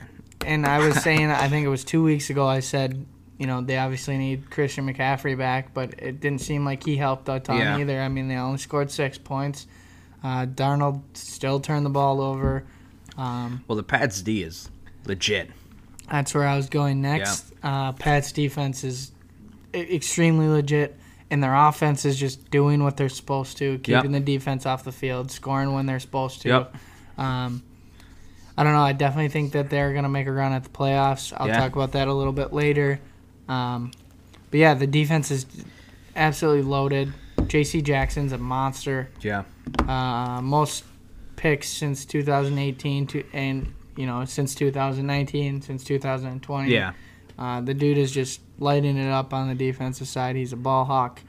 and 0.45 0.67
I 0.67 0.79
was 0.79 0.97
saying, 1.03 1.31
I 1.31 1.49
think 1.49 1.65
it 1.67 1.69
was 1.69 1.85
two 1.85 2.03
weeks 2.03 2.31
ago, 2.31 2.47
I 2.47 2.61
said, 2.61 3.05
you 3.39 3.47
know, 3.47 3.61
they 3.61 3.77
obviously 3.77 4.17
need 4.19 4.51
Christian 4.51 4.87
McCaffrey 4.93 5.37
back, 5.37 5.75
but 5.75 5.95
it 5.99 6.21
didn't 6.21 6.41
seem 6.41 6.65
like 6.65 6.85
he 6.85 6.97
helped 6.97 7.29
a 7.29 7.39
ton 7.41 7.59
Yeah. 7.59 7.79
either. 7.79 8.01
I 8.01 8.09
mean, 8.09 8.29
they 8.29 8.37
only 8.37 8.59
scored 8.59 8.91
six 8.91 9.19
points. 9.19 9.67
Uh, 10.25 10.47
Darnold 10.47 11.03
still 11.15 11.61
turned 11.61 11.85
the 11.87 11.91
ball 11.91 12.21
over. 12.21 12.65
Um, 13.19 13.63
well, 13.69 13.77
the 13.77 13.83
Pats 13.83 14.23
D 14.23 14.43
is 14.43 14.71
legit. 15.05 15.51
that's 16.11 16.35
where 16.35 16.47
I 16.47 16.57
was 16.57 16.69
going 16.69 17.01
next. 17.03 17.53
Uh, 17.63 17.93
Pat's 17.93 18.33
defense 18.33 18.85
is 18.85 19.11
extremely 19.75 20.49
legit, 20.49 20.97
and 21.31 21.43
their 21.43 21.55
offense 21.55 22.05
is 22.05 22.19
just 22.19 22.51
doing 22.51 22.83
what 22.85 22.97
they're 22.97 23.09
supposed 23.09 23.59
to, 23.59 23.79
keeping 23.79 24.13
the 24.13 24.21
defense 24.21 24.67
off 24.67 24.85
the 24.85 24.93
field, 24.93 25.31
scoring 25.31 25.73
when 25.73 25.87
they're 25.87 26.01
supposed 26.01 26.43
to. 26.43 26.49
Yep. 26.49 26.77
Um, 27.19 27.63
I 28.57 28.65
don't 28.65 28.73
know. 28.73 28.81
I 28.83 28.93
definitely 28.93 29.29
think 29.29 29.53
that 29.53 29.69
they're 29.69 29.93
going 29.93 30.05
to 30.05 30.09
make 30.09 30.27
a 30.27 30.33
run 30.33 30.53
at 30.53 30.65
the 30.65 30.71
playoffs. 30.71 31.33
I'll 31.37 31.49
Yeah. 31.49 31.59
talk 31.59 31.75
about 31.77 31.93
that 31.93 32.09
a 32.09 32.15
little 32.15 32.33
bit 32.33 32.53
later. 32.53 33.01
Um, 33.49 33.93
but 34.51 34.59
yeah, 34.61 34.75
the 34.75 34.87
defense 34.87 35.31
is 35.31 35.47
absolutely 36.15 36.63
loaded. 36.63 37.13
J.C. 37.47 37.83
Jackson's 37.83 38.33
a 38.33 38.39
monster. 38.39 39.09
Yeah. 39.21 39.45
Uh, 39.87 40.41
most 40.43 40.85
picks 41.37 41.69
since 41.69 42.05
2018 42.05 43.07
to, 43.09 43.25
and 43.33 43.73
you 43.97 44.07
know 44.07 44.25
since 44.25 44.55
2019, 44.55 45.63
since 45.63 45.85
2020. 45.85 46.73
Yeah. 46.73 46.93
Uh, 47.39 47.61
the 47.61 47.75
dude 47.75 47.99
is 47.99 48.11
just 48.13 48.41
lighting 48.59 48.97
it 48.97 49.11
up 49.11 49.35
on 49.35 49.49
the 49.49 49.55
defensive 49.55 50.09
side. 50.09 50.37
He's 50.37 50.53
a 50.53 50.57
ball 50.57 50.85
hawk. 50.87 51.21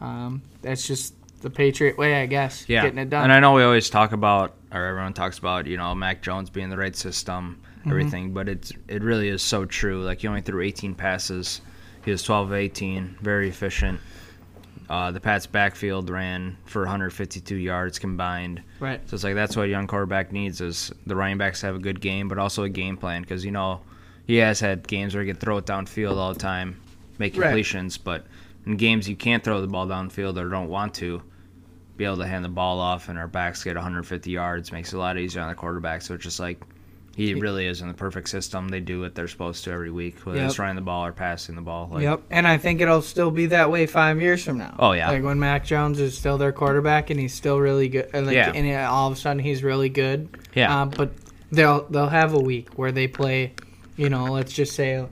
Um, 0.00 0.42
that's 0.62 0.86
just 0.86 1.14
the 1.42 1.50
Patriot 1.50 1.98
way, 1.98 2.22
I 2.22 2.26
guess. 2.26 2.64
Yeah, 2.68 2.82
Getting 2.84 2.98
it 2.98 3.10
done. 3.10 3.24
and 3.24 3.32
I 3.32 3.40
know 3.40 3.52
we 3.52 3.62
always 3.62 3.90
talk 3.90 4.12
about, 4.12 4.54
or 4.72 4.82
everyone 4.84 5.12
talks 5.12 5.38
about, 5.38 5.66
you 5.66 5.76
know, 5.76 5.94
Mac 5.94 6.22
Jones 6.22 6.48
being 6.48 6.70
the 6.70 6.78
right 6.78 6.96
system, 6.96 7.60
Mm-hmm. 7.84 7.90
everything, 7.90 8.32
but 8.32 8.48
it's 8.48 8.72
it 8.88 9.02
really 9.02 9.28
is 9.28 9.42
so 9.42 9.64
true. 9.64 10.02
Like 10.02 10.20
he 10.20 10.28
only 10.28 10.40
threw 10.40 10.62
18 10.62 10.94
passes, 10.94 11.60
he 12.04 12.10
was 12.10 12.22
12 12.22 12.48
of 12.48 12.54
18, 12.54 13.18
very 13.20 13.48
efficient. 13.48 14.00
Uh, 14.88 15.10
the 15.10 15.20
Pats 15.20 15.46
backfield 15.46 16.10
ran 16.10 16.56
for 16.66 16.82
152 16.82 17.56
yards 17.56 17.98
combined. 17.98 18.62
right. 18.80 19.00
So 19.08 19.14
it's 19.14 19.24
like 19.24 19.34
that's 19.34 19.56
what 19.56 19.64
a 19.66 19.68
young 19.68 19.86
quarterback 19.86 20.30
needs 20.32 20.60
is 20.60 20.92
the 21.06 21.16
running 21.16 21.38
backs 21.38 21.62
have 21.62 21.74
a 21.74 21.78
good 21.78 22.00
game, 22.00 22.28
but 22.28 22.38
also 22.38 22.64
a 22.64 22.68
game 22.68 22.96
plan 22.96 23.22
because 23.22 23.44
you 23.44 23.50
know 23.50 23.80
he 24.26 24.36
has 24.36 24.60
had 24.60 24.86
games 24.86 25.14
where 25.14 25.22
he 25.24 25.30
can 25.30 25.38
throw 25.40 25.58
it 25.58 25.66
downfield 25.66 26.16
all 26.16 26.32
the 26.32 26.38
time, 26.38 26.80
make 27.18 27.34
Right. 27.36 27.44
completions, 27.48 27.96
but 27.98 28.26
in 28.66 28.76
games 28.76 29.08
you 29.08 29.16
can't 29.16 29.42
throw 29.44 29.60
the 29.60 29.66
ball 29.66 29.86
downfield 29.86 30.38
or 30.38 30.48
don't 30.48 30.68
want 30.68 30.94
to, 30.94 31.22
be 31.96 32.04
able 32.04 32.16
to 32.16 32.26
hand 32.26 32.44
the 32.44 32.48
ball 32.48 32.80
off 32.80 33.08
and 33.08 33.18
our 33.18 33.28
backs 33.28 33.62
get 33.62 33.76
150 33.76 34.30
yards 34.30 34.72
makes 34.72 34.92
it 34.92 34.96
a 34.96 34.98
lot 34.98 35.16
easier 35.16 35.40
on 35.42 35.48
the 35.48 35.54
quarterback. 35.54 36.02
So 36.02 36.14
it's 36.14 36.24
just 36.24 36.40
like 36.40 36.60
he 37.16 37.34
really 37.34 37.66
is 37.66 37.80
in 37.80 37.88
the 37.88 37.94
perfect 37.94 38.28
system. 38.28 38.68
They 38.68 38.80
do 38.80 39.00
what 39.00 39.14
they're 39.14 39.28
supposed 39.28 39.64
to 39.64 39.70
every 39.72 39.90
week, 39.90 40.18
whether 40.24 40.38
Yep. 40.40 40.48
it's 40.48 40.58
running 40.58 40.76
the 40.76 40.82
ball 40.82 41.06
or 41.06 41.12
passing 41.12 41.54
the 41.54 41.60
ball. 41.62 41.88
Like, 41.92 42.02
Yep, 42.02 42.22
and 42.30 42.46
I 42.46 42.56
think 42.58 42.80
it'll 42.80 43.02
still 43.02 43.30
be 43.30 43.46
that 43.46 43.70
way 43.70 43.86
five 43.86 44.20
years 44.20 44.44
from 44.44 44.58
now. 44.58 44.74
Oh, 44.78 44.92
yeah. 44.92 45.10
like 45.10 45.22
when 45.22 45.38
Mac 45.38 45.64
Jones 45.64 46.00
is 46.00 46.16
still 46.16 46.38
their 46.38 46.52
quarterback 46.52 47.10
and 47.10 47.20
he's 47.20 47.34
still 47.34 47.58
really 47.60 47.88
good. 47.88 48.08
and, 48.12 48.26
Like, 48.26 48.34
Yeah. 48.36 48.52
and 48.52 48.70
uh, 48.74 48.90
all 48.92 49.06
of 49.10 49.16
a 49.16 49.20
sudden 49.20 49.38
he's 49.38 49.62
really 49.62 49.88
good. 49.88 50.28
Yeah. 50.54 50.82
uh, 50.82 50.86
but 50.86 51.12
they'll 51.52 51.86
they'll 51.88 52.08
have 52.08 52.34
a 52.34 52.40
week 52.40 52.70
where 52.76 52.90
they 52.92 53.06
play, 53.06 53.52
you 53.96 54.08
know, 54.10 54.24
let's 54.24 54.52
just 54.52 54.74
say 54.74 55.04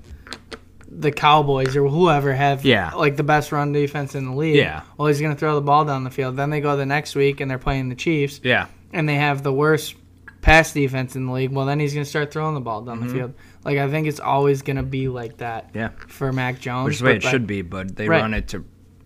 the 0.94 1.10
Cowboys 1.12 1.76
or 1.76 1.88
whoever 1.88 2.32
have 2.34 2.64
Yeah. 2.64 2.90
like 2.94 3.16
the 3.16 3.22
best 3.22 3.52
run 3.52 3.72
defense 3.72 4.14
in 4.14 4.26
the 4.26 4.34
league. 4.34 4.56
Yeah. 4.56 4.82
well 4.98 5.08
he's 5.08 5.20
gonna 5.20 5.34
throw 5.36 5.54
the 5.54 5.60
ball 5.62 5.84
down 5.84 6.04
the 6.04 6.10
field. 6.10 6.36
Then 6.36 6.50
they 6.50 6.60
go 6.60 6.76
the 6.76 6.84
next 6.86 7.14
week 7.14 7.40
and 7.40 7.50
they're 7.50 7.58
playing 7.58 7.88
the 7.88 7.94
Chiefs 7.94 8.40
Yeah. 8.42 8.66
and 8.92 9.08
they 9.08 9.14
have 9.14 9.42
the 9.42 9.52
worst 9.52 9.94
pass 10.42 10.72
defense 10.74 11.16
in 11.16 11.26
the 11.26 11.32
league. 11.32 11.52
Well, 11.52 11.64
then 11.64 11.80
he's 11.80 11.94
gonna 11.94 12.04
start 12.04 12.30
throwing 12.32 12.54
the 12.54 12.60
ball 12.60 12.82
down 12.82 13.00
the 13.00 13.12
field. 13.12 13.32
Like 13.64 13.78
I 13.78 13.88
think 13.88 14.06
it's 14.06 14.20
always 14.20 14.60
gonna 14.60 14.82
be 14.82 15.08
like 15.08 15.38
that. 15.38 15.68
Mm-hmm. 15.68 15.78
Yeah. 15.78 15.88
for 16.08 16.32
Mac 16.32 16.60
Jones, 16.60 16.84
Which 16.84 16.94
is 16.94 17.00
the 17.00 17.04
way 17.06 17.16
it 17.16 17.24
like, 17.24 17.30
should 17.30 17.46
be, 17.46 17.62
but 17.62 17.96
they 17.96 18.06
Right. 18.08 18.20
run 18.20 18.34
it 18.34 18.48
to 18.48 18.64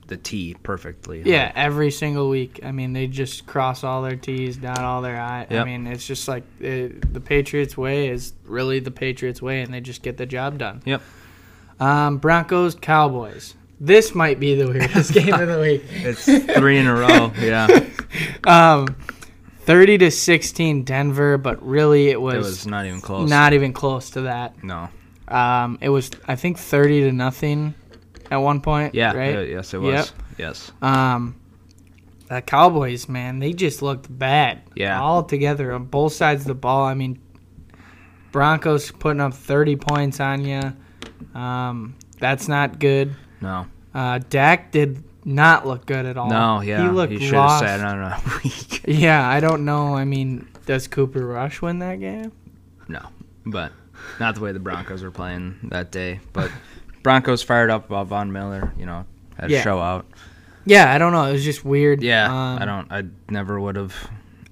the 0.09 0.17
T 0.17 0.55
perfectly. 0.63 1.23
Yeah, 1.25 1.51
every 1.57 1.91
single 1.91 2.29
week. 2.31 2.61
I 2.63 2.71
mean, 2.73 2.93
they 2.93 3.07
just 3.09 3.45
cross 3.47 3.83
all 3.85 4.03
their 4.03 4.15
T's, 4.17 4.57
dot 4.57 4.79
all 4.79 5.03
their 5.03 5.21
I. 5.21 5.47
I 5.51 5.65
mean, 5.65 5.87
it's 5.89 6.07
just 6.07 6.29
like 6.29 6.45
it, 6.61 7.13
the 7.13 7.21
Patriots 7.21 7.77
way 7.77 8.09
is 8.09 8.33
really 8.45 8.79
the 8.81 8.93
Patriots 8.93 9.43
way, 9.43 9.63
and 9.63 9.75
they 9.75 9.81
just 9.81 10.03
get 10.03 10.17
the 10.17 10.25
job 10.27 10.59
done. 10.59 10.81
Yep. 10.85 11.03
Um, 11.81 12.19
Broncos, 12.19 12.75
Cowboys. 12.77 13.55
This 13.81 14.15
might 14.15 14.41
be 14.41 14.55
the 14.55 14.69
weirdest 14.69 15.13
game 15.13 15.35
of 15.35 15.49
the 15.49 15.61
week. 15.61 15.83
It's 15.91 16.25
three 16.57 16.79
in 16.79 16.87
a 16.87 16.95
row. 16.95 17.33
Yeah. 17.41 17.85
Um, 18.47 18.95
thirty 19.67 19.99
to 19.99 20.11
sixteen, 20.11 20.83
Denver, 20.85 21.37
but 21.37 21.63
really 21.67 22.09
it 22.09 22.21
was, 22.21 22.35
It 22.35 22.39
was 22.39 22.67
not 22.67 22.87
even 22.87 23.01
close. 23.01 23.29
not 23.29 23.53
even 23.53 23.73
close 23.73 24.11
to 24.11 24.23
that. 24.23 24.63
No. 24.65 24.89
Um, 25.29 25.79
it 25.81 25.89
was 25.91 26.11
I 26.27 26.37
think 26.37 26.57
thirty 26.59 27.03
to 27.03 27.13
nothing 27.13 27.75
at 28.31 28.37
one 28.39 28.61
point. 28.61 28.95
Yeah. 28.95 29.13
right. 29.13 29.37
uh, 29.37 29.41
yes, 29.41 29.75
it 29.75 29.79
was. 29.79 29.93
Yep. 29.95 30.09
Yes. 30.39 30.73
Um, 30.81 31.37
the 32.29 32.41
Cowboys, 32.43 33.09
man, 33.09 33.39
they 33.39 33.53
just 33.53 33.83
looked 33.83 34.07
bad. 34.19 34.63
Yeah. 34.75 35.01
all 35.01 35.23
together 35.23 35.73
on 35.73 35.85
both 35.85 36.13
sides 36.13 36.43
of 36.43 36.49
the 36.49 36.55
ball. 36.55 36.85
I 36.85 36.95
mean, 36.95 37.21
Broncos 38.33 38.91
putting 38.91 39.21
up 39.21 39.35
thirty 39.35 39.77
points 39.77 40.21
on 40.21 40.45
you. 40.45 40.73
Um, 41.39 41.97
that's 42.19 42.49
not 42.49 42.79
good. 42.79 43.15
No. 43.41 43.67
Uh, 43.95 44.21
Dak 44.29 44.73
did 44.73 45.03
not 45.27 45.67
look 45.67 45.85
good 45.85 46.07
at 46.07 46.17
all. 46.17 46.31
No. 46.31 46.61
Yeah. 46.63 46.83
he 46.85 46.89
looked 46.89 47.13
should 47.13 47.23
have 47.25 47.33
lost. 47.35 47.65
sat 47.65 47.81
on 47.81 47.99
a 48.01 48.23
week. 48.45 48.83
Yeah, 48.89 49.29
I 49.29 49.41
don't 49.41 49.65
know. 49.65 49.97
I 49.97 50.05
mean, 50.05 50.49
does 50.65 50.87
Cooper 50.87 51.27
Rush 51.27 51.61
win 51.61 51.81
that 51.81 52.01
game? 52.01 52.33
no. 52.89 53.01
But 53.45 53.73
not 54.21 54.35
the 54.37 54.41
way 54.41 54.53
the 54.53 54.59
Broncos 54.61 55.03
were 55.05 55.11
playing 55.11 55.57
that 55.71 55.91
day. 55.93 56.21
But 56.33 56.51
Broncos 57.03 57.43
fired 57.43 57.71
up 57.71 57.87
about 57.87 58.07
Von 58.09 58.33
Miller. 58.33 58.73
You 58.79 58.87
know, 58.87 59.05
had 59.39 59.51
Yeah. 59.51 59.59
a 59.61 59.63
show 59.63 59.79
out. 59.81 60.07
Yeah, 60.65 60.93
I 60.93 60.99
don't 60.99 61.13
know. 61.13 61.25
It 61.25 61.33
was 61.33 61.45
just 61.45 61.65
weird. 61.65 62.03
Yeah. 62.03 62.27
Um, 62.27 62.59
I 62.61 62.65
don't. 62.65 62.91
I 62.93 63.05
never 63.31 63.61
would 63.61 63.77
have. 63.77 63.95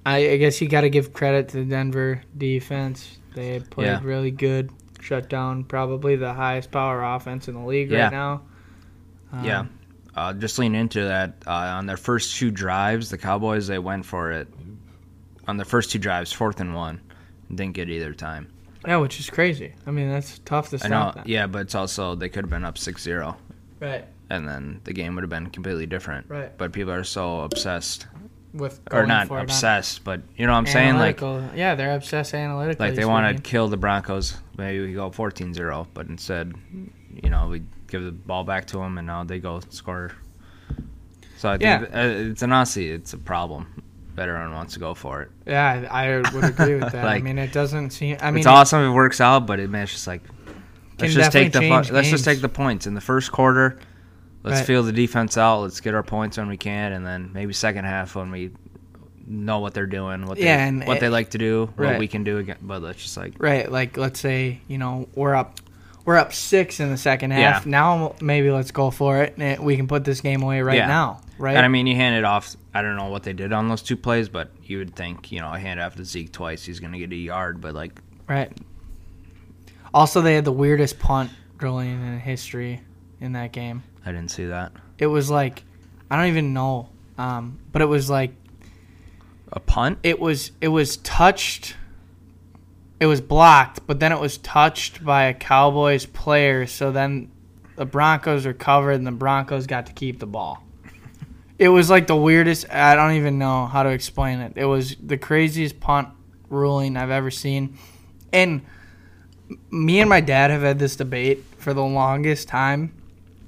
I, 0.05 0.31
I 0.31 0.37
guess 0.37 0.61
you 0.61 0.69
got 0.69 0.81
to 0.81 0.89
give 0.89 1.11
credit 1.11 1.49
to 1.49 1.57
the 1.57 1.65
Denver 1.65 2.21
defense. 2.37 3.17
They 3.33 3.59
played 3.59 3.87
Yeah. 3.87 3.99
really 4.03 4.31
good. 4.31 4.69
Shut 5.01 5.29
down 5.29 5.65
probably 5.65 6.15
the 6.15 6.33
highest 6.33 6.71
power 6.71 7.03
offense 7.03 7.47
in 7.49 7.53
the 7.55 7.65
league 7.65 7.91
Yeah. 7.91 8.03
right 8.03 8.11
now. 8.13 8.41
Um, 9.33 9.43
yeah. 9.43 9.65
Uh, 10.15 10.33
just 10.33 10.57
lean 10.57 10.75
into 10.75 11.03
that. 11.03 11.35
Uh, 11.45 11.51
on 11.51 11.85
their 11.85 11.97
first 11.97 12.37
two 12.37 12.51
drives, 12.51 13.09
the 13.09 13.17
Cowboys 13.17 13.67
they 13.67 13.79
went 13.79 14.05
for 14.05 14.31
it. 14.31 14.47
On 15.47 15.57
their 15.57 15.65
first 15.65 15.91
two 15.91 15.99
drives, 15.99 16.31
fourth 16.31 16.59
and 16.59 16.73
one, 16.73 17.01
didn't 17.53 17.73
get 17.73 17.89
either 17.89 18.13
time. 18.13 18.47
Yeah, 18.87 18.97
which 18.97 19.19
is 19.19 19.29
crazy. 19.29 19.73
I 19.85 19.91
mean, 19.91 20.09
that's 20.09 20.39
tough 20.39 20.69
to 20.69 20.79
stop 20.79 21.15
know. 21.15 21.23
Yeah, 21.25 21.47
but 21.47 21.63
it's 21.63 21.75
also 21.75 22.15
they 22.15 22.29
could 22.29 22.45
have 22.45 22.49
been 22.49 22.63
up 22.65 22.75
6-0. 22.75 23.35
Right. 23.79 24.05
and 24.29 24.47
then 24.47 24.79
the 24.85 24.93
game 24.93 25.15
would 25.15 25.23
have 25.23 25.29
been 25.29 25.49
completely 25.49 25.85
different. 25.85 26.27
Right. 26.29 26.55
But 26.57 26.71
people 26.71 26.93
are 26.93 27.03
so 27.03 27.41
obsessed, 27.41 28.07
With 28.53 28.79
or 28.91 29.05
not 29.05 29.29
obsessed, 29.29 30.03
but 30.03 30.21
you 30.37 30.45
know 30.45 30.53
what 30.53 30.59
I'm 30.59 30.65
saying? 30.67 30.95
Like, 30.95 31.19
yeah, 31.55 31.75
they're 31.75 31.93
obsessed 31.93 32.33
analytically. 32.33 32.87
like 32.87 32.95
they 32.95 33.05
want 33.05 33.35
to 33.35 33.43
kill 33.43 33.67
the 33.67 33.77
Broncos. 33.77 34.37
Maybe 34.57 34.79
we 34.85 34.93
go 34.93 35.09
14-0, 35.09 35.87
but 35.93 36.07
instead, 36.07 36.53
you 37.21 37.29
know, 37.29 37.49
we 37.49 37.63
give 37.97 38.05
the 38.05 38.11
ball 38.11 38.43
back 38.43 38.65
to 38.67 38.77
them, 38.77 38.97
and 38.97 39.07
now 39.07 39.23
they 39.23 39.39
go 39.39 39.59
score. 39.69 40.11
So 41.37 41.49
I 41.49 41.53
think 41.57 41.63
Yeah. 41.63 41.85
uh, 41.93 42.07
it's 42.31 42.41
an 42.41 42.51
Aussie. 42.51 42.91
it's 42.91 43.13
a 43.13 43.17
problem. 43.17 43.67
Veteran 44.15 44.53
wants 44.53 44.73
to 44.75 44.79
go 44.79 44.93
for 44.93 45.21
it. 45.23 45.31
Yeah, 45.45 45.87
I 45.91 46.05
I 46.07 46.17
would 46.31 46.43
agree 46.45 46.75
with 46.75 46.91
that. 46.93 47.05
I 47.05 47.19
mean, 47.19 47.37
it 47.37 47.51
doesn't 47.51 47.89
seem. 47.91 48.17
I 48.21 48.31
mean, 48.31 48.39
it's 48.39 48.47
awesome 48.47 48.81
if 48.83 48.87
it 48.87 48.93
works 48.93 49.19
out, 49.19 49.45
but 49.45 49.59
it, 49.59 49.69
man, 49.69 49.83
it's 49.83 49.91
just 49.91 50.07
like 50.07 50.21
let's 50.99 51.13
just 51.13 51.31
take 51.33 51.51
the 51.51 51.61
let's 51.91 52.09
just 52.09 52.23
take 52.23 52.39
the 52.41 52.47
points 52.49 52.87
in 52.87 52.93
the 52.93 53.01
first 53.01 53.31
quarter. 53.31 53.77
Let's 54.43 54.59
Right. 54.59 54.67
feel 54.67 54.83
the 54.83 54.93
defense 54.93 55.37
out. 55.37 55.61
Let's 55.61 55.81
get 55.81 55.93
our 55.95 56.03
points 56.03 56.37
when 56.37 56.47
we 56.47 56.55
can, 56.55 56.93
and 56.93 57.05
then 57.05 57.31
maybe 57.33 57.51
second 57.51 57.83
half 57.85 58.15
when 58.15 58.31
we 58.31 58.51
know 59.27 59.59
what 59.59 59.73
they're 59.73 59.87
doing, 59.87 60.27
what 60.27 60.37
Yeah, 60.37 60.55
they, 60.57 60.63
and 60.63 60.85
what 60.85 60.97
it- 60.97 60.99
they 61.01 61.09
like 61.09 61.31
to 61.31 61.37
do, 61.39 61.65
what 61.75 61.85
Right. 61.85 61.99
we 61.99 62.07
can 62.07 62.23
do 62.23 62.37
again. 62.37 62.57
But 62.61 62.83
let's 62.83 63.01
just 63.01 63.17
like 63.17 63.33
Right, 63.39 63.69
like 63.69 63.97
let's 63.97 64.19
say 64.19 64.61
you 64.67 64.77
know 64.77 65.09
we're 65.15 65.35
up, 65.35 65.59
we're 66.05 66.15
up 66.17 66.33
six 66.33 66.79
in 66.79 66.89
the 66.91 66.97
second 66.97 67.31
half. 67.31 67.65
Yeah. 67.65 67.69
Now 67.71 68.15
maybe 68.21 68.51
let's 68.51 68.71
go 68.71 68.91
for 68.91 69.23
it. 69.23 69.35
and 69.37 69.59
We 69.63 69.75
can 69.75 69.87
put 69.87 70.03
this 70.05 70.21
game 70.21 70.41
away 70.43 70.61
right 70.61 70.77
Yeah. 70.77 70.87
now. 70.87 71.21
right? 71.37 71.55
And 71.57 71.65
I 71.65 71.67
mean, 71.67 71.87
you 71.87 71.95
hand 71.95 72.15
it 72.15 72.23
off. 72.23 72.55
I 72.73 72.81
don't 72.81 72.95
know 72.95 73.09
what 73.09 73.23
they 73.23 73.33
did 73.33 73.51
on 73.53 73.67
those 73.67 73.81
two 73.81 73.97
plays, 73.97 74.29
but 74.29 74.51
you 74.63 74.77
would 74.77 74.95
think, 74.95 75.31
you 75.31 75.39
know, 75.41 75.47
I 75.49 75.59
hand 75.59 75.79
off 75.79 75.95
to 75.95 76.05
Zeke 76.05 76.31
twice, 76.31 76.63
he's 76.63 76.79
going 76.79 76.93
to 76.93 76.99
get 76.99 77.11
a 77.11 77.15
yard. 77.15 77.59
But 77.59 77.73
like, 77.75 77.99
right. 78.27 78.51
Also, 79.93 80.21
they 80.21 80.35
had 80.35 80.45
the 80.45 80.51
weirdest 80.51 80.99
punt 80.99 81.31
drilling 81.57 81.89
in 81.89 82.19
history 82.19 82.81
in 83.21 83.31
that 83.33 83.51
game. 83.51 83.83
I 84.05 84.11
didn't 84.11 84.29
see 84.31 84.45
that. 84.45 84.71
It 84.97 85.07
was 85.07 85.29
like, 85.29 85.63
I 86.11 86.17
don't 86.17 86.27
even 86.27 86.53
know, 86.53 86.89
um, 87.17 87.59
but 87.71 87.81
it 87.81 87.85
was 87.85 88.09
like 88.09 88.31
A 89.51 89.59
punt? 89.59 89.99
it 90.03 90.19
was 90.19 90.51
it 90.61 90.67
was 90.67 90.97
touched. 90.97 91.75
It 92.99 93.07
was 93.07 93.21
blocked, 93.21 93.85
but 93.87 93.99
then 93.99 94.11
it 94.11 94.19
was 94.19 94.37
touched 94.37 95.03
by 95.03 95.25
a 95.25 95.33
Cowboys 95.33 96.05
player. 96.05 96.65
So 96.65 96.91
then 96.91 97.31
the 97.75 97.85
Broncos 97.85 98.45
recovered, 98.45 98.93
and 98.93 99.07
the 99.07 99.11
Broncos 99.11 99.67
got 99.67 99.87
to 99.87 99.93
keep 99.93 100.19
the 100.19 100.25
ball. 100.25 100.63
It 101.57 101.69
was 101.69 101.89
like 101.89 102.07
the 102.07 102.15
weirdest. 102.15 102.69
I 102.69 102.95
don't 102.95 103.13
even 103.13 103.37
know 103.37 103.65
how 103.65 103.83
to 103.83 103.89
explain 103.89 104.39
it. 104.39 104.53
It 104.55 104.65
was 104.65 104.95
the 104.95 105.17
craziest 105.17 105.79
punt 105.79 106.09
ruling 106.49 106.97
I've 106.97 107.11
ever 107.11 107.31
seen, 107.31 107.77
and 108.31 108.65
me 109.71 109.99
and 109.99 110.09
my 110.09 110.21
dad 110.21 110.51
have 110.51 110.61
had 110.61 110.79
this 110.79 110.95
debate 110.95 111.43
for 111.57 111.73
the 111.73 111.83
longest 111.83 112.47
time. 112.47 112.93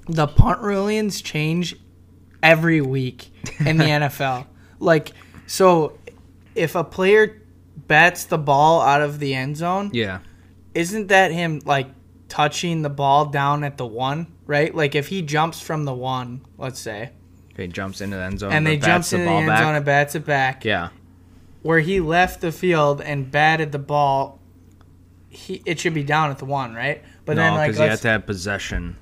The 0.08 0.28
punt 0.28 0.62
rulings 0.62 1.22
change 1.22 1.76
every 2.42 2.82
week 2.82 3.32
in 3.60 3.78
the 3.78 3.84
NFL. 3.86 4.46
Like, 4.80 5.12
so 5.48 5.98
if 6.56 6.76
a 6.76 6.84
player 6.84 7.42
bats 7.88 8.26
the 8.26 8.38
ball 8.38 8.82
out 8.82 9.02
of 9.02 9.20
the 9.20 9.34
end 9.34 9.58
zone, 9.58 9.90
Yeah. 9.94 10.20
isn't 10.74 11.08
that 11.08 11.32
him 11.32 11.62
like 11.66 11.88
touching 12.30 12.82
the 12.82 12.90
ball 12.90 13.26
down 13.26 13.64
at 13.64 13.78
the 13.78 13.86
one, 13.86 14.28
right? 14.46 14.74
Like 14.76 14.96
if 14.96 15.08
he 15.08 15.22
jumps 15.22 15.62
from 15.62 15.86
the 15.86 15.94
one, 15.94 16.42
let's 16.58 16.80
say, 16.80 17.12
If 17.52 17.58
he 17.58 17.68
jumps 17.68 18.02
into 18.02 18.18
the 18.18 18.24
end 18.24 18.40
zone 18.40 18.52
and 18.52 18.68
they 18.68 18.76
bats 18.76 18.86
jumps 18.88 19.10
the 19.12 19.16
into 19.18 19.26
the 19.26 19.32
ball 19.32 19.40
end 19.40 19.48
back. 19.48 19.60
zone 19.64 19.76
and 19.76 19.86
bats 19.86 20.16
it 20.16 20.26
back, 20.26 20.66
Yeah. 20.66 20.90
where 21.64 21.80
he 21.80 22.00
left 22.00 22.42
the 22.42 22.52
field 22.52 23.02
and 23.02 23.32
batted 23.32 23.72
the 23.72 23.80
ball, 23.80 24.40
he 25.30 25.62
it 25.66 25.80
should 25.80 25.94
be 25.94 26.04
down 26.04 26.30
at 26.32 26.38
the 26.40 26.46
one, 26.46 26.74
right? 26.76 27.02
But 27.26 27.36
no, 27.38 27.44
then 27.44 27.54
like 27.56 27.68
because 27.72 27.80
you 27.84 27.90
have 27.90 28.02
to 28.02 28.08
have 28.10 28.26
possession. 28.26 28.96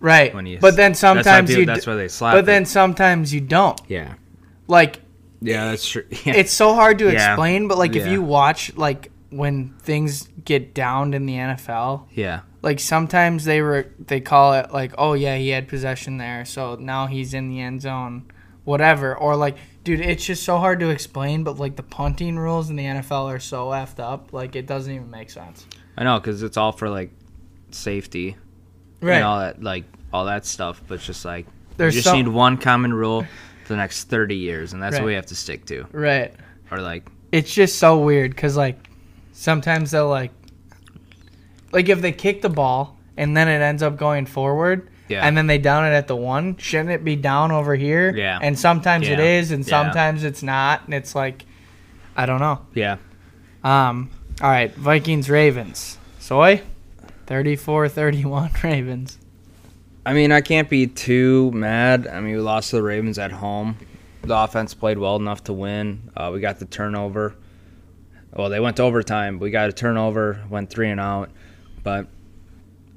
right, 0.00 0.34
when 0.34 0.46
you- 0.46 0.58
but 0.60 0.76
then 0.76 0.94
sometimes 0.94 1.48
people- 1.48 1.60
you 1.62 1.66
that's 1.66 1.86
why 1.86 1.94
they 1.94 2.08
slap 2.08 2.34
But 2.34 2.40
it. 2.40 2.46
then 2.46 2.64
sometimes 2.66 3.32
you 3.34 3.40
don't. 3.40 3.80
Yeah. 3.88 4.14
Like 4.68 5.00
Yeah, 5.46 5.70
that's 5.70 5.88
true. 5.88 6.04
Yeah. 6.24 6.34
it's 6.36 6.52
so 6.52 6.74
hard 6.74 6.98
to 6.98 7.06
Yeah. 7.12 7.30
explain, 7.32 7.68
but 7.68 7.78
like 7.78 7.94
if 7.96 8.06
you 8.06 8.22
watch 8.22 8.74
like 8.76 9.10
when 9.30 9.74
things 9.80 10.28
get 10.44 10.72
downed 10.74 11.14
in 11.14 11.26
the 11.26 11.34
NFL, 11.34 12.06
yeah. 12.12 12.40
like 12.62 12.78
sometimes 12.80 13.44
they 13.44 13.60
were 13.60 13.86
they 13.98 14.20
call 14.20 14.54
it 14.54 14.72
like 14.72 14.92
oh 14.98 15.12
yeah 15.14 15.36
he 15.36 15.48
had 15.50 15.66
possession 15.68 16.16
there 16.18 16.44
so 16.44 16.76
now 16.76 17.06
he's 17.06 17.34
in 17.34 17.48
the 17.48 17.60
end 17.60 17.82
zone 17.82 18.24
whatever 18.64 19.16
or 19.16 19.34
like 19.36 19.56
dude 19.84 20.00
it's 20.00 20.24
just 20.24 20.42
so 20.44 20.58
hard 20.58 20.78
to 20.80 20.88
explain 20.90 21.42
but 21.44 21.58
like 21.58 21.74
the 21.76 21.82
punting 21.82 22.36
rules 22.38 22.70
in 22.70 22.76
the 22.76 22.84
NFL 22.84 23.26
are 23.34 23.40
so 23.40 23.66
effed 23.68 23.98
up 24.00 24.32
like 24.32 24.54
it 24.56 24.66
doesn't 24.66 24.92
even 24.94 25.10
make 25.10 25.28
sense 25.30 25.66
I 25.98 26.04
know, 26.04 26.18
because 26.20 26.42
it's 26.42 26.56
all 26.56 26.72
for 26.72 26.88
like 26.88 27.10
safety 27.70 28.36
right 29.00 29.16
and 29.16 29.24
all 29.24 29.38
that, 29.40 29.62
like 29.62 29.84
all 30.12 30.26
that 30.26 30.44
stuff. 30.46 30.82
But 30.86 31.00
just 31.00 31.24
like 31.24 31.46
There's 31.76 31.94
you 31.94 32.00
just 32.02 32.10
so- 32.10 32.16
need 32.16 32.28
one 32.28 32.56
common 32.58 32.92
rule 32.94 33.26
for 33.66 33.72
the 33.72 33.76
next 33.78 34.04
thirty 34.04 34.36
years, 34.36 34.72
and 34.72 34.80
that's 34.82 34.94
Right. 34.94 35.02
what 35.02 35.06
we 35.08 35.14
have 35.14 35.26
to 35.26 35.34
stick 35.34 35.66
to. 35.66 35.86
right 35.92 36.32
Or 36.70 36.78
like, 36.78 37.04
it's 37.32 37.52
just 37.52 37.78
so 37.78 37.98
weird 37.98 38.30
because 38.30 38.56
like 38.56 38.78
sometimes 39.32 39.90
they'll 39.90 40.08
like 40.08 40.30
like 41.72 41.88
if 41.88 42.00
they 42.00 42.12
kick 42.12 42.42
the 42.42 42.48
ball 42.48 42.96
and 43.16 43.36
then 43.36 43.48
it 43.48 43.60
ends 43.60 43.82
up 43.82 43.96
going 43.96 44.24
forward 44.26 44.88
Yeah. 45.08 45.26
and 45.26 45.36
then 45.36 45.46
they 45.46 45.58
down 45.58 45.84
it 45.84 45.90
at 45.94 46.06
the 46.06 46.16
one 46.16 46.56
shouldn't 46.58 46.90
it 46.90 47.04
be 47.04 47.16
down 47.16 47.50
over 47.52 47.74
here 47.74 48.14
Yeah. 48.16 48.38
and 48.40 48.58
sometimes 48.58 49.08
it 49.08 49.18
Yeah. 49.18 49.24
is 49.38 49.50
and 49.50 49.64
Yeah. 49.66 49.70
sometimes 49.70 50.22
it's 50.24 50.42
not 50.42 50.82
and 50.86 50.94
it's 50.94 51.14
like 51.14 51.44
i 52.16 52.24
don't 52.26 52.40
know 52.40 52.60
yeah, 52.74 52.96
um 53.64 54.10
all 54.40 54.48
right 54.50 54.74
vikings 54.74 55.28
ravens 55.28 55.98
soy 56.18 56.62
34-31 57.26 58.62
ravens 58.62 59.18
I 60.06 60.12
mean, 60.12 60.30
I 60.30 60.40
can't 60.40 60.70
be 60.70 60.86
too 60.86 61.50
mad. 61.50 62.06
I 62.06 62.20
mean, 62.20 62.36
we 62.36 62.40
lost 62.40 62.70
to 62.70 62.76
the 62.76 62.82
Ravens 62.82 63.18
at 63.18 63.32
home. 63.32 63.76
The 64.22 64.36
offense 64.36 64.72
played 64.72 64.98
well 64.98 65.16
enough 65.16 65.42
to 65.44 65.52
win. 65.52 66.12
Uh, 66.16 66.30
we 66.32 66.38
got 66.38 66.60
the 66.60 66.64
turnover. 66.64 67.34
Well, 68.32 68.48
they 68.48 68.60
went 68.60 68.76
to 68.76 68.84
overtime. 68.84 69.40
We 69.40 69.50
got 69.50 69.68
a 69.68 69.72
turnover, 69.72 70.44
went 70.48 70.70
three 70.70 70.90
and 70.90 71.00
out. 71.00 71.30
But 71.82 72.06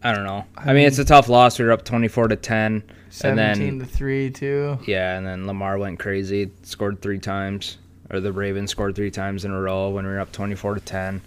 I 0.03 0.13
don't 0.13 0.23
know. 0.23 0.45
I, 0.55 0.73
mean, 0.73 0.85
it's 0.85 0.99
a 0.99 1.05
tough 1.05 1.29
loss. 1.29 1.57
We 1.57 1.65
were 1.65 1.71
up 1.71 1.83
twenty-four 1.83 2.27
to 2.27 2.35
ten, 2.35 2.73
and 2.73 2.93
17 3.09 3.79
then 3.79 3.87
to 3.87 3.91
3 3.91 4.29
too 4.29 4.79
yeah, 4.85 5.17
and 5.17 5.25
then 5.25 5.47
Lamar 5.47 5.79
went 5.79 5.97
crazy, 5.97 6.51
scored 6.61 7.01
three 7.01 7.17
times, 7.17 7.79
or 8.11 8.19
the 8.19 8.31
Ravens 8.31 8.69
scored 8.69 8.95
three 8.95 9.11
times 9.11 9.45
in 9.45 9.51
a 9.51 9.59
row 9.59 9.89
when 9.89 10.05
we 10.05 10.11
were 10.11 10.19
up 10.19 10.31
twenty-four 10.31 10.75
to 10.75 10.81
ten. 10.81 11.23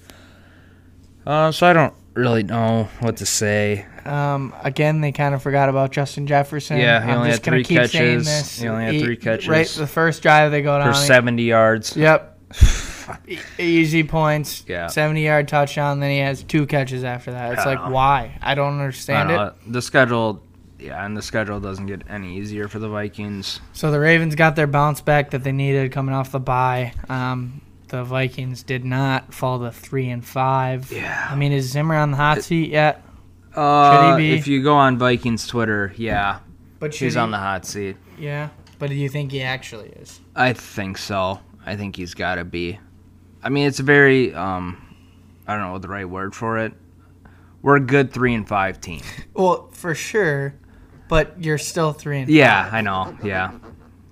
Uh, 1.27 1.51
so 1.51 1.67
I 1.67 1.73
don't 1.73 1.95
really 2.15 2.43
know 2.43 2.89
what 3.01 3.17
to 3.19 3.27
say. 3.27 3.87
Um, 4.05 4.53
again, 4.63 5.01
they 5.01 5.13
kind 5.13 5.35
of 5.35 5.43
forgot 5.43 5.69
about 5.69 5.93
Justin 5.93 6.27
Jefferson. 6.27 6.79
Yeah, 6.79 7.03
he 7.05 7.11
I'm 7.11 7.19
only 7.19 7.31
just 7.31 7.45
had 7.45 7.51
gonna 7.53 7.65
three 7.65 7.77
keep 7.77 7.91
saying 7.91 8.19
catches. 8.19 8.27
this. 8.27 8.59
He 8.61 8.69
only 8.69 8.85
had 8.85 9.01
three 9.05 9.17
catches. 9.17 9.49
Right, 9.49 9.67
the 9.69 9.87
first 9.87 10.23
drive 10.23 10.51
they 10.51 10.63
go 10.63 10.79
down. 10.79 10.93
for 10.93 10.99
70 10.99 11.43
yards. 11.43 11.97
Yep. 11.97 12.39
E- 13.27 13.39
Easy 13.59 14.05
points. 14.05 14.65
Yeah. 14.69 14.87
70 14.87 15.25
yard 15.25 15.49
touchdown. 15.49 15.99
Then 16.01 16.11
he 16.11 16.19
has 16.19 16.43
two 16.45 16.67
catches 16.67 17.03
after 17.05 17.33
that. 17.33 17.53
It's 17.53 17.63
I 17.63 17.71
like, 17.71 17.79
don't 17.79 17.89
know. 17.89 17.95
why? 17.95 18.39
I 18.41 18.55
don't 18.55 18.75
I 18.75 18.79
understand 18.81 19.29
don't 19.29 19.41
it. 19.41 19.45
know. 19.67 19.73
The 19.73 19.83
schedule, 19.83 20.43
yeah, 20.79 21.05
and 21.05 21.17
the 21.17 21.23
schedule 21.23 21.59
doesn't 21.61 21.87
get 21.87 22.03
any 22.09 22.39
easier 22.39 22.69
for 22.69 22.79
the 22.79 22.89
Vikings. 22.89 23.61
So 23.73 23.91
the 23.91 23.99
Ravens 24.01 24.35
got 24.37 24.55
their 24.57 24.67
bounce 24.69 25.01
back 25.01 25.31
that 25.31 25.43
they 25.43 25.53
needed 25.53 25.91
coming 25.93 26.15
off 26.15 26.31
the 26.33 26.39
bye. 26.41 26.93
Um, 27.09 27.61
the 27.93 28.03
Vikings 28.03 28.63
did 28.63 28.87
not 28.87 29.35
fall 29.35 29.61
to 29.61 29.71
three 29.71 30.09
and 30.09 30.25
five. 30.25 30.91
Yeah. 30.91 31.29
I 31.31 31.37
mean, 31.37 31.53
is 31.53 31.71
Zimmer 31.71 31.95
on 31.95 32.11
the 32.11 32.17
hot 32.17 32.43
seat 32.43 32.71
yet? 32.71 33.05
Uh? 33.55 34.17
If 34.19 34.49
you 34.49 34.63
go 34.63 34.75
on 34.75 34.97
Vikings 34.97 35.47
Twitter, 35.47 35.93
yeah, 35.99 36.39
But 36.79 36.95
he's 36.95 37.13
should 37.13 37.21
on 37.21 37.31
the 37.31 37.37
hot 37.37 37.67
seat. 37.67 37.97
Yeah. 38.19 38.49
But 38.79 38.89
do 38.89 38.97
you 38.97 39.11
think 39.11 39.31
he 39.31 39.43
actually 39.43 39.91
is? 39.91 40.21
I 40.35 40.55
think 40.55 40.97
so. 40.97 41.41
I 41.67 41.77
think 41.77 41.97
he's 41.97 42.15
got 42.15 42.37
to 42.37 42.45
be. 42.45 42.81
I 43.43 43.51
mean, 43.51 43.67
it's 43.67 43.79
a 43.79 43.83
very, 43.83 44.33
um, 44.35 44.97
I 45.47 45.55
don't 45.55 45.71
know 45.71 45.79
the 45.79 45.89
right 45.89 46.09
word 46.09 46.35
for 46.35 46.59
it. 46.61 46.73
We're 47.61 47.77
a 47.77 47.81
good 47.81 48.11
three 48.11 48.33
and 48.35 48.49
five 48.49 48.81
team. 48.81 49.03
Well, 49.35 49.69
for 49.73 49.95
sure. 49.95 50.55
But 51.09 51.45
you're 51.45 51.59
still 51.59 51.93
three 51.93 52.21
and 52.21 52.31
Yeah, 52.31 52.65
five. 52.65 52.75
I 52.75 52.81
know. 52.81 53.19
Yeah. 53.23 53.53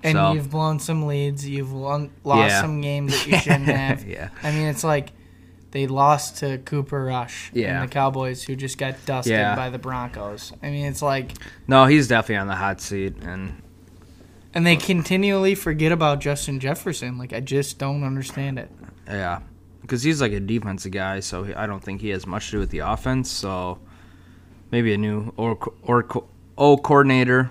And 0.02 0.16
so, 0.16 0.32
you've 0.32 0.50
blown 0.50 0.78
some 0.80 1.06
leads. 1.06 1.46
You've 1.48 1.72
won, 1.72 2.10
lost 2.24 2.48
Yeah. 2.50 2.60
some 2.60 2.80
games 2.80 3.12
that 3.12 3.26
you 3.30 3.38
shouldn't 3.44 3.64
have. 3.66 4.06
yeah. 4.06 4.30
I 4.42 4.50
mean, 4.52 4.66
it's 4.66 4.84
like 4.84 5.12
they 5.72 5.86
lost 5.86 6.38
to 6.38 6.58
Cooper 6.58 7.04
Rush 7.04 7.50
Yeah. 7.54 7.80
and 7.80 7.88
the 7.88 7.92
Cowboys, 7.92 8.42
who 8.42 8.56
just 8.56 8.76
got 8.78 8.96
dusted 9.06 9.32
Yeah. 9.32 9.54
by 9.54 9.70
the 9.70 9.78
Broncos. 9.78 10.52
I 10.62 10.70
mean, 10.70 10.86
it's 10.86 11.02
like, 11.02 11.32
No, 11.68 11.86
he's 11.86 12.08
definitely 12.08 12.36
on 12.40 12.46
the 12.48 12.56
hot 12.56 12.80
seat, 12.80 13.14
and 13.22 13.62
and 14.52 14.66
they 14.66 14.74
continually 14.76 15.54
forget 15.54 15.92
about 15.92 16.18
Justin 16.20 16.58
Jefferson. 16.58 17.18
Like, 17.18 17.32
I 17.32 17.38
just 17.38 17.78
don't 17.78 18.02
understand 18.02 18.58
it. 18.58 18.68
Yeah, 19.06 19.40
because 19.80 20.02
he's 20.02 20.20
like 20.20 20.32
a 20.32 20.40
defensive 20.40 20.90
guy, 20.90 21.20
so 21.20 21.44
he, 21.44 21.54
I 21.54 21.66
don't 21.68 21.82
think 21.84 22.00
he 22.00 22.08
has 22.08 22.26
much 22.26 22.46
to 22.46 22.52
do 22.52 22.58
with 22.58 22.70
the 22.70 22.80
offense. 22.80 23.30
So 23.30 23.78
maybe 24.72 24.92
a 24.92 24.98
new 24.98 25.32
or 25.36 25.56
or 25.82 26.02
co- 26.02 26.26
O 26.58 26.76
coordinator 26.78 27.48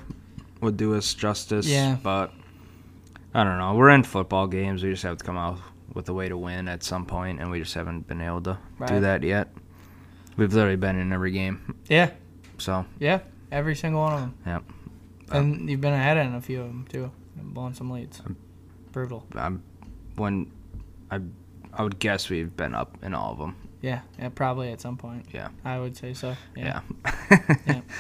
would 0.61 0.76
do 0.76 0.93
us 0.95 1.13
justice. 1.13 1.65
Yeah. 1.67 1.95
but 2.03 2.34
I 3.34 3.43
don't 3.43 3.57
know. 3.57 3.76
We're 3.76 3.89
in 3.89 4.03
football 4.03 4.47
games. 4.47 4.84
We 4.84 4.91
just 4.91 5.03
have 5.03 5.18
to 5.18 5.23
come 5.26 5.38
out 5.38 5.60
with 5.93 6.10
a 6.10 6.14
way 6.14 6.30
to 6.30 6.38
win 6.38 6.68
at 6.68 6.84
some 6.84 7.06
point, 7.06 7.39
and 7.39 7.49
we 7.51 7.60
just 7.60 7.73
haven't 7.73 8.07
been 8.07 8.22
able 8.22 8.41
to 8.41 8.57
Right. 8.77 8.89
do 8.89 8.99
that 9.01 9.23
yet. 9.23 9.49
We've 10.38 10.51
literally 10.53 10.77
been 10.77 10.97
in 10.97 11.11
every 11.11 11.31
game, 11.31 11.76
Yeah, 11.88 12.11
so 12.57 12.85
yeah, 12.99 13.19
every 13.51 13.76
single 13.76 14.01
one 14.01 14.14
of 14.14 14.19
them. 14.22 14.34
yeah. 14.45 14.60
And 15.31 15.69
you've 15.69 15.81
been 15.81 15.93
ahead 15.93 16.18
in 16.18 16.34
a 16.34 16.41
few 16.41 16.61
of 16.61 16.68
them 16.68 16.85
too, 16.89 17.11
and 17.38 17.53
blown 17.53 17.73
some 17.73 17.89
leads. 17.91 18.22
Brutal. 18.91 19.26
I'm 19.35 19.61
when 20.15 20.51
I 21.11 21.19
I 21.73 21.84
would 21.84 21.99
guess 21.99 22.30
we've 22.30 22.56
been 22.56 22.73
up 22.73 22.97
in 23.03 23.14
all 23.14 23.34
of 23.34 23.38
them. 23.38 23.56
Yeah, 23.81 24.01
yeah, 24.18 24.30
probably 24.30 24.72
at 24.72 24.81
some 24.81 24.97
point. 24.97 25.27
Yeah. 25.34 25.49
I 25.64 25.77
would 25.80 25.95
say 25.97 26.14
so. 26.14 26.35
Yeah. 26.56 26.81
Yeah. 27.68 27.81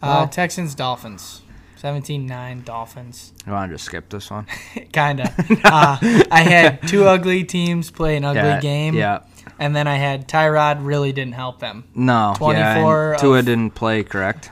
Uh, 0.00 0.06
Well- 0.22 0.28
Texans 0.28 0.74
Dolphins. 0.76 1.42
17-9 1.80 2.64
Dolphins. 2.64 3.32
you 3.46 3.52
want 3.52 3.70
to 3.70 3.74
just 3.76 3.84
skip 3.84 4.08
this 4.08 4.30
one? 4.30 4.46
Kinda. 4.92 5.32
uh, 5.64 5.98
I 6.30 6.42
had 6.42 6.86
two 6.88 7.04
ugly 7.04 7.44
teams 7.44 7.90
play 7.90 8.16
an 8.16 8.24
ugly 8.24 8.42
yeah, 8.42 8.60
game. 8.60 8.94
Yeah. 8.94 9.20
And 9.60 9.76
then 9.76 9.86
I 9.86 9.96
had 9.96 10.28
Tyrod 10.28 10.84
really 10.84 11.12
didn't 11.12 11.34
help 11.34 11.60
them. 11.60 11.84
No. 11.94 12.34
24 12.36 12.60
yeah, 12.60 13.10
and 13.10 13.18
Tua 13.20 13.38
of- 13.38 13.44
didn't 13.44 13.70
play, 13.70 14.02
correct? 14.02 14.50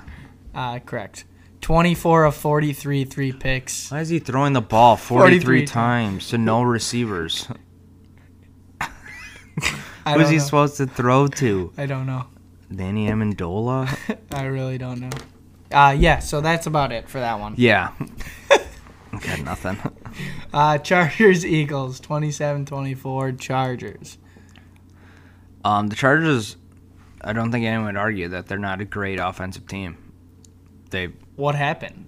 Uh, 0.54 0.78
correct. 0.78 1.24
24 1.62 2.24
of 2.24 2.36
43, 2.36 3.04
three 3.04 3.32
picks. 3.32 3.90
Why 3.90 4.00
is 4.00 4.08
he 4.08 4.20
throwing 4.20 4.52
the 4.52 4.60
ball 4.60 4.96
43, 4.96 5.40
43 5.40 5.66
times 5.66 6.28
to 6.28 6.38
no 6.38 6.62
receivers? 6.62 7.48
Who's 10.14 10.28
he 10.28 10.36
know. 10.36 10.42
supposed 10.42 10.76
to 10.76 10.86
throw 10.86 11.26
to? 11.26 11.72
I 11.76 11.86
don't 11.86 12.06
know. 12.06 12.26
Danny 12.72 13.08
Amendola? 13.08 14.16
I 14.32 14.44
really 14.44 14.78
don't 14.78 15.00
know. 15.00 15.10
Uh, 15.72 15.94
yeah, 15.98 16.18
so 16.20 16.40
that's 16.40 16.66
about 16.66 16.92
it 16.92 17.08
for 17.08 17.18
that 17.20 17.40
one. 17.40 17.54
yeah. 17.56 17.92
Got 19.10 19.40
nothing. 19.40 19.78
Uh, 20.52 20.76
Chargers 20.78 21.44
Eagles 21.44 22.00
27-24 22.02 23.38
Chargers. 23.40 24.18
Um, 25.64 25.88
the 25.88 25.96
Chargers, 25.96 26.56
I 27.22 27.32
don't 27.32 27.50
think 27.50 27.64
anyone 27.64 27.86
would 27.86 27.96
argue 27.96 28.28
that 28.28 28.46
they're 28.46 28.58
not 28.58 28.80
a 28.80 28.84
great 28.84 29.18
offensive 29.18 29.66
team. 29.66 29.96
They 30.90 31.06
What 31.34 31.54
happened? 31.54 32.06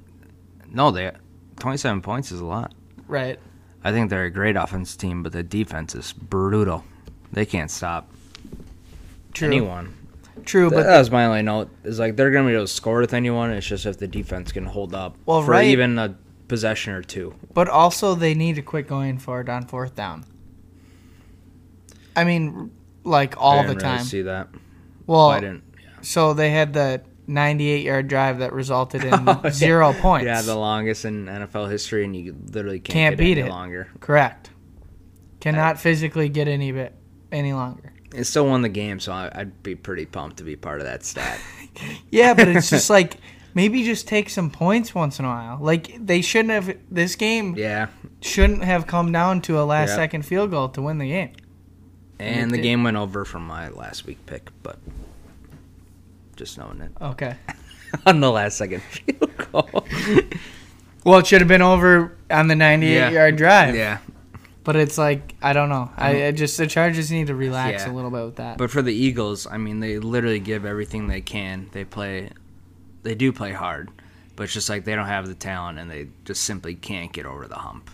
no, 0.70 0.90
they 0.90 1.10
27 1.58 2.02
points 2.02 2.30
is 2.30 2.40
a 2.40 2.44
lot. 2.44 2.72
Right. 3.06 3.38
I 3.82 3.90
think 3.90 4.10
they're 4.10 4.24
a 4.26 4.30
great 4.30 4.56
offensive 4.56 4.98
team, 5.00 5.22
but 5.22 5.32
the 5.32 5.42
defense 5.42 5.94
is 5.94 6.12
brutal. 6.12 6.84
They 7.32 7.46
can't 7.46 7.70
stop 7.70 8.10
True. 9.32 9.48
anyone. 9.48 9.94
True, 10.44 10.70
But 10.70 10.84
that 10.84 10.98
was 10.98 11.10
my 11.10 11.26
only 11.26 11.42
note. 11.42 11.70
Is 11.84 11.98
like 11.98 12.16
they're 12.16 12.30
gonna 12.30 12.48
be 12.48 12.54
able 12.54 12.64
to 12.64 12.68
score 12.72 13.00
with 13.00 13.14
anyone. 13.14 13.50
It's 13.50 13.66
just 13.66 13.86
if 13.86 13.98
the 13.98 14.08
defense 14.08 14.52
can 14.52 14.64
hold 14.66 14.94
up 14.94 15.16
Well, 15.26 15.42
for 15.42 15.52
right. 15.52 15.66
even 15.66 15.98
a 15.98 16.16
possession 16.48 16.92
or 16.94 17.02
two. 17.02 17.34
but 17.54 17.68
also 17.68 18.14
they 18.14 18.34
need 18.34 18.54
to 18.56 18.62
quit 18.62 18.86
going 18.88 19.18
for 19.18 19.40
it 19.40 19.48
on 19.48 19.66
fourth 19.66 19.94
down. 19.94 20.24
I 22.16 22.24
mean, 22.24 22.70
like 23.04 23.34
all 23.36 23.60
I 23.60 23.62
the 23.62 23.74
didn't 23.74 23.82
really 23.84 23.96
time. 23.98 24.04
see 24.06 24.22
that. 24.22 24.48
Well, 25.06 25.28
I 25.28 25.40
didn't. 25.40 25.62
so 26.02 26.34
they 26.34 26.50
had 26.50 26.72
the 26.72 27.02
98 27.26 27.84
yard 27.84 28.08
drive 28.08 28.38
that 28.38 28.52
resulted 28.52 29.04
in 29.04 29.14
oh, 29.28 29.42
zero 29.50 29.92
points. 29.92 30.24
Oh, 30.26 30.30
Yeah, 30.30 30.42
the 30.42 30.56
longest 30.56 31.04
in 31.04 31.26
NFL 31.26 31.70
history, 31.70 32.04
and 32.04 32.16
you 32.16 32.34
literally 32.52 32.80
can't, 32.80 32.92
Can't 32.94 33.16
get 33.16 33.18
beat 33.24 33.38
any 33.38 33.46
it. 33.48 33.50
longer. 33.50 33.88
Correct. 34.00 34.50
Cannot 35.40 35.76
uh, 35.76 35.78
physically 35.78 36.28
get 36.28 36.48
any 36.48 36.72
bit 36.72 36.94
any 37.30 37.52
longer. 37.52 37.87
It 38.14 38.24
still 38.24 38.46
won 38.46 38.62
the 38.62 38.68
game, 38.68 39.00
so 39.00 39.12
I, 39.12 39.30
I'd 39.34 39.62
be 39.62 39.74
pretty 39.74 40.06
pumped 40.06 40.38
to 40.38 40.44
be 40.44 40.56
part 40.56 40.80
of 40.80 40.86
that 40.86 41.04
stat. 41.04 41.38
Yeah, 42.10 42.34
but 42.34 42.48
it's 42.48 42.70
just 42.70 42.90
like 42.90 43.18
maybe 43.54 43.84
just 43.84 44.08
take 44.08 44.30
some 44.30 44.50
points 44.50 44.96
once 44.96 45.20
in 45.20 45.24
a 45.24 45.28
while. 45.28 45.58
Like 45.60 45.94
they 46.04 46.22
shouldn't 46.22 46.50
have. 46.50 46.76
This 46.90 47.14
game 47.14 47.54
yeah, 47.56 47.86
shouldn't 48.20 48.64
have 48.64 48.88
come 48.88 49.12
down 49.12 49.42
to 49.42 49.60
a 49.60 49.62
last 49.62 49.90
Yep. 49.90 49.96
second 49.96 50.22
field 50.26 50.50
goal 50.50 50.70
to 50.70 50.82
win 50.82 50.98
the 50.98 51.08
game. 51.08 51.30
and 52.18 52.50
the 52.50 52.56
did. 52.56 52.62
game 52.64 52.82
went 52.82 52.96
over 52.96 53.24
from 53.24 53.46
my 53.46 53.68
last 53.68 54.06
week 54.06 54.24
pick, 54.26 54.50
but 54.64 54.78
just 56.34 56.58
knowing 56.58 56.80
it 56.80 56.90
Okay. 57.00 57.36
on 58.06 58.18
the 58.20 58.30
last 58.30 58.56
second 58.58 58.82
field 58.82 59.30
goal. 59.52 59.86
Well, 61.04 61.20
it 61.20 61.26
should 61.28 61.40
have 61.40 61.48
been 61.48 61.62
over 61.62 62.18
on 62.28 62.48
the 62.48 62.56
98 62.56 62.92
Yeah. 62.92 63.10
yard 63.10 63.36
drive. 63.36 63.74
yeah, 63.76 63.98
But 64.68 64.76
it's 64.76 64.98
like 64.98 65.34
I 65.40 65.54
don't 65.54 65.70
know. 65.70 65.90
I, 65.96 66.12
mm. 66.12 66.28
I 66.28 66.30
just 66.32 66.58
the 66.58 66.66
Chargers 66.66 67.10
need 67.10 67.28
to 67.28 67.34
relax 67.34 67.86
Yeah. 67.86 67.90
a 67.90 67.94
little 67.94 68.10
bit 68.10 68.22
with 68.22 68.36
that. 68.36 68.58
but 68.58 68.70
for 68.70 68.82
the 68.82 68.92
Eagles, 68.92 69.46
I 69.46 69.56
mean, 69.56 69.80
they 69.80 69.98
literally 69.98 70.40
give 70.40 70.66
everything 70.66 71.08
they 71.08 71.22
can. 71.22 71.70
They 71.72 71.86
play, 71.86 72.32
they 73.02 73.14
do 73.14 73.32
play 73.32 73.52
hard, 73.52 73.88
but 74.36 74.42
it's 74.42 74.52
just 74.52 74.68
like 74.68 74.84
they 74.84 74.94
don't 74.94 75.06
have 75.06 75.26
the 75.26 75.34
talent, 75.34 75.78
and 75.78 75.90
they 75.90 76.08
just 76.26 76.44
simply 76.44 76.74
can't 76.74 77.10
get 77.14 77.24
over 77.24 77.48
the 77.48 77.54
hump. 77.54 77.90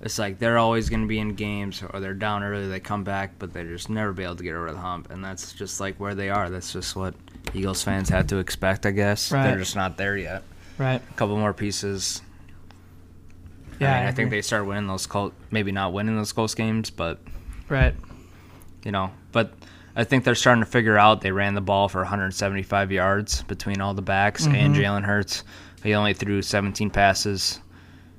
It's 0.00 0.18
like 0.18 0.38
they're 0.38 0.56
always 0.56 0.88
going 0.88 1.02
to 1.02 1.06
be 1.06 1.18
in 1.18 1.34
games, 1.34 1.82
or 1.92 2.00
they're 2.00 2.14
down 2.14 2.42
early, 2.42 2.66
they 2.66 2.80
come 2.80 3.04
back, 3.04 3.32
but 3.38 3.52
they 3.52 3.64
just 3.64 3.90
never 3.90 4.14
be 4.14 4.24
able 4.24 4.36
to 4.36 4.42
get 4.42 4.54
over 4.54 4.72
the 4.72 4.78
hump, 4.78 5.10
and 5.10 5.22
that's 5.22 5.52
just 5.52 5.80
like 5.80 6.00
where 6.00 6.14
they 6.14 6.30
are. 6.30 6.48
That's 6.48 6.72
just 6.72 6.96
what 6.96 7.14
Eagles 7.52 7.82
fans 7.82 8.08
had 8.08 8.30
to 8.30 8.38
expect, 8.38 8.86
I 8.86 8.90
guess. 8.90 9.30
Right. 9.30 9.48
They're 9.48 9.58
just 9.58 9.76
not 9.76 9.98
there 9.98 10.16
yet. 10.16 10.44
right. 10.78 11.02
A 11.10 11.14
couple 11.16 11.36
more 11.36 11.52
pieces. 11.52 12.22
Yeah, 13.80 13.92
I, 13.92 13.98
mean, 13.98 14.06
I 14.06 14.08
I 14.08 14.12
think 14.12 14.30
they 14.30 14.42
start 14.42 14.66
winning 14.66 14.86
those 14.86 15.06
close, 15.06 15.32
maybe 15.50 15.72
not 15.72 15.92
winning 15.92 16.16
those 16.16 16.32
close 16.32 16.54
games, 16.54 16.90
but 16.90 17.20
Right. 17.68 17.94
you 18.84 18.92
know, 18.92 19.10
but 19.32 19.52
I 19.96 20.04
think 20.04 20.24
they're 20.24 20.34
starting 20.34 20.62
to 20.64 20.70
figure 20.70 20.98
out. 20.98 21.20
They 21.20 21.30
ran 21.32 21.54
the 21.54 21.60
ball 21.60 21.88
for 21.88 22.00
175 22.00 22.90
yards 22.92 23.42
between 23.44 23.80
all 23.80 23.94
the 23.94 24.02
backs 24.02 24.44
Mm-hmm. 24.46 24.54
and 24.54 24.74
Jalen 24.74 25.04
Hurts. 25.04 25.44
He 25.82 25.94
only 25.94 26.14
threw 26.14 26.42
17 26.42 26.90
passes. 26.90 27.60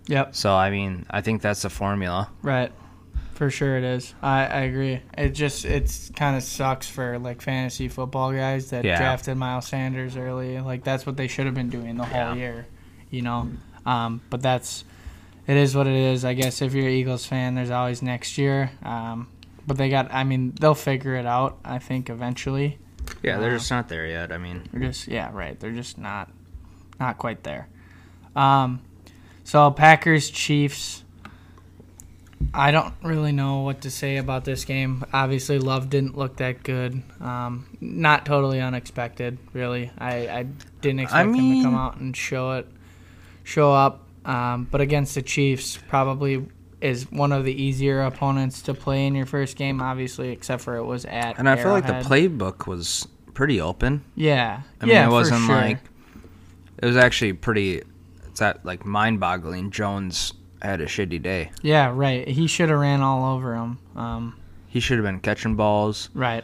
Yep. 0.08 0.36
So 0.36 0.54
I 0.54 0.70
mean, 0.70 1.06
I 1.10 1.22
think 1.22 1.42
that's 1.42 1.64
the 1.64 1.70
formula. 1.70 2.30
Right. 2.42 2.72
For 3.34 3.50
sure 3.50 3.78
it 3.78 3.84
is. 3.84 4.14
I, 4.22 4.46
I 4.46 4.60
agree. 4.62 5.02
It 5.18 5.32
just 5.32 5.66
it's 5.66 6.10
kind 6.16 6.38
of 6.38 6.44
sucks 6.44 6.88
for 6.88 7.20
like 7.20 7.42
fantasy 7.42 7.90
football 7.90 8.32
guys 8.32 8.70
that 8.70 8.86
Yeah. 8.86 8.98
drafted 8.98 9.36
Miles 9.36 9.68
Sanders 9.68 10.16
early. 10.16 10.60
Like 10.62 10.84
that's 10.86 11.06
what 11.06 11.18
they 11.18 11.28
should 11.28 11.46
have 11.46 11.56
been 11.56 11.70
doing 11.70 11.98
the 11.98 12.06
whole 12.06 12.18
Yeah. 12.18 12.34
year, 12.36 12.68
you 13.10 13.22
know. 13.24 13.50
Um, 13.86 14.22
but 14.30 14.42
that's 14.42 14.86
it 15.48 15.58
is 15.58 15.76
what 15.76 15.88
it 15.88 15.96
is. 15.96 16.26
I 16.26 16.34
guess 16.34 16.62
if 16.62 16.74
you're 16.74 16.88
an 16.88 16.94
Eagles 16.94 17.26
fan, 17.26 17.56
there's 17.56 17.70
always 17.72 18.02
next 18.02 18.38
year. 18.38 18.72
Um, 18.84 19.28
but 19.68 19.78
they 19.78 19.90
got. 19.90 20.14
I 20.14 20.24
mean, 20.24 20.54
they'll 20.60 20.76
figure 20.76 21.16
it 21.16 21.26
out. 21.26 21.58
I 21.66 21.80
think 21.80 22.10
eventually. 22.10 22.78
Yeah, 23.22 23.38
they're 23.38 23.52
Wow. 23.52 23.58
just 23.58 23.72
not 23.72 23.88
there 23.90 24.06
yet. 24.08 24.32
I 24.32 24.38
mean, 24.38 24.64
They're 24.72 24.90
just 24.90 25.08
yeah, 25.08 25.30
right. 25.34 25.60
They're 25.60 25.72
just 25.72 25.98
not 25.98 26.32
not 27.00 27.18
quite 27.18 27.44
there. 27.44 27.68
Um, 28.36 28.82
so 29.44 29.72
Packers 29.72 30.30
Chiefs. 30.30 31.04
I 32.54 32.72
don't 32.72 32.94
really 33.02 33.32
know 33.32 33.62
what 33.62 33.82
to 33.82 33.90
say 33.92 34.18
about 34.18 34.46
this 34.46 34.66
game. 34.66 35.04
Obviously, 35.14 35.58
Love 35.58 35.90
didn't 35.90 36.18
look 36.18 36.38
that 36.38 36.64
good. 36.64 37.02
Um, 37.20 37.66
not 37.82 38.26
totally 38.26 38.60
unexpected, 38.62 39.38
really. 39.54 39.90
I, 39.98 40.28
I 40.28 40.44
didn't 40.82 41.00
expect 41.00 41.30
him 41.34 41.56
to 41.58 41.64
come 41.64 41.76
out 41.76 41.98
and 41.98 42.16
show 42.16 42.52
it, 42.54 42.68
show 43.44 43.72
up. 43.74 44.05
Um, 44.26 44.68
but 44.70 44.82
against 44.82 45.16
the 45.16 45.22
Chiefs, 45.22 45.78
probably 45.88 46.46
is 46.82 47.10
one 47.12 47.32
of 47.32 47.46
the 47.46 47.54
easier 47.54 48.02
opponents 48.02 48.62
to 48.64 48.74
play 48.74 49.06
in 49.08 49.16
your 49.16 49.26
first 49.26 49.56
game. 49.56 49.82
Obviously, 49.82 50.30
except 50.30 50.62
for 50.64 50.76
it 50.78 50.84
was 50.84 51.06
at. 51.06 51.38
and 51.40 51.48
I 51.50 51.56
feel 51.56 51.72
like 51.72 51.88
the 51.88 51.94
playbook 51.94 52.68
was 52.68 53.08
pretty 53.34 53.60
open. 53.62 54.04
Yeah, 54.16 54.62
I 54.82 54.86
mean, 54.86 54.94
yeah, 54.96 55.04
it 55.04 55.08
for 55.08 55.12
wasn't 55.14 55.46
sure. 55.46 55.56
like 55.56 55.80
it 56.82 56.86
was 56.86 56.98
actually 56.98 57.34
pretty. 57.34 57.82
It's 58.28 58.40
that 58.40 58.66
like 58.66 58.86
mind-boggling. 58.86 59.72
Jones 59.72 60.34
had 60.62 60.82
a 60.82 60.86
shitty 60.86 61.22
day. 61.22 61.52
Yeah, 61.62 61.92
right. 61.94 62.28
He 62.28 62.48
should 62.48 62.70
have 62.70 62.80
ran 62.80 63.02
all 63.02 63.36
over 63.36 63.56
him. 63.56 63.78
Um, 63.96 64.40
He 64.68 64.80
should 64.80 64.98
have 64.98 65.06
been 65.06 65.20
catching 65.20 65.56
balls 65.56 66.10
right. 66.14 66.44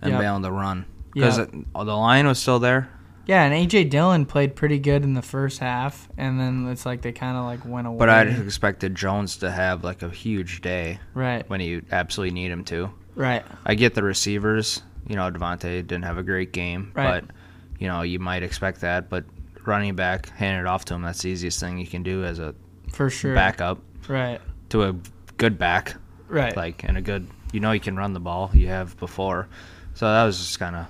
and 0.00 0.12
Yep. 0.12 0.20
bailing 0.20 0.42
the 0.42 0.50
run 0.50 0.84
because 1.12 1.38
Yep. 1.38 1.50
the 1.74 1.84
line 1.96 2.26
was 2.26 2.38
still 2.38 2.58
there. 2.58 2.88
Yeah, 3.26 3.44
and 3.44 3.54
AJ 3.54 3.90
Dillon 3.90 4.26
played 4.26 4.56
pretty 4.56 4.78
good 4.78 5.04
in 5.04 5.14
the 5.14 5.22
first 5.22 5.60
half, 5.60 6.08
and 6.16 6.40
then 6.40 6.66
it's 6.68 6.84
like 6.84 7.02
they 7.02 7.12
kind 7.12 7.36
of 7.36 7.44
like 7.44 7.64
went 7.64 7.86
away. 7.86 7.98
But 7.98 8.08
I'd 8.08 8.28
expected 8.28 8.94
Jones 8.94 9.36
to 9.38 9.50
have 9.50 9.84
like 9.84 10.02
a 10.02 10.08
huge 10.10 10.60
day 10.60 10.98
right, 11.14 11.48
when 11.48 11.60
you 11.60 11.82
absolutely 11.92 12.34
need 12.34 12.50
him 12.50 12.64
to. 12.64 12.90
right, 13.14 13.44
I 13.64 13.74
get 13.74 13.94
the 13.94 14.02
receivers. 14.02 14.82
You 15.06 15.16
know, 15.16 15.30
Davante 15.30 15.62
didn't 15.86 16.02
have 16.04 16.18
a 16.18 16.22
great 16.22 16.52
game, 16.52 16.92
Right. 16.94 17.24
but 17.26 17.34
you 17.78 17.86
know 17.88 18.02
you 18.02 18.18
might 18.18 18.42
expect 18.42 18.80
that. 18.80 19.08
But 19.08 19.24
running 19.64 19.94
back, 19.94 20.28
hand 20.30 20.60
it 20.60 20.66
off 20.68 20.84
to 20.86 20.94
him. 20.94 21.02
That's 21.02 21.22
the 21.22 21.28
easiest 21.30 21.60
thing 21.60 21.78
you 21.78 21.86
can 21.86 22.02
do 22.02 22.24
as 22.24 22.38
a 22.40 22.54
for 22.92 23.08
sure. 23.08 23.34
backup 23.34 23.78
Right, 24.08 24.40
to 24.70 24.82
a 24.82 24.94
good 25.36 25.58
back, 25.58 25.94
right. 26.28 26.56
like 26.56 26.82
and 26.84 26.96
a 26.98 27.00
good. 27.00 27.28
You 27.52 27.60
know, 27.60 27.70
you 27.72 27.80
can 27.80 27.96
run 27.96 28.14
the 28.14 28.20
ball. 28.20 28.50
You 28.54 28.66
have 28.68 28.96
before, 28.98 29.48
so 29.94 30.06
that 30.06 30.24
was 30.24 30.38
just 30.38 30.58
kind 30.58 30.74
of 30.74 30.86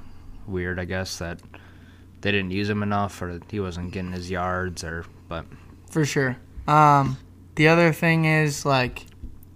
weird, 0.47 0.79
I 0.81 0.85
guess 0.87 1.19
that 1.19 1.41
they 2.23 2.33
didn't 2.33 2.51
use 2.53 2.69
him 2.71 2.83
enough, 2.83 3.21
or 3.21 3.41
he 3.51 3.61
wasn't 3.61 3.93
getting 3.93 4.13
his 4.13 4.31
yards, 4.31 4.83
or 4.83 5.05
but 5.29 5.45
For 5.91 6.05
sure. 6.05 6.37
Um, 6.67 7.19
the 7.57 7.69
other 7.69 7.93
thing 7.93 8.25
is 8.25 8.65
like, 8.65 9.01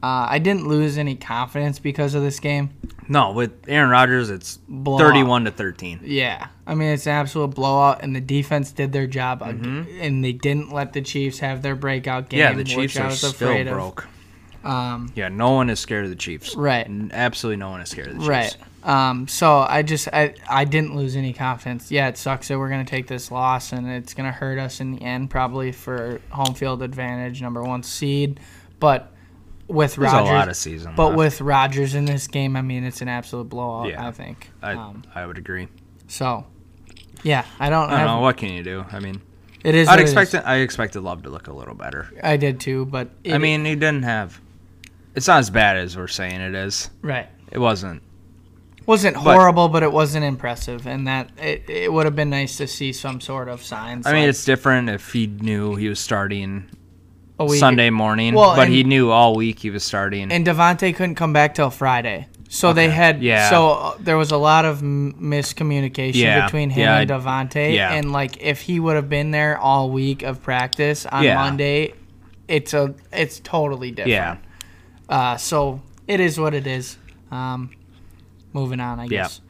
uh, 0.02 0.26
I 0.28 0.38
didn't 0.38 0.66
lose 0.68 0.98
any 0.98 1.14
confidence 1.16 1.78
because 1.78 2.14
of 2.14 2.22
this 2.22 2.38
game. 2.40 2.70
no, 3.08 3.32
with 3.32 3.52
Aaron 3.68 3.88
Rodgers, 3.90 4.28
it's 4.30 4.58
Blowout. 4.68 5.00
thirty-one 5.00 5.44
to 5.46 5.50
thirteen. 5.50 6.00
Yeah, 6.04 6.48
I 6.66 6.74
mean 6.74 6.88
it's 6.90 7.06
an 7.06 7.12
absolute 7.12 7.54
blowout, 7.54 8.02
and 8.02 8.14
the 8.14 8.20
defense 8.20 8.72
did 8.72 8.92
their 8.92 9.06
job, 9.06 9.40
Mm-hmm. 9.40 9.84
and 10.00 10.22
they 10.24 10.32
didn't 10.32 10.72
let 10.72 10.92
the 10.92 11.00
Chiefs 11.02 11.38
have 11.38 11.62
their 11.62 11.74
breakout 11.76 12.28
game. 12.28 12.40
Yeah, 12.40 12.52
the 12.52 12.64
Chiefs 12.64 12.96
are 12.98 13.10
still 13.10 13.64
broke. 13.64 14.06
Um, 14.64 15.12
Yeah, 15.14 15.28
no 15.28 15.52
one 15.52 15.70
is 15.70 15.78
scared 15.78 16.04
of 16.04 16.10
the 16.10 16.16
Chiefs. 16.16 16.56
Right. 16.56 16.88
Absolutely 17.12 17.56
no 17.58 17.70
one 17.70 17.80
is 17.80 17.88
scared 17.88 18.08
of 18.08 18.14
the 18.14 18.18
Chiefs. 18.20 18.28
Right. 18.28 18.56
Um, 18.86 19.26
so 19.26 19.58
I 19.68 19.82
just 19.82 20.06
I, 20.12 20.34
I 20.48 20.64
didn't 20.64 20.94
lose 20.94 21.16
any 21.16 21.32
confidence. 21.32 21.90
Yeah, 21.90 22.06
it 22.06 22.16
sucks 22.16 22.46
that 22.48 22.58
we're 22.58 22.68
gonna 22.68 22.84
take 22.84 23.08
this 23.08 23.32
loss 23.32 23.72
and 23.72 23.90
it's 23.90 24.14
gonna 24.14 24.30
hurt 24.30 24.60
us 24.60 24.80
in 24.80 24.92
the 24.92 25.02
end, 25.02 25.28
probably 25.28 25.72
for 25.72 26.20
home 26.30 26.54
field 26.54 26.82
advantage, 26.82 27.42
number 27.42 27.62
one 27.64 27.82
seed. 27.82 28.38
But 28.78 29.12
with 29.66 29.96
There's 29.96 30.12
Rodgers, 30.12 30.30
a 30.30 30.32
lot 30.32 30.48
of 30.48 30.56
season 30.56 30.94
but 30.94 31.08
left. 31.08 31.18
with 31.18 31.40
Rodgers 31.40 31.96
in 31.96 32.04
this 32.04 32.28
game, 32.28 32.54
I 32.54 32.62
mean 32.62 32.84
it's 32.84 33.02
an 33.02 33.08
absolute 33.08 33.48
blowout. 33.48 33.88
Yeah. 33.88 34.06
I 34.06 34.12
think. 34.12 34.50
I, 34.62 34.74
um, 34.74 35.02
I 35.12 35.26
would 35.26 35.36
agree. 35.38 35.66
so, 36.06 36.46
yeah, 37.24 37.44
I 37.58 37.68
don't. 37.68 37.86
I 37.88 37.90
don't 37.90 37.98
have, 37.98 38.06
know 38.06 38.20
what 38.20 38.36
can 38.36 38.52
you 38.52 38.62
do. 38.62 38.84
I 38.92 39.00
mean, 39.00 39.20
It 39.64 39.74
is. 39.74 39.88
I'd 39.88 39.98
it 39.98 40.02
expect 40.02 40.32
is. 40.34 40.40
I 40.44 40.58
expected 40.58 41.00
Love 41.00 41.24
to 41.24 41.30
look 41.30 41.48
a 41.48 41.52
little 41.52 41.74
better. 41.74 42.08
I 42.22 42.36
did 42.36 42.60
too, 42.60 42.86
but 42.86 43.10
I 43.28 43.38
mean, 43.38 43.64
he 43.64 43.74
didn't 43.74 44.04
have. 44.04 44.40
It's 45.16 45.26
not 45.26 45.40
as 45.40 45.50
bad 45.50 45.76
as 45.76 45.96
we're 45.96 46.06
saying 46.06 46.40
it 46.40 46.54
is. 46.54 46.88
right. 47.02 47.26
It 47.50 47.58
wasn't. 47.58 48.02
Wasn't 48.86 49.16
horrible, 49.16 49.68
but 49.68 49.82
it 49.82 49.90
wasn't 49.92 50.24
impressive, 50.24 50.86
and 50.86 51.06
that 51.08 51.30
it, 51.42 51.68
it 51.68 51.92
would 51.92 52.04
have 52.06 52.14
been 52.14 52.30
nice 52.30 52.56
to 52.58 52.66
see 52.68 52.92
some 52.92 53.20
sort 53.20 53.48
of 53.48 53.62
signs. 53.62 54.06
I 54.06 54.12
mean, 54.12 54.22
like 54.22 54.28
it's 54.30 54.44
different 54.44 54.88
if 54.88 55.12
he 55.12 55.26
knew 55.26 55.74
he 55.74 55.88
was 55.88 55.98
starting 55.98 56.66
a 57.38 57.44
week- 57.44 57.58
Sunday 57.58 57.90
morning, 57.90 58.34
Well, 58.34 58.54
but 58.54 58.66
and- 58.66 58.72
he 58.74 58.84
knew 58.84 59.10
all 59.10 59.34
week 59.34 59.58
he 59.58 59.70
was 59.70 59.82
starting. 59.82 60.30
and 60.30 60.46
Davante 60.46 60.94
couldn't 60.94 61.16
come 61.16 61.32
back 61.32 61.54
till 61.54 61.70
Friday. 61.70 62.28
So 62.48 62.72
they 62.72 62.88
had 62.88 63.24
Yeah. 63.24 63.50
so 63.50 63.70
uh, 63.70 63.94
there 63.98 64.16
was 64.16 64.30
a 64.30 64.36
lot 64.36 64.64
of 64.64 64.80
m- 64.80 65.14
miscommunication 65.20 66.14
Yeah. 66.14 66.44
between 66.46 66.70
him 66.70 66.84
Yeah, 66.84 66.98
and 67.00 67.10
Davante, 67.10 67.74
yeah. 67.74 67.92
and 67.92 68.12
like 68.12 68.40
if 68.40 68.60
he 68.60 68.78
would 68.78 68.94
have 68.94 69.08
been 69.08 69.32
there 69.32 69.58
all 69.58 69.90
week 69.90 70.22
of 70.22 70.42
practice 70.44 71.04
on. 71.06 71.26
Monday, 71.26 71.92
it's 72.46 72.72
a 72.72 72.94
it's 73.12 73.40
totally 73.40 73.90
different. 73.90 74.12
Yeah. 74.12 74.36
Uh, 75.08 75.36
so 75.36 75.82
it 76.06 76.20
is 76.20 76.38
what 76.38 76.54
it 76.54 76.68
is. 76.68 76.98
Um, 77.32 77.70
moving 78.56 78.80
on, 78.80 78.98
I 78.98 79.04
Yeah. 79.04 79.22
guess. 79.22 79.40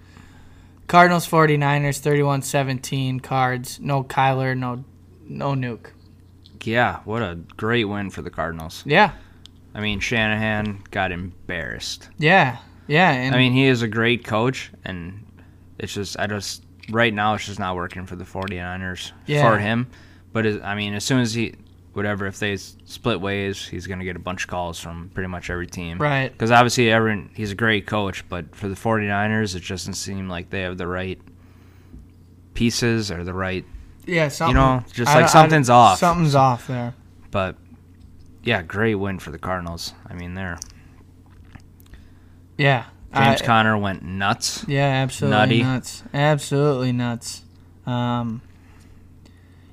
Cardinals 0.89 1.27
49ers 1.27 1.99
31-17 2.01 3.21
cards. 3.23 3.81
No 3.81 4.05
Kyler, 4.05 4.57
no 4.57 4.85
no 5.29 5.55
Nuk. 5.55 5.87
Yeah, 6.63 6.99
what 7.05 7.23
a 7.23 7.39
great 7.57 7.85
win 7.85 8.11
for 8.11 8.23
the 8.23 8.31
Cardinals. 8.31 8.83
Yeah. 8.87 9.13
I 9.75 9.81
mean, 9.81 10.01
Shanahan 10.01 10.81
got 10.91 11.11
embarrassed. 11.13 12.09
Yeah. 12.19 12.59
Yeah, 12.89 13.11
and 13.11 13.35
I 13.35 13.39
mean, 13.39 13.53
he 13.53 13.67
is 13.67 13.83
a 13.83 13.89
great 13.89 14.25
coach, 14.25 14.71
and 14.85 15.25
it's 15.79 15.93
just, 15.95 16.17
I 16.19 16.27
just, 16.29 16.63
right 16.91 17.13
now, 17.13 17.35
it's 17.35 17.47
just 17.47 17.59
not 17.59 17.75
working 17.75 18.07
for 18.07 18.15
the 18.17 18.25
49ers 18.25 19.11
Yeah. 19.27 19.43
for 19.49 19.59
him. 19.59 19.89
But, 20.33 20.47
I 20.65 20.75
mean, 20.77 20.95
as 20.95 21.05
soon 21.05 21.21
as 21.21 21.35
he, 21.35 21.55
whatever, 21.97 22.27
if 22.27 22.39
they 22.39 22.57
split 22.57 23.21
ways, 23.21 23.67
he's 23.67 23.87
going 23.87 23.99
to 23.99 24.05
get 24.05 24.17
a 24.17 24.21
bunch 24.21 24.45
of 24.45 24.51
calls 24.51 24.79
from 24.79 25.11
pretty 25.15 25.29
much 25.29 25.49
every 25.51 25.67
team. 25.67 25.99
Right. 25.99 26.31
Because 26.31 26.51
obviously, 26.51 26.91
everyone, 26.93 27.31
he's 27.35 27.51
a 27.51 27.55
great 27.55 27.87
coach, 27.87 28.29
but 28.29 28.55
for 28.55 28.69
the 28.69 28.75
49ers, 28.75 29.55
it 29.57 29.61
just 29.61 29.85
doesn't 29.85 29.95
seem 29.95 30.29
like 30.29 30.51
they 30.51 30.61
have 30.63 30.77
the 30.79 30.87
right 30.87 31.21
pieces 32.55 33.11
or 33.11 33.25
the 33.25 33.33
right, 33.35 33.65
yeah, 34.07 34.29
something, 34.29 34.55
You 34.57 34.63
know, 34.63 34.85
just 34.93 35.11
I 35.11 35.15
like 35.17 35.25
I 35.25 35.29
something's 35.29 35.67
don't- 35.69 35.77
off. 35.77 35.99
Something's 35.99 36.35
off 36.35 36.67
there. 36.67 36.95
but 37.31 37.57
yeah, 38.45 38.63
great 38.63 38.95
win 38.95 39.19
for 39.19 39.31
the 39.33 39.39
Cardinals. 39.39 39.93
I 40.09 40.15
mean, 40.15 40.35
they're. 40.35 40.59
Yeah. 42.57 42.85
James 43.15 43.43
I- 43.43 43.45
Conner 43.45 43.77
went 43.79 44.03
nuts. 44.03 44.65
Yeah, 44.69 44.87
absolutely 44.87 45.37
Nutty. 45.39 45.63
nuts. 45.63 46.03
Absolutely 46.13 46.93
nuts. 46.93 47.43
Um, 47.87 48.43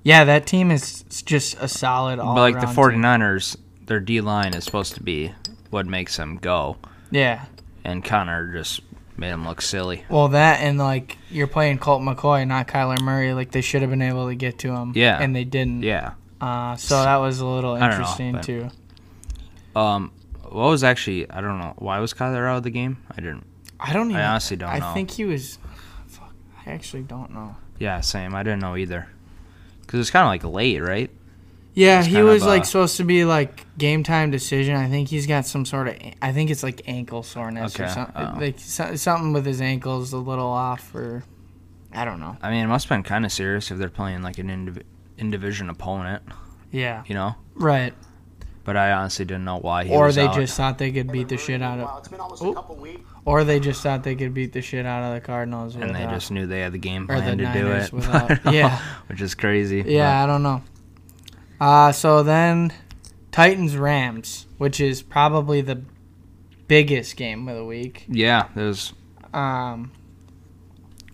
yeah, 0.04 0.26
that 0.26 0.46
team 0.46 0.72
is 0.72 1.04
just 1.26 1.56
a 1.60 1.68
solid 1.68 2.20
all 2.20 2.36
But 2.36 2.42
like 2.42 2.56
the 2.60 2.66
around 2.68 2.76
49ers, 3.22 3.58
their 3.86 4.00
D 4.00 4.22
line 4.22 4.54
is 4.54 4.64
supposed 4.64 4.96
to 4.96 5.04
be 5.04 5.34
what 5.70 5.86
makes 5.86 6.18
them 6.18 6.38
go. 6.38 6.78
Yeah. 7.12 7.46
And 7.84 8.04
Conner 8.04 8.54
just 8.54 8.82
made 9.18 9.30
him 9.30 9.46
look 9.46 9.62
silly. 9.62 10.04
Well, 10.10 10.30
that 10.30 10.60
and 10.62 10.78
like 10.78 11.18
you're 11.30 11.48
playing 11.48 11.80
Colt 11.80 12.02
McCoy, 12.02 12.48
not 12.48 12.68
Kyler 12.68 13.00
Murray. 13.02 13.34
Like 13.34 13.52
they 13.52 13.62
should 13.62 13.82
have 13.82 13.90
been 13.90 14.02
able 14.02 14.28
to 14.28 14.36
get 14.36 14.60
to 14.60 14.74
him. 14.74 14.94
Yeah. 14.96 15.22
And 15.22 15.36
they 15.36 15.44
didn't. 15.44 15.84
Yeah. 15.84 16.14
Uh, 16.42 16.76
so 16.76 17.02
that 17.02 17.18
was 17.18 17.40
a 17.40 17.46
little 17.46 17.74
I 17.74 17.80
don't 17.80 17.90
know, 17.90 17.96
interesting 17.96 18.32
but- 18.34 18.44
too. 18.44 18.70
Um, 19.76 20.12
what 20.44 20.68
was 20.70 20.84
actually 20.84 21.30
I 21.30 21.42
don't 21.42 21.58
know 21.58 21.74
why 21.78 22.00
was 22.00 22.14
Kyler 22.14 22.48
out 22.48 22.58
of 22.58 22.64
the 22.64 22.70
game? 22.70 22.98
I 23.12 23.16
didn't. 23.16 23.46
I 23.80 23.92
don't 23.92 24.12
even. 24.12 24.22
I 24.22 24.28
honestly 24.28 24.56
don't 24.58 24.70
know. 24.70 24.76
I 24.76 24.80
know. 24.80 24.94
think 24.94 25.12
he 25.12 25.26
was. 25.26 25.58
Fuck. 26.08 26.34
I 26.66 26.72
actually 26.72 27.04
don't 27.04 27.32
know. 27.32 27.56
Yeah, 27.80 28.00
same. 28.02 28.36
I 28.36 28.44
didn't 28.44 28.62
know 28.62 28.78
either. 28.78 29.08
Cause 29.94 30.00
it's 30.02 30.10
kind 30.10 30.24
of 30.24 30.30
like 30.30 30.44
late, 30.56 30.80
right? 30.80 31.12
Yeah, 31.76 32.00
It's 32.00 32.08
he 32.08 32.22
was 32.24 32.42
of, 32.42 32.48
like 32.48 32.62
uh, 32.62 32.66
supposed 32.66 32.98
to 32.98 33.04
be 33.04 33.26
like 33.26 33.66
game 33.78 34.02
time 34.04 34.32
decision. 34.32 34.76
I 34.76 34.90
think 34.90 35.08
he's 35.10 35.28
got 35.28 35.46
some 35.46 35.66
sort 35.66 35.88
of. 35.88 35.96
I 36.20 36.32
think 36.32 36.50
it's 36.50 36.64
like 36.64 36.82
ankle 36.88 37.22
soreness 37.22 37.80
or 37.80 37.88
something. 37.90 38.16
oh. 38.16 38.38
Like 38.40 38.60
so, 38.60 38.96
something 38.96 39.34
with 39.34 39.46
his 39.46 39.62
ankles 39.62 40.12
a 40.14 40.18
little 40.18 40.48
off, 40.48 40.94
or 40.96 41.24
I 41.94 42.06
don't 42.06 42.20
know. 42.20 42.38
I 42.42 42.50
mean, 42.50 42.64
it 42.64 42.68
must 42.68 42.88
have 42.90 42.98
been 42.98 43.04
kind 43.04 43.24
of 43.24 43.32
serious 43.32 43.70
if 43.70 43.78
they're 43.78 43.90
playing 43.90 44.24
like 44.24 44.40
an 44.40 44.48
indiv- 44.50 44.82
in 45.20 45.30
division 45.30 45.70
opponent, 45.70 46.24
Yeah, 46.72 47.04
you 47.06 47.14
know. 47.14 47.36
right. 47.54 47.94
But 48.64 48.78
I 48.78 48.94
honestly 48.94 49.26
didn't 49.26 49.46
know 49.46 49.58
why 49.58 49.84
he 49.84 49.92
Or 49.94 50.06
was 50.06 50.16
they 50.16 50.26
out. 50.26 50.36
just 50.36 50.56
thought 50.58 50.78
they 50.80 50.92
could 50.92 51.12
beat 51.12 51.28
the 51.28 51.38
shit 51.38 51.62
out 51.62 51.80
of. 51.80 52.00
It's 52.00 52.08
been 52.08 52.20
almost 52.20 52.42
Oop. 52.42 52.52
a 52.52 52.56
couple 52.56 52.78
weeks. 52.78 53.02
Or 53.26 53.44
they 53.46 53.60
just 53.62 53.82
thought 53.82 54.04
they 54.04 54.16
could 54.16 54.34
beat 54.34 54.52
the 54.52 54.62
shit 54.62 54.86
out 54.86 55.04
of 55.04 55.14
the 55.14 55.22
Cardinals. 55.22 55.76
and 55.76 55.96
they 55.96 56.04
just 56.06 56.30
knew 56.32 56.46
they 56.46 56.60
had 56.60 56.74
the 56.74 56.78
game 56.78 57.04
or 57.10 57.16
the 57.16 57.22
plan 57.22 57.38
to 57.38 57.54
do 57.54 57.68
it. 57.72 57.94
without- 57.94 58.54
yeah. 58.54 58.80
which 59.08 59.22
is 59.22 59.34
crazy. 59.36 59.82
Yeah, 59.86 60.22
I 60.24 60.26
don't 60.28 60.44
know. 60.44 60.62
Uh, 61.62 61.92
so 61.94 62.22
then 62.24 62.74
Titans 63.32 63.78
Rams, 63.78 64.48
which 64.58 64.82
is 64.82 65.02
probably 65.02 65.62
the 65.62 65.82
biggest 66.68 67.16
game 67.16 67.48
of 67.48 67.56
the 67.56 67.64
week. 67.64 68.06
Yeah, 68.10 68.50
there's 68.56 68.92
Um, 69.34 69.92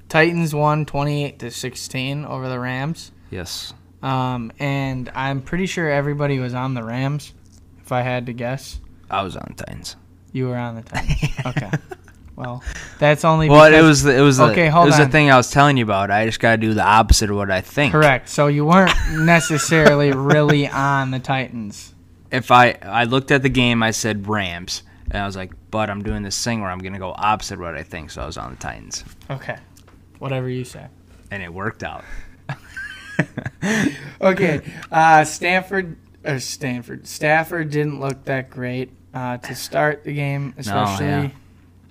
Titans 0.07 0.55
won 0.55 0.85
28 0.85 1.37
to 1.39 1.51
16 1.51 2.25
over 2.25 2.49
the 2.49 2.59
Rams. 2.59 3.11
yes. 3.29 3.73
Um, 4.01 4.51
and 4.59 5.11
I'm 5.13 5.41
pretty 5.41 5.65
sure 5.65 5.89
everybody 5.91 6.39
was 6.39 6.53
on 6.53 6.73
the 6.73 6.83
Rams. 6.83 7.33
If 7.81 7.91
I 7.91 8.01
had 8.01 8.25
to 8.27 8.33
guess, 8.33 8.79
I 9.11 9.23
was 9.23 9.35
on 9.35 9.53
Titans. 9.57 9.97
You 10.31 10.47
were 10.47 10.57
on 10.57 10.75
the 10.75 10.81
Titans. 10.83 11.31
okay. 11.45 11.71
Well, 12.35 12.63
that's 12.99 13.25
only 13.25 13.49
Well, 13.49 13.69
because 13.69 13.83
it 13.83 13.87
was 13.87 14.03
the, 14.03 14.17
it 14.17 14.21
was 14.21 14.39
Okay, 14.39 14.67
it 14.67 14.69
hold 14.69 14.85
was 14.87 14.97
the 14.97 15.07
thing 15.09 15.29
I 15.29 15.35
was 15.35 15.51
telling 15.51 15.75
you 15.75 15.83
about. 15.83 16.09
I 16.09 16.25
just 16.25 16.39
got 16.39 16.51
to 16.51 16.57
do 16.57 16.73
the 16.73 16.83
opposite 16.85 17.29
of 17.29 17.35
what 17.35 17.51
I 17.51 17.59
think. 17.61 17.91
correct. 17.91 18.29
So 18.29 18.47
you 18.47 18.65
weren't 18.65 18.95
necessarily 19.11 20.11
really 20.13 20.67
on 20.69 21.11
the 21.11 21.19
Titans. 21.19 21.93
If 22.31 22.49
I 22.51 22.77
I 22.81 23.03
looked 23.03 23.31
at 23.31 23.41
the 23.41 23.49
game, 23.49 23.83
I 23.83 23.91
said 23.91 24.27
Rams, 24.29 24.83
and 25.11 25.21
I 25.21 25.25
was 25.25 25.35
like, 25.35 25.51
but 25.71 25.89
I'm 25.89 26.01
doing 26.01 26.23
this 26.23 26.41
thing 26.41 26.61
where 26.61 26.69
I'm 26.71 26.79
gonna 26.79 26.99
go 26.99 27.13
opposite 27.17 27.55
of 27.55 27.59
what 27.59 27.75
I 27.75 27.83
think. 27.83 28.09
So 28.11 28.21
I 28.21 28.25
was 28.25 28.37
on 28.37 28.51
the 28.51 28.57
Titans, 28.57 29.03
Okay. 29.29 29.57
Whatever 30.19 30.47
you 30.47 30.63
say. 30.63 30.87
and 31.31 31.43
it 31.43 31.53
worked 31.53 31.83
out. 31.83 32.05
Okay. 34.21 34.61
Uh, 34.91 35.23
Stanford 35.25 35.97
or 36.23 36.39
Stanford 36.39 37.07
Stafford 37.07 37.69
didn't 37.69 37.99
look 37.99 38.25
that 38.25 38.49
great 38.49 38.91
uh, 39.13 39.37
to 39.37 39.55
start 39.55 40.03
the 40.03 40.13
game, 40.13 40.53
especially. 40.57 41.33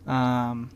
Um, 0.07 0.71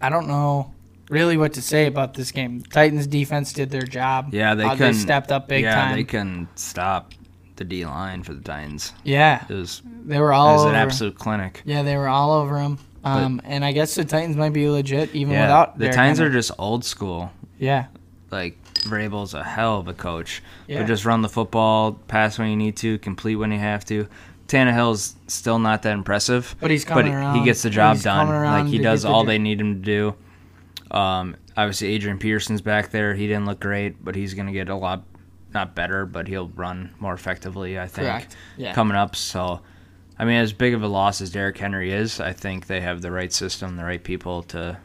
I 0.00 0.08
don't 0.08 0.26
know 0.28 0.72
really 1.08 1.36
what 1.36 1.52
to 1.54 1.62
say 1.62 1.86
about 1.86 2.14
this 2.14 2.32
game. 2.32 2.62
Titans 2.62 3.06
defense 3.06 3.52
did 3.52 3.70
their 3.70 3.82
job. 3.82 4.32
Yeah, 4.32 4.54
they 4.54 4.64
Uh, 4.64 4.76
couldn't. 4.76 4.94
stepped 4.94 5.30
up 5.30 5.48
big 5.48 5.62
yeah, 5.64 5.74
time. 5.74 5.96
they 5.96 6.04
couldn't 6.04 6.48
stop 6.58 7.12
the 7.56 7.64
D 7.64 7.84
line 7.84 8.22
for 8.22 8.32
the 8.34 8.40
Titans. 8.40 8.92
yeah, 9.04 9.44
It 9.48 9.54
was 9.54 9.82
they 10.04 10.18
were 10.18 10.32
it 10.32 10.36
all 10.36 10.54
was 10.54 10.62
over. 10.62 10.70
an 10.70 10.76
absolute 10.76 11.16
clinic. 11.18 11.62
yeah, 11.64 11.82
they 11.82 11.96
were 11.96 12.08
all 12.08 12.32
over 12.32 12.58
him. 12.58 12.78
Um, 13.04 13.40
and 13.44 13.64
I 13.64 13.72
guess 13.72 13.94
the 13.96 14.04
Titans 14.04 14.36
might 14.36 14.52
be 14.52 14.68
legit 14.68 15.14
even 15.14 15.34
Yeah, 15.34 15.42
without 15.42 15.78
the 15.78 15.88
Titans 15.90 16.20
are 16.20 16.30
just 16.30 16.50
old 16.58 16.84
school. 16.84 17.30
yeah. 17.58 17.86
Like 18.30 18.56
Vrabel's 18.84 19.34
a 19.34 19.44
hell 19.44 19.78
of 19.78 19.88
a 19.88 19.92
coach. 19.92 20.42
Yeah. 20.66 20.78
But 20.78 20.86
just 20.86 21.04
run 21.04 21.20
the 21.20 21.28
football, 21.28 21.92
pass 21.92 22.38
when 22.38 22.48
you 22.48 22.56
need 22.56 22.76
to, 22.78 22.98
complete 22.98 23.36
when 23.36 23.52
you 23.52 23.58
have 23.58 23.84
to. 23.86 24.08
Tannehill's 24.52 25.16
still 25.28 25.58
not 25.58 25.82
that 25.82 25.94
impressive, 25.94 26.54
But 26.60 26.70
he's 26.70 26.84
coming 26.84 27.06
but 27.06 27.14
around. 27.14 27.38
he 27.38 27.44
gets 27.44 27.62
the 27.62 27.70
job 27.70 27.96
He's 27.96 28.04
done. 28.04 28.28
Like 28.28 28.66
he 28.66 28.78
does 28.78 29.02
the 29.02 29.08
all 29.08 29.24
they 29.24 29.38
need 29.38 29.60
him 29.60 29.76
to 29.76 29.80
do. 29.80 30.14
Um, 30.96 31.36
obviously, 31.56 31.88
Adrian 31.88 32.18
Peterson's 32.18 32.60
back 32.60 32.90
there. 32.90 33.14
He 33.14 33.26
didn't 33.26 33.46
look 33.46 33.60
great, 33.60 34.04
but 34.04 34.14
he's 34.14 34.34
gonna 34.34 34.52
get 34.52 34.68
a 34.68 34.74
lot, 34.76 35.04
not 35.54 35.74
better, 35.74 36.04
but 36.04 36.28
he'll 36.28 36.48
run 36.48 36.94
more 37.00 37.14
effectively. 37.14 37.78
I 37.78 37.86
think 37.86 38.06
Correct. 38.06 38.36
Yeah. 38.58 38.74
coming 38.74 38.94
up. 38.96 39.16
So, 39.16 39.62
I 40.18 40.26
mean, 40.26 40.36
as 40.36 40.52
big 40.52 40.74
of 40.74 40.82
a 40.82 40.88
loss 40.88 41.22
as 41.22 41.30
Derrick 41.30 41.56
Henry 41.56 41.90
is, 41.90 42.20
I 42.20 42.34
think 42.34 42.66
they 42.66 42.82
have 42.82 43.00
the 43.00 43.10
right 43.10 43.32
system, 43.32 43.76
the 43.76 43.84
right 43.84 44.04
people 44.04 44.42
to 44.44 44.76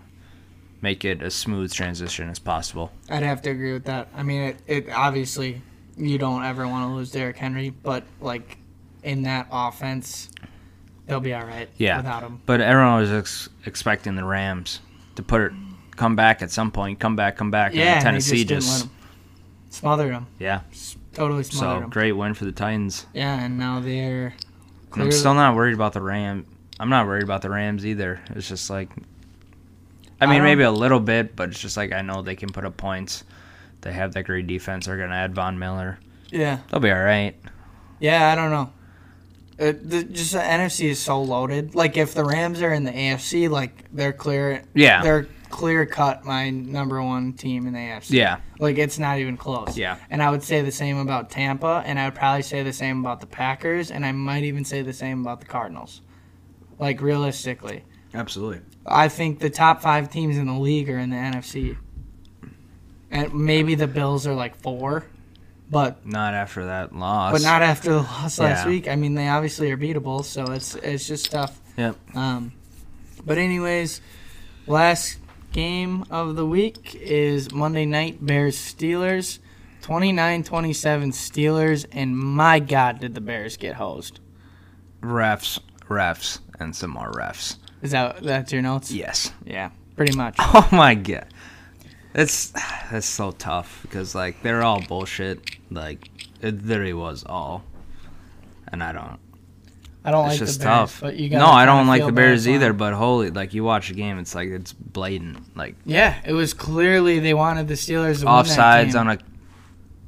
make 0.81 1.03
it 1.03 1.21
a 1.21 1.29
smooth 1.29 1.73
transition 1.73 2.29
as 2.29 2.39
possible. 2.39 2.91
I'd 3.09 3.23
have 3.23 3.41
to 3.41 3.49
agree 3.49 3.73
with 3.73 3.83
that. 3.85 4.07
I 4.15 4.23
mean, 4.23 4.41
it, 4.43 4.57
it 4.65 4.89
obviously 4.91 5.61
you 5.97 6.17
don't 6.17 6.45
ever 6.45 6.65
want 6.67 6.89
to 6.89 6.95
lose 6.95 7.11
Derrick 7.11 7.37
Henry, 7.37 7.69
but 7.71 8.03
like 8.21 8.59
in 9.07 9.23
that 9.23 9.47
offense, 9.51 10.29
they'll 11.07 11.19
be 11.19 11.33
all 11.33 11.45
right 11.45 11.69
Yeah, 11.77 11.97
without 11.97 12.23
him. 12.23 12.41
But 12.45 12.61
everyone 12.61 12.99
was 12.99 13.11
ex- 13.11 13.49
expecting 13.65 14.15
the 14.15 14.23
Rams 14.25 14.81
to 15.15 15.23
put 15.23 15.41
it, 15.41 15.51
come 15.95 16.15
back 16.15 16.41
at 16.41 16.51
some 16.51 16.71
point, 16.71 16.99
come 16.99 17.15
back, 17.15 17.37
come 17.37 17.49
back. 17.51 17.73
Yeah, 17.73 17.83
and 17.83 17.93
and 17.95 18.03
Tennessee 18.03 18.43
they 18.43 18.55
just, 18.55 18.67
just, 18.67 18.83
didn't 18.83 18.91
let 18.91 18.99
him. 18.99 19.71
smothered 19.71 20.13
them. 20.13 20.27
yeah. 20.39 20.61
totally 21.13 21.43
smothered 21.43 21.69
them. 21.75 21.79
So 21.79 21.83
him. 21.85 21.89
great 21.89 22.11
win 22.11 22.33
for 22.33 22.45
the 22.45 22.51
Titans. 22.51 23.05
Yeah, 23.13 23.43
and 23.43 23.57
now 23.57 23.79
they're. 23.79 24.33
And 24.93 25.03
I'm 25.03 25.11
still 25.11 25.33
not 25.33 25.55
worried 25.55 25.73
about 25.75 25.93
the 25.93 26.01
Ram. 26.01 26.45
I'm 26.79 26.89
not 26.89 27.05
worried 27.07 27.23
about 27.23 27.41
the 27.41 27.49
Rams 27.49 27.85
either. 27.85 28.19
It's 28.35 28.47
just 28.47 28.69
like, 28.69 28.89
I 30.19 30.25
I 30.25 30.27
mean, 30.27 30.37
don't- 30.39 30.43
maybe 30.45 30.63
a 30.63 30.71
little 30.71 30.99
bit, 30.99 31.35
but 31.35 31.49
it's 31.49 31.59
just 31.59 31.77
like 31.77 31.91
I 31.91 32.01
know 32.01 32.21
they 32.21 32.35
can 32.35 32.49
put 32.49 32.65
up 32.65 32.77
points. 32.77 33.23
They 33.81 33.93
have 33.93 34.13
that 34.13 34.23
great 34.23 34.47
defense. 34.47 34.85
They're 34.87 34.97
gonna 34.97 35.15
add 35.15 35.33
Von 35.35 35.57
Miller. 35.59 35.99
Yeah, 36.31 36.59
They'll 36.69 36.79
be 36.81 36.91
all 36.91 37.01
right. 37.03 37.35
yeah, 37.99 38.31
I 38.31 38.35
don't 38.35 38.49
know. 38.51 38.71
It, 39.57 39.89
the, 39.89 40.03
just 40.03 40.33
the 40.33 40.39
NFC 40.39 40.89
is 40.89 40.99
so 40.99 41.21
loaded. 41.21 41.73
Like 41.73 41.97
if 41.97 42.13
the 42.13 42.23
Rams 42.23 42.61
are 42.61 42.71
in 42.71 42.83
the 42.83 42.91
AFC, 42.91 43.49
like 43.49 43.85
they're 43.91 44.13
clear. 44.13 44.63
Yeah. 44.73 45.01
they're 45.01 45.27
clear 45.49 45.85
cut 45.85 46.25
my 46.25 46.49
number 46.49 47.01
one 47.01 47.33
team 47.33 47.67
in 47.67 47.73
the 47.73 47.79
AFC. 47.79 48.11
Yeah, 48.11 48.39
Like 48.59 48.77
it's 48.77 48.99
not 48.99 49.19
even 49.19 49.37
close. 49.37 49.77
Yeah. 49.77 49.97
And 50.09 50.21
I 50.21 50.29
would 50.29 50.43
say 50.43 50.61
the 50.61 50.71
same 50.71 50.97
about 50.97 51.29
Tampa, 51.29 51.83
and 51.85 51.99
I 51.99 52.05
would 52.05 52.15
probably 52.15 52.41
say 52.41 52.63
the 52.63 52.73
same 52.73 52.99
about 52.99 53.21
the 53.21 53.27
Packers, 53.27 53.91
and 53.91 54.05
I 54.05 54.11
might 54.11 54.43
even 54.43 54.65
say 54.65 54.81
the 54.81 54.93
same 54.93 55.21
about 55.21 55.39
the 55.39 55.45
Cardinals. 55.45 56.01
Like 56.79 57.01
realistically, 57.01 57.83
absolutely. 58.13 58.61
I 58.85 59.07
think 59.07 59.39
the 59.39 59.49
top 59.49 59.81
five 59.81 60.11
teams 60.11 60.37
in 60.37 60.45
the 60.45 60.59
league 60.59 60.89
are 60.89 60.99
in 60.99 61.09
the 61.09 61.15
NFC, 61.15 61.77
and 63.09 63.33
maybe 63.33 63.75
the 63.75 63.87
Bills 63.87 64.27
are 64.27 64.35
like 64.35 64.55
four, 64.61 65.05
but 65.69 66.05
Not 66.05 66.33
after 66.33 66.65
that 66.67 66.95
loss. 66.95 67.33
but 67.33 67.41
not 67.41 67.61
after 67.61 67.91
the 67.91 68.01
loss 68.01 68.39
last 68.39 68.65
week. 68.65 68.87
I 68.87 68.95
mean, 68.95 69.15
they 69.15 69.27
obviously 69.27 69.71
are 69.71 69.77
beatable, 69.77 70.23
so 70.23 70.45
it's 70.51 70.75
it's 70.75 71.07
just 71.07 71.31
tough. 71.31 71.59
Yep. 71.77 71.95
Um, 72.15 72.53
but 73.25 73.37
anyways, 73.37 74.01
last 74.65 75.17
game 75.51 76.05
of 76.09 76.35
the 76.35 76.45
week 76.45 76.95
is 76.95 77.51
Monday 77.51 77.85
night 77.85 78.25
Bears 78.25 78.57
Steelers. 78.57 79.39
29-27 79.81 81.13
Steelers, 81.13 81.85
and 81.93 82.17
my 82.17 82.59
God, 82.59 82.99
did 82.99 83.15
the 83.15 83.21
Bears 83.21 83.55
get 83.55 83.75
hosed? 83.75 84.19
Refs, 85.01 85.59
refs, 85.87 86.39
and 86.59 86.75
some 86.75 86.89
more 86.91 87.09
refs. 87.11 87.55
Is 87.81 87.91
that 87.91 88.21
that's 88.21 88.51
your 88.51 88.61
notes? 88.61 88.91
Yes. 88.91 89.31
Yeah, 89.45 89.69
pretty 89.95 90.15
much. 90.17 90.35
Oh 90.39 90.67
my 90.71 90.93
god. 90.95 91.27
It's 92.17 92.51
that's 92.89 93.05
so 93.05 93.29
tough 93.31 93.79
because 93.83 94.15
like 94.15 94.41
they're 94.41 94.63
all 94.63 94.81
bullshit. 94.81 95.39
Like 95.69 96.09
it 96.41 96.65
literally 96.65 96.93
was 96.93 97.23
all, 97.23 97.63
and 98.71 98.83
I 98.83 98.91
don't. 98.91 99.19
I 100.03 100.11
don't 100.11 100.25
It's 100.25 100.31
like 100.33 100.39
just 100.39 100.59
the 100.59 100.65
Bears, 100.65 100.77
tough. 100.79 101.01
but 101.01 101.15
you 101.17 101.29
no, 101.29 101.47
I 101.47 101.65
don't 101.65 101.85
like 101.85 102.03
the 102.03 102.11
Bears 102.11 102.47
either. 102.47 102.73
But 102.73 102.93
holy, 102.93 103.29
like 103.29 103.53
you 103.53 103.63
watch 103.63 103.89
the 103.89 103.93
game, 103.93 104.17
it's 104.17 104.33
like 104.33 104.49
it's 104.49 104.73
blatant. 104.73 105.55
Like 105.55 105.75
Yeah, 105.85 106.15
it 106.25 106.33
was 106.33 106.53
clearly 106.53 107.19
they 107.19 107.33
wanted 107.35 107.67
the 107.67 107.75
Steelers 107.75 108.21
to 108.21 108.25
offsides 108.25 108.99
on 108.99 109.09
a 109.09 109.17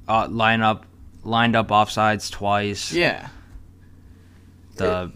uh, 0.08 0.28
lineup, 0.28 0.84
lined 1.24 1.56
up 1.56 1.68
offsides 1.68 2.32
twice. 2.32 2.92
Yeah, 2.92 3.28
The 4.78 5.12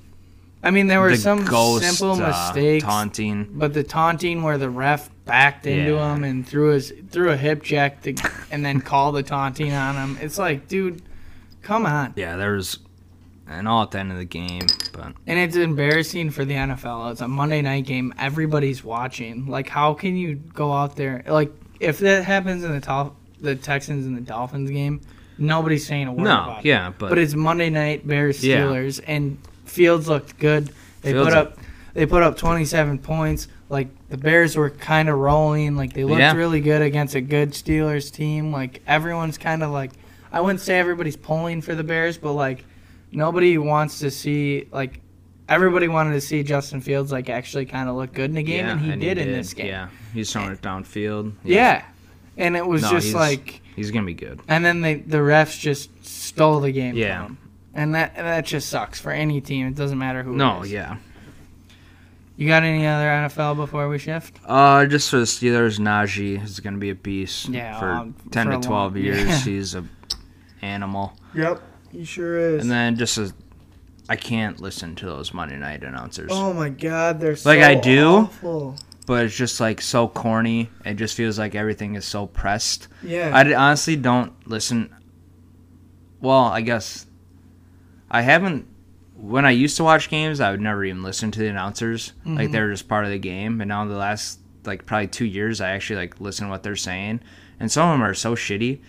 I 0.63 0.71
mean 0.71 0.87
there 0.87 1.01
were 1.01 1.11
the 1.11 1.17
some 1.17 1.43
ghost 1.45 1.83
simple 1.83 2.21
uh, 2.23 2.27
mistakes, 2.29 2.83
taunting. 2.85 3.49
but 3.51 3.73
the 3.73 3.83
taunting 3.83 4.43
where 4.43 4.57
the 4.57 4.69
ref 4.69 5.09
backed 5.25 5.65
into 5.67 5.91
Yeah. 5.93 6.15
him 6.15 6.23
and 6.23 6.47
threw 6.47 6.69
his 6.71 6.93
threw 7.09 7.31
a 7.31 7.37
hip 7.37 7.63
check 7.63 8.01
to, 8.03 8.15
and 8.51 8.65
then 8.65 8.79
called 8.91 9.15
the 9.15 9.23
taunting 9.23 9.73
on 9.73 9.95
him. 9.95 10.17
It's 10.21 10.37
like, 10.37 10.67
dude, 10.67 11.01
come 11.61 11.85
on. 11.85 12.13
Yeah, 12.15 12.37
there's 12.37 12.79
and 13.45 13.67
all 13.67 13.83
at 13.83 13.91
the 13.91 13.99
end 13.99 14.11
of 14.13 14.17
the 14.17 14.23
game, 14.25 14.61
but 14.93 15.13
And 15.27 15.37
it's 15.37 15.57
embarrassing 15.57 16.29
for 16.29 16.45
the 16.45 16.53
NFL. 16.53 17.11
It's 17.11 17.19
a 17.21 17.27
Monday 17.27 17.61
night 17.61 17.85
game. 17.85 18.13
Everybody's 18.17 18.85
watching. 18.85 19.47
Like, 19.47 19.67
how 19.67 19.93
can 19.93 20.15
you 20.15 20.35
go 20.35 20.71
out 20.71 20.95
there? 20.95 21.23
Like, 21.27 21.51
if 21.81 21.99
that 21.99 22.23
happens 22.23 22.63
in 22.63 22.71
the 22.71 22.79
top, 22.79 23.17
the 23.41 23.55
Texans 23.57 24.05
and 24.05 24.15
the 24.15 24.21
Dolphins 24.21 24.71
game, 24.71 25.01
nobody's 25.37 25.85
saying 25.85 26.07
a 26.07 26.13
word 26.13 26.23
no, 26.23 26.31
about 26.43 26.59
it. 26.59 26.65
yeah, 26.69 26.93
but, 26.97 27.09
But 27.09 27.17
it's 27.17 27.33
Monday 27.33 27.69
night 27.69 28.07
Bears 28.07 28.41
Yeah. 28.41 28.59
Steelers, 28.61 29.01
and 29.05 29.37
Fields 29.65 30.07
looked 30.07 30.37
good. 30.39 30.71
They 31.01 31.11
Fields 31.13 31.29
put 31.29 31.37
up, 31.37 31.57
they 31.93 32.05
put 32.05 32.23
up 32.23 32.37
27 32.37 32.99
points. 32.99 33.47
Like 33.69 33.87
the 34.09 34.17
Bears 34.17 34.55
were 34.55 34.69
kind 34.69 35.09
of 35.09 35.17
rolling. 35.17 35.75
Like 35.75 35.93
they 35.93 36.03
looked 36.03 36.19
Yeah. 36.19 36.33
really 36.35 36.61
good 36.61 36.81
against 36.81 37.15
a 37.15 37.21
good 37.21 37.51
Steelers 37.51 38.11
team. 38.11 38.51
Like 38.51 38.81
everyone's 38.87 39.37
kind 39.37 39.63
of 39.63 39.71
like, 39.71 39.91
I 40.31 40.41
wouldn't 40.41 40.61
say 40.61 40.79
everybody's 40.79 41.15
pulling 41.17 41.61
for 41.61 41.75
the 41.75 41.83
Bears, 41.83 42.17
but 42.17 42.33
like 42.33 42.65
nobody 43.11 43.57
wants 43.57 43.99
to 43.99 44.11
see 44.11 44.67
like 44.71 44.99
everybody 45.49 45.87
wanted 45.87 46.13
to 46.13 46.21
see 46.21 46.41
Justin 46.43 46.81
Fields 46.81 47.11
like 47.11 47.29
actually 47.29 47.65
kind 47.65 47.89
of 47.89 47.95
look 47.95 48.13
good 48.13 48.25
in 48.29 48.35
the 48.35 48.43
game, 48.43 48.65
yeah, 48.65 48.71
and 48.71 48.81
he 48.81 48.95
did 48.95 49.17
in 49.17 49.31
this 49.31 49.53
game. 49.53 49.67
Yeah, 49.67 49.89
he's 50.13 50.31
throwing 50.31 50.51
it 50.51 50.61
downfield. 50.61 51.33
Yeah. 51.43 51.83
And 52.37 52.55
it 52.55 52.65
was 52.65 52.81
No, 52.81 52.89
just 52.91 53.07
he's- 53.07 53.15
like, 53.15 53.61
he's 53.75 53.91
gonna 53.91 54.05
be 54.07 54.15
good. 54.15 54.39
and 54.47 54.63
then 54.65 54.81
they, 54.81 54.95
the 54.95 55.17
refs 55.17 55.59
just 55.59 55.89
stole 56.03 56.59
the 56.61 56.71
game 56.71 56.95
Yeah. 56.95 57.29
From 57.73 57.81
him. 57.81 57.83
And 57.83 57.95
that 57.95 58.15
that 58.15 58.45
just 58.45 58.69
sucks 58.69 58.99
for 58.99 59.11
any 59.11 59.41
team. 59.41 59.67
It 59.67 59.75
doesn't 59.75 59.97
matter 59.97 60.23
who. 60.23 60.35
No, 60.35 60.61
is. 60.63 60.71
yeah. 60.71 60.97
You 62.35 62.47
got 62.47 62.63
any 62.63 62.87
other 62.87 63.05
NFL 63.05 63.55
before 63.57 63.87
we 63.89 63.99
shift? 63.99 64.39
Uh, 64.45 64.87
just 64.87 65.09
for 65.11 65.17
the 65.17 65.23
Steelers, 65.25 65.77
Najee 65.79 66.43
is 66.43 66.59
gonna 66.59 66.77
be 66.79 66.89
a 66.89 66.95
beast. 66.95 67.49
Yeah, 67.49 67.79
for 67.79 67.91
um, 67.91 68.15
ten 68.31 68.47
for 68.47 68.53
to 68.59 68.67
twelve 68.67 68.95
long- 68.95 69.03
years, 69.03 69.19
yeah. 69.27 69.37
he's 69.45 69.75
a 69.75 69.85
animal. 70.63 71.13
Yep, 71.35 71.61
he 71.91 72.03
sure 72.05 72.37
is. 72.37 72.63
And 72.63 72.71
then 72.71 72.95
just 72.95 73.17
as 73.19 73.33
I 74.09 74.15
can't 74.15 74.59
listen 74.59 74.95
to 74.95 75.05
those 75.05 75.31
Monday 75.33 75.57
night 75.57 75.83
announcers, 75.83 76.31
oh 76.33 76.53
my 76.53 76.69
God, 76.69 77.19
they're 77.19 77.35
so 77.35 77.49
Like 77.49 77.59
I 77.61 77.75
do. 77.75 78.07
awful. 78.07 78.75
but 79.05 79.25
it's 79.25 79.35
just 79.35 79.59
like 79.59 79.79
so 79.79 80.07
corny. 80.07 80.71
It 80.85 80.95
just 80.95 81.15
feels 81.15 81.37
like 81.37 81.53
everything 81.53 81.93
is 81.93 82.05
so 82.05 82.25
pressed. 82.25 82.87
Yeah, 83.03 83.29
I 83.31 83.53
honestly 83.53 83.95
don't 83.95 84.33
listen. 84.49 84.93
Well, 86.19 86.45
I 86.45 86.61
guess 86.61 87.05
I 88.13 88.21
haven't. 88.21 88.67
When 89.15 89.45
I 89.45 89.51
used 89.51 89.77
to 89.77 89.83
watch 89.83 90.09
games, 90.09 90.39
I 90.39 90.51
would 90.51 90.61
never 90.61 90.83
even 90.85 91.03
listen 91.03 91.31
to 91.31 91.39
the 91.39 91.47
announcers. 91.47 92.13
Mm-hmm. 92.21 92.35
Like 92.37 92.51
they 92.51 92.59
were 92.61 92.71
just 92.71 92.87
part 92.87 93.03
of 93.05 93.11
the 93.11 93.19
game. 93.19 93.59
And 93.61 93.67
now 93.69 93.81
in 93.83 93.89
the 93.89 93.95
last 93.97 94.39
like 94.65 94.85
probably 94.85 95.07
two 95.07 95.25
years, 95.25 95.59
I 95.61 95.71
actually 95.71 95.97
like 95.97 96.19
listen 96.21 96.45
to 96.47 96.51
what 96.51 96.63
they're 96.63 96.75
saying. 96.75 97.19
And 97.59 97.71
some 97.71 97.89
of 97.89 97.93
them 97.93 98.03
are 98.03 98.13
so 98.13 98.35
shitty. 98.35 98.79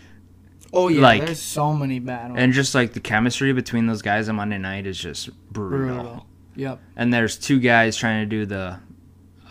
oh 0.72 0.88
yeah, 0.88 1.00
like- 1.02 1.24
there's 1.26 1.40
so 1.42 1.72
many 1.72 1.98
bad 2.00 2.30
ones. 2.30 2.40
And 2.40 2.52
just 2.52 2.74
like 2.74 2.92
the 2.94 3.00
chemistry 3.00 3.52
between 3.52 3.86
those 3.86 4.02
guys 4.02 4.28
on 4.28 4.36
Monday 4.36 4.58
night 4.58 4.86
is 4.86 4.98
just 4.98 5.30
brutal. 5.52 5.94
Brutal. 5.94 6.26
Yep. 6.56 6.80
And 6.96 7.12
there's 7.12 7.36
two 7.38 7.60
guys 7.60 7.96
trying 7.96 8.22
to 8.22 8.26
do 8.26 8.46
the, 8.46 8.78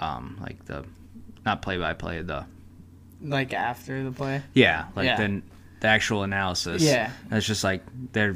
um, 0.02 0.38
like 0.42 0.64
the, 0.66 0.86
not 1.46 1.62
play 1.62 1.78
by 1.78 1.94
play, 1.94 2.22
the 2.22 2.46
Like 3.22 3.54
after 3.54 4.04
the 4.04 4.12
play. 4.12 4.42
yeah, 4.54 4.86
like 4.96 5.06
Yeah. 5.06 5.18
the 5.28 5.42
the 5.82 5.88
actual 5.88 6.24
analysis. 6.24 6.82
Yeah. 6.82 7.12
And 7.30 7.38
it's 7.38 7.48
just 7.48 7.64
like 7.64 7.84
they're. 8.14 8.36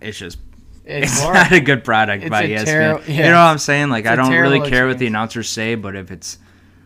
It's 0.00 0.18
just 0.18 0.38
It's, 0.84 1.12
it's 1.12 1.22
not 1.22 1.52
a 1.52 1.60
good 1.60 1.84
product 1.84 2.24
It's 2.24 2.30
by 2.30 2.46
ESPN. 2.46 2.64
terri- 2.64 3.08
You 3.08 3.22
know 3.22 3.30
what 3.30 3.36
I'm 3.50 3.58
saying? 3.58 3.90
Like 3.90 4.04
It's 4.04 4.10
I 4.12 4.16
don't 4.16 4.32
really 4.32 4.68
care 4.68 4.86
what 4.88 4.98
the 4.98 5.06
announcers 5.06 5.48
say, 5.48 5.74
but 5.74 5.94
if 5.96 6.10
it's 6.10 6.38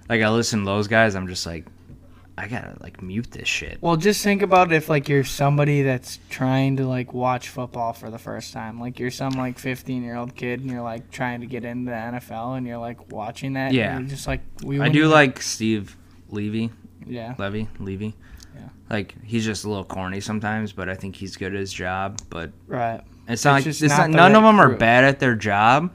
like 0.09 0.21
I 0.23 0.29
listen 0.31 0.61
to 0.61 0.65
those 0.67 0.89
guys, 0.89 1.15
I'm 1.15 1.27
just 1.29 1.47
like, 1.47 1.67
I 2.37 2.49
gotta 2.49 2.77
like 2.81 3.01
mute 3.01 3.31
this 3.31 3.47
shit. 3.47 3.79
Well, 3.81 3.97
just 3.97 4.23
think 4.25 4.43
about 4.43 4.73
if 4.73 4.89
like 4.89 5.09
you're 5.09 5.23
somebody 5.23 5.83
that's 5.83 6.19
trying 6.29 6.77
to 6.79 6.87
like 6.87 7.15
watch 7.15 7.49
football 7.49 7.93
for 7.93 8.11
the 8.11 8.19
first 8.19 8.53
time. 8.53 8.81
Like 8.81 8.99
you're 8.99 9.13
some 9.13 9.35
like 9.35 9.59
15 9.59 10.03
year 10.03 10.17
old 10.17 10.35
kid 10.35 10.61
and 10.61 10.69
you're 10.69 10.83
like 10.83 11.13
trying 11.13 11.41
to 11.43 11.47
get 11.47 11.65
into 11.65 11.93
the 11.93 11.97
NFL 11.97 12.59
and 12.59 12.67
you're 12.67 12.79
like 12.79 13.13
watching 13.13 13.53
that. 13.53 13.73
Yeah. 13.73 14.01
just 14.03 14.27
like 14.27 14.41
we. 14.65 14.81
I 14.81 14.89
do 14.89 14.99
even- 15.01 15.11
like 15.13 15.41
Steve 15.41 15.97
Levy, 16.29 16.71
Yeah. 17.07 17.37
Levy, 17.39 17.69
Levy. 17.79 18.17
Yeah. 18.57 18.63
Like 18.91 19.15
he's 19.23 19.45
just 19.45 19.65
a 19.65 19.69
little 19.69 19.85
corny 19.85 20.21
sometimes, 20.21 20.73
but 20.73 20.89
I 20.89 20.97
think 20.97 21.15
he's 21.15 21.37
good 21.37 21.55
at 21.55 21.61
his 21.61 21.73
job. 21.73 22.19
But 22.31 22.51
Right. 22.67 23.01
It's 23.29 23.45
not 23.45 23.67
It's 23.67 23.81
like 23.81 23.87
it's 23.91 23.99
not 23.99 24.11
not, 24.11 24.17
none 24.33 24.37
of 24.37 24.43
right 24.43 24.49
them 24.51 24.61
are 24.61 24.69
crew. 24.69 24.79
bad 24.79 25.05
at 25.05 25.19
their 25.21 25.35
job, 25.35 25.95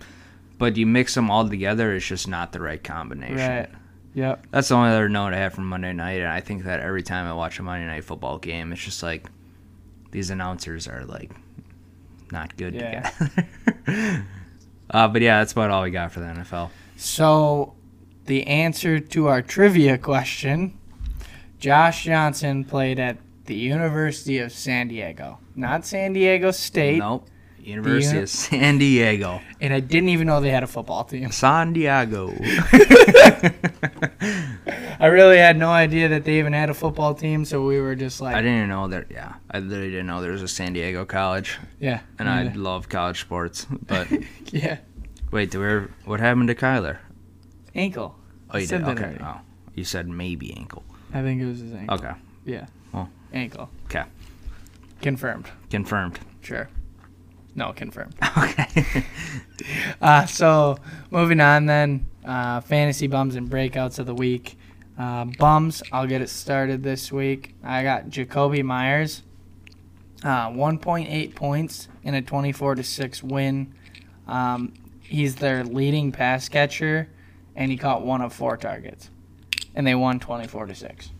but 0.57 0.75
you 0.77 0.85
mix 0.85 1.13
them 1.15 1.29
all 1.31 1.47
together, 1.47 1.93
it's 1.93 2.05
just 2.05 2.27
not 2.27 2.51
the 2.51 2.59
right 2.61 2.83
combination. 2.83 3.37
Right. 3.37 3.69
Yep. 4.15 4.47
That's 4.51 4.69
the 4.69 4.75
only 4.75 4.89
other 4.89 5.07
note 5.07 5.33
I 5.33 5.37
have 5.37 5.53
from 5.53 5.67
Monday 5.69 5.93
night, 5.93 6.19
and 6.19 6.27
I 6.27 6.41
think 6.41 6.63
that 6.63 6.79
every 6.79 7.03
time 7.03 7.25
I 7.27 7.33
watch 7.33 7.59
a 7.59 7.63
Monday 7.63 7.85
night 7.85 8.03
football 8.03 8.37
game, 8.39 8.71
it's 8.73 8.83
just 8.83 9.03
like 9.03 9.27
these 10.11 10.29
announcers 10.31 10.87
are 10.87 11.05
like 11.05 11.31
not 12.31 12.57
good 12.57 12.73
Yeah. 12.75 13.09
together. 13.09 13.45
uh, 14.89 15.07
but 15.07 15.21
yeah, 15.21 15.39
that's 15.39 15.51
about 15.51 15.69
all 15.71 15.83
we 15.83 15.91
got 15.91 16.11
for 16.11 16.19
the 16.19 16.25
NFL. 16.25 16.69
So, 16.97 17.73
the 18.25 18.45
answer 18.47 18.99
to 18.99 19.27
our 19.27 19.41
trivia 19.41 19.97
question 19.97 20.77
Josh 21.59 22.03
Johnson 22.05 22.63
played 22.63 22.99
at 22.99 23.17
the 23.45 23.55
University 23.55 24.37
of 24.39 24.51
San 24.51 24.87
Diego, 24.89 25.39
not 25.59 25.85
San 25.85 26.13
Diego 26.13 26.51
State. 26.51 26.99
Nope. 26.99 27.27
University 27.59 28.13
uni- 28.15 28.23
of 28.23 28.29
San 28.29 28.77
Diego. 28.77 29.41
And 29.59 29.73
I 29.73 29.79
didn't 29.79 30.09
even 30.09 30.27
know 30.27 30.39
they 30.41 30.49
had 30.49 30.63
a 30.63 30.67
football 30.67 31.03
team. 31.03 31.31
San 31.31 31.73
Diego. 31.73 32.33
I 35.01 35.05
really 35.05 35.37
had 35.37 35.57
no 35.57 35.69
idea 35.69 36.07
that 36.09 36.23
they 36.25 36.39
even 36.39 36.53
had 36.53 36.69
a 36.69 36.73
football 36.73 37.13
team, 37.13 37.45
so 37.45 37.65
we 37.65 37.79
were 37.79 37.95
just 37.95 38.21
like, 38.21 38.35
I 38.35 38.41
didn't 38.41 38.57
even 38.57 38.69
know 38.69 38.87
that. 38.89 39.07
Yeah, 39.09 39.35
I 39.51 39.59
literally 39.59 39.91
didn't 39.91 40.07
know 40.07 40.21
there 40.21 40.31
was 40.31 40.41
a 40.41 40.47
San 40.47 40.73
Diego 40.73 41.05
college, 41.05 41.57
yeah. 41.79 42.01
and 42.17 42.29
I 42.29 42.51
love 42.53 42.89
college 42.89 43.21
sports. 43.21 43.65
But 43.69 44.07
yeah. 44.51 44.79
wait, 45.31 45.51
do 45.51 45.59
we 45.59 45.65
ever, 45.65 45.91
what 46.05 46.19
happened 46.19 46.47
to 46.49 46.55
Kyler? 46.55 46.97
Ankle. 47.75 48.15
Oh, 48.51 48.57
you 48.57 48.65
said 48.65 48.83
did. 48.83 48.99
Okay. 48.99 49.17
Oh, 49.21 49.39
you 49.75 49.83
said 49.83 50.07
maybe 50.07 50.53
ankle. 50.53 50.83
I 51.13 51.21
think 51.21 51.41
it 51.41 51.45
was 51.45 51.59
his 51.59 51.73
ankle. 51.73 51.97
Okay. 51.97 52.13
Yeah. 52.45 52.65
Well. 52.91 53.09
Ankle. 53.31 53.69
Okay. 53.85 54.03
Confirmed. 55.01 55.49
Confirmed. 55.69 56.19
Sure. 56.41 56.69
No, 57.55 57.73
confirmed. 57.73 58.15
Okay. 58.37 59.05
Uh, 60.01 60.25
so 60.25 60.77
moving 61.11 61.41
on 61.41 61.65
then, 61.65 62.09
uh, 62.23 62.61
fantasy 62.61 63.07
bums 63.07 63.35
and 63.35 63.49
breakouts 63.49 63.99
of 63.99 64.05
the 64.05 64.13
week. 64.13 64.57
Uh, 64.97 65.25
bums, 65.37 65.83
I'll 65.91 66.07
get 66.07 66.21
it 66.21 66.29
started 66.29 66.81
this 66.81 67.11
week. 67.11 67.55
I 67.61 67.83
got 67.83 68.05
Jakobi 68.07 68.63
Meyers, 68.63 69.23
uh, 70.23 70.49
1.8 70.49 71.35
points 71.35 71.89
in 72.03 72.13
a 72.13 72.21
24 72.21 72.75
to 72.75 72.83
six 72.83 73.21
win. 73.21 73.73
Um, 74.27 74.73
he's 75.01 75.35
their 75.35 75.65
leading 75.65 76.13
pass 76.13 76.47
catcher, 76.47 77.09
and 77.55 77.69
he 77.69 77.77
caught 77.77 78.05
one 78.05 78.21
of 78.21 78.31
four 78.31 78.55
targets, 78.55 79.09
and 79.75 79.85
they 79.85 79.95
won 79.95 80.19
24 80.21 80.67
to 80.67 80.75
six. 80.75 81.11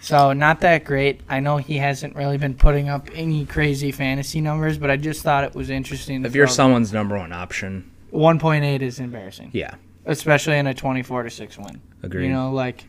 So 0.00 0.32
not 0.32 0.60
that 0.60 0.84
great. 0.84 1.20
I 1.28 1.40
know 1.40 1.56
he 1.56 1.76
hasn't 1.78 2.14
really 2.14 2.38
been 2.38 2.54
putting 2.54 2.88
up 2.88 3.08
any 3.14 3.44
crazy 3.46 3.90
fantasy 3.92 4.40
numbers, 4.40 4.78
but 4.78 4.90
I 4.90 4.96
just 4.96 5.22
thought 5.22 5.44
it 5.44 5.54
was 5.54 5.70
interesting. 5.70 6.24
if 6.24 6.34
you're 6.34 6.46
someone's 6.46 6.92
number 6.92 7.16
one 7.18 7.32
option, 7.32 7.90
1.8 8.12 8.80
is 8.80 9.00
embarrassing, 9.00 9.50
yeah, 9.52 9.74
especially 10.06 10.56
in 10.56 10.66
a 10.66 10.74
24 10.74 11.24
to 11.24 11.30
6 11.30 11.58
win. 11.58 11.82
agreed. 12.02 12.26
You 12.26 12.32
know, 12.32 12.52
like 12.52 12.84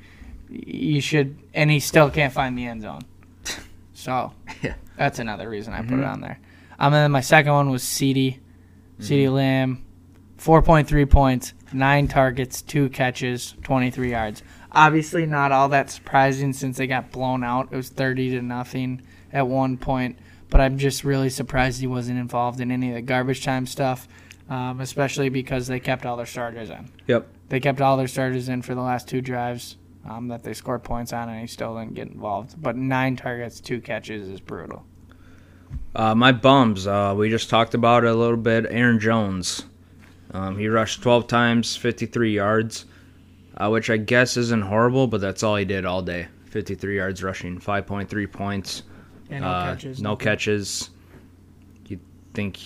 you 0.49 1.01
should 1.01 1.37
and 1.53 1.69
he 1.69 1.79
still 1.79 2.09
can't 2.09 2.33
find 2.33 2.57
the 2.57 2.65
end 2.65 2.81
zone. 2.83 3.01
So, 3.93 4.31
Yeah. 4.61 4.75
that's 4.95 5.19
another 5.19 5.49
reason 5.49 5.73
I 5.73 5.81
put 5.81 5.99
it 5.99 6.05
on 6.05 6.21
there. 6.21 6.39
Um 6.79 6.93
and 6.93 7.03
then 7.03 7.11
my 7.11 7.19
second 7.19 7.51
one 7.51 7.69
was 7.69 7.83
CeeDee. 7.83 8.39
CeeDee 9.01 9.29
Lamb 9.33 9.83
4.3 10.37 11.09
points, 11.09 11.53
9 11.73 12.07
targets, 12.07 12.61
2 12.61 12.87
catches, 12.89 13.55
23 13.63 14.11
yards. 14.11 14.41
Obviously 14.71 15.25
not 15.25 15.51
all 15.51 15.69
that 15.69 15.89
surprising 15.89 16.53
since 16.53 16.77
they 16.77 16.87
got 16.87 17.11
blown 17.11 17.43
out. 17.43 17.69
It 17.71 17.75
was 17.75 17.89
30 17.89 18.31
to 18.31 18.41
nothing 18.41 19.01
at 19.33 19.47
one 19.47 19.77
point, 19.77 20.17
but 20.49 20.61
I'm 20.61 20.77
just 20.77 21.03
really 21.03 21.29
surprised 21.29 21.81
he 21.81 21.87
wasn't 21.87 22.19
involved 22.19 22.59
in 22.59 22.71
any 22.71 22.89
of 22.89 22.95
the 22.95 23.01
garbage 23.01 23.43
time 23.43 23.65
stuff, 23.65 24.07
um, 24.49 24.81
especially 24.81 25.29
because 25.29 25.67
they 25.67 25.79
kept 25.79 26.05
all 26.05 26.17
their 26.17 26.25
starters 26.25 26.69
in. 26.69 26.89
Yep. 27.07 27.27
They 27.49 27.59
kept 27.59 27.81
all 27.81 27.97
their 27.97 28.07
starters 28.07 28.49
in 28.49 28.61
for 28.61 28.75
the 28.75 28.81
last 28.81 29.07
two 29.07 29.21
drives 29.21 29.77
um, 30.07 30.27
that 30.27 30.43
they 30.43 30.53
scored 30.53 30.83
points 30.83 31.13
on, 31.13 31.29
and 31.29 31.39
he 31.39 31.47
still 31.47 31.77
didn't 31.77 31.95
get 31.95 32.07
involved. 32.07 32.61
But 32.61 32.75
nine 32.75 33.15
targets, 33.15 33.59
two 33.59 33.81
catches 33.81 34.29
is 34.29 34.39
brutal. 34.39 34.85
Uh, 35.95 36.15
my 36.15 36.31
bums. 36.31 36.87
Uh, 36.87 37.13
we 37.17 37.29
just 37.29 37.49
talked 37.49 37.73
about 37.73 38.03
it 38.03 38.09
a 38.09 38.15
little 38.15 38.37
bit. 38.37 38.65
Aaron 38.69 38.99
Jones. 38.99 39.65
Um, 40.31 40.57
he 40.57 40.67
rushed 40.67 41.01
12 41.01 41.27
times, 41.27 41.75
53 41.75 42.35
yards, 42.35 42.85
uh, 43.59 43.69
which 43.69 43.89
I 43.89 43.97
guess 43.97 44.37
isn't 44.37 44.61
horrible, 44.63 45.07
but 45.07 45.21
that's 45.21 45.43
all 45.43 45.55
he 45.55 45.65
did 45.65 45.85
all 45.85 46.01
day. 46.01 46.27
53 46.45 46.95
yards 46.95 47.23
rushing, 47.23 47.59
5.3 47.59 48.31
points. 48.31 48.83
Yeah, 49.29 49.39
no 49.39 49.47
Uh, 49.47 49.65
catches. 49.75 50.01
No 50.01 50.15
catches. 50.15 50.89
You 51.87 51.99
think 52.33 52.59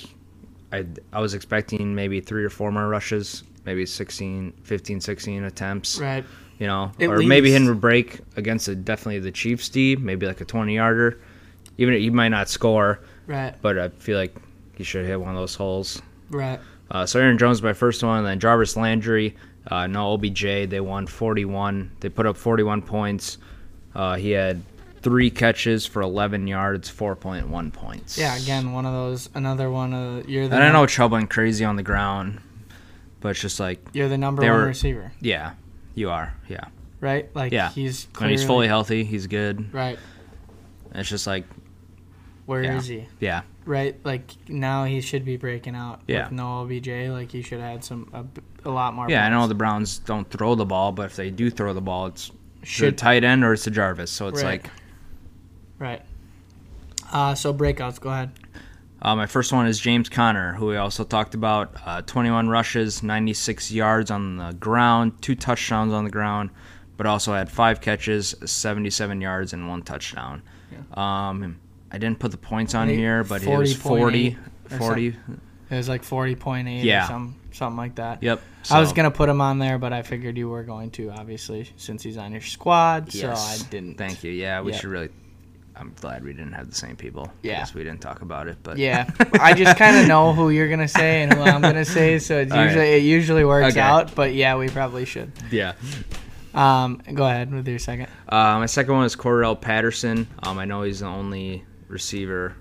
I 0.71 0.85
I 1.11 1.19
was 1.19 1.33
expecting 1.33 1.93
maybe 1.93 2.21
three 2.21 2.43
or 2.45 2.49
four 2.49 2.71
more 2.71 2.87
rushes, 2.87 3.43
maybe 3.65 3.85
16, 3.85 4.53
15, 4.63 5.01
16 5.01 5.43
attempts. 5.43 5.99
Right. 5.99 6.23
You 6.59 6.67
know, 6.67 6.91
At 6.99 7.09
or 7.09 7.17
maybe 7.23 7.51
hitting 7.51 7.67
a 7.67 7.73
break 7.73 8.19
against 8.37 8.67
a, 8.69 8.75
definitely 8.75 9.19
the 9.19 9.31
Chiefs 9.31 9.67
D, 9.69 9.95
maybe 9.97 10.25
like 10.25 10.39
a 10.39 10.45
20 10.45 10.75
yarder. 10.75 11.19
Even 11.77 11.95
he 11.95 12.09
might 12.11 12.29
not 12.29 12.47
score, 12.47 12.99
Right. 13.27 13.53
but 13.61 13.77
I 13.79 13.89
feel 13.89 14.17
like 14.17 14.33
he 14.75 14.83
should 14.83 15.05
hit 15.05 15.19
one 15.19 15.31
of 15.31 15.35
those 15.35 15.55
holes. 15.55 16.01
Right. 16.29 16.59
Uh, 16.91 17.05
so 17.05 17.19
Aaron 17.19 17.37
Jones, 17.37 17.61
my 17.63 17.73
first 17.73 18.03
one, 18.03 18.23
then 18.23 18.39
Jarvis 18.39 18.77
Landry, 18.77 19.35
uh, 19.67 19.87
no 19.87 20.13
OBJ. 20.13 20.41
They 20.69 20.79
won 20.79 21.07
41. 21.07 21.91
They 21.99 22.09
put 22.09 22.25
up 22.25 22.37
41 22.37 22.81
points. 22.81 23.37
Uh, 23.95 24.15
he 24.15 24.31
had 24.31 24.61
three 25.01 25.29
catches 25.29 25.85
for 25.85 26.01
11 26.01 26.47
yards, 26.47 26.89
4.1 26.89 27.71
points. 27.73 28.17
Yeah, 28.17 28.35
again, 28.37 28.71
one 28.73 28.85
of 28.85 28.93
those. 28.93 29.29
Another 29.35 29.69
one 29.69 29.93
of 29.93 30.29
you're 30.29 30.47
the 30.47 30.55
And 30.55 30.63
I 30.63 30.71
know 30.71 30.85
Chubb 30.85 31.11
went 31.11 31.29
crazy 31.29 31.65
on 31.65 31.75
the 31.75 31.83
ground, 31.83 32.39
but 33.19 33.29
it's 33.29 33.41
just 33.41 33.59
like, 33.59 33.79
you're 33.93 34.09
the 34.09 34.17
number 34.17 34.41
one 34.41 34.51
were- 34.51 34.65
receiver, 34.67 35.11
yeah, 35.19 35.53
you 35.95 36.09
are, 36.09 36.33
yeah. 36.47 36.65
right? 37.01 37.29
Like 37.35 37.51
Yeah. 37.51 37.69
he's 37.69 38.07
When 38.17 38.29
he's 38.29 38.43
fully 38.45 38.67
healthy, 38.67 39.03
he's 39.03 39.27
good. 39.27 39.73
right. 39.73 39.99
It's 40.95 41.09
just 41.09 41.27
like, 41.27 41.43
Where 42.45 42.61
is 42.63 42.89
Yeah. 42.89 42.99
he? 43.01 43.07
yeah, 43.19 43.41
Right, 43.65 43.97
like 44.03 44.23
now 44.49 44.83
he 44.83 44.99
should 44.99 45.23
be 45.23 45.37
breaking 45.37 45.75
out. 45.75 46.01
Yeah. 46.07 46.23
With 46.23 46.33
no 46.33 46.61
OBJ, 46.63 46.87
like 47.09 47.31
he 47.31 47.41
should 47.41 47.59
have 47.61 47.71
had 47.71 47.83
some 47.83 48.09
a 48.65 48.69
lot 48.69 48.93
more. 48.93 49.09
yeah. 49.09 49.25
I 49.25 49.29
know 49.29 49.47
the 49.47 49.55
Browns 49.55 49.99
don't 49.99 50.29
throw 50.29 50.55
the 50.55 50.65
ball, 50.65 50.91
but 50.91 51.05
if 51.05 51.15
they 51.15 51.29
do 51.29 51.49
throw 51.49 51.73
the 51.73 51.81
ball, 51.81 52.07
it's 52.07 52.31
should 52.63 52.97
tight 52.97 53.23
end 53.23 53.43
or 53.43 53.53
it's 53.53 53.65
a 53.67 53.71
Jarvis. 53.71 54.11
So 54.11 54.27
it's 54.27 54.43
Right. 54.43 54.63
like, 54.63 54.71
right. 55.79 56.01
Uh, 57.11 57.35
so 57.35 57.53
breakouts. 57.53 57.99
Go 57.99 58.09
ahead. 58.09 58.31
Uh, 59.01 59.15
my 59.15 59.25
first 59.25 59.51
one 59.51 59.67
is 59.67 59.79
James 59.79 60.07
Conner, 60.09 60.53
who 60.53 60.67
we 60.67 60.77
also 60.77 61.03
talked 61.03 61.35
about. 61.35 61.75
Uh, 61.85 62.01
21 62.01 62.47
rushes, 62.47 63.03
96 63.03 63.69
yards 63.71 64.09
on 64.11 64.37
the 64.37 64.53
ground, 64.53 65.21
two 65.21 65.35
touchdowns 65.35 65.91
on 65.91 66.05
the 66.05 66.09
ground, 66.09 66.49
but 66.95 67.05
also 67.05 67.33
had 67.33 67.51
five 67.51 67.81
catches, 67.81 68.33
77 68.45 69.19
yards, 69.19 69.51
and 69.53 69.67
one 69.67 69.81
touchdown. 69.83 70.41
Um, 70.93 71.57
I 71.93 71.97
didn't 71.99 72.19
put 72.19 72.31
the 72.31 72.37
points 72.37 72.73
on 72.75 72.89
Eight- 72.89 72.97
here, 72.97 73.23
but 73.23 73.41
he 73.43 73.55
was 73.55 73.73
40.8 73.75 73.79
40. 73.79 74.37
or 74.71 74.77
40. 74.77 75.07
It 75.69 75.77
was 75.77 75.89
like 75.89 76.03
forty 76.03 76.35
point 76.35 76.67
eight 76.67 76.83
Yeah. 76.83 77.05
or 77.05 77.07
some 77.07 77.35
something 77.51 77.77
like 77.77 77.95
that. 77.95 78.21
Yep. 78.21 78.41
I 78.69 78.79
was 78.79 78.93
gonna 78.93 79.09
put 79.11 79.27
him 79.29 79.41
on 79.41 79.57
there, 79.59 79.77
but 79.79 79.91
I 79.93 80.01
figured 80.03 80.37
you 80.37 80.47
were 80.49 80.63
going 80.63 80.91
to, 80.91 81.09
obviously, 81.11 81.71
since 81.77 82.03
he's 82.03 82.17
on 82.17 82.31
your 82.31 82.41
squad. 82.41 83.13
Yes. 83.13 83.39
So 83.59 83.65
I 83.65 83.69
didn't. 83.69 83.97
Thank 83.97 84.23
you. 84.23 84.31
Yeah, 84.31 84.61
we 84.61 84.71
Yep. 84.73 84.81
should 84.81 84.89
really. 84.89 85.09
I'm 85.75 85.91
glad 85.99 86.23
we 86.23 86.33
didn't 86.33 86.53
have 86.53 86.69
the 86.69 86.75
same 86.75 86.95
people. 86.95 87.31
Yeah. 87.41 87.53
I 87.53 87.55
guess 87.57 87.73
we 87.73 87.83
didn't 87.83 88.01
talk 88.01 88.21
about 88.21 88.47
it, 88.47 88.57
but 88.61 88.77
Yeah, 88.77 89.09
I 89.41 89.55
just 89.55 89.75
kind 89.77 89.97
of 89.97 90.07
know 90.13 90.31
who 90.33 90.51
you're 90.51 90.69
gonna 90.69 90.87
say 90.87 91.23
and 91.23 91.33
who 91.33 91.41
I'm 91.41 91.61
gonna 91.61 91.85
say, 91.99 92.19
so 92.19 92.37
it's 92.37 92.51
All 92.51 92.57
right. 92.59 92.65
usually 92.65 92.89
it 92.93 93.03
usually 93.03 93.43
works 93.45 93.71
Okay. 93.73 93.79
out. 93.81 94.13
But 94.13 94.35
yeah, 94.35 94.55
we 94.57 94.69
probably 94.69 95.05
should. 95.05 95.31
yeah. 95.49 95.73
Um, 96.53 97.01
go 97.11 97.25
ahead 97.25 97.51
with 97.51 97.67
your 97.67 97.79
second. 97.79 98.07
Uh, 98.29 98.59
my 98.59 98.67
second 98.67 98.93
one 98.93 99.05
is 99.05 99.15
Cordell 99.15 99.59
Patterson. 99.59 100.27
Um, 100.43 100.59
I 100.59 100.65
know 100.65 100.83
he's 100.83 100.99
the 100.99 101.07
only 101.07 101.63
receiver, 101.87 102.55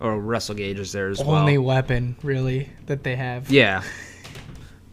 or 0.00 0.18
Russell 0.20 0.54
Gage 0.54 0.78
is 0.78 0.92
there 0.92 1.08
as 1.08 1.18
well. 1.18 1.36
Only 1.36 1.58
weapon 1.58 2.16
really 2.22 2.68
that 2.86 3.02
they 3.02 3.16
have. 3.16 3.50
Yeah. 3.50 3.82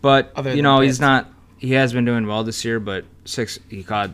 But 0.01 0.31
Other 0.35 0.53
you 0.55 0.61
know, 0.61 0.79
he's 0.81 0.99
not 0.99 1.31
he 1.57 1.71
has 1.73 1.93
been 1.93 2.05
doing 2.05 2.27
well 2.27 2.43
this 2.43 2.65
year, 2.65 2.79
but 2.79 3.05
six 3.25 3.59
he 3.69 3.83
caught 3.83 4.11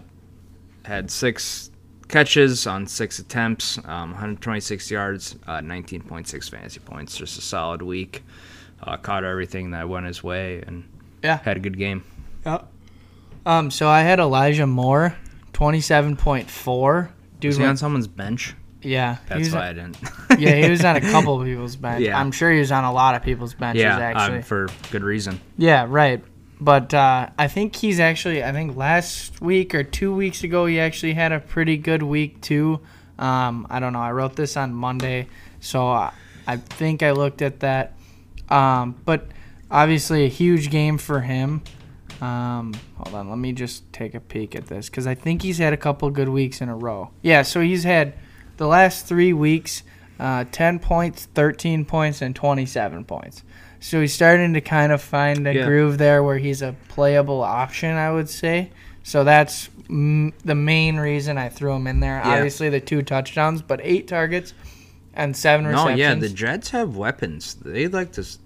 had 0.86 1.10
six 1.12 1.72
catches 2.08 2.66
on 2.68 2.88
six 2.88 3.20
attempts, 3.20 3.78
um, 3.86 4.12
126 4.12 4.90
yards, 4.90 5.36
uh, 5.48 5.60
19.6 5.60 6.50
fantasy 6.50 6.80
points. 6.80 7.16
Just 7.18 7.38
a 7.38 7.42
solid 7.42 7.82
week. 7.82 8.24
Uh, 8.82 8.98
caught 8.98 9.24
everything 9.24 9.72
that 9.72 9.90
went 9.90 10.06
his 10.06 10.24
way 10.24 10.64
and 10.66 10.86
Yeah. 11.22 11.40
had 11.44 11.58
a 11.58 11.60
good 11.60 11.78
game. 11.78 12.04
Yep. 12.46 12.72
Um, 13.46 13.72
so 13.72 13.88
I 13.90 14.02
had 14.02 14.20
Elijah 14.20 14.66
Moore, 14.68 15.16
twenty-seven 15.54 16.16
point 16.18 16.50
four. 16.50 17.10
Dude, 17.40 17.50
Was 17.50 17.58
he 17.58 17.62
went- 17.64 17.72
on 17.72 17.78
someone's 17.78 18.08
bench? 18.08 18.54
Yeah, 18.82 19.18
That's 19.28 19.40
was, 19.40 19.54
why 19.54 19.70
I 19.70 19.74
didn't. 19.74 19.98
yeah, 20.40 20.56
he 20.56 20.70
was 20.70 20.84
on 20.86 20.96
a 20.96 21.02
couple 21.12 21.40
of 21.40 21.46
people's 21.46 21.76
bench. 21.76 22.02
Yeah. 22.02 22.20
I'm 22.20 22.32
sure 22.32 22.52
he 22.52 22.60
was 22.60 22.72
on 22.72 22.84
a 22.84 22.94
lot 22.94 23.16
of 23.16 23.24
people's 23.24 23.54
benches 23.54 23.82
yeah, 23.82 23.98
actually. 23.98 24.38
um, 24.38 24.44
for 24.44 24.68
good 24.92 25.04
reason. 25.04 25.40
Yeah, 25.58 25.86
right. 25.88 26.24
But 26.62 26.94
uh, 26.94 27.30
I 27.38 27.48
think 27.48 27.76
he's 27.76 28.00
actually. 28.00 28.44
I 28.44 28.52
think 28.52 28.76
last 28.76 29.42
week 29.42 29.74
or 29.74 29.84
two 29.84 30.14
weeks 30.14 30.44
ago, 30.44 30.66
he 30.66 30.80
actually 30.80 31.14
had 31.14 31.32
a 31.32 31.40
pretty 31.40 31.78
good 31.78 32.04
week 32.04 32.42
too. 32.42 32.82
Um, 33.18 33.68
I 33.70 33.80
don't 33.80 33.94
know. 33.94 34.00
I 34.00 34.12
wrote 34.12 34.36
this 34.36 34.58
on 34.58 34.74
Monday, 34.74 35.28
so 35.60 35.88
I, 35.88 36.14
I 36.48 36.58
think 36.58 37.04
I 37.04 37.12
looked 37.12 37.42
at 37.42 37.62
that. 37.62 37.94
Um, 38.50 38.96
but 39.06 39.28
obviously, 39.72 40.26
a 40.26 40.30
huge 40.30 40.70
game 40.70 40.98
for 40.98 41.22
him. 41.22 41.62
Um, 42.22 42.74
hold 42.98 43.16
on, 43.16 43.30
let 43.30 43.38
me 43.38 43.54
just 43.54 43.92
take 43.94 44.14
a 44.14 44.20
peek 44.20 44.54
at 44.54 44.68
this 44.68 44.90
because 44.90 45.08
I 45.08 45.16
think 45.16 45.42
he's 45.42 45.58
had 45.58 45.72
a 45.72 45.78
couple 45.78 46.10
good 46.10 46.28
weeks 46.28 46.60
in 46.60 46.68
a 46.68 46.76
row. 46.76 47.12
Yeah, 47.22 47.44
so 47.44 47.62
he's 47.62 47.86
had 47.86 48.14
the 48.60 48.68
last 48.68 49.08
three 49.08 49.34
weeks, 49.34 49.82
uh, 50.20 50.46
ten 50.52 50.78
points, 50.78 51.26
thirteen 51.34 51.84
points, 51.86 52.22
and 52.22 52.36
twenty-seven 52.36 53.06
points. 53.06 53.44
So 53.80 54.02
he's 54.02 54.14
starting 54.14 54.54
to 54.54 54.62
kind 54.62 54.92
of 54.92 55.02
find 55.02 55.48
a 55.48 55.54
Yeah. 55.56 55.66
groove 55.66 55.98
there 55.98 56.22
where 56.22 56.38
he's 56.38 56.62
a 56.62 56.76
playable 56.90 57.42
option, 57.42 57.96
I 57.96 58.12
would 58.12 58.30
say. 58.30 58.70
So 59.04 59.24
that's 59.24 59.70
mm, 59.90 60.34
the 60.44 60.54
main 60.56 60.98
reason 60.98 61.38
I 61.38 61.48
threw 61.50 61.74
him 61.74 61.88
in 61.88 62.00
there. 62.02 62.22
Yeah. 62.24 62.34
Obviously, 62.36 62.70
the 62.70 62.82
two 62.82 63.02
touchdowns, 63.02 63.62
but 63.62 63.80
eight 63.82 64.08
targets 64.08 64.54
and 65.14 65.36
seven 65.36 65.64
No, 65.66 65.72
receptions. 65.72 66.00
yeah, 66.00 66.16
the 66.16 66.30
Jets 66.30 66.70
have 66.72 66.96
weapons. 66.98 67.56
They 67.56 67.88
like 67.88 68.12
to. 68.14 68.22
s- 68.22 68.38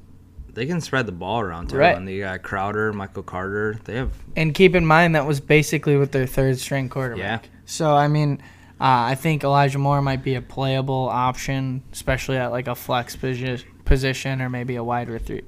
They 0.53 0.67
can 0.67 0.81
spread 0.81 1.07
the 1.07 1.11
ball 1.11 1.39
around 1.41 1.71
too. 1.71 1.77
Right. 1.77 1.97
And 1.97 2.07
they 2.07 2.19
got 2.19 2.43
Crowder, 2.43 2.93
Michael 2.93 3.23
Carter. 3.23 3.79
They 3.85 3.95
have 3.95 4.11
And 4.35 4.53
keep 4.53 4.75
in 4.75 4.85
mind 4.85 5.15
that 5.15 5.25
was 5.25 5.39
basically 5.41 5.97
with 5.97 6.11
their 6.11 6.27
third 6.27 6.59
string 6.59 6.89
quarterback. 6.89 7.43
Yeah. 7.45 7.49
So 7.65 7.95
I 7.95 8.07
mean, 8.07 8.39
uh, 8.83 9.07
I 9.11 9.15
think 9.15 9.43
Elijah 9.43 9.79
Moore 9.79 10.01
might 10.01 10.23
be 10.23 10.35
a 10.35 10.41
playable 10.41 11.07
option, 11.09 11.83
especially 11.93 12.37
at 12.37 12.51
like 12.51 12.67
a 12.67 12.75
flex 12.75 13.15
posi- 13.15 13.63
position 13.85 14.41
or 14.41 14.49
maybe 14.49 14.75
a 14.75 14.83
wide 14.83 15.09
re- 15.09 15.41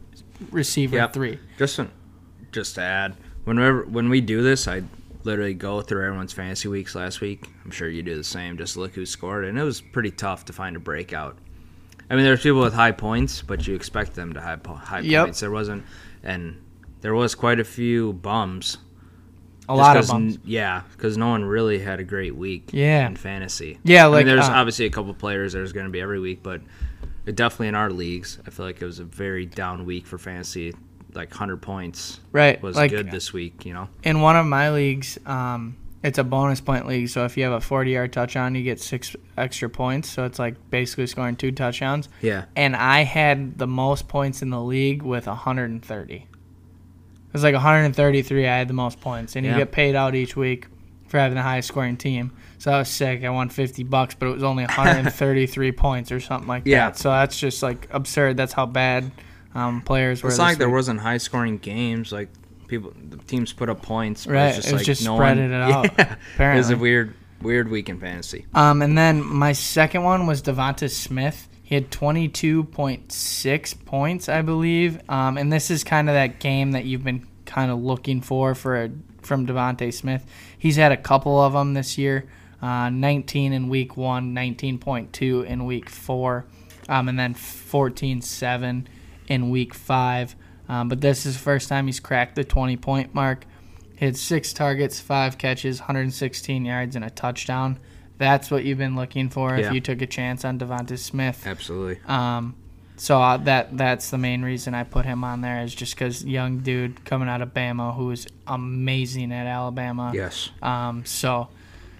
receiver 0.51 0.95
Yep. 0.95 1.13
three. 1.13 1.39
Just 1.57 1.77
an, 1.79 1.91
just 2.51 2.75
to 2.75 2.81
add, 2.81 3.15
whenever 3.43 3.83
when 3.85 4.09
we 4.09 4.21
do 4.21 4.41
this, 4.41 4.67
I 4.67 4.83
literally 5.23 5.53
go 5.53 5.81
through 5.81 6.05
everyone's 6.05 6.33
fantasy 6.33 6.67
weeks 6.69 6.95
last 6.95 7.19
week. 7.19 7.45
I'm 7.65 7.71
sure 7.71 7.89
you 7.89 8.01
do 8.03 8.15
the 8.15 8.23
same. 8.23 8.57
Just 8.57 8.77
look 8.77 8.93
who 8.95 9.05
scored, 9.05 9.43
and 9.45 9.57
it 9.59 9.63
was 9.63 9.81
pretty 9.81 10.11
tough 10.11 10.45
to 10.45 10.53
find 10.53 10.75
a 10.75 10.79
breakout. 10.79 11.37
I 12.09 12.15
mean, 12.15 12.23
there's 12.23 12.43
people 12.43 12.61
with 12.61 12.73
high 12.75 12.91
points, 12.91 13.41
but 13.41 13.67
you 13.67 13.73
expect 13.75 14.13
them 14.13 14.33
to 14.33 14.41
have 14.41 14.63
po- 14.63 14.75
high 14.75 14.99
Yep. 14.99 15.25
points. 15.25 15.39
There 15.41 15.51
wasn't, 15.51 15.83
and 16.23 16.55
there 17.01 17.15
was 17.15 17.33
quite 17.35 17.59
a 17.59 17.63
few 17.63 18.13
bums. 18.13 18.77
A 19.67 19.73
Just 19.73 19.77
lot 19.79 19.97
of 19.97 20.07
bums. 20.07 20.35
n- 20.35 20.41
yeah, 20.45 20.83
because 20.93 21.17
no 21.17 21.29
one 21.29 21.43
really 21.43 21.79
had 21.79 21.99
a 21.99 22.03
great 22.03 22.35
week. 22.35 22.69
Yeah. 22.71 23.07
in 23.07 23.15
fantasy. 23.15 23.79
Yeah, 23.83 24.03
I 24.05 24.07
like, 24.07 24.25
mean, 24.25 24.35
there's 24.35 24.47
uh, 24.49 24.53
obviously 24.53 24.85
a 24.85 24.89
couple 24.89 25.13
players 25.13 25.53
there's 25.53 25.73
going 25.73 25.85
to 25.87 25.91
be 25.91 26.01
every 26.01 26.19
week, 26.19 26.43
but 26.43 26.61
it 27.25 27.35
definitely 27.35 27.69
in 27.69 27.75
our 27.75 27.89
leagues, 27.89 28.37
I 28.45 28.51
feel 28.51 28.65
like 28.65 28.81
it 28.81 28.85
was 28.85 28.99
a 28.99 29.03
very 29.05 29.45
down 29.45 29.85
week 29.85 30.05
for 30.07 30.17
fantasy. 30.17 30.73
Like 31.13 31.29
100 31.31 31.61
points 31.61 32.19
Right, 32.31 32.61
was 32.61 32.75
like- 32.75 32.91
good 32.91 33.09
this 33.09 33.31
week. 33.33 33.65
You 33.65 33.73
know, 33.73 33.87
In 34.03 34.19
one 34.21 34.35
of 34.35 34.45
my 34.45 34.71
leagues, 34.71 35.17
um, 35.25 35.77
it's 36.03 36.17
a 36.19 36.23
bonus 36.25 36.59
point 36.61 36.85
league. 36.87 37.07
So 37.09 37.23
if 37.25 37.35
you 37.37 37.45
have 37.45 37.53
a 37.53 37.61
40 37.61 37.89
yard 37.91 38.11
touchdown, 38.13 38.53
you 38.53 38.61
get 38.63 38.79
six 38.81 39.15
extra 39.37 39.69
points. 39.69 40.09
So 40.09 40.25
it's 40.25 40.37
like 40.37 40.55
basically 40.69 41.07
scoring 41.07 41.35
two 41.37 41.51
touchdowns. 41.53 42.09
yeah, 42.21 42.45
And 42.55 42.75
I 42.75 43.03
had 43.05 43.57
the 43.57 43.65
most 43.65 44.07
points 44.09 44.41
in 44.43 44.49
the 44.51 44.61
league 44.61 45.01
with 45.01 45.25
130. 45.25 46.13
It 46.15 46.23
was 47.35 47.43
like 47.43 47.53
133. 47.53 48.47
I 48.47 48.57
had 48.57 48.67
the 48.67 48.73
most 48.73 48.99
points, 49.01 49.35
and 49.35 49.45
you 49.45 49.53
get 49.55 49.71
paid 49.71 49.95
out 49.95 50.15
each 50.15 50.35
week 50.35 50.67
for 51.07 51.19
having 51.19 51.35
the 51.35 51.41
highest 51.43 51.67
scoring 51.67 51.97
team. 51.97 52.31
So 52.57 52.71
that 52.71 52.79
was 52.79 52.89
sick. 52.89 53.23
I 53.23 53.29
won 53.29 53.49
50 53.49 53.83
bucks, 53.83 54.15
but 54.15 54.27
it 54.27 54.31
was 54.33 54.43
only 54.43 54.63
133 54.65 55.71
points 55.73 56.11
or 56.11 56.19
something 56.19 56.47
like 56.47 56.63
Yeah. 56.65 56.87
that. 56.89 56.97
So 56.97 57.09
that's 57.09 57.39
just 57.39 57.61
like 57.61 57.87
absurd. 57.91 58.37
That's 58.37 58.53
how 58.53 58.65
bad 58.65 59.11
um, 59.53 59.81
players 59.81 60.23
were. 60.23 60.29
it's 60.29 60.37
not 60.37 60.45
like 60.45 60.57
there 60.57 60.69
wasn't 60.69 60.99
high 60.99 61.17
scoring 61.17 61.57
games. 61.57 62.11
Like 62.11 62.29
people, 62.67 62.93
the 63.09 63.17
teams 63.17 63.53
put 63.53 63.69
up 63.69 63.81
points, 63.81 64.25
but 64.25 64.33
Right, 64.33 64.55
just 64.55 64.67
it 64.67 64.73
was 64.73 64.79
like 64.81 64.85
just 64.85 65.05
no 65.05 65.15
spreading 65.15 65.51
one, 65.51 65.61
it 65.61 65.61
out, 65.99 66.17
Yeah, 66.39 66.53
it 66.53 66.57
was 66.57 66.69
a 66.71 66.77
weird. 66.77 67.13
weird 67.41 67.69
week 67.69 67.87
in 67.89 67.99
fantasy. 67.99 68.45
Um, 68.55 68.81
and 68.81 68.97
then 68.97 69.23
my 69.23 69.51
second 69.53 70.03
one 70.03 70.25
was 70.25 70.41
Devonta 70.41 70.89
Smith. 70.89 71.47
He 71.65 71.73
had 71.73 71.89
22.6 71.89 73.85
points, 73.85 74.29
I 74.29 74.43
believe. 74.43 75.01
Um, 75.09 75.39
and 75.39 75.51
this 75.51 75.71
is 75.71 75.83
kind 75.83 76.07
of 76.07 76.13
that 76.13 76.39
game 76.39 76.73
that 76.73 76.85
you've 76.85 77.03
been 77.03 77.25
kind 77.45 77.71
of 77.71 77.79
looking 77.81 78.21
for 78.21 78.53
for 78.53 78.83
a, 78.83 78.91
from 79.23 79.47
Devonta 79.47 79.91
Smith. 79.91 80.23
He's 80.59 80.75
had 80.75 80.91
a 80.91 80.97
couple 80.97 81.41
of 81.41 81.53
them 81.53 81.73
this 81.73 81.97
year. 81.97 82.29
Uh, 82.61 82.89
19 82.89 83.51
in 83.51 83.67
week 83.67 83.97
one, 83.97 84.35
19.2 84.35 85.45
in 85.45 85.65
week 85.65 85.89
four, 85.89 86.45
um, 86.87 87.09
and 87.09 87.17
then 87.17 87.33
14.7 87.33 88.85
in 89.27 89.49
week 89.49 89.73
five. 89.73 90.35
Um, 90.69 90.87
but 90.87 91.01
this 91.01 91.25
is 91.25 91.33
the 91.33 91.41
first 91.41 91.67
time 91.67 91.87
he's 91.87 91.99
cracked 91.99 92.35
the 92.35 92.43
20 92.43 92.77
point 92.77 93.15
mark. 93.15 93.45
Had 93.97 94.17
six 94.17 94.53
targets, 94.53 94.99
five 94.99 95.39
catches, 95.39 95.79
116 95.79 96.63
yards, 96.63 96.95
and 96.95 97.03
a 97.03 97.09
touchdown. 97.09 97.79
That's 98.17 98.49
what 98.49 98.63
you've 98.63 98.77
been 98.77 98.95
looking 98.95 99.29
for 99.29 99.49
Yeah. 99.57 99.67
if 99.67 99.73
you 99.73 99.81
took 99.81 100.01
a 100.01 100.07
chance 100.07 100.45
on 100.45 100.57
Devonta 100.59 100.97
Smith. 100.97 101.45
Absolutely. 101.45 101.99
Um, 102.07 102.55
so 102.97 103.21
uh, 103.21 103.35
that 103.37 103.75
that's 103.77 104.09
the 104.09 104.17
main 104.17 104.41
reason 104.41 104.73
I 104.73 104.83
put 104.85 105.05
him 105.05 105.23
on 105.25 105.41
there 105.41 105.61
is 105.63 105.75
just 105.75 105.95
because 105.95 106.23
young 106.23 106.59
dude 106.59 107.03
coming 107.03 107.27
out 107.27 107.41
of 107.41 107.53
Bama 107.53 107.93
who 107.95 108.11
is 108.11 108.25
amazing 108.47 109.33
at 109.33 109.47
Alabama. 109.47 110.11
yes. 110.15 110.49
Um, 110.61 111.03
so 111.05 111.49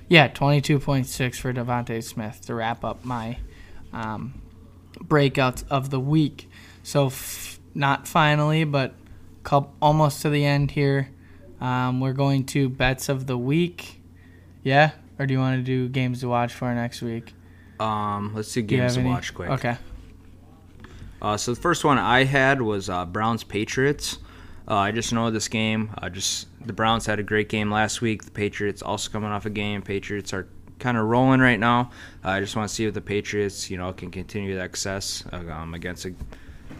yeah, 0.07 0.27
twenty 0.29 0.61
two 0.61 0.79
point 0.79 1.07
six 1.07 1.37
for 1.37 1.51
DeVonta 1.51 2.01
Smith 2.01 2.39
to 2.45 2.55
wrap 2.55 2.85
up 2.85 3.03
my 3.03 3.37
um, 3.91 4.41
breakouts 4.99 5.65
of 5.69 5.89
the 5.89 5.99
week. 5.99 6.49
So 6.83 7.07
f- 7.07 7.59
not 7.73 8.07
finally, 8.07 8.63
but 8.63 8.93
coup 9.43 9.67
almost 9.81 10.21
to 10.21 10.29
the 10.29 10.45
end 10.45 10.71
here. 10.71 11.09
Um, 11.59 11.99
we're 11.99 12.13
going 12.13 12.45
to 12.47 12.69
bets 12.69 13.09
of 13.09 13.27
the 13.27 13.37
week. 13.37 14.01
Yeah, 14.63 14.91
or 15.19 15.25
do 15.25 15.33
you 15.33 15.39
want 15.39 15.57
to 15.57 15.63
do 15.63 15.87
games 15.89 16.19
to 16.21 16.27
watch 16.27 16.53
for 16.53 16.73
next 16.73 17.01
week? 17.01 17.33
Um, 17.79 18.33
let's 18.35 18.53
do 18.53 18.61
Do 18.61 18.67
games 18.77 18.93
to 18.95 19.01
any? 19.01 19.09
watch 19.09 19.33
quick. 19.33 19.49
Okay. 19.49 19.77
Uh, 21.21 21.37
so 21.37 21.53
the 21.53 21.59
first 21.59 21.83
one 21.83 21.97
I 21.97 22.23
had 22.23 22.61
was 22.61 22.89
uh, 22.89 23.05
Browns 23.05 23.43
Patriots. 23.43 24.17
Uh, 24.67 24.75
I 24.75 24.91
just 24.91 25.13
know 25.13 25.31
this 25.31 25.47
game. 25.47 25.91
I 25.97 26.09
just 26.09 26.47
the 26.65 26.73
Browns 26.73 27.05
had 27.05 27.19
a 27.19 27.23
great 27.23 27.49
game 27.49 27.71
last 27.71 28.01
week. 28.01 28.23
The 28.23 28.31
Patriots 28.31 28.81
also 28.81 29.11
coming 29.11 29.29
off 29.29 29.45
a 29.45 29.49
game. 29.49 29.81
Patriots 29.81 30.33
are 30.33 30.47
kind 30.79 30.97
of 30.97 31.05
rolling 31.05 31.39
right 31.39 31.59
now. 31.59 31.91
Uh, 32.23 32.29
I 32.29 32.39
just 32.39 32.55
want 32.55 32.67
to 32.69 32.73
see 32.75 32.85
if 32.85 32.93
the 32.93 33.01
Patriots, 33.01 33.69
you 33.69 33.77
know, 33.77 33.93
can 33.93 34.11
continue 34.11 34.55
that 34.55 34.63
success 34.65 35.23
uh, 35.31 35.37
um, 35.51 35.73
against 35.73 36.05
a 36.05 36.13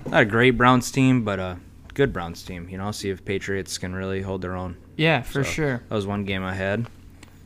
not 0.07 0.21
a 0.23 0.25
great 0.25 0.51
Browns 0.51 0.91
team, 0.91 1.23
but 1.23 1.39
a 1.39 1.57
good 1.93 2.11
Browns 2.13 2.43
team. 2.43 2.67
You 2.69 2.77
know, 2.77 2.91
see 2.91 3.09
if 3.09 3.23
Patriots 3.23 3.77
can 3.77 3.93
really 3.95 4.21
hold 4.21 4.41
their 4.41 4.55
own. 4.55 4.77
Yeah, 4.97 5.21
for 5.21 5.43
So, 5.43 5.49
sure. 5.49 5.83
That 5.89 5.95
was 5.95 6.05
one 6.07 6.25
game 6.25 6.43
I 6.43 6.53
had. 6.53 6.87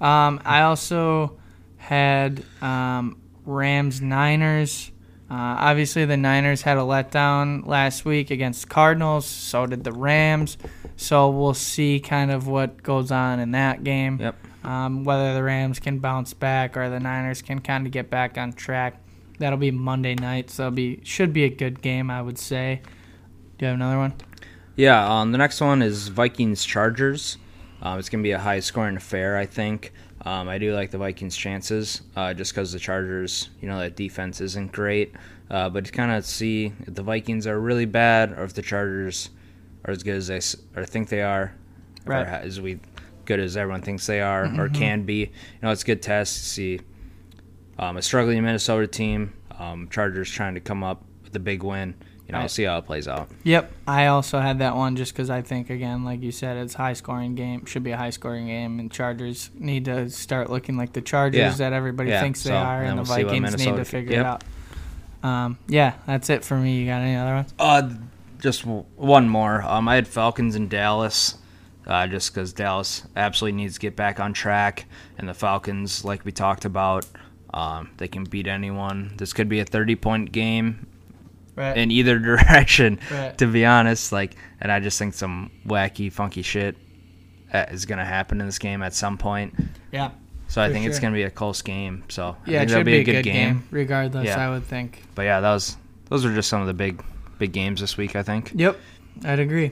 Um, 0.01 0.41
I 0.45 0.61
also 0.61 1.37
had 1.77 2.43
um, 2.61 3.21
Rams 3.45 4.01
Niners. 4.01 4.91
Uh, 5.29 5.35
obviously, 5.59 6.05
the 6.05 6.17
Niners 6.17 6.61
had 6.61 6.77
a 6.77 6.81
letdown 6.81 7.65
last 7.67 8.03
week 8.05 8.31
against 8.31 8.69
Cardinals. 8.69 9.25
So 9.25 9.65
did 9.65 9.83
the 9.83 9.91
Rams. 9.91 10.57
So 10.95 11.29
we'll 11.29 11.53
see 11.53 11.99
kind 11.99 12.31
of 12.31 12.47
what 12.47 12.81
goes 12.81 13.11
on 13.11 13.39
in 13.39 13.51
that 13.51 13.83
game. 13.83 14.19
Yep. 14.19 14.35
Um, 14.63 15.03
whether 15.03 15.33
the 15.33 15.43
Rams 15.43 15.79
can 15.79 15.99
bounce 15.99 16.33
back 16.33 16.75
or 16.75 16.89
the 16.89 16.99
Niners 16.99 17.41
can 17.41 17.59
kind 17.59 17.85
of 17.85 17.91
get 17.91 18.09
back 18.09 18.37
on 18.37 18.53
track. 18.53 19.01
That'll 19.37 19.57
be 19.57 19.71
Monday 19.71 20.15
night, 20.15 20.49
so 20.49 20.63
it'll 20.63 20.75
be 20.75 20.99
should 21.03 21.31
be 21.31 21.45
a 21.45 21.49
good 21.49 21.81
game, 21.81 22.11
I 22.11 22.21
would 22.21 22.37
say. 22.37 22.81
Do 23.57 23.65
you 23.65 23.67
have 23.67 23.75
another 23.75 23.97
one? 23.97 24.13
Yeah, 24.75 25.19
um, 25.19 25.31
the 25.31 25.37
next 25.37 25.61
one 25.61 25.81
is 25.81 26.09
Vikings 26.09 26.65
Chargers. 26.65 27.37
Um, 27.81 27.97
it's 27.99 28.09
going 28.09 28.21
to 28.23 28.27
be 28.27 28.31
a 28.31 28.39
high 28.39 28.59
scoring 28.59 28.97
affair, 28.97 29.37
I 29.37 29.45
think. 29.45 29.93
Um, 30.25 30.49
I 30.49 30.57
do 30.57 30.73
like 30.73 30.91
the 30.91 30.97
Vikings' 30.97 31.35
chances 31.37 32.01
uh, 32.15 32.33
just 32.33 32.51
because 32.53 32.73
the 32.73 32.79
Chargers, 32.79 33.49
you 33.61 33.69
know, 33.69 33.79
that 33.79 33.95
defense 33.95 34.41
isn't 34.41 34.71
great. 34.73 35.15
Uh, 35.49 35.69
but 35.69 35.85
to 35.85 35.91
kind 35.91 36.11
of 36.11 36.25
see 36.25 36.73
if 36.85 36.93
the 36.93 37.01
Vikings 37.03 37.47
are 37.47 37.59
really 37.59 37.85
bad 37.85 38.33
or 38.33 38.43
if 38.43 38.53
the 38.53 38.61
Chargers 38.61 39.29
are 39.85 39.91
as 39.91 40.03
good 40.03 40.15
as 40.15 40.27
they 40.27 40.41
or 40.79 40.85
think 40.85 41.09
they 41.09 41.21
are, 41.23 41.53
Right. 42.05 42.21
or 42.27 42.29
as 42.29 42.59
we 42.59 42.79
good 43.25 43.39
as 43.39 43.55
everyone 43.55 43.81
thinks 43.81 44.05
they 44.07 44.21
are 44.21 44.45
or 44.59 44.67
can 44.69 45.03
be. 45.03 45.19
You 45.19 45.27
know, 45.61 45.69
it's 45.71 45.83
a 45.83 45.85
good 45.85 46.01
test 46.01 46.37
to 46.37 46.43
see 46.43 46.79
um, 47.77 47.95
a 47.97 48.01
struggling 48.01 48.43
Minnesota 48.43 48.87
team, 48.87 49.33
um, 49.57 49.87
Chargers 49.89 50.29
trying 50.29 50.55
to 50.55 50.59
come 50.59 50.83
up 50.83 51.03
with 51.23 51.35
a 51.35 51.39
big 51.39 51.63
win. 51.63 51.93
You 52.29 52.33
know, 52.33 52.39
Right. 52.41 52.51
see 52.51 52.63
how 52.65 52.77
it 52.77 52.85
plays 52.85 53.07
out. 53.07 53.27
Yep, 53.43 53.71
I 53.87 54.05
also 54.05 54.39
had 54.39 54.59
that 54.59 54.75
one 54.75 54.95
just 54.95 55.13
because 55.13 55.31
I 55.31 55.41
think 55.41 55.71
again, 55.71 56.05
like 56.05 56.21
you 56.21 56.31
said, 56.31 56.57
it's 56.57 56.75
high 56.75 56.93
scoring 56.93 57.33
game. 57.33 57.65
Should 57.65 57.81
be 57.83 57.89
a 57.89 57.97
high 57.97 58.11
scoring 58.11 58.45
game, 58.45 58.79
and 58.79 58.91
Chargers 58.91 59.49
need 59.57 59.85
to 59.85 60.11
start 60.11 60.47
looking 60.51 60.77
like 60.77 60.93
the 60.93 61.01
Chargers 61.01 61.39
Yeah. 61.39 61.51
that 61.53 61.73
everybody 61.73 62.11
Yeah, 62.11 62.21
thinks 62.21 62.43
they 62.43 62.51
so, 62.51 62.55
are, 62.55 62.81
and 62.83 62.89
and 62.91 62.99
the 62.99 63.01
we'll 63.09 63.17
see 63.17 63.23
Vikings 63.23 63.57
need 63.65 63.75
to 63.77 63.83
figure 63.85 64.11
yep. 64.11 64.19
it 64.21 64.25
out. 64.27 64.43
Um, 65.27 65.57
yeah, 65.67 65.93
that's 66.05 66.29
it 66.29 66.45
for 66.45 66.55
me. 66.55 66.79
You 66.79 66.85
got 66.85 67.01
any 67.01 67.15
other 67.15 67.33
ones? 67.33 67.53
Uh, 67.57 67.89
just 68.39 68.61
w- 68.61 68.85
one 68.95 69.27
more. 69.27 69.63
Um, 69.63 69.87
I 69.87 69.95
had 69.95 70.07
Falcons 70.07 70.55
in 70.55 70.67
Dallas, 70.67 71.35
uh, 71.87 72.05
just 72.05 72.31
because 72.31 72.53
Dallas 72.53 73.07
absolutely 73.15 73.57
needs 73.57 73.73
to 73.73 73.79
get 73.79 73.95
back 73.95 74.19
on 74.19 74.33
track, 74.33 74.85
and 75.17 75.27
the 75.27 75.33
Falcons, 75.33 76.05
like 76.05 76.23
we 76.25 76.31
talked 76.31 76.63
about, 76.63 77.05
um, 77.55 77.89
they 77.97 78.07
can 78.07 78.23
beat 78.23 78.45
anyone. 78.45 79.13
This 79.17 79.33
could 79.33 79.49
be 79.49 79.59
a 79.59 79.65
thirty-point 79.65 80.31
game 80.31 80.85
Right. 81.59 81.77
in 81.77 81.91
either 81.91 82.17
direction, 82.31 82.99
Right. 83.11 83.37
to 83.37 83.45
be 83.47 83.65
honest. 83.65 84.11
Like, 84.11 84.35
and 84.61 84.71
I 84.71 84.79
just 84.79 84.97
think 84.97 85.13
some 85.13 85.51
wacky, 85.67 86.11
funky 86.11 86.41
shit 86.41 86.75
uh, 87.53 87.65
is 87.69 87.85
gonna 87.85 88.05
happen 88.05 88.39
in 88.39 88.45
this 88.47 88.59
game 88.59 88.81
at 88.81 88.93
some 88.93 89.17
point. 89.17 89.53
yeah. 89.91 90.11
So 90.47 90.61
I 90.63 90.71
think 90.71 90.87
it's 90.87 90.97
gonna 90.99 91.13
be 91.13 91.23
a 91.23 91.29
close 91.29 91.61
game. 91.61 92.03
So 92.09 92.23
I 92.23 92.27
Yeah, 92.27 92.33
think 92.33 92.47
it 92.47 92.55
that'll 92.55 92.79
should 92.79 92.85
be, 92.85 92.93
a 92.97 93.03
good, 93.03 93.23
game. 93.23 93.63
regardless. 93.69 94.25
Yeah. 94.25 94.47
I 94.47 94.49
would 94.49 94.63
think. 94.65 95.03
But 95.13 95.23
yeah, 95.23 95.41
that 95.41 95.51
was 95.51 95.77
those 96.09 96.25
are 96.25 96.33
just 96.33 96.49
some 96.49 96.61
of 96.61 96.65
the 96.67 96.73
big, 96.73 97.03
big 97.37 97.51
games 97.51 97.81
this 97.81 97.97
week. 97.97 98.15
I 98.15 98.23
think. 98.23 98.51
Yep, 98.55 98.79
I'd 99.25 99.39
agree. 99.39 99.71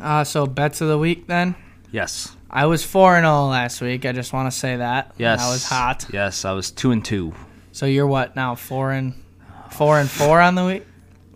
Uh, 0.00 0.24
so 0.24 0.44
bets 0.46 0.80
of 0.80 0.88
the 0.88 0.98
week 0.98 1.26
then. 1.28 1.54
Yes. 1.92 2.36
I 2.50 2.66
was 2.66 2.84
four 2.84 3.16
and 3.16 3.24
zero 3.24 3.46
last 3.46 3.80
week. 3.80 4.04
I 4.04 4.12
just 4.12 4.32
want 4.32 4.50
to 4.52 4.58
say 4.58 4.76
that. 4.76 5.12
Yes. 5.18 5.40
I 5.40 5.50
was 5.50 5.64
hot. 5.64 6.06
Yes, 6.12 6.44
I 6.44 6.52
was 6.52 6.70
two 6.72 6.90
and 6.90 7.04
two. 7.04 7.32
So 7.72 7.86
you're 7.86 8.06
what 8.06 8.34
now? 8.34 8.54
Four 8.56 8.90
and 8.92 9.14
four 9.72 9.98
and 10.00 10.10
four 10.10 10.40
on 10.40 10.54
the 10.54 10.64
week. 10.64 10.86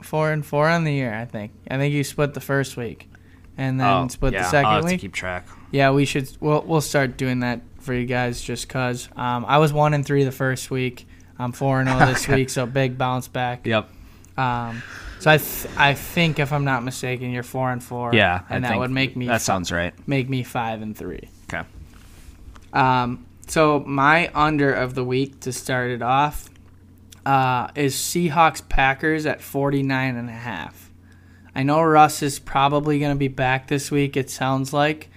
Four 0.03 0.33
and 0.33 0.45
four 0.45 0.69
on 0.69 0.85
the 0.85 0.93
year. 0.93 1.13
I 1.15 1.25
think. 1.25 1.53
I 1.71 1.77
think 1.77 1.93
you 1.95 2.03
split 2.05 2.35
the 2.35 2.41
first 2.41 2.77
week, 2.77 3.11
and 3.59 3.79
then 3.81 4.09
split 4.09 4.35
Oh, 4.35 4.39
yeah, 4.39 4.51
the 4.51 4.57
2nd 4.57 4.65
I'll 4.65 4.83
week. 4.85 5.01
keep 5.01 5.13
track. 5.13 5.47
Yeah, 5.71 5.91
we 5.91 6.05
should. 6.05 6.31
We'll 6.41 6.63
we'll 6.63 6.81
start 6.81 7.17
doing 7.17 7.41
that 7.41 7.61
for 7.81 7.93
you 7.95 8.07
guys 8.07 8.41
just 8.43 8.69
cause. 8.69 9.09
Um, 9.17 9.45
I 9.47 9.59
was 9.59 9.73
one 9.73 9.95
and 9.95 10.05
three 10.05 10.25
the 10.25 10.33
first 10.33 10.71
week. 10.71 11.07
I'm 11.39 11.53
four 11.53 11.81
and 11.81 11.89
zero 11.89 12.07
this 12.07 12.27
week, 12.37 12.51
so 12.51 12.67
big 12.67 12.97
bounce 12.99 13.29
back. 13.29 13.67
Yep. 13.67 13.89
Um, 14.39 14.83
so 15.21 15.31
I 15.31 15.37
th- 15.37 15.67
I 15.77 15.95
think 15.95 16.39
if 16.39 16.53
I'm 16.53 16.65
not 16.65 16.83
mistaken, 16.83 17.31
you're 17.31 17.43
four 17.43 17.71
and 17.71 17.83
four. 17.85 18.15
Yeah, 18.15 18.41
and 18.49 18.65
I 18.67 18.71
that 18.71 18.79
would 18.79 18.91
make 18.91 19.17
me 19.17 19.27
That 19.27 19.43
sounds 19.43 19.71
right. 19.71 19.93
make 20.09 20.29
me 20.31 20.43
five 20.43 20.81
and 20.83 20.97
three. 20.97 21.29
Okay. 21.53 21.67
Um, 22.73 23.27
so 23.47 23.81
my 23.81 24.31
under 24.35 24.73
of 24.73 24.95
the 24.95 25.05
week 25.05 25.41
to 25.41 25.53
start 25.53 25.91
it 25.91 26.03
off 26.03 26.49
uh, 27.27 27.69
is 27.75 27.95
Seahawks 27.95 28.67
Packers 28.69 29.27
at 29.27 29.41
49 29.41 30.17
and 30.17 30.29
a 30.29 30.33
half. 30.33 30.91
I 31.55 31.63
know 31.63 31.83
Russ 31.83 32.23
is 32.23 32.39
probably 32.39 32.99
going 32.99 33.13
to 33.13 33.19
be 33.19 33.29
back 33.29 33.67
this 33.69 33.91
week. 33.91 34.17
It 34.17 34.31
sounds 34.31 34.73
like, 34.73 35.09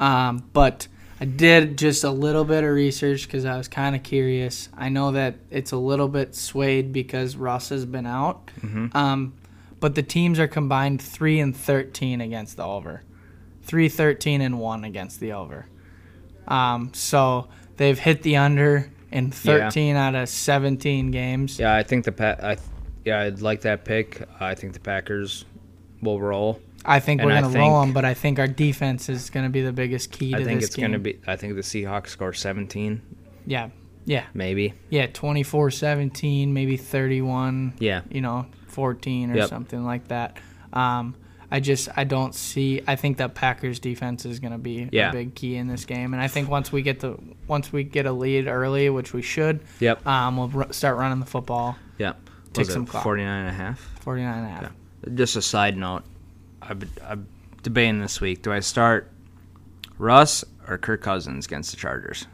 um, 0.00 0.48
but 0.52 0.88
I 1.20 1.26
did 1.26 1.78
just 1.78 2.04
a 2.04 2.10
little 2.10 2.44
bit 2.44 2.64
of 2.64 2.70
research 2.70 3.26
because 3.26 3.44
I 3.44 3.56
was 3.56 3.68
kind 3.68 3.94
of 3.94 4.02
curious. 4.02 4.68
I 4.76 4.88
know 4.88 5.12
that 5.12 5.36
it's 5.50 5.72
a 5.72 5.76
little 5.76 6.08
bit 6.08 6.34
swayed 6.34 6.92
because 6.92 7.36
Russ 7.36 7.68
has 7.68 7.84
been 7.86 8.06
out, 8.06 8.50
um, 8.96 9.34
but 9.78 9.94
the 9.94 10.02
teams 10.02 10.40
are 10.40 10.48
combined 10.48 11.00
three 11.00 11.38
and 11.38 11.54
13 11.56 12.20
against 12.20 12.56
the 12.56 12.64
over, 12.64 13.02
three 13.62 13.88
13 13.88 14.40
and 14.40 14.58
one 14.58 14.84
against 14.84 15.20
the 15.20 15.32
over. 15.32 15.66
Um, 16.48 16.92
so 16.94 17.48
they've 17.76 17.98
hit 17.98 18.22
the 18.22 18.36
under 18.36 18.90
in 19.14 19.30
13 19.30 19.96
out 19.96 20.14
of 20.14 20.28
17 20.28 21.10
games. 21.10 21.58
Yeah, 21.58 21.74
I 21.74 21.82
think 21.82 22.04
the 22.04 22.12
pa- 22.12 22.36
I, 22.42 22.56
yeah, 23.04 23.20
I'd 23.20 23.40
like 23.40 23.62
that 23.62 23.84
pick. 23.84 24.22
I 24.40 24.54
think 24.54 24.72
the 24.74 24.80
Packers 24.80 25.44
will 26.02 26.20
roll. 26.20 26.60
I 26.84 27.00
think 27.00 27.20
And 27.22 27.30
we're 27.30 27.40
going 27.40 27.50
to 27.52 27.58
roll 27.58 27.80
them, 27.80 27.92
but 27.94 28.04
I 28.04 28.12
think 28.12 28.38
our 28.38 28.46
defense 28.46 29.08
is 29.08 29.30
going 29.30 29.46
to 29.46 29.50
be 29.50 29.62
the 29.62 29.72
biggest 29.72 30.10
key 30.12 30.32
to 30.32 30.36
I 30.38 30.44
think 30.44 30.60
this 30.60 30.68
it's 30.70 30.76
game. 30.76 30.86
gonna 30.86 30.98
be. 30.98 31.18
I 31.26 31.36
think 31.36 31.54
the 31.54 31.62
Seahawks 31.62 32.08
score 32.08 32.34
17, 32.34 33.00
Yeah. 33.46 33.70
Yeah. 34.04 34.24
maybe. 34.34 34.74
Yeah, 34.90 35.06
24-17, 35.06 36.48
maybe 36.52 36.76
31, 36.76 37.72
Yeah. 37.78 38.02
you 38.10 38.20
know, 38.20 38.46
14 38.66 39.30
or 39.30 39.36
Yep. 39.36 39.48
something 39.48 39.84
like 39.84 40.08
that. 40.08 40.36
Um, 40.74 41.14
I 41.50 41.60
just 41.60 41.88
I 41.96 42.04
don't 42.04 42.34
see. 42.34 42.82
I 42.86 42.96
think 42.96 43.18
that 43.18 43.34
Packers 43.34 43.78
defense 43.78 44.24
is 44.24 44.38
going 44.40 44.52
to 44.52 44.58
be 44.58 44.88
Yeah. 44.92 45.10
a 45.10 45.12
big 45.12 45.34
key 45.34 45.56
in 45.56 45.68
this 45.68 45.84
game, 45.84 46.12
and 46.14 46.22
I 46.22 46.28
think 46.28 46.48
once 46.48 46.72
we 46.72 46.82
get 46.82 47.00
the 47.00 47.16
once 47.46 47.72
we 47.72 47.84
get 47.84 48.06
a 48.06 48.12
lead 48.12 48.46
early, 48.48 48.88
which 48.90 49.12
we 49.12 49.22
should, 49.22 49.60
Yep. 49.80 50.06
um, 50.06 50.36
we'll 50.36 50.48
ru- 50.48 50.72
start 50.72 50.96
running 50.98 51.20
the 51.20 51.26
football. 51.26 51.76
Yep. 51.98 52.18
Take 52.54 52.66
some 52.66 52.84
it 52.84 52.88
clock. 52.88 53.02
49 53.02 53.40
and 53.40 53.48
a 53.48 53.52
half? 53.52 53.78
49 54.00 54.38
and 54.38 54.46
a 54.46 54.50
half. 54.50 54.72
Just 55.14 55.36
a 55.36 55.42
side 55.42 55.76
note. 55.76 56.02
I've, 56.62 56.82
I'm 57.04 57.26
debating 57.62 58.00
this 58.00 58.20
week. 58.20 58.42
Do 58.42 58.52
I 58.52 58.60
start 58.60 59.10
Russ 59.98 60.44
or 60.66 60.78
Kirk 60.78 61.02
Cousins 61.02 61.46
against 61.46 61.70
the 61.72 61.76
Chargers? 61.76 62.26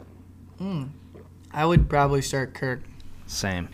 I 1.51 1.65
would 1.65 1.89
probably 1.89 2.21
start 2.21 2.53
Kirk. 2.53 2.81
Same. 3.25 3.67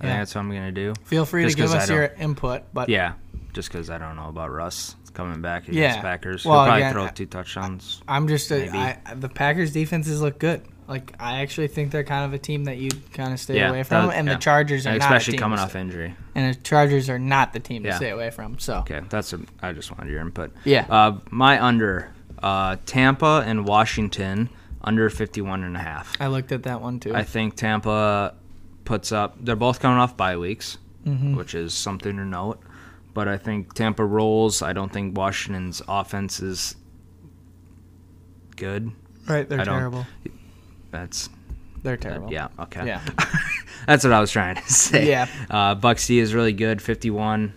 I 0.00 0.06
Yeah. 0.06 0.10
think 0.10 0.20
that's 0.20 0.34
what 0.34 0.40
I'm 0.42 0.50
gonna 0.50 0.72
do. 0.72 0.92
Feel 1.04 1.24
free 1.24 1.44
Just 1.44 1.56
to 1.56 1.62
give 1.62 1.72
us 1.72 1.88
your 1.88 2.04
input, 2.18 2.62
but 2.74 2.88
Yeah, 2.88 3.12
just 3.54 3.70
because 3.72 3.88
I 3.88 3.96
don't 3.98 4.16
know 4.16 4.28
about 4.28 4.50
Russ 4.52 4.94
coming 5.14 5.40
back 5.40 5.62
against 5.68 5.78
Yeah. 5.78 6.00
Packers. 6.02 6.44
Well, 6.44 6.58
He'll 6.58 6.64
probably 6.66 6.82
again, 6.82 6.92
throw 6.92 7.08
two 7.08 7.26
touchdowns. 7.26 8.02
I'm 8.06 8.28
just 8.28 8.50
a. 8.50 8.68
I, 8.68 9.14
the 9.14 9.28
Packers 9.30 9.72
defenses 9.72 10.20
look 10.20 10.38
good. 10.38 10.62
Like 10.86 11.14
I 11.18 11.40
actually 11.40 11.68
think 11.68 11.92
they're 11.92 12.04
kind 12.04 12.26
of 12.26 12.34
a 12.34 12.38
team 12.38 12.64
that 12.64 12.76
you 12.76 12.90
kind 13.14 13.32
of 13.32 13.40
stay 13.40 13.56
Yeah, 13.56 13.70
away 13.70 13.84
from, 13.84 14.08
that- 14.08 14.16
and 14.16 14.26
yeah. 14.28 14.34
the 14.34 14.40
Chargers 14.40 14.86
are 14.86 14.90
And 14.90 14.98
especially 15.02 15.32
team 15.32 15.40
coming 15.40 15.58
off 15.58 15.74
injury. 15.76 16.14
and 16.34 16.54
the 16.54 16.60
Chargers 16.60 17.08
are 17.08 17.18
not 17.18 17.54
the 17.54 17.60
team 17.60 17.84
to 17.84 17.94
stay 17.94 18.10
away 18.10 18.28
from. 18.30 18.58
So 18.58 18.74
Okay, 18.80 19.00
that's 19.08 19.32
a, 19.32 19.40
I 19.62 19.72
just 19.72 19.90
wanted 19.96 20.10
your 20.10 20.20
input. 20.20 20.52
Yeah. 20.64 20.84
Uh, 20.90 21.18
my 21.30 21.62
under 21.64 22.12
uh, 22.42 22.76
Tampa 22.84 23.42
and 23.46 23.66
Washington 23.66 24.50
under 24.82 25.08
51 25.08 25.64
and 25.64 25.74
a 25.74 25.80
half. 25.80 26.20
I 26.20 26.26
looked 26.26 26.52
at 26.52 26.64
that 26.64 26.82
one 26.82 27.00
too. 27.00 27.14
I 27.14 27.22
think 27.22 27.56
Tampa 27.56 28.34
puts 28.84 29.10
up. 29.12 29.36
They're 29.40 29.56
both 29.56 29.80
coming 29.80 29.98
off 29.98 30.16
bye 30.18 30.36
weeks, 30.36 30.76
Mm-hmm. 31.06 31.36
which 31.36 31.54
is 31.54 31.72
something 31.74 32.16
to 32.16 32.24
note. 32.24 32.60
But 33.14 33.28
I 33.28 33.38
think 33.38 33.74
Tampa 33.74 34.04
rolls. 34.04 34.60
I 34.60 34.72
don't 34.72 34.92
think 34.92 35.16
Washington's 35.16 35.80
offense 35.88 36.40
is 36.40 36.74
good. 38.56 38.90
right, 39.28 39.48
they're 39.48 39.64
terrible. 39.64 40.06
That's 40.90 41.28
They're 41.82 41.96
terrible. 41.96 42.32
yeah. 42.32 42.48
Okay. 42.58 42.86
Yeah. 42.86 43.00
That's 43.86 44.04
what 44.04 44.12
I 44.12 44.20
was 44.20 44.30
trying 44.30 44.56
to 44.56 44.72
say. 44.72 45.08
Yeah. 45.08 45.26
Uh, 45.50 45.74
Bucks 45.74 46.06
D 46.06 46.18
is 46.18 46.34
really 46.34 46.52
good. 46.52 46.80
51, 46.80 47.52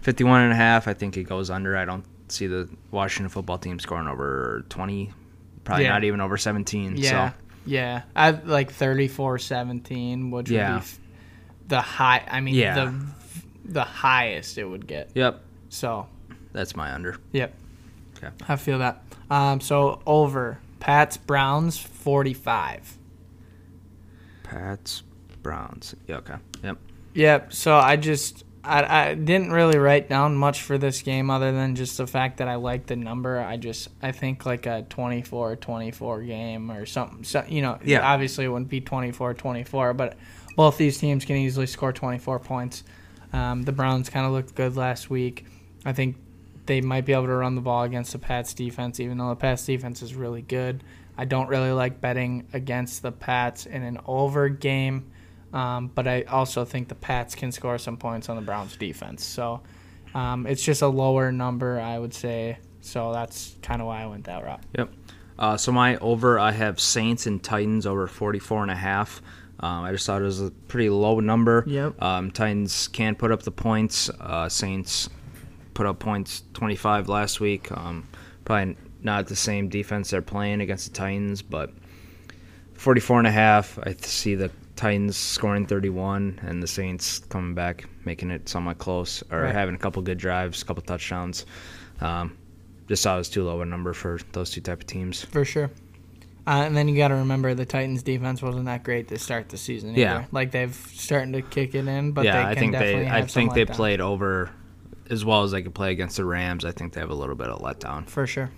51 0.00 0.40
and 0.42 0.52
a 0.52 0.56
half. 0.56 0.88
I 0.88 0.94
think 0.94 1.16
it 1.16 1.24
goes 1.24 1.50
under. 1.50 1.76
I 1.76 1.84
don't 1.84 2.04
see 2.28 2.46
the 2.46 2.68
Washington 2.90 3.28
football 3.28 3.58
team 3.58 3.78
scoring 3.78 4.08
over 4.08 4.64
20, 4.70 5.12
probably 5.64 5.84
Yeah. 5.84 5.90
not 5.92 6.04
even 6.04 6.20
over 6.22 6.36
17. 6.38 6.96
Yeah. 6.96 7.30
So, 7.30 7.36
Yeah. 7.66 8.02
I 8.16 8.30
like 8.30 8.72
34-17, 8.72 10.30
which 10.30 10.50
Yeah. 10.50 10.74
would 10.76 10.80
be 10.82 10.86
the 11.68 11.80
high. 11.82 12.22
I 12.30 12.40
mean, 12.40 12.54
Yeah. 12.54 12.74
the 12.74 13.06
the 13.64 13.84
highest 13.84 14.58
it 14.58 14.64
would 14.64 14.86
get. 14.86 15.10
yep. 15.14 15.42
So 15.68 16.06
That's 16.52 16.76
my 16.76 16.92
under. 16.92 17.16
Yep. 17.32 17.54
Okay. 18.18 18.28
I 18.48 18.56
feel 18.56 18.78
that. 18.80 19.02
Um, 19.30 19.60
so 19.60 20.00
over 20.06 20.58
Pats 20.80 21.16
Browns 21.16 21.78
forty 21.78 22.34
five. 22.34 22.98
Pats, 24.42 25.02
Browns. 25.42 25.94
Yeah, 26.06 26.16
okay. 26.18 26.34
Yep. 26.62 26.78
Yep. 27.14 27.52
So 27.52 27.74
I 27.74 27.96
just 27.96 28.44
I, 28.64 29.08
I 29.10 29.14
didn't 29.14 29.50
really 29.52 29.78
write 29.78 30.08
down 30.08 30.36
much 30.36 30.62
for 30.62 30.78
this 30.78 31.02
game 31.02 31.30
other 31.30 31.50
than 31.52 31.74
just 31.74 31.96
the 31.96 32.06
fact 32.06 32.36
that 32.38 32.48
I 32.48 32.56
like 32.56 32.86
the 32.86 32.96
number. 32.96 33.38
I 33.40 33.56
just 33.56 33.88
I 34.02 34.12
think 34.12 34.46
like 34.46 34.66
a 34.66 34.86
24-24 34.90 36.26
game 36.26 36.70
or 36.70 36.86
something. 36.86 37.24
So, 37.24 37.44
you 37.48 37.62
know, 37.62 37.78
Yeah. 37.84 38.06
obviously 38.06 38.44
it 38.44 38.48
wouldn't 38.48 38.68
be 38.70 38.80
24-24, 38.80 39.96
but 39.96 40.16
both 40.56 40.76
these 40.76 40.98
teams 40.98 41.24
can 41.24 41.36
easily 41.36 41.66
score 41.66 41.92
24 41.92 42.38
points. 42.40 42.84
Um, 43.32 43.62
the 43.62 43.72
Browns 43.72 44.10
kind 44.10 44.26
of 44.26 44.32
looked 44.32 44.54
good 44.54 44.76
last 44.76 45.10
week. 45.10 45.46
I 45.84 45.92
think 45.92 46.16
they 46.66 46.80
might 46.80 47.04
be 47.04 47.12
able 47.12 47.26
to 47.26 47.34
run 47.34 47.54
the 47.54 47.60
ball 47.60 47.82
against 47.84 48.12
the 48.12 48.18
Pats 48.18 48.54
defense, 48.54 49.00
even 49.00 49.18
though 49.18 49.30
the 49.30 49.36
Pats 49.36 49.64
defense 49.64 50.02
is 50.02 50.14
really 50.14 50.42
good. 50.42 50.84
I 51.16 51.24
don't 51.24 51.48
really 51.48 51.72
like 51.72 52.00
betting 52.00 52.46
against 52.52 53.02
the 53.02 53.12
Pats 53.12 53.66
in 53.66 53.82
an 53.82 53.98
over 54.06 54.48
game, 54.48 55.10
um, 55.52 55.88
but 55.88 56.06
I 56.06 56.22
also 56.22 56.64
think 56.64 56.88
the 56.88 56.94
Pats 56.94 57.34
can 57.34 57.52
score 57.52 57.78
some 57.78 57.96
points 57.96 58.28
on 58.28 58.36
the 58.36 58.42
Browns 58.42 58.76
defense. 58.76 59.24
So 59.24 59.60
um, 60.14 60.46
it's 60.46 60.62
just 60.62 60.82
a 60.82 60.88
lower 60.88 61.32
number, 61.32 61.80
I 61.80 61.98
would 61.98 62.14
say. 62.14 62.58
So 62.80 63.12
that's 63.12 63.56
kind 63.62 63.80
of 63.80 63.86
why 63.86 64.02
I 64.02 64.06
went 64.06 64.24
that 64.24 64.44
route. 64.44 64.62
Yep. 64.76 64.92
Uh, 65.38 65.56
so 65.56 65.72
my 65.72 65.96
over, 65.96 66.38
I 66.38 66.52
have 66.52 66.80
Saints 66.80 67.26
and 67.26 67.42
Titans 67.42 67.86
over 67.86 68.06
44 68.06 68.62
and 68.62 68.70
a 68.70 68.76
half. 68.76 69.22
Um, 69.60 69.84
I 69.84 69.92
just 69.92 70.06
thought 70.06 70.20
it 70.20 70.24
was 70.24 70.40
a 70.40 70.50
pretty 70.50 70.90
low 70.90 71.20
number. 71.20 71.64
Yep. 71.66 72.02
Um, 72.02 72.30
Titans 72.30 72.88
can't 72.88 73.16
put 73.18 73.30
up 73.30 73.42
the 73.42 73.50
points. 73.52 74.10
Uh, 74.20 74.48
Saints 74.48 75.08
put 75.74 75.86
up 75.86 75.98
points 75.98 76.42
25 76.54 77.08
last 77.08 77.40
week. 77.40 77.70
Um, 77.70 78.06
probably 78.44 78.76
not 79.02 79.26
the 79.28 79.36
same 79.36 79.68
defense 79.68 80.10
they're 80.10 80.20
playing 80.22 80.60
against 80.60 80.92
the 80.92 80.98
Titans, 80.98 81.42
but 81.42 81.70
44 82.74 83.18
and 83.18 83.26
a 83.28 83.30
half. 83.32 83.78
I 83.82 83.94
see 84.00 84.34
the 84.34 84.50
Titans 84.74 85.16
scoring 85.16 85.66
31 85.66 86.40
and 86.42 86.60
the 86.62 86.66
Saints 86.66 87.20
coming 87.20 87.54
back, 87.54 87.84
making 88.04 88.30
it 88.32 88.48
somewhat 88.48 88.78
close, 88.78 89.22
or 89.30 89.42
Right. 89.42 89.54
having 89.54 89.74
a 89.74 89.78
couple 89.78 90.02
good 90.02 90.18
drives, 90.18 90.62
a 90.62 90.64
couple 90.64 90.82
touchdowns. 90.82 91.46
Um, 92.00 92.36
just 92.88 93.04
thought 93.04 93.14
it 93.14 93.18
was 93.18 93.28
too 93.28 93.44
low 93.44 93.60
a 93.60 93.64
number 93.64 93.92
for 93.92 94.18
those 94.32 94.50
two 94.50 94.60
type 94.60 94.80
of 94.80 94.86
teams. 94.86 95.24
For 95.24 95.44
sure. 95.44 95.70
Uh, 96.46 96.64
and 96.66 96.76
then 96.76 96.88
you 96.88 96.96
got 96.96 97.08
to 97.08 97.14
remember 97.14 97.54
the 97.54 97.64
Titans 97.66 98.02
defense 98.02 98.42
wasn't 98.42 98.64
that 98.64 98.82
great 98.82 99.08
to 99.08 99.18
start 99.18 99.48
the 99.48 99.56
season. 99.56 99.90
Either. 99.90 100.00
Yeah. 100.00 100.24
like 100.32 100.50
they've 100.50 100.74
starting 100.92 101.32
to 101.34 101.42
kick 101.42 101.74
it 101.74 101.86
in, 101.86 102.12
but 102.12 102.24
yeah, 102.24 102.44
they 102.44 102.50
I 102.50 102.54
think 102.54 102.72
definitely 102.72 103.04
they 103.04 103.10
I 103.10 103.22
think 103.26 103.54
they 103.54 103.64
letdown. 103.64 103.74
played 103.74 104.00
over 104.00 104.50
as 105.10 105.24
well 105.24 105.44
as 105.44 105.52
they 105.52 105.62
could 105.62 105.74
play 105.74 105.92
against 105.92 106.16
the 106.16 106.24
Rams. 106.24 106.64
I 106.64 106.72
think 106.72 106.94
they 106.94 107.00
have 107.00 107.10
a 107.10 107.14
little 107.14 107.34
bit 107.36 107.48
of 107.48 107.60
letdown. 107.60 108.08
for 108.08 108.26
sure. 108.26 108.50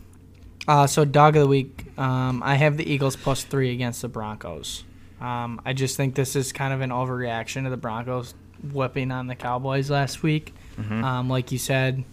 Uh, 0.67 0.87
so 0.87 1.05
dog 1.05 1.37
of 1.37 1.43
the 1.43 1.49
week, 1.49 1.85
um, 1.99 2.43
I 2.43 2.55
have 2.55 2.79
the 2.79 2.91
Eagles 2.91 3.17
plus 3.17 3.45
three 3.45 3.73
against 3.73 4.01
the 4.01 4.09
Broncos. 4.09 4.85
Um, 5.21 5.61
I 5.65 5.75
just 5.75 5.97
think 5.97 6.15
this 6.15 6.37
is 6.37 6.53
kind 6.53 6.73
of 6.73 6.81
an 6.81 6.91
overreaction 6.91 7.65
to 7.65 7.71
the 7.71 7.77
Broncos 7.77 8.35
whipping 8.73 9.11
on 9.11 9.27
the 9.27 9.35
Cowboys 9.35 9.91
last 9.91 10.23
week. 10.23 10.55
Mm-hmm. 10.79 11.05
Um, 11.05 11.29
like 11.29 11.53
you 11.53 11.59
said, 11.59 12.05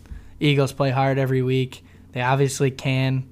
Eagles 0.41 0.73
play 0.73 0.89
hard 0.89 1.17
every 1.17 1.41
week. 1.41 1.83
They 2.11 2.21
obviously 2.21 2.71
can 2.71 3.29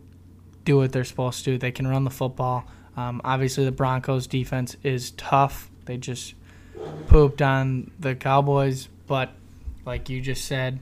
do 0.66 0.78
what 0.78 0.92
they're 0.92 1.04
supposed 1.04 1.46
to. 1.46 1.58
They 1.58 1.72
can 1.72 1.88
run 1.88 2.04
the 2.04 2.10
football. 2.10 2.66
Um, 2.98 3.22
obviously, 3.24 3.66
the 3.66 3.72
Broncos 3.72 4.28
defense 4.28 4.76
is 4.84 5.12
tough. 5.12 5.70
They 5.86 5.98
just 5.98 6.34
pooped 7.08 7.42
on 7.42 7.92
the 8.00 8.16
Cowboys, 8.16 8.88
but 9.08 9.32
like 9.86 10.10
you 10.10 10.22
just 10.22 10.46
said, 10.46 10.80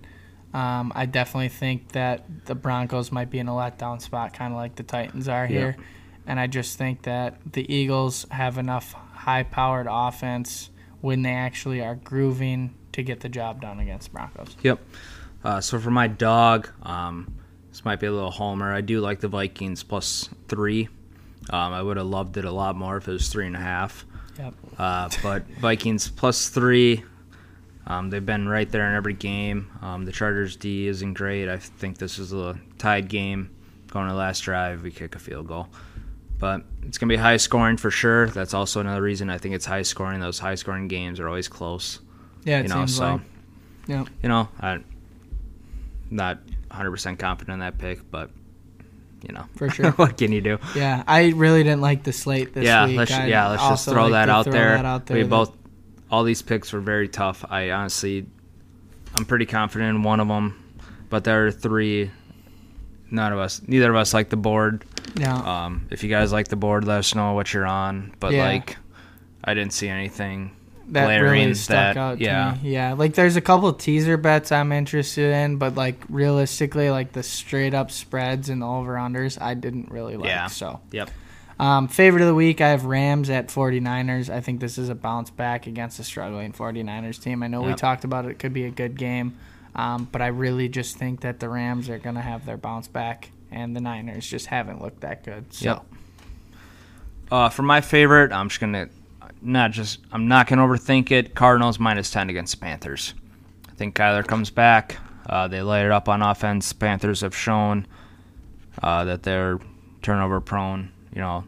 um, 0.54 0.92
I 0.96 1.06
definitely 1.06 1.50
think 1.50 1.94
that 1.94 2.46
the 2.46 2.56
Broncos 2.56 3.12
might 3.12 3.30
be 3.30 3.40
in 3.40 3.48
a 3.48 3.52
letdown 3.52 4.02
spot, 4.02 4.34
kind 4.34 4.54
of 4.54 4.58
like 4.58 4.76
the 4.76 4.84
Titans 4.84 5.28
are 5.28 5.46
here. 5.46 5.76
And 6.26 6.40
I 6.40 6.48
just 6.48 6.78
think 6.78 7.04
that 7.04 7.38
the 7.54 7.72
Eagles 7.74 8.26
have 8.32 8.58
enough 8.58 8.94
high-powered 9.14 9.88
offense 9.90 10.70
when 11.02 11.22
they 11.22 11.34
actually 11.34 11.82
are 11.82 11.96
grooving 11.96 12.74
to 12.94 13.04
get 13.04 13.20
the 13.20 13.30
job 13.30 13.62
done 13.62 13.80
against 13.80 14.12
Broncos. 14.12 14.56
Yep. 14.64 14.80
Uh, 15.44 15.62
so 15.62 15.80
for 15.80 15.92
my 15.92 16.08
dog, 16.08 16.70
um, 16.84 17.37
this 17.78 17.86
might 17.86 18.00
be 18.00 18.08
a 18.08 18.12
little 18.12 18.32
homer. 18.32 18.74
I 18.74 18.82
do 18.82 19.02
like 19.02 19.20
the 19.20 19.28
Vikings 19.28 19.84
plus 19.84 20.28
three. 20.48 20.88
Um, 21.52 21.74
I 21.74 21.80
would 21.80 21.98
have 21.98 22.08
loved 22.08 22.36
it 22.38 22.44
a 22.44 22.52
lot 22.52 22.76
more 22.76 22.98
if 22.98 23.08
it 23.08 23.12
was 23.12 23.30
three 23.30 23.46
and 23.46 23.56
a 23.56 23.60
half. 23.60 24.04
Yep. 24.40 24.54
Uh, 24.80 25.10
but 25.22 25.48
Vikings 25.60 26.10
plus 26.10 26.50
three. 26.50 27.04
Um, 27.86 28.10
they've 28.10 28.26
been 28.26 28.50
right 28.50 28.68
there 28.68 28.90
in 28.90 28.96
every 28.96 29.14
game. 29.14 29.70
Um, 29.84 30.06
the 30.06 30.12
Chargers 30.12 30.56
D 30.56 30.88
isn't 30.88 31.14
great. 31.14 31.50
I 31.50 31.58
think 31.58 32.00
this 32.00 32.18
is 32.18 32.34
a 32.34 32.60
tied 32.80 33.10
game. 33.10 33.56
Going 33.92 34.08
to 34.08 34.14
the 34.14 34.18
last 34.18 34.40
drive, 34.40 34.82
we 34.82 34.90
kick 34.90 35.16
a 35.16 35.20
field 35.20 35.46
goal. 35.46 35.68
But 36.40 36.64
it's 36.82 36.98
going 36.98 37.10
to 37.10 37.14
be 37.14 37.22
high 37.22 37.38
scoring 37.38 37.78
for 37.78 37.92
sure. 37.92 38.28
That's 38.30 38.56
also 38.56 38.80
another 38.80 39.04
reason 39.04 39.30
I 39.30 39.38
think 39.38 39.54
it's 39.54 39.68
high 39.68 39.84
scoring. 39.84 40.20
Those 40.20 40.40
high 40.40 40.56
scoring 40.56 40.88
games 40.88 41.20
are 41.20 41.28
always 41.28 41.48
close. 41.48 42.00
Yeah, 42.44 42.58
it 42.58 42.64
you 42.64 42.70
know, 42.70 42.78
seems 42.78 42.96
so 42.96 43.06
like. 43.06 43.22
Yep. 43.86 44.08
you 44.24 44.30
know, 44.30 44.50
I'm 44.60 44.84
not 46.10 46.40
100% 46.70 47.20
confident 47.20 47.54
in 47.56 47.60
that 47.60 47.78
pick, 47.78 48.10
but 48.12 48.30
you 49.28 49.34
know, 49.34 49.46
For 49.56 49.70
sure. 49.72 49.92
what 49.92 50.18
can 50.18 50.32
you 50.32 50.42
do? 50.42 50.60
Yeah, 50.76 51.04
I 51.08 51.30
really 51.30 51.64
didn't 51.64 51.82
like 51.82 52.04
the 52.04 52.14
slate 52.14 52.54
this 52.54 52.66
yeah, 52.66 52.86
week. 52.86 52.98
let's 52.98 53.12
I 53.12 53.26
yeah, 53.28 53.48
let's 53.50 53.64
just 53.68 53.86
throw 53.90 54.04
like 54.04 54.12
that 54.12 54.30
out 54.30 54.44
throw 54.46 54.54
there. 54.54 54.76
that 54.78 54.86
out 54.86 55.06
there 55.08 55.18
We 55.18 55.24
that- 55.24 55.30
both 55.30 55.54
all 56.10 56.24
these 56.24 56.42
picks 56.42 56.72
were 56.72 56.80
very 56.80 57.08
tough. 57.08 57.44
I 57.50 57.72
honestly 57.72 58.26
I'm 59.18 59.26
pretty 59.26 59.46
confident 59.46 59.90
in 59.96 60.04
one 60.04 60.20
of 60.20 60.28
them, 60.28 60.64
but 61.10 61.24
there 61.24 61.48
are 61.48 61.52
three 61.52 62.12
none 63.10 63.34
of 63.34 63.40
us 63.40 63.62
neither 63.66 63.90
of 63.90 63.96
us 63.96 64.14
like 64.14 64.30
the 64.30 64.38
board. 64.38 64.86
Yeah. 65.16 65.36
Um 65.66 65.88
if 65.90 66.04
you 66.04 66.10
guys 66.10 66.32
like 66.32 66.48
the 66.50 66.56
board, 66.56 66.86
let 66.86 67.00
us 67.00 67.16
know 67.16 67.34
what 67.34 67.54
you're 67.54 67.66
on, 67.66 68.14
but 68.20 68.34
Yeah. 68.34 68.46
like 68.46 68.78
I 69.44 69.54
didn't 69.54 69.74
see 69.74 69.88
anything 69.90 70.52
that 70.90 71.18
really 71.18 71.54
stuck 71.54 71.96
that 71.96 71.98
out 71.98 72.18
to 72.20 72.24
yeah. 72.24 72.58
me. 72.62 72.72
Yeah, 72.72 72.94
like 72.94 73.14
there's 73.14 73.36
a 73.36 73.42
couple 73.42 73.72
teaser 73.74 74.18
bets 74.18 74.52
I'm 74.52 74.72
interested 74.72 75.34
in, 75.34 75.58
but 75.58 75.76
like 75.76 76.02
realistically, 76.10 76.90
like 76.90 77.12
the 77.12 77.24
straight 77.24 77.74
up 77.74 77.92
spreads 77.92 78.50
and 78.50 78.62
the 78.62 78.66
over 78.66 78.96
unders, 78.96 79.42
I 79.42 79.54
didn't 79.54 79.92
really 79.92 80.16
like. 80.18 80.30
Yeah. 80.30 80.48
So, 80.48 80.80
Yep. 80.92 81.10
um, 81.60 81.88
favorite 81.88 82.22
of 82.22 82.28
the 82.28 82.36
week, 82.36 82.62
I 82.62 82.70
have 82.70 82.86
Rams 82.86 83.30
at 83.30 83.48
49ers. 83.48 84.30
I 84.30 84.40
think 84.42 84.60
this 84.60 84.78
is 84.78 84.90
a 84.90 84.96
bounce 84.96 85.30
back 85.30 85.68
against 85.68 86.00
a 86.00 86.04
struggling 86.04 86.54
49ers 86.54 87.22
team. 87.22 87.44
I 87.44 87.48
know 87.48 87.62
we 87.62 87.74
talked 87.74 88.04
about 88.04 88.26
it; 88.26 88.32
it 88.32 88.40
could 88.40 88.54
be 88.54 88.64
a 88.66 88.72
good 88.72 88.98
game, 88.98 89.38
um, 89.76 90.08
but 90.12 90.22
I 90.22 90.28
really 90.28 90.70
just 90.70 90.98
think 90.98 91.22
that 91.22 91.40
the 91.40 91.50
Rams 91.50 91.90
are 91.90 92.00
gonna 92.00 92.22
have 92.22 92.46
their 92.46 92.58
bounce 92.58 92.88
back, 92.88 93.32
and 93.52 93.76
the 93.76 93.82
Niners 93.82 94.26
just 94.26 94.48
haven't 94.48 94.82
looked 94.82 95.02
that 95.02 95.24
good. 95.24 95.54
So. 95.54 95.66
Yep. 95.66 95.86
Uh, 97.30 97.50
for 97.50 97.64
my 97.64 97.82
favorite, 97.82 98.32
I'm 98.32 98.48
just 98.48 98.62
gonna 98.62 98.88
not 99.42 99.72
just 99.72 100.00
I'm 100.12 100.28
not 100.28 100.48
gonna 100.48 100.66
overthink 100.68 101.12
it. 101.12 101.36
Cardinals 101.36 101.80
minus 101.80 102.10
ten 102.12 102.30
against 102.30 102.60
Panthers. 102.60 103.14
I 103.70 103.74
think 103.76 103.96
Kyler 103.96 104.26
comes 104.26 104.50
back. 104.50 104.98
Uh, 105.30 105.48
they 105.48 105.62
light 105.62 105.86
it 105.86 105.92
up 105.92 106.08
on 106.10 106.22
offense. 106.22 106.72
Panthers 106.74 107.22
have 107.22 107.36
shown 107.36 107.86
uh, 108.82 109.04
that 109.06 109.24
they're 109.24 109.60
turnover 110.02 110.40
prone. 110.40 110.92
You 111.14 111.22
know, 111.22 111.44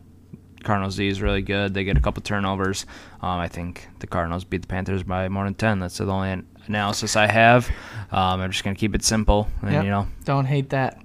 Cardinals 0.64 0.96
D 0.98 1.08
is 1.08 1.22
really 1.22 1.42
good. 1.42 1.74
They 1.74 1.84
get 1.84 1.98
a 1.98 2.02
couple 2.02 2.22
turnovers. 2.22 2.86
Um, 3.22 3.40
I 3.40 3.48
think 3.48 3.88
the 4.00 4.08
Cardinals 4.08 4.44
beat 4.44 4.62
the 4.64 4.68
Panthers 4.68 5.04
by 5.04 5.30
more 5.30 5.46
than 5.46 5.54
ten. 5.54 5.80
That's 5.80 5.98
the 5.98 6.06
only 6.08 6.32
an- 6.32 6.48
analysis 6.68 7.16
I 7.16 7.28
have. 7.28 7.70
Um, 8.12 8.42
I'm 8.42 8.52
just 8.52 8.64
gonna 8.64 8.76
keep 8.76 8.94
it 8.96 9.04
simple, 9.04 9.48
and 9.62 9.72
Yep. 9.74 9.84
you 9.86 9.90
know, 9.90 10.08
Don't 10.26 10.46
hate 10.46 10.70
that. 10.72 11.02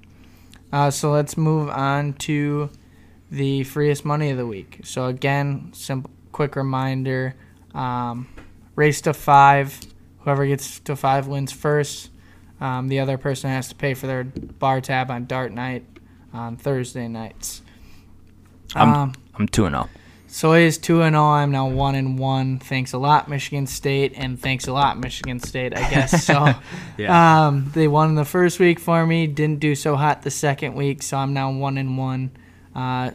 Uh, 0.73 0.90
so 0.90 1.12
let's 1.12 1.36
move 1.36 1.69
on 1.70 2.15
to 2.15 2.69
the 3.31 3.62
freest 3.65 4.05
money 4.05 4.31
of 4.31 4.36
the 4.36 4.47
week. 4.47 4.81
So 4.82 5.06
again, 5.06 5.70
simple, 5.73 6.11
quick 6.35 6.56
reminder: 6.56 7.35
um, 7.74 8.28
race 8.77 9.01
to 9.02 9.15
five. 9.15 9.81
Whoever 10.20 10.47
gets 10.47 10.81
to 10.81 10.97
five 10.97 11.27
wins 11.27 11.52
first. 11.52 12.11
Um, 12.61 12.89
the 12.89 13.01
other 13.01 13.19
person 13.19 13.51
has 13.51 13.69
to 13.69 13.74
pay 13.74 13.94
for 13.94 14.06
their 14.06 14.24
bar 14.24 14.81
tab 14.81 15.11
on 15.11 15.27
Dart 15.27 15.52
Night 15.52 15.85
on 16.32 16.56
Thursday 16.56 17.09
nights. 17.09 17.62
I'm- 18.74 18.89
Um, 18.93 19.12
I'm 19.35 19.48
two 19.48 19.66
and 19.66 19.77
oh. 19.77 19.81
zero. 19.82 19.90
so 20.27 20.52
it 20.55 20.62
is 20.62 20.78
two 20.78 21.02
and 21.02 21.15
zero. 21.15 21.24
I'm 21.24 21.51
now 21.51 21.69
one 21.69 21.94
and 21.94 22.19
one. 22.19 22.59
Thanks 22.59 22.93
a 22.94 22.98
lot, 22.98 23.28
Michigan 23.28 23.66
State, 23.66 24.12
and 24.16 24.40
thanks 24.40 24.66
a 24.66 24.73
lot, 24.73 24.98
Michigan 24.98 25.40
State. 25.40 25.77
I 25.77 25.90
guess 25.90 26.24
so. 26.31 26.55
Yeah. 26.97 27.47
Um, 27.48 27.70
they 27.74 27.86
won 27.89 28.15
the 28.15 28.24
first 28.24 28.59
week 28.59 28.81
for 28.81 29.05
me. 29.06 29.27
Didn't 29.27 29.61
do 29.61 29.74
so 29.74 29.94
hot 29.97 30.23
the 30.23 30.31
second 30.31 30.74
week, 30.74 31.02
so 31.02 31.19
I'm 31.19 31.35
now 31.35 31.51
one 31.52 31.77
and 31.77 31.98
one. 31.98 32.31
Uh, 32.74 33.11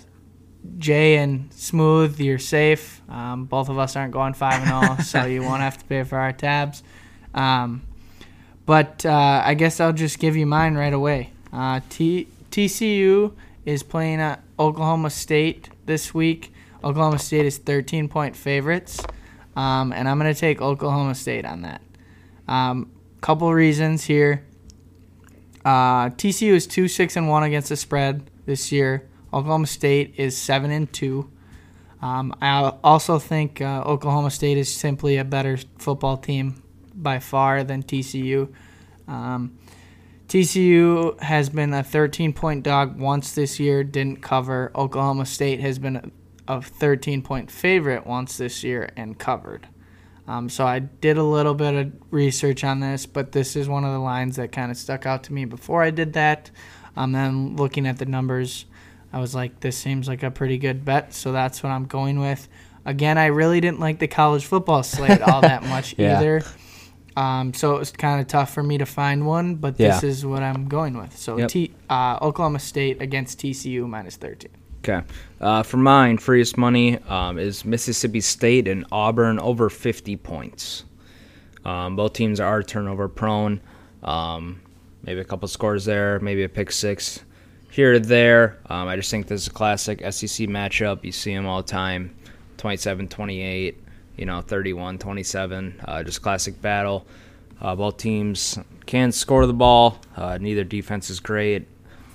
Jay 0.77 1.17
and 1.17 1.51
Smooth, 1.53 2.19
you're 2.19 2.39
safe. 2.39 3.01
Um, 3.09 3.45
both 3.45 3.69
of 3.69 3.77
us 3.77 3.95
aren't 3.95 4.11
going 4.13 4.33
five 4.33 4.61
and 4.61 4.85
zero, 4.85 4.97
so 5.03 5.25
you 5.25 5.41
won't 5.41 5.61
have 5.61 5.77
to 5.77 5.85
pay 5.85 6.03
for 6.03 6.17
our 6.17 6.33
tabs. 6.33 6.83
Um, 7.33 7.83
but 8.65 9.05
uh, 9.05 9.41
I 9.43 9.53
guess 9.53 9.79
I'll 9.79 9.93
just 9.93 10.19
give 10.19 10.35
you 10.35 10.45
mine 10.45 10.75
right 10.75 10.93
away. 10.93 11.31
Uh, 11.51 11.79
T- 11.89 12.27
TCU 12.51 13.33
is 13.65 13.83
playing 13.83 14.19
at 14.19 14.43
Oklahoma 14.59 15.09
State 15.09 15.69
this 15.85 16.13
week. 16.13 16.53
Oklahoma 16.83 17.19
State 17.19 17.45
is 17.45 17.57
13 17.57 18.07
point 18.07 18.35
favorites, 18.35 19.01
um, 19.55 19.91
and 19.91 20.07
I'm 20.07 20.19
going 20.19 20.33
to 20.33 20.39
take 20.39 20.61
Oklahoma 20.61 21.15
State 21.15 21.45
on 21.45 21.63
that. 21.63 21.81
Um, 22.47 22.91
couple 23.21 23.53
reasons 23.53 24.05
here. 24.05 24.45
Uh, 25.65 26.09
TCU 26.09 26.53
is 26.53 26.65
two 26.65 26.87
six 26.87 27.15
and 27.15 27.27
one 27.27 27.43
against 27.43 27.69
the 27.69 27.75
spread 27.75 28.29
this 28.45 28.71
year. 28.71 29.08
Oklahoma 29.33 29.67
State 29.67 30.15
is 30.17 30.37
seven 30.37 30.71
and 30.71 30.91
two. 30.91 31.29
Um, 32.01 32.33
I 32.41 32.73
also 32.83 33.19
think 33.19 33.61
uh, 33.61 33.83
Oklahoma 33.85 34.31
State 34.31 34.57
is 34.57 34.73
simply 34.73 35.17
a 35.17 35.25
better 35.25 35.57
football 35.77 36.17
team 36.17 36.63
by 36.93 37.19
far 37.19 37.63
than 37.63 37.83
TCU. 37.83 38.53
Um, 39.07 39.57
TCU 40.27 41.19
has 41.21 41.49
been 41.49 41.73
a 41.73 41.83
13 41.83 42.33
point 42.33 42.63
dog 42.63 42.99
once 42.99 43.33
this 43.33 43.59
year, 43.59 43.83
didn't 43.83 44.21
cover. 44.21 44.71
Oklahoma 44.75 45.25
State 45.25 45.59
has 45.59 45.79
been 45.79 45.95
a, 45.95 46.03
a 46.47 46.61
13 46.61 47.21
point 47.21 47.51
favorite 47.51 48.05
once 48.05 48.37
this 48.37 48.63
year 48.63 48.89
and 48.95 49.17
covered. 49.17 49.67
Um, 50.27 50.47
so 50.47 50.67
I 50.67 50.77
did 50.77 51.17
a 51.17 51.23
little 51.23 51.55
bit 51.55 51.73
of 51.73 51.91
research 52.11 52.63
on 52.63 52.79
this, 52.79 53.07
but 53.07 53.31
this 53.31 53.55
is 53.55 53.67
one 53.67 53.83
of 53.83 53.91
the 53.91 53.99
lines 53.99 54.35
that 54.35 54.51
kind 54.51 54.69
of 54.69 54.77
stuck 54.77 55.07
out 55.07 55.23
to 55.23 55.33
me 55.33 55.45
before 55.45 55.81
I 55.81 55.89
did 55.89 56.13
that. 56.13 56.51
Um, 56.95 57.13
then 57.13 57.55
looking 57.55 57.87
at 57.87 57.97
the 57.97 58.05
numbers, 58.05 58.65
I 59.11 59.19
was 59.19 59.33
like, 59.33 59.59
this 59.59 59.77
seems 59.77 60.07
like 60.07 60.23
a 60.23 60.31
pretty 60.31 60.57
good 60.57 60.85
bet, 60.85 61.13
so 61.13 61.31
that's 61.31 61.63
what 61.63 61.69
I'm 61.71 61.85
going 61.85 62.19
with. 62.19 62.47
Again, 62.85 63.17
I 63.17 63.27
really 63.27 63.59
didn't 63.59 63.79
like 63.79 63.99
the 63.99 64.07
college 64.07 64.45
football 64.45 64.83
slate 64.83 65.21
all 65.21 65.41
that 65.41 65.63
much 65.67 65.95
Yeah. 65.97 66.17
either. 66.17 66.43
Um, 67.17 67.53
so 67.53 67.75
it 67.75 67.79
was 67.79 67.91
kind 67.91 68.21
of 68.21 68.27
tough 68.27 68.53
for 68.53 68.63
me 68.63 68.77
to 68.77 68.85
find 68.85 69.25
one, 69.25 69.55
but 69.55 69.77
this 69.77 70.03
is 70.03 70.25
what 70.25 70.41
I'm 70.41 70.67
going 70.67 70.97
with. 70.97 71.17
So 71.17 71.37
Yep. 71.37 71.49
T, 71.49 71.71
uh, 71.89 72.17
Oklahoma 72.21 72.59
State 72.59 73.01
against 73.01 73.39
TCU 73.39 73.87
minus 73.87 74.15
13. 74.15 74.51
Okay. 74.83 75.05
Uh, 75.41 75.63
for 75.63 75.75
mine, 75.77 76.17
freest 76.17 76.57
money 76.57 76.97
um, 77.09 77.37
is 77.37 77.65
Mississippi 77.65 78.21
State 78.21 78.67
and 78.67 78.85
Auburn 78.91 79.37
over 79.39 79.69
50 79.69 80.15
points. 80.17 80.85
Um, 81.65 81.97
both 81.97 82.13
teams 82.13 82.39
are 82.39 82.63
turnover 82.63 83.09
prone. 83.09 83.59
Um, 84.01 84.61
maybe 85.03 85.19
a 85.19 85.25
couple 85.25 85.47
scores 85.49 85.83
there, 85.83 86.19
maybe 86.21 86.43
a 86.43 86.49
pick 86.49 86.71
six 86.71 87.25
here 87.69 87.93
or 87.93 87.99
there. 87.99 88.57
Um, 88.67 88.87
I 88.87 88.95
just 88.95 89.11
think 89.11 89.27
this 89.27 89.41
is 89.41 89.47
a 89.47 89.51
classic 89.51 89.99
SEC 89.99 90.47
matchup. 90.47 91.03
You 91.03 91.11
see 91.11 91.33
them 91.33 91.45
all 91.45 91.61
the 91.61 91.67
time 91.67 92.15
27 92.57 93.07
28, 93.07 93.77
you 94.17 94.25
know, 94.25 94.41
31 94.41 94.97
27. 94.97 95.81
Uh, 95.83 96.03
just 96.03 96.21
classic 96.21 96.61
battle. 96.61 97.05
Uh, 97.61 97.75
both 97.75 97.97
teams 97.97 98.57
can 98.85 99.11
score 99.11 99.45
the 99.45 99.53
ball. 99.53 99.99
Uh, 100.15 100.37
neither 100.39 100.63
defense 100.63 101.09
is 101.09 101.19
great. 101.19 101.67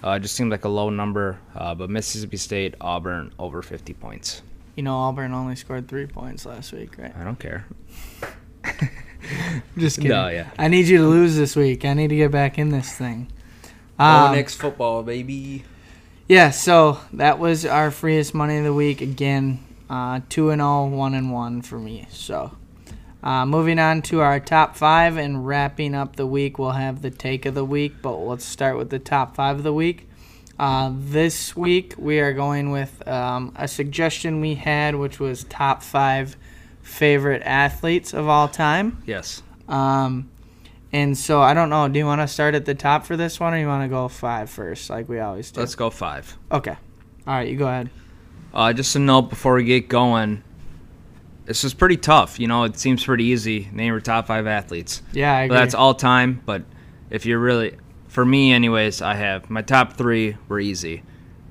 Uh, 0.02 0.18
just 0.18 0.35
seemed 0.35 0.51
like 0.51 0.64
a 0.64 0.68
low 0.68 0.90
number, 0.90 1.39
uh, 1.55 1.74
but 1.74 1.89
Mississippi 1.89 2.36
State, 2.36 2.74
Auburn 2.81 3.32
over 3.39 3.62
50 3.62 3.94
points. 3.94 4.43
You 4.76 4.82
know, 4.82 4.94
Auburn 4.97 5.32
only 5.32 5.56
scored 5.56 5.89
three 5.89 6.06
points 6.06 6.44
last 6.44 6.72
week, 6.72 6.98
right? 6.98 7.14
I 7.16 7.24
don't 7.24 7.39
care. 7.39 7.66
Just 9.78 9.97
kidding. 9.97 10.10
No, 10.10 10.28
yeah. 10.28 10.51
I 10.59 10.68
need 10.68 10.89
you 10.89 10.98
to 10.98 11.06
lose 11.06 11.36
this 11.36 11.56
week. 11.56 11.85
I 11.85 11.94
need 11.94 12.09
to 12.09 12.16
get 12.16 12.31
back 12.31 12.59
in 12.59 12.68
this 12.68 12.93
thing. 12.93 13.31
Oh, 13.99 14.27
Um, 14.27 14.35
next 14.35 14.57
football, 14.57 15.03
baby. 15.03 15.65
Yeah, 16.29 16.51
so 16.51 16.99
that 17.12 17.39
was 17.39 17.66
our 17.66 17.91
freest 17.91 18.35
money 18.35 18.59
of 18.59 18.65
the 18.65 18.73
week. 18.73 19.01
Again, 19.01 19.61
uh, 19.91 20.21
2 20.29 20.51
and 20.51 20.62
all, 20.62 20.89
1 20.89 21.15
and 21.15 21.31
1 21.31 21.62
for 21.62 21.79
me. 21.79 22.07
So, 22.11 22.53
uh, 23.23 23.45
moving 23.47 23.79
on 23.79 24.03
to 24.03 24.21
our 24.21 24.41
top 24.41 24.77
five 24.77 25.16
and 25.16 25.47
wrapping 25.47 25.95
up 25.95 26.16
the 26.16 26.27
week, 26.27 26.59
we'll 26.59 26.71
have 26.73 27.03
the 27.03 27.11
take 27.11 27.47
of 27.47 27.55
the 27.55 27.65
week, 27.65 27.97
but 28.03 28.16
let's 28.16 28.45
start 28.45 28.79
with 28.79 28.91
the 28.91 28.99
top 28.99 29.37
five 29.37 29.59
of 29.59 29.62
the 29.62 29.73
week. 29.73 30.09
Uh, 30.59 30.93
this 30.95 31.57
week, 31.57 31.95
we 31.99 32.21
are 32.21 32.33
going 32.33 32.71
with 32.71 33.07
um, 33.09 33.53
a 33.57 33.66
suggestion 33.69 34.41
we 34.41 34.55
had, 34.55 34.95
which 34.95 35.19
was 35.21 35.45
top 35.45 35.83
five 35.83 36.37
favorite 36.83 37.43
athletes 37.45 38.15
of 38.15 38.29
all 38.29 38.47
time. 38.49 39.03
Yes. 39.05 39.43
Um, 39.69 40.31
and 40.95 41.19
so 41.19 41.43
I 41.43 41.53
don't 41.53 41.69
know. 41.69 41.89
Do 41.89 41.99
you 41.99 42.07
want 42.07 42.21
to 42.23 42.29
start 42.29 42.55
at 42.55 42.65
the 42.65 42.75
top 42.75 43.05
for 43.05 43.16
this 43.16 43.39
one, 43.39 43.53
or 43.53 43.59
you 43.59 43.66
want 43.66 43.83
to 43.85 43.89
go 43.89 44.09
five 44.09 44.49
first, 44.49 44.89
like 44.89 45.09
we 45.09 45.19
always 45.21 45.51
do? 45.51 45.61
Let's 45.61 45.75
go 45.75 45.91
five. 45.91 46.37
Okay. 46.51 46.77
All 47.27 47.35
right, 47.35 47.49
you 47.49 47.57
go 47.57 47.66
ahead. 47.66 47.91
Uh, 48.55 48.73
just 48.73 48.95
a 48.97 48.99
note 48.99 49.23
before 49.31 49.55
we 49.55 49.65
get 49.65 49.89
going. 49.89 50.43
This 51.47 51.65
is 51.65 51.75
pretty 51.75 51.97
tough. 51.99 52.39
You 52.41 52.47
know, 52.49 52.65
it 52.65 52.79
seems 52.79 53.05
pretty 53.05 53.25
easy. 53.25 53.69
Name 53.73 53.89
your 53.89 54.01
top 54.01 54.27
five 54.29 54.47
athletes. 54.47 55.03
Yeah, 55.12 55.37
I 55.37 55.43
agree. 55.43 55.57
But 55.57 55.61
that's 55.61 55.75
all 55.75 55.95
time. 55.95 56.41
But 56.47 56.62
if 57.11 57.27
you're 57.27 57.39
really, 57.39 57.77
for 58.09 58.25
me, 58.25 58.53
anyways, 58.53 59.03
I 59.03 59.15
have 59.15 59.51
my 59.51 59.61
top 59.62 59.95
three 59.95 60.37
were 60.49 60.61
easy. 60.61 61.03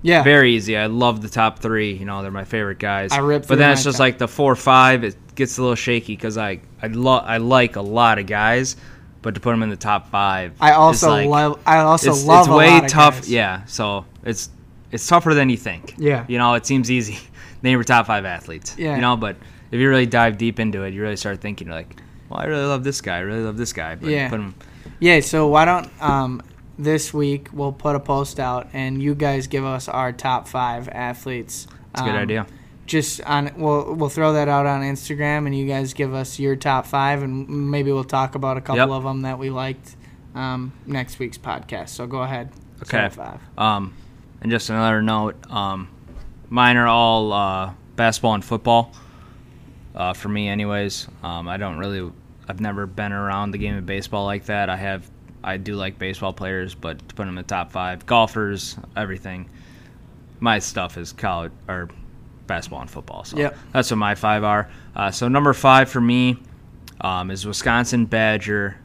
yeah. 0.02 0.24
Very 0.24 0.56
easy. 0.56 0.76
I 0.78 0.88
love 0.88 1.22
the 1.22 1.30
top 1.30 1.60
three. 1.60 1.94
You 1.94 2.06
know, 2.06 2.22
they're 2.24 2.32
my 2.32 2.44
favorite 2.45 2.80
guys. 2.80 3.11
I 3.11 3.20
rip 3.20 3.45
But 3.48 3.57
then 3.60 3.72
it's 3.72 3.84
just 3.84 3.98
top- 3.98 4.06
like 4.06 4.18
the 4.18 4.28
four, 4.28 4.56
five. 4.56 5.03
It 5.03 5.15
gets 5.36 5.57
a 5.57 5.61
little 5.61 5.76
shaky 5.76 6.15
because 6.15 6.38
I 6.38 6.61
I 6.82 6.88
love 6.88 7.24
I 7.28 7.38
like 7.38 7.76
a 7.76 7.82
lot 7.82 8.18
of 8.20 8.26
guys, 8.26 8.76
but 9.23 9.33
to 9.33 9.39
put 9.39 9.49
them 9.51 9.63
in 9.63 9.69
the 9.71 9.75
top 9.75 10.09
five, 10.09 10.53
I 10.61 10.73
also 10.73 11.09
like- 11.09 11.27
love. 11.27 11.59
I 11.65 11.79
also 11.79 12.11
it's, 12.11 12.23
love 12.25 12.45
it's 12.47 12.55
way 12.55 12.81
tough. 12.87 13.15
guys. 13.21 13.31
Yeah, 13.31 13.65
so 13.65 14.05
it's 14.23 14.51
it's 14.91 15.07
tougher 15.07 15.33
than 15.33 15.49
you 15.49 15.57
think. 15.57 15.95
Yeah. 15.97 16.25
you 16.27 16.37
know, 16.37 16.53
it 16.53 16.67
seems 16.67 16.91
easy. 16.91 17.17
Name 17.63 17.73
your 17.77 17.83
top 17.83 18.05
five 18.05 18.25
athletes. 18.25 18.75
Yeah. 18.77 18.95
you 18.95 19.01
know, 19.01 19.17
but 19.17 19.37
if 19.71 19.79
you 19.79 19.89
really 19.89 20.05
dive 20.05 20.37
deep 20.37 20.59
into 20.59 20.83
it, 20.83 20.93
you 20.93 21.01
really 21.01 21.15
start 21.15 21.41
thinking 21.41 21.67
like, 21.69 21.99
well, 22.29 22.39
I 22.41 22.45
really 22.45 22.65
love 22.65 22.83
this 22.83 23.01
guy. 23.01 23.15
I 23.17 23.19
really 23.21 23.41
love 23.41 23.57
this 23.57 23.73
guy. 23.73 23.95
But 23.95 24.09
Yeah. 24.09 24.29
put 24.29 24.39
him. 24.39 24.53
Yeah. 24.99 25.21
So 25.21 25.47
why 25.47 25.65
don't 25.65 25.89
um 26.03 26.41
this 26.77 27.13
week 27.13 27.49
we'll 27.53 27.71
put 27.71 27.95
a 27.95 27.99
post 27.99 28.39
out 28.39 28.67
and 28.73 29.01
you 29.01 29.15
guys 29.15 29.47
give 29.47 29.63
us 29.65 29.87
our 29.87 30.11
top 30.11 30.47
five 30.47 30.89
athletes. 30.89 31.67
It's 31.91 32.01
a 32.01 32.03
good 32.03 32.15
Um, 32.15 32.21
idea. 32.21 32.45
Just 32.94 33.22
on 33.22 33.52
we'll 33.57 33.95
we'll 33.95 34.10
throw 34.10 34.34
that 34.34 34.48
out 34.48 34.68
on 34.68 34.82
Instagram 34.84 35.48
and 35.48 35.57
you 35.57 35.65
guys 35.68 35.95
give 35.95 36.14
us 36.14 36.38
your 36.38 36.56
top 36.56 36.86
five 36.86 37.24
and 37.24 37.49
maybe 37.72 37.91
we'll 37.91 38.03
talk 38.03 38.36
about 38.36 38.56
a 38.57 38.61
couple 38.61 38.78
Yep. 38.78 38.90
of 38.90 39.03
them 39.03 39.24
that 39.24 39.40
we 39.40 39.49
liked 39.49 39.95
um, 40.36 40.72
next 40.86 41.18
week's 41.18 41.40
podcast. 41.40 41.90
So 41.90 42.06
go 42.06 42.22
ahead. 42.22 42.52
Okay. 42.84 43.10
Five. 43.10 43.40
Um, 43.57 43.95
and 44.41 44.52
just 44.52 44.70
another 44.70 45.02
note, 45.02 45.36
um, 45.49 45.88
mine 46.49 46.78
are 46.78 46.86
all 46.88 47.34
uh, 47.34 47.74
basketball 47.95 48.36
and 48.36 48.45
football. 48.45 48.94
Uh, 49.95 50.14
for 50.14 50.30
me, 50.30 50.48
anyways. 50.48 51.07
Um, 51.24 51.48
I 51.48 51.57
don't 51.57 51.80
really. 51.80 52.11
I've 52.48 52.61
never 52.61 52.86
been 52.86 53.11
around 53.11 53.52
the 53.52 53.57
game 53.57 53.76
of 53.76 53.88
baseball 53.88 54.26
like 54.26 54.45
that. 54.45 54.70
I 54.70 54.76
have. 54.76 55.10
I 55.44 55.57
do 55.57 55.74
like 55.76 55.98
baseball 55.98 56.32
players, 56.34 56.76
but 56.76 56.99
to 56.99 57.15
put 57.15 57.24
them 57.26 57.30
in 57.30 57.36
the 57.36 57.41
top 57.44 57.72
five, 57.72 58.06
golfers, 58.06 58.78
everything. 58.95 59.49
My 60.40 60.60
stuff 60.60 60.95
is 60.98 61.11
college 61.11 61.52
or 61.68 61.90
basketball 62.48 62.82
and 62.82 62.90
football. 62.90 63.24
So 63.24 63.38
Yep. 63.38 63.57
that's 63.72 63.91
what 63.91 63.98
my 63.98 64.15
five 64.15 64.44
are. 64.44 64.70
Uh, 64.95 65.11
so 65.11 65.28
number 65.28 65.53
five 65.53 65.90
for 65.90 66.02
me 66.02 66.38
um, 67.02 67.32
is 67.32 67.45
Wisconsin 67.45 68.06
Badger, 68.06 68.78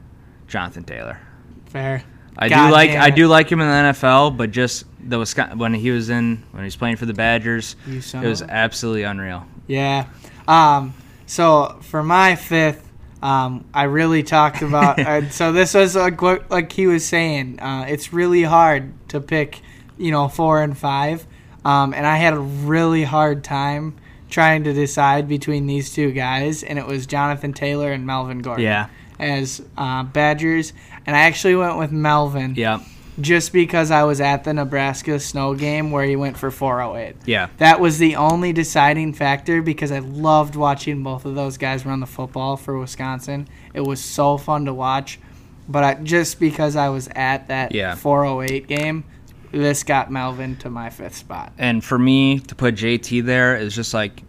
Jonathan 0.47 0.85
Taylor. 0.85 1.21
Fair. 1.67 2.03
I 2.37 2.49
God 2.49 2.69
do 2.69 2.73
like 2.73 2.91
I 2.91 3.11
do 3.11 3.27
like 3.27 3.51
him 3.51 3.61
in 3.61 3.67
the 3.67 3.91
NFL, 3.93 4.37
but 4.37 4.53
just 4.53 4.85
the 5.03 5.19
Wisconsin 5.19 5.59
when 5.59 5.75
he 5.75 5.91
was 5.91 6.09
in 6.09 6.45
when 6.53 6.63
he 6.63 6.67
was 6.67 6.77
playing 6.77 6.97
for 6.97 7.07
the 7.07 7.15
Badgers, 7.15 7.75
it 7.87 8.15
was 8.15 8.43
absolutely 8.43 9.03
unreal. 9.03 9.45
Yeah. 9.67 10.07
Um, 10.47 10.95
so 11.27 11.79
for 11.83 12.03
my 12.03 12.37
fifth, 12.37 12.89
um, 13.23 13.65
I 13.75 13.85
really 13.85 14.23
talked 14.23 14.63
about. 14.63 14.99
uh, 15.07 15.31
so 15.31 15.53
this 15.53 15.75
was 15.75 15.97
like 15.97 16.23
what 16.23 16.49
like 16.51 16.71
he 16.71 16.87
was 16.87 17.05
saying. 17.05 17.59
Uh, 17.61 17.87
it's 17.89 18.13
really 18.13 18.45
hard 18.45 18.93
to 19.09 19.21
pick, 19.21 19.61
you 19.97 20.13
know, 20.13 20.29
four 20.29 20.63
and 20.63 20.79
five. 20.79 21.27
Um, 21.65 21.93
and 21.95 22.07
I 22.07 22.17
had 22.17 22.35
a 22.35 22.39
really 22.39 23.05
hard 23.05 23.45
time 23.45 23.95
trying 24.31 24.65
to 24.65 24.73
decide 24.73 25.27
between 25.29 25.67
these 25.67 25.93
two 25.93 26.13
guys, 26.13 26.63
and 26.63 26.79
it 26.79 26.87
was 26.87 27.07
Jonathan 27.07 27.53
Taylor 27.53 27.93
and 27.93 28.07
Melvin 28.07 28.41
Gordon 28.41 28.65
Yeah. 28.65 28.87
as 29.19 29.63
uh, 29.77 30.03
Badgers. 30.05 30.73
And 31.07 31.17
I 31.17 31.21
actually 31.21 31.57
went 31.57 31.79
with 31.79 31.91
Melvin 31.93 32.55
Yep. 32.55 32.83
just 33.21 33.53
because 33.55 33.91
I 33.91 34.05
was 34.05 34.21
at 34.21 34.45
the 34.45 34.53
Nebraska 34.53 35.19
snow 35.19 35.55
game 35.55 35.91
where 35.91 36.05
he 36.05 36.15
went 36.15 36.37
for 36.37 36.51
408. 36.51 37.17
Yeah. 37.25 37.49
That 37.57 37.81
was 37.81 37.99
the 37.99 38.17
only 38.17 38.53
deciding 38.53 39.15
factor 39.15 39.63
because 39.63 39.91
I 39.91 40.01
loved 40.01 40.55
watching 40.57 41.03
both 41.03 41.25
of 41.25 41.35
those 41.35 41.57
guys 41.57 41.87
run 41.87 42.01
the 42.01 42.07
football 42.07 42.57
for 42.59 42.79
Wisconsin. 42.79 43.49
It 43.73 43.81
was 43.81 44.01
so 44.01 44.37
fun 44.37 44.67
to 44.67 44.75
watch. 44.75 45.19
But 45.71 45.85
I, 45.85 45.95
just 45.95 46.39
because 46.39 46.77
I 46.77 46.91
was 46.91 47.09
at 47.17 47.49
that 47.49 47.75
Yeah. 47.75 47.95
408 47.95 48.69
game, 48.69 49.05
this 49.53 49.83
got 49.83 50.11
Melvin 50.11 50.57
to 50.57 50.71
my 50.71 50.91
fifth 50.91 51.17
spot. 51.17 51.53
And 51.59 51.85
for 51.85 51.99
me 51.99 52.41
to 52.41 52.55
put 52.55 52.75
JT 52.75 53.25
there 53.25 53.57
is 53.57 53.75
just 53.75 53.95
like 53.95 54.23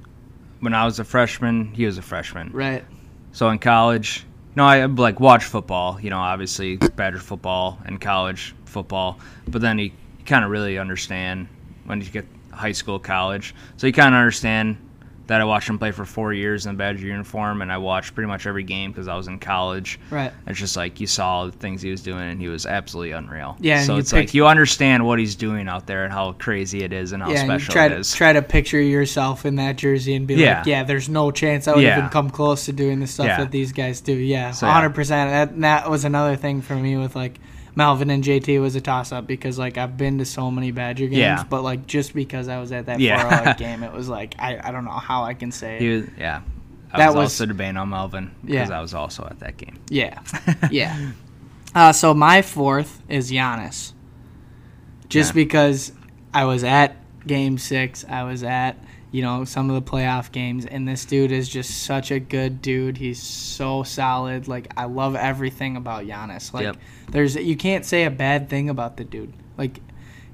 when 0.59 0.73
I 0.73 0.85
was 0.85 0.99
a 0.99 1.03
freshman, 1.03 1.73
he 1.73 1.85
was 1.85 1.97
a 1.97 2.01
freshman. 2.01 2.51
Right. 2.51 2.83
So 3.31 3.49
in 3.49 3.59
college, 3.59 4.25
no, 4.55 4.65
I 4.65 4.85
like 4.85 5.19
watch 5.19 5.45
football. 5.45 5.99
You 6.01 6.09
know, 6.09 6.19
obviously 6.19 6.77
Badger 6.95 7.19
football 7.19 7.79
and 7.85 7.99
college 7.99 8.55
football. 8.65 9.19
But 9.47 9.61
then 9.61 9.79
you 9.79 9.91
kind 10.25 10.43
of 10.43 10.51
really 10.51 10.77
understand 10.77 11.47
when 11.85 12.01
you 12.01 12.09
get 12.09 12.25
high 12.51 12.71
school, 12.71 12.99
college. 12.99 13.55
So 13.77 13.87
you 13.87 13.93
kind 13.93 14.13
of 14.13 14.19
understand 14.19 14.77
that 15.29 15.39
I 15.41 15.45
watched 15.45 15.69
him 15.69 15.79
play 15.79 15.91
for 15.91 16.05
four 16.05 16.33
years 16.33 16.65
in 16.65 16.73
the 16.73 16.77
Badger 16.77 17.05
uniform, 17.07 17.61
and 17.61 17.71
I 17.71 17.77
watched 17.77 18.13
pretty 18.13 18.27
much 18.27 18.45
every 18.45 18.63
game 18.63 18.91
because 18.91 19.07
I 19.07 19.15
was 19.15 19.27
in 19.27 19.39
college. 19.39 19.99
Right. 20.09 20.33
It's 20.47 20.59
just 20.59 20.75
like 20.75 20.99
you 20.99 21.07
saw 21.07 21.45
the 21.45 21.51
things 21.51 21.81
he 21.81 21.91
was 21.91 22.01
doing, 22.01 22.29
and 22.29 22.41
he 22.41 22.47
was 22.49 22.65
absolutely 22.65 23.11
unreal. 23.13 23.55
Yeah, 23.59 23.83
So 23.83 23.97
it's 23.97 24.11
like 24.11 24.33
you 24.33 24.47
understand 24.47 25.05
what 25.05 25.19
he's 25.19 25.35
doing 25.35 25.67
out 25.67 25.87
there 25.87 26.03
and 26.03 26.11
how 26.11 26.33
crazy 26.33 26.83
it 26.83 26.91
is 26.93 27.11
and 27.13 27.23
how 27.23 27.29
yeah, 27.29 27.41
and 27.41 27.51
you 27.51 27.59
special 27.59 27.71
try 27.73 27.85
it 27.85 28.03
to 28.03 28.13
try 28.15 28.33
to 28.33 28.41
picture 28.41 28.81
yourself 28.81 29.45
in 29.45 29.55
that 29.55 29.75
jersey 29.77 30.15
and 30.15 30.27
be 30.27 30.35
Yeah. 30.35 30.57
like, 30.57 30.65
yeah, 30.67 30.83
there's 30.83 31.07
no 31.09 31.31
chance 31.31 31.67
I 31.67 31.75
would 31.75 31.83
Yeah. 31.83 31.97
even 31.99 32.09
come 32.09 32.29
close 32.29 32.65
to 32.65 32.73
doing 32.73 32.99
the 32.99 33.07
stuff 33.07 33.27
Yeah. 33.27 33.37
that 33.37 33.51
these 33.51 33.71
guys 33.71 34.01
do. 34.01 34.13
Yeah, 34.13 34.51
So, 34.51 34.65
yeah. 34.65 34.73
100. 34.73 34.95
percent 34.95 35.29
That 35.31 35.61
that 35.61 35.89
was 35.89 36.05
another 36.05 36.35
thing 36.35 36.61
for 36.61 36.75
me 36.75 36.97
with 36.97 37.15
like 37.15 37.39
Melvin 37.79 38.09
and 38.09 38.21
JT 38.21 38.59
was 38.59 38.75
a 38.75 38.81
toss 38.81 39.13
up 39.13 39.25
because 39.25 39.57
like 39.57 39.77
I've 39.77 39.95
been 39.95 40.17
to 40.17 40.25
so 40.25 40.51
many 40.51 40.71
Badger 40.71 41.05
games, 41.07 41.17
Yeah. 41.19 41.43
but 41.49 41.61
like 41.63 41.87
just 41.87 42.13
because 42.13 42.49
I 42.49 42.59
was 42.59 42.73
at 42.73 42.87
that 42.87 42.99
Yeah. 42.99 43.21
408 43.21 43.57
game, 43.65 43.83
it 43.83 43.93
was 43.93 44.09
like 44.09 44.35
I, 44.37 44.59
I 44.61 44.71
don't 44.71 44.83
know 44.83 44.91
how 44.91 45.23
I 45.23 45.33
can 45.33 45.51
say 45.53 45.77
it. 45.79 46.01
Was, 46.01 46.09
yeah. 46.17 46.41
I 46.91 46.97
That 46.97 47.07
was, 47.07 47.15
was- 47.15 47.23
also 47.33 47.45
debating 47.45 47.77
on 47.77 47.89
Melvin 47.89 48.35
because 48.43 48.69
Yeah. 48.69 48.77
I 48.77 48.81
was 48.81 48.93
also 48.93 49.23
at 49.25 49.39
that 49.39 49.55
game. 49.55 49.79
Yeah, 49.89 50.19
yeah. 50.71 51.11
Uh, 51.73 51.93
so 51.93 52.13
my 52.13 52.41
fourth 52.41 53.01
is 53.07 53.31
Giannis, 53.31 53.93
just 55.07 55.29
Yeah. 55.29 55.33
because 55.43 55.93
I 56.33 56.43
was 56.45 56.63
at 56.65 56.97
Game 57.25 57.57
Six, 57.57 58.03
I 58.09 58.23
was 58.23 58.43
at 58.43 58.75
you 59.11 59.21
know 59.21 59.43
some 59.45 59.69
of 59.69 59.83
the 59.83 59.91
playoff 59.91 60.31
games, 60.31 60.65
and 60.65 60.87
this 60.87 61.05
dude 61.05 61.31
is 61.31 61.49
just 61.49 61.83
such 61.83 62.11
a 62.11 62.19
good 62.19 62.61
dude. 62.61 62.97
He's 62.97 63.21
so 63.21 63.83
solid. 63.83 64.47
Like 64.47 64.71
I 64.77 64.85
love 64.85 65.15
everything 65.15 65.75
about 65.77 66.05
Giannis. 66.05 66.53
Like 66.53 66.63
Yep. 66.63 66.77
there's 67.11 67.35
you 67.35 67.55
can't 67.55 67.85
say 67.85 68.03
a 68.05 68.11
bad 68.11 68.49
thing 68.49 68.69
about 68.69 68.97
the 68.97 69.03
dude. 69.03 69.33
Like 69.57 69.79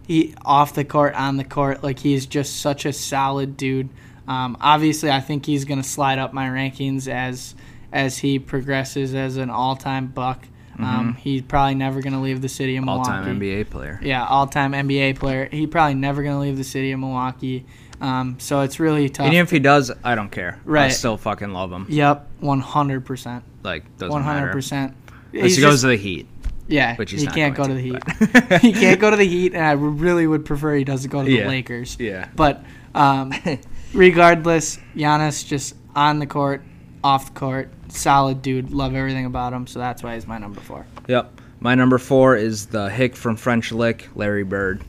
he 0.07 0.35
off 0.45 0.73
the 0.73 0.85
court, 0.85 1.15
on 1.15 1.37
the 1.37 1.43
court, 1.43 1.83
like 1.83 1.99
he's 1.99 2.25
just 2.25 2.59
such 2.61 2.85
a 2.85 2.93
solid 2.93 3.57
dude. 3.57 3.89
Um, 4.27 4.57
obviously, 4.59 5.09
I 5.11 5.19
think 5.19 5.45
he's 5.45 5.65
gonna 5.65 5.83
slide 5.83 6.19
up 6.19 6.33
my 6.33 6.47
rankings 6.49 7.07
as 7.07 7.55
as 7.93 8.17
he 8.17 8.39
progresses 8.39 9.15
as 9.15 9.37
an 9.37 9.49
all-time 9.49 10.07
buck. 10.07 10.43
Um, 10.77 11.13
he's 11.15 11.41
probably 11.41 11.75
never 11.75 12.01
gonna 12.01 12.21
leave 12.21 12.41
the 12.41 12.49
city 12.49 12.75
of 12.75 12.83
Milwaukee. 12.83 13.09
All 13.09 13.23
time 13.23 13.39
NBA 13.39 13.69
player. 13.69 13.97
Yeah, 14.03 14.25
all-time 14.25 14.73
NBA 14.73 15.13
player. 15.17 15.47
He 15.49 15.67
probably 15.67 15.93
never 15.93 16.21
gonna 16.21 16.41
leave 16.41 16.57
the 16.57 16.65
city 16.65 16.91
of 16.91 16.99
Milwaukee. 16.99 17.65
Um, 18.01 18.37
so 18.39 18.61
it's 18.61 18.79
really 18.79 19.09
tough. 19.09 19.25
And 19.25 19.33
even 19.33 19.43
if 19.43 19.51
he 19.51 19.59
does, 19.59 19.91
I 20.03 20.15
don't 20.15 20.31
care. 20.31 20.59
Right. 20.65 20.85
I 20.85 20.89
still 20.89 21.17
fucking 21.17 21.51
love 21.53 21.71
him. 21.71 21.85
Yep, 21.89 22.27
one 22.39 22.59
hundred 22.59 23.05
percent, 23.05 23.43
Like 23.63 23.83
doesn't 23.97 24.11
one 24.11 24.23
hundred 24.23 24.41
matter. 24.41 24.51
percent. 24.51 24.95
Unless 25.33 25.55
he 25.55 25.61
goes 25.61 25.81
to 25.81 25.87
the 25.87 25.97
Heat. 25.97 26.27
Yeah, 26.67 26.95
which 26.95 27.11
he 27.11 27.25
can't 27.27 27.55
go 27.55 27.65
going 27.65 27.77
to 27.77 27.81
the 27.81 28.39
Heat. 28.51 28.61
he 28.61 28.73
can't 28.73 28.99
go 28.99 29.11
to 29.11 29.15
the 29.17 29.27
Heat, 29.27 29.53
and 29.53 29.63
I 29.63 29.73
really 29.73 30.25
would 30.25 30.45
prefer 30.45 30.75
he 30.75 30.83
doesn't 30.83 31.09
go 31.11 31.19
to 31.23 31.25
the 31.29 31.37
Yeah. 31.37 31.47
Lakers. 31.47 31.95
Yeah. 31.99 32.27
But 32.35 32.63
um, 32.95 33.31
regardless, 33.93 34.79
Giannis 34.95 35.45
just 35.45 35.75
on 35.95 36.19
the 36.19 36.25
court, 36.25 36.63
off 37.03 37.33
the 37.33 37.39
court, 37.39 37.69
solid 37.89 38.41
dude. 38.41 38.71
Love 38.71 38.95
everything 38.95 39.25
about 39.25 39.53
him. 39.53 39.67
So 39.67 39.79
that's 39.79 40.03
why 40.03 40.15
he's 40.15 40.27
my 40.27 40.37
number 40.37 40.59
four. 40.59 40.85
Yep. 41.07 41.41
My 41.59 41.75
number 41.75 41.97
four 41.97 42.35
is 42.35 42.65
the 42.67 42.89
Hick 42.89 43.15
from 43.15 43.35
French 43.37 43.71
Lick, 43.71 44.09
Larry 44.15 44.43
Bird. 44.43 44.83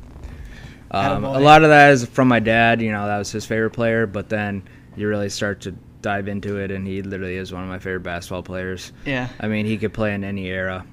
Um, 0.91 1.25
a 1.25 1.39
lot 1.41 1.63
of 1.63 1.71
that 1.71 1.91
is 1.93 2.05
from 2.07 2.29
my 2.29 2.41
dad. 2.41 2.81
You 2.81 2.93
know, 2.93 3.07
that 3.07 3.19
was 3.19 3.31
his 3.33 3.45
favorite 3.45 3.71
player. 3.71 4.07
But 4.07 4.29
then 4.29 4.63
you 4.97 5.09
really 5.09 5.29
start 5.29 5.61
to 5.63 5.73
dive 6.03 6.29
into 6.29 6.59
it, 6.59 6.71
and 6.71 6.87
he 6.87 7.03
literally 7.03 7.37
is 7.37 7.53
one 7.53 7.63
of 7.63 7.69
my 7.69 7.79
favorite 7.79 8.01
basketball 8.05 8.43
players. 8.43 8.93
Yeah. 9.05 9.29
I 9.41 9.49
mean, 9.49 9.67
he 9.67 9.77
could 9.79 9.93
play 9.93 10.15
in 10.15 10.23
any 10.25 10.47
era. 10.49 10.87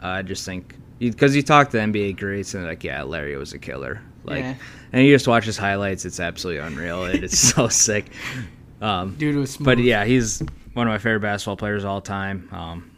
I 0.00 0.22
just 0.22 0.44
think 0.44 0.76
because 0.98 1.34
you 1.34 1.42
talk 1.42 1.70
to 1.70 1.78
NBA 1.78 2.18
greats 2.18 2.54
and 2.54 2.64
like, 2.64 2.84
yeah, 2.84 3.02
Larry 3.02 3.36
was 3.36 3.52
a 3.52 3.58
killer. 3.58 4.00
Like, 4.24 4.40
Yeah. 4.40 4.54
and 4.92 5.04
you 5.06 5.14
just 5.14 5.26
watch 5.28 5.44
his 5.44 5.56
highlights; 5.56 6.04
it's 6.04 6.20
absolutely 6.20 6.60
unreal. 6.62 7.04
It 7.04 7.24
is 7.24 7.38
so 7.38 7.68
sick. 7.86 8.06
Um, 8.80 9.14
Dude 9.16 9.36
was 9.36 9.52
smooth. 9.52 9.64
but 9.64 9.78
yeah, 9.78 10.04
he's 10.04 10.40
one 10.74 10.86
of 10.86 10.92
my 10.92 10.98
favorite 10.98 11.20
basketball 11.20 11.56
players 11.56 11.82
of 11.84 11.90
all 11.90 12.00
time. 12.00 12.48
Um, 12.52 12.90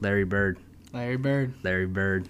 Larry 0.00 0.24
Bird. 0.24 0.58
Larry 0.92 1.16
Bird. 1.16 1.54
Larry 1.62 1.86
Bird. 1.86 2.28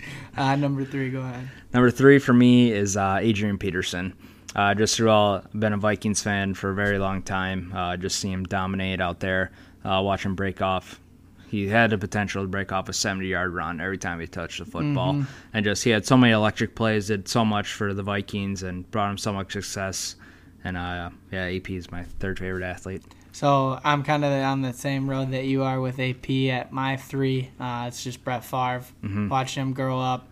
Uh, 0.36 0.54
number 0.54 0.84
three, 0.84 1.10
go 1.10 1.20
ahead. 1.20 1.50
Number 1.74 1.90
three 1.90 2.20
for 2.20 2.32
me 2.32 2.70
is 2.70 2.96
uh, 2.96 3.18
Adrian 3.20 3.58
Peterson. 3.58 4.14
Uh, 4.54 4.72
just 4.72 4.96
through 4.96 5.10
all, 5.10 5.42
been 5.52 5.72
a 5.72 5.76
Vikings 5.76 6.22
fan 6.22 6.54
for 6.54 6.70
a 6.70 6.74
very 6.74 6.96
long 7.00 7.22
time. 7.22 7.72
Uh, 7.74 7.96
just 7.96 8.20
see 8.20 8.30
him 8.30 8.44
dominate 8.44 9.00
out 9.00 9.18
there. 9.18 9.50
Uh, 9.84 10.00
watch 10.04 10.24
him 10.24 10.36
break 10.36 10.62
off. 10.62 11.00
He 11.48 11.66
had 11.66 11.90
the 11.90 11.98
potential 11.98 12.42
to 12.42 12.48
break 12.48 12.70
off 12.70 12.88
a 12.88 12.92
70-yard 12.92 13.52
run 13.52 13.80
every 13.80 13.98
time 13.98 14.20
he 14.20 14.26
touched 14.28 14.58
the 14.60 14.64
football, 14.64 15.24
and 15.54 15.64
just 15.64 15.82
he 15.82 15.90
had 15.90 16.06
so 16.06 16.16
many 16.16 16.32
electric 16.32 16.76
plays. 16.76 17.08
Did 17.08 17.26
so 17.26 17.44
much 17.44 17.72
for 17.72 17.92
the 17.92 18.02
Vikings 18.04 18.62
and 18.62 18.88
brought 18.92 19.10
him 19.10 19.18
so 19.18 19.32
much 19.32 19.52
success. 19.54 20.14
And 20.62 20.76
uh, 20.76 21.10
yeah, 21.32 21.46
AP 21.46 21.70
is 21.70 21.90
my 21.90 22.04
third 22.20 22.38
favorite 22.38 22.64
athlete. 22.64 23.02
So 23.38 23.78
I'm 23.84 24.02
kind 24.02 24.24
of 24.24 24.32
on 24.32 24.62
the 24.62 24.72
same 24.72 25.08
road 25.08 25.30
that 25.30 25.44
you 25.44 25.62
are 25.62 25.80
with 25.80 26.00
AP 26.00 26.28
at 26.50 26.72
my 26.72 26.96
three. 26.96 27.52
Uh, 27.60 27.84
it's 27.86 28.02
just 28.02 28.24
Brett 28.24 28.42
Favre. 28.42 28.82
Mm-hmm. 29.04 29.28
Watching 29.28 29.62
him 29.62 29.72
grow 29.74 30.00
up, 30.00 30.26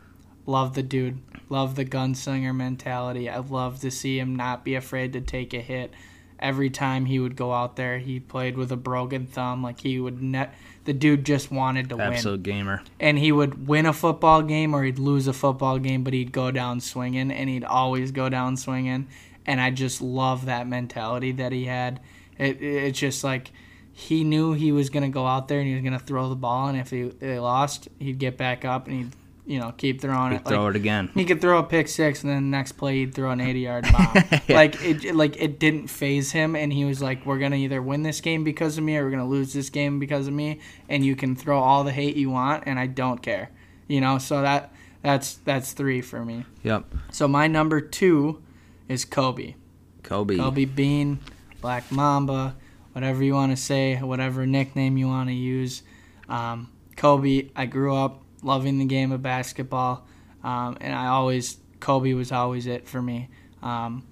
love 0.44 0.74
the 0.74 0.82
dude, 0.82 1.20
love 1.48 1.76
the 1.76 1.84
gunslinger 1.84 2.52
mentality. 2.52 3.30
I 3.30 3.38
love 3.38 3.78
to 3.82 3.92
see 3.92 4.18
him 4.18 4.34
not 4.34 4.64
be 4.64 4.74
afraid 4.74 5.12
to 5.12 5.20
take 5.20 5.54
a 5.54 5.60
hit. 5.60 5.92
Every 6.40 6.68
time 6.68 7.04
he 7.04 7.20
would 7.20 7.36
go 7.36 7.52
out 7.52 7.76
there, 7.76 7.98
he 7.98 8.18
played 8.18 8.56
with 8.56 8.72
a 8.72 8.76
broken 8.76 9.28
thumb. 9.28 9.62
Like 9.62 9.78
he 9.78 10.00
would 10.00 10.20
net. 10.20 10.52
The 10.84 10.92
dude 10.92 11.24
just 11.24 11.52
wanted 11.52 11.88
to 11.90 11.96
win 11.96 12.12
Absolute 12.12 12.42
gamer. 12.42 12.82
and 12.98 13.20
he 13.20 13.30
would 13.30 13.68
win 13.68 13.86
a 13.86 13.92
football 13.92 14.42
game 14.42 14.74
or 14.74 14.82
he'd 14.82 14.98
lose 14.98 15.28
a 15.28 15.32
football 15.32 15.78
game, 15.78 16.02
but 16.02 16.12
he'd 16.12 16.32
go 16.32 16.50
down 16.50 16.80
swinging, 16.80 17.30
and 17.30 17.48
he'd 17.48 17.62
always 17.62 18.10
go 18.10 18.28
down 18.28 18.56
swinging. 18.56 19.06
And 19.46 19.60
I 19.60 19.70
just 19.70 20.02
love 20.02 20.46
that 20.46 20.66
mentality 20.66 21.30
that 21.30 21.52
he 21.52 21.66
had. 21.66 22.00
It, 22.38 22.62
it's 22.62 22.98
just 22.98 23.24
like 23.24 23.50
he 23.92 24.24
knew 24.24 24.52
he 24.52 24.72
was 24.72 24.90
gonna 24.90 25.08
go 25.08 25.26
out 25.26 25.48
there 25.48 25.58
and 25.58 25.68
he 25.68 25.74
was 25.74 25.82
gonna 25.82 25.98
throw 25.98 26.28
the 26.28 26.36
ball, 26.36 26.68
and 26.68 26.78
if 26.78 26.90
he, 26.90 27.04
they 27.04 27.38
lost, 27.38 27.88
he'd 27.98 28.18
get 28.18 28.36
back 28.36 28.64
up 28.64 28.86
and 28.88 28.96
he'd 28.96 29.12
you 29.46 29.60
know 29.60 29.72
keep 29.76 30.00
throwing 30.00 30.32
it. 30.32 30.44
Throw 30.44 30.64
Like, 30.64 30.70
it 30.74 30.76
again. 30.76 31.10
he 31.14 31.24
could 31.24 31.40
throw 31.40 31.58
a 31.58 31.62
pick 31.62 31.86
six, 31.88 32.22
and 32.22 32.30
then 32.32 32.50
the 32.50 32.56
next 32.56 32.72
play 32.72 32.96
he'd 32.96 33.14
throw 33.14 33.30
an 33.30 33.40
eighty-yard 33.40 33.84
bomb. 33.92 34.14
Like 34.48 34.82
it, 34.82 35.04
it- 35.04 35.14
like 35.14 35.40
it 35.40 35.58
didn't 35.58 35.86
faze 35.88 36.32
him, 36.32 36.56
and 36.56 36.72
he 36.72 36.84
was 36.84 37.00
like, 37.00 37.24
"We're 37.24 37.38
gonna 37.38 37.56
either 37.56 37.80
win 37.80 38.02
this 38.02 38.20
game 38.20 38.44
because 38.44 38.76
of 38.76 38.84
me, 38.84 38.96
or 38.96 39.04
we're 39.04 39.10
gonna 39.12 39.26
lose 39.28 39.52
this 39.52 39.70
game 39.70 39.98
because 39.98 40.26
of 40.26 40.34
me." 40.34 40.60
And 40.88 41.04
you 41.04 41.14
can 41.16 41.36
throw 41.36 41.58
all 41.60 41.84
the 41.84 41.92
hate 41.92 42.16
you 42.16 42.28
want, 42.30 42.64
and 42.66 42.78
I 42.78 42.86
don't 42.88 43.22
care. 43.22 43.50
You 43.88 44.00
know, 44.00 44.18
so 44.18 44.42
that 44.42 44.72
that's 45.02 45.34
that's 45.36 45.72
three 45.72 46.00
for 46.02 46.24
me. 46.24 46.44
Yep. 46.64 46.84
So 47.12 47.28
my 47.28 47.46
number 47.46 47.80
two 47.80 48.42
is 48.88 49.04
Kobe. 49.04 49.54
Kobe. 50.02 50.36
Kobe 50.36 50.64
Bean, 50.64 51.20
Black 51.66 51.90
Mamba, 51.90 52.54
whatever 52.92 53.24
you 53.24 53.34
want 53.34 53.50
to 53.50 53.56
say, 53.56 53.96
whatever 53.96 54.46
nickname 54.46 54.96
you 54.96 55.08
want 55.08 55.28
to 55.30 55.34
use. 55.34 55.82
Um, 56.28 56.70
Kobe, 56.96 57.50
I 57.56 57.66
grew 57.66 57.92
up 57.92 58.22
loving 58.40 58.78
the 58.78 58.84
game 58.84 59.10
of 59.10 59.20
basketball, 59.20 60.06
um, 60.44 60.78
and 60.80 60.94
I 60.94 61.06
always 61.08 61.56
Kobe 61.80 62.12
was 62.12 62.30
always 62.30 62.68
it 62.68 62.86
for 62.86 63.02
me. 63.02 63.30
Um, 63.64 64.06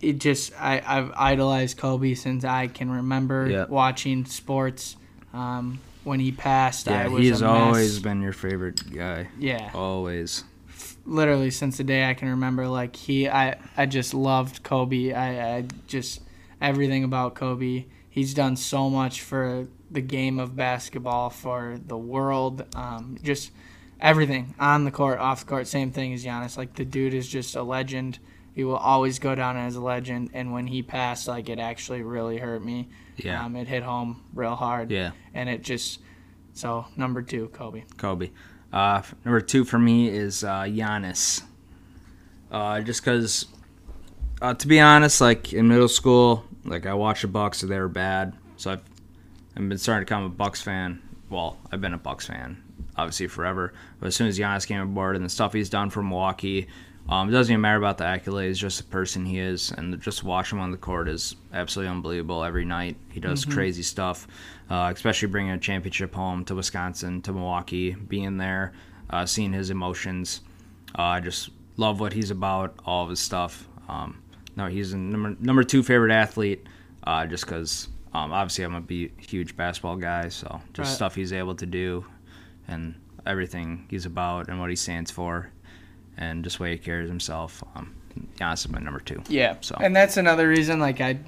it 0.00 0.14
just 0.14 0.58
I, 0.58 0.80
I've 0.86 1.12
idolized 1.14 1.76
Kobe 1.76 2.14
since 2.14 2.42
I 2.42 2.68
can 2.68 2.90
remember 2.90 3.50
Yeah. 3.50 3.66
watching 3.68 4.24
sports. 4.24 4.96
Um, 5.34 5.78
when 6.04 6.20
he 6.20 6.32
passed, 6.32 6.88
I 6.88 7.02
Yeah, 7.02 7.08
was 7.08 7.26
he's 7.26 7.42
always 7.42 7.98
been 8.00 8.22
your 8.22 8.32
favorite 8.32 8.80
guy. 8.90 9.28
yeah 9.38 9.72
Always. 9.74 10.44
literally 11.04 11.50
since 11.50 11.76
the 11.76 11.84
day 11.84 12.08
I 12.08 12.14
can 12.14 12.28
remember. 12.30 12.66
Like 12.66 12.96
he, 12.96 13.28
I, 13.28 13.58
I 13.76 13.84
just 13.84 14.14
loved 14.14 14.62
Kobe. 14.62 15.12
I, 15.12 15.58
I 15.58 15.64
just 15.86 16.20
everything 16.62 17.04
about 17.04 17.34
Kobe. 17.34 17.86
He's 18.08 18.32
done 18.32 18.56
so 18.56 18.88
much 18.88 19.20
for 19.20 19.68
the 19.90 20.00
game 20.00 20.38
of 20.38 20.56
basketball, 20.56 21.28
for 21.28 21.78
the 21.86 21.98
world. 21.98 22.64
Um, 22.74 23.18
just 23.22 23.50
everything 24.00 24.54
on 24.58 24.84
the 24.84 24.90
court, 24.90 25.18
off 25.18 25.40
the 25.40 25.46
court, 25.46 25.66
same 25.66 25.90
thing 25.90 26.12
as 26.12 26.24
Giannis. 26.24 26.56
Like 26.56 26.74
the 26.74 26.84
dude 26.84 27.14
is 27.14 27.28
just 27.28 27.56
a 27.56 27.62
legend. 27.62 28.18
He 28.54 28.64
will 28.64 28.76
always 28.76 29.18
go 29.18 29.34
down 29.34 29.56
as 29.56 29.76
a 29.76 29.80
legend. 29.80 30.30
And 30.34 30.52
when 30.52 30.66
he 30.66 30.82
passed, 30.82 31.26
like 31.26 31.48
it 31.48 31.58
actually 31.58 32.02
really 32.02 32.38
hurt 32.38 32.64
me. 32.64 32.88
Yeah. 33.16 33.44
Um, 33.44 33.56
it 33.56 33.66
hit 33.66 33.82
home 33.82 34.22
real 34.34 34.54
hard. 34.54 34.90
Yeah. 34.90 35.12
And 35.34 35.48
it 35.48 35.62
just 35.62 36.00
so 36.52 36.86
number 36.96 37.22
two, 37.22 37.48
Kobe. 37.48 37.84
Kobe. 37.96 38.30
Uh, 38.72 39.02
number 39.24 39.40
two 39.40 39.64
for 39.64 39.78
me 39.78 40.08
is 40.08 40.44
uh, 40.44 40.62
Giannis. 40.62 41.42
Uh, 42.50 42.80
just 42.82 43.02
because, 43.02 43.46
uh, 44.42 44.52
to 44.52 44.68
be 44.68 44.80
honest, 44.80 45.20
like 45.20 45.52
in 45.54 45.68
middle 45.68 45.88
school, 45.88 46.44
like 46.64 46.86
I 46.86 46.94
watched 46.94 47.22
the 47.22 47.28
Bucks, 47.28 47.58
so 47.58 47.66
they 47.66 47.78
were 47.78 47.88
bad. 47.88 48.34
So 48.56 48.72
I've, 48.72 48.82
I've 49.56 49.68
been 49.68 49.78
starting 49.78 50.06
to 50.06 50.06
become 50.06 50.24
a 50.24 50.28
Bucks 50.28 50.62
fan. 50.62 51.02
Well, 51.30 51.58
I've 51.70 51.80
been 51.80 51.94
a 51.94 51.98
Bucks 51.98 52.26
fan 52.26 52.62
obviously 52.96 53.26
forever. 53.26 53.72
But 54.00 54.08
as 54.08 54.16
soon 54.16 54.28
as 54.28 54.38
Giannis 54.38 54.66
came 54.66 54.80
aboard 54.80 55.16
and 55.16 55.24
the 55.24 55.30
stuff 55.30 55.52
he's 55.52 55.70
done 55.70 55.90
for 55.90 56.02
Milwaukee, 56.02 56.68
um, 57.08 57.28
it 57.28 57.32
doesn't 57.32 57.52
even 57.52 57.60
matter 57.60 57.78
about 57.78 57.98
the 57.98 58.04
accolades, 58.04 58.56
just 58.56 58.78
the 58.78 58.84
person 58.84 59.24
he 59.24 59.38
is, 59.38 59.72
and 59.72 60.00
just 60.00 60.22
watch 60.22 60.52
him 60.52 60.60
on 60.60 60.70
the 60.70 60.76
court 60.76 61.08
is 61.08 61.34
absolutely 61.52 61.90
unbelievable. 61.90 62.44
Every 62.44 62.64
night 62.64 62.96
he 63.10 63.18
does 63.18 63.44
crazy 63.44 63.82
stuff, 63.82 64.28
uh, 64.70 64.92
especially 64.94 65.28
bringing 65.28 65.52
a 65.52 65.58
championship 65.58 66.14
home 66.14 66.44
to 66.44 66.54
Wisconsin, 66.54 67.20
to 67.22 67.32
Milwaukee, 67.32 67.92
being 67.92 68.36
there, 68.36 68.72
uh, 69.10 69.26
seeing 69.26 69.52
his 69.52 69.70
emotions. 69.70 70.42
Uh, 70.96 71.02
I 71.02 71.20
just 71.20 71.50
love 71.76 71.98
what 71.98 72.12
he's 72.12 72.30
about, 72.30 72.78
all 72.84 73.02
of 73.02 73.10
his 73.10 73.20
stuff. 73.20 73.66
Um, 73.88 74.21
no, 74.56 74.66
he's 74.66 74.92
a 74.92 74.98
number 74.98 75.36
number 75.40 75.64
two 75.64 75.82
favorite 75.82 76.12
athlete, 76.12 76.66
uh, 77.04 77.26
just 77.26 77.44
because 77.46 77.88
um, 78.14 78.32
obviously 78.32 78.64
I'm 78.64 78.74
a 78.74 78.80
be- 78.80 79.12
huge 79.18 79.56
basketball 79.56 79.96
guy, 79.96 80.28
so 80.28 80.60
just 80.74 80.88
Right. 80.90 80.94
stuff 80.94 81.14
he's 81.14 81.32
able 81.32 81.54
to 81.56 81.66
do, 81.66 82.04
and 82.68 82.94
everything 83.26 83.86
he's 83.88 84.04
about 84.06 84.48
and 84.48 84.58
what 84.60 84.68
he 84.70 84.76
stands 84.76 85.10
for, 85.10 85.50
and 86.16 86.42
just 86.44 86.60
way 86.60 86.72
he 86.72 86.78
carries 86.78 87.08
himself. 87.08 87.62
Um, 87.74 87.94
Giannis 88.36 88.66
is 88.66 88.68
my 88.68 88.78
number 88.80 89.00
two. 89.00 89.22
Yeah. 89.28 89.56
So 89.62 89.76
And 89.80 89.96
that's 89.96 90.16
another 90.18 90.46
reason, 90.48 90.78
like, 90.80 91.00
I 91.00 91.18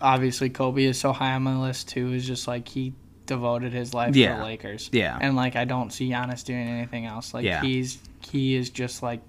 obviously 0.00 0.48
Kobe 0.48 0.84
is 0.84 0.98
so 0.98 1.12
high 1.12 1.34
on 1.34 1.42
my 1.42 1.58
list, 1.60 1.88
too, 1.88 2.12
is 2.14 2.26
just 2.26 2.48
like 2.48 2.66
he 2.68 2.94
devoted 3.26 3.72
his 3.74 3.92
life 3.92 4.14
to 4.14 4.18
the 4.26 4.42
Lakers. 4.42 4.88
Yeah. 4.92 5.18
And, 5.20 5.36
like, 5.36 5.54
I 5.56 5.64
don't 5.66 5.92
see 5.92 6.08
Giannis 6.08 6.42
doing 6.44 6.66
anything 6.66 7.04
else. 7.04 7.34
Like, 7.34 7.44
Yeah. 7.44 7.60
he's, 7.60 7.98
he 8.20 8.54
is 8.54 8.70
just 8.70 9.02
like, 9.02 9.20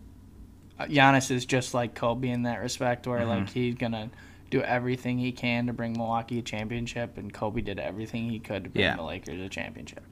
Giannis 0.88 1.32
is 1.32 1.46
just 1.46 1.74
like 1.74 1.96
Kobe 1.96 2.30
in 2.30 2.44
that 2.44 2.62
respect, 2.62 3.08
where, 3.08 3.26
like, 3.26 3.46
Mm-hmm. 3.46 3.54
he's 3.60 3.76
going 3.76 3.92
to 3.94 4.10
do 4.50 4.62
everything 4.62 5.18
he 5.18 5.32
can 5.32 5.68
to 5.68 5.74
bring 5.74 5.94
Milwaukee 5.94 6.40
a 6.40 6.42
championship, 6.42 7.18
and 7.18 7.32
Kobe 7.34 7.62
did 7.62 7.80
everything 7.80 8.30
he 8.30 8.40
could 8.40 8.66
to 8.66 8.70
bring 8.70 8.84
Yeah. 8.84 8.96
the 8.98 9.04
Lakers 9.04 9.40
a 9.42 9.50
championship. 9.50 10.04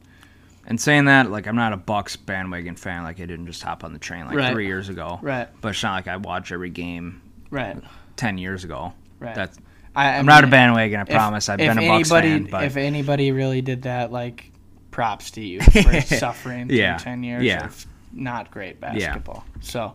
and 0.68 0.80
saying 0.80 1.06
that, 1.06 1.32
like 1.32 1.48
I'm 1.48 1.56
not 1.56 1.74
a 1.74 1.78
Bucks 1.78 2.16
bandwagon 2.16 2.76
fan. 2.76 3.04
Like 3.04 3.20
I 3.20 3.26
didn't 3.26 3.48
just 3.48 3.64
hop 3.64 3.84
on 3.84 3.91
the 3.94 3.98
train 3.98 4.26
like 4.28 4.36
Right. 4.36 4.52
three 4.54 4.68
years 4.68 4.88
ago. 4.90 5.18
Right. 5.22 5.48
But 5.62 5.70
it's 5.70 5.82
not 5.82 5.94
like 5.94 6.08
I 6.08 6.18
watch 6.18 6.52
every 6.52 6.70
game 6.70 7.22
Right. 7.50 7.78
ten 8.18 8.38
years 8.38 8.66
ago. 8.66 8.94
Right. 9.20 9.34
That's 9.34 9.58
I, 9.96 10.18
I'm 10.18 10.26
not 10.28 10.44
a 10.44 10.48
bandwagon. 10.48 11.00
I 11.00 11.04
if- 11.04 11.10
promise. 11.10 11.50
I've 11.50 11.58
been 11.58 11.72
a 11.72 11.88
Bucks 11.88 12.12
anybody, 12.12 12.28
fan, 12.44 12.48
but 12.52 12.64
if 12.66 12.78
anybody 12.78 13.32
really 13.32 13.62
did 13.62 13.84
that, 13.84 14.12
like, 14.12 14.52
props 14.91 15.32
to 15.32 15.41
you 15.41 15.60
for 15.62 16.02
suffering 16.02 16.68
through 16.68 16.78
Yeah. 16.78 16.98
ten 16.98 17.24
years 17.24 17.44
Yeah. 17.44 17.66
of 17.66 17.88
not 18.14 18.52
great 18.52 18.80
basketball. 18.80 19.46
So, 19.62 19.94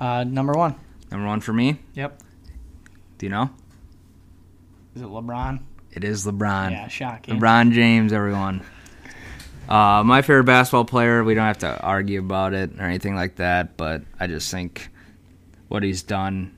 uh, 0.00 0.24
number 0.24 0.52
one. 0.54 0.74
number 1.10 1.26
one 1.26 1.40
for 1.40 1.52
me. 1.52 1.78
Yep. 1.94 2.20
Do 3.18 3.26
you 3.26 3.30
know? 3.30 3.50
Is 4.96 5.02
it 5.02 5.08
LeBron? 5.08 5.60
It 5.92 6.04
is 6.04 6.26
LeBron. 6.26 6.70
Yeah, 6.70 6.88
shocking. 6.88 7.38
LeBron 7.38 7.72
James, 7.72 8.12
everyone. 8.12 8.62
Uh, 9.68 10.02
my 10.04 10.22
favorite 10.22 10.44
basketball 10.44 10.84
player. 10.84 11.22
We 11.22 11.34
don't 11.34 11.46
have 11.46 11.58
to 11.58 11.80
argue 11.80 12.18
about 12.18 12.54
it 12.54 12.72
or 12.78 12.82
anything 12.82 13.14
like 13.14 13.36
that, 13.36 13.76
but 13.76 14.02
I 14.18 14.26
just 14.26 14.50
think 14.50 14.88
what 15.68 15.82
he's 15.84 16.02
done 16.02 16.56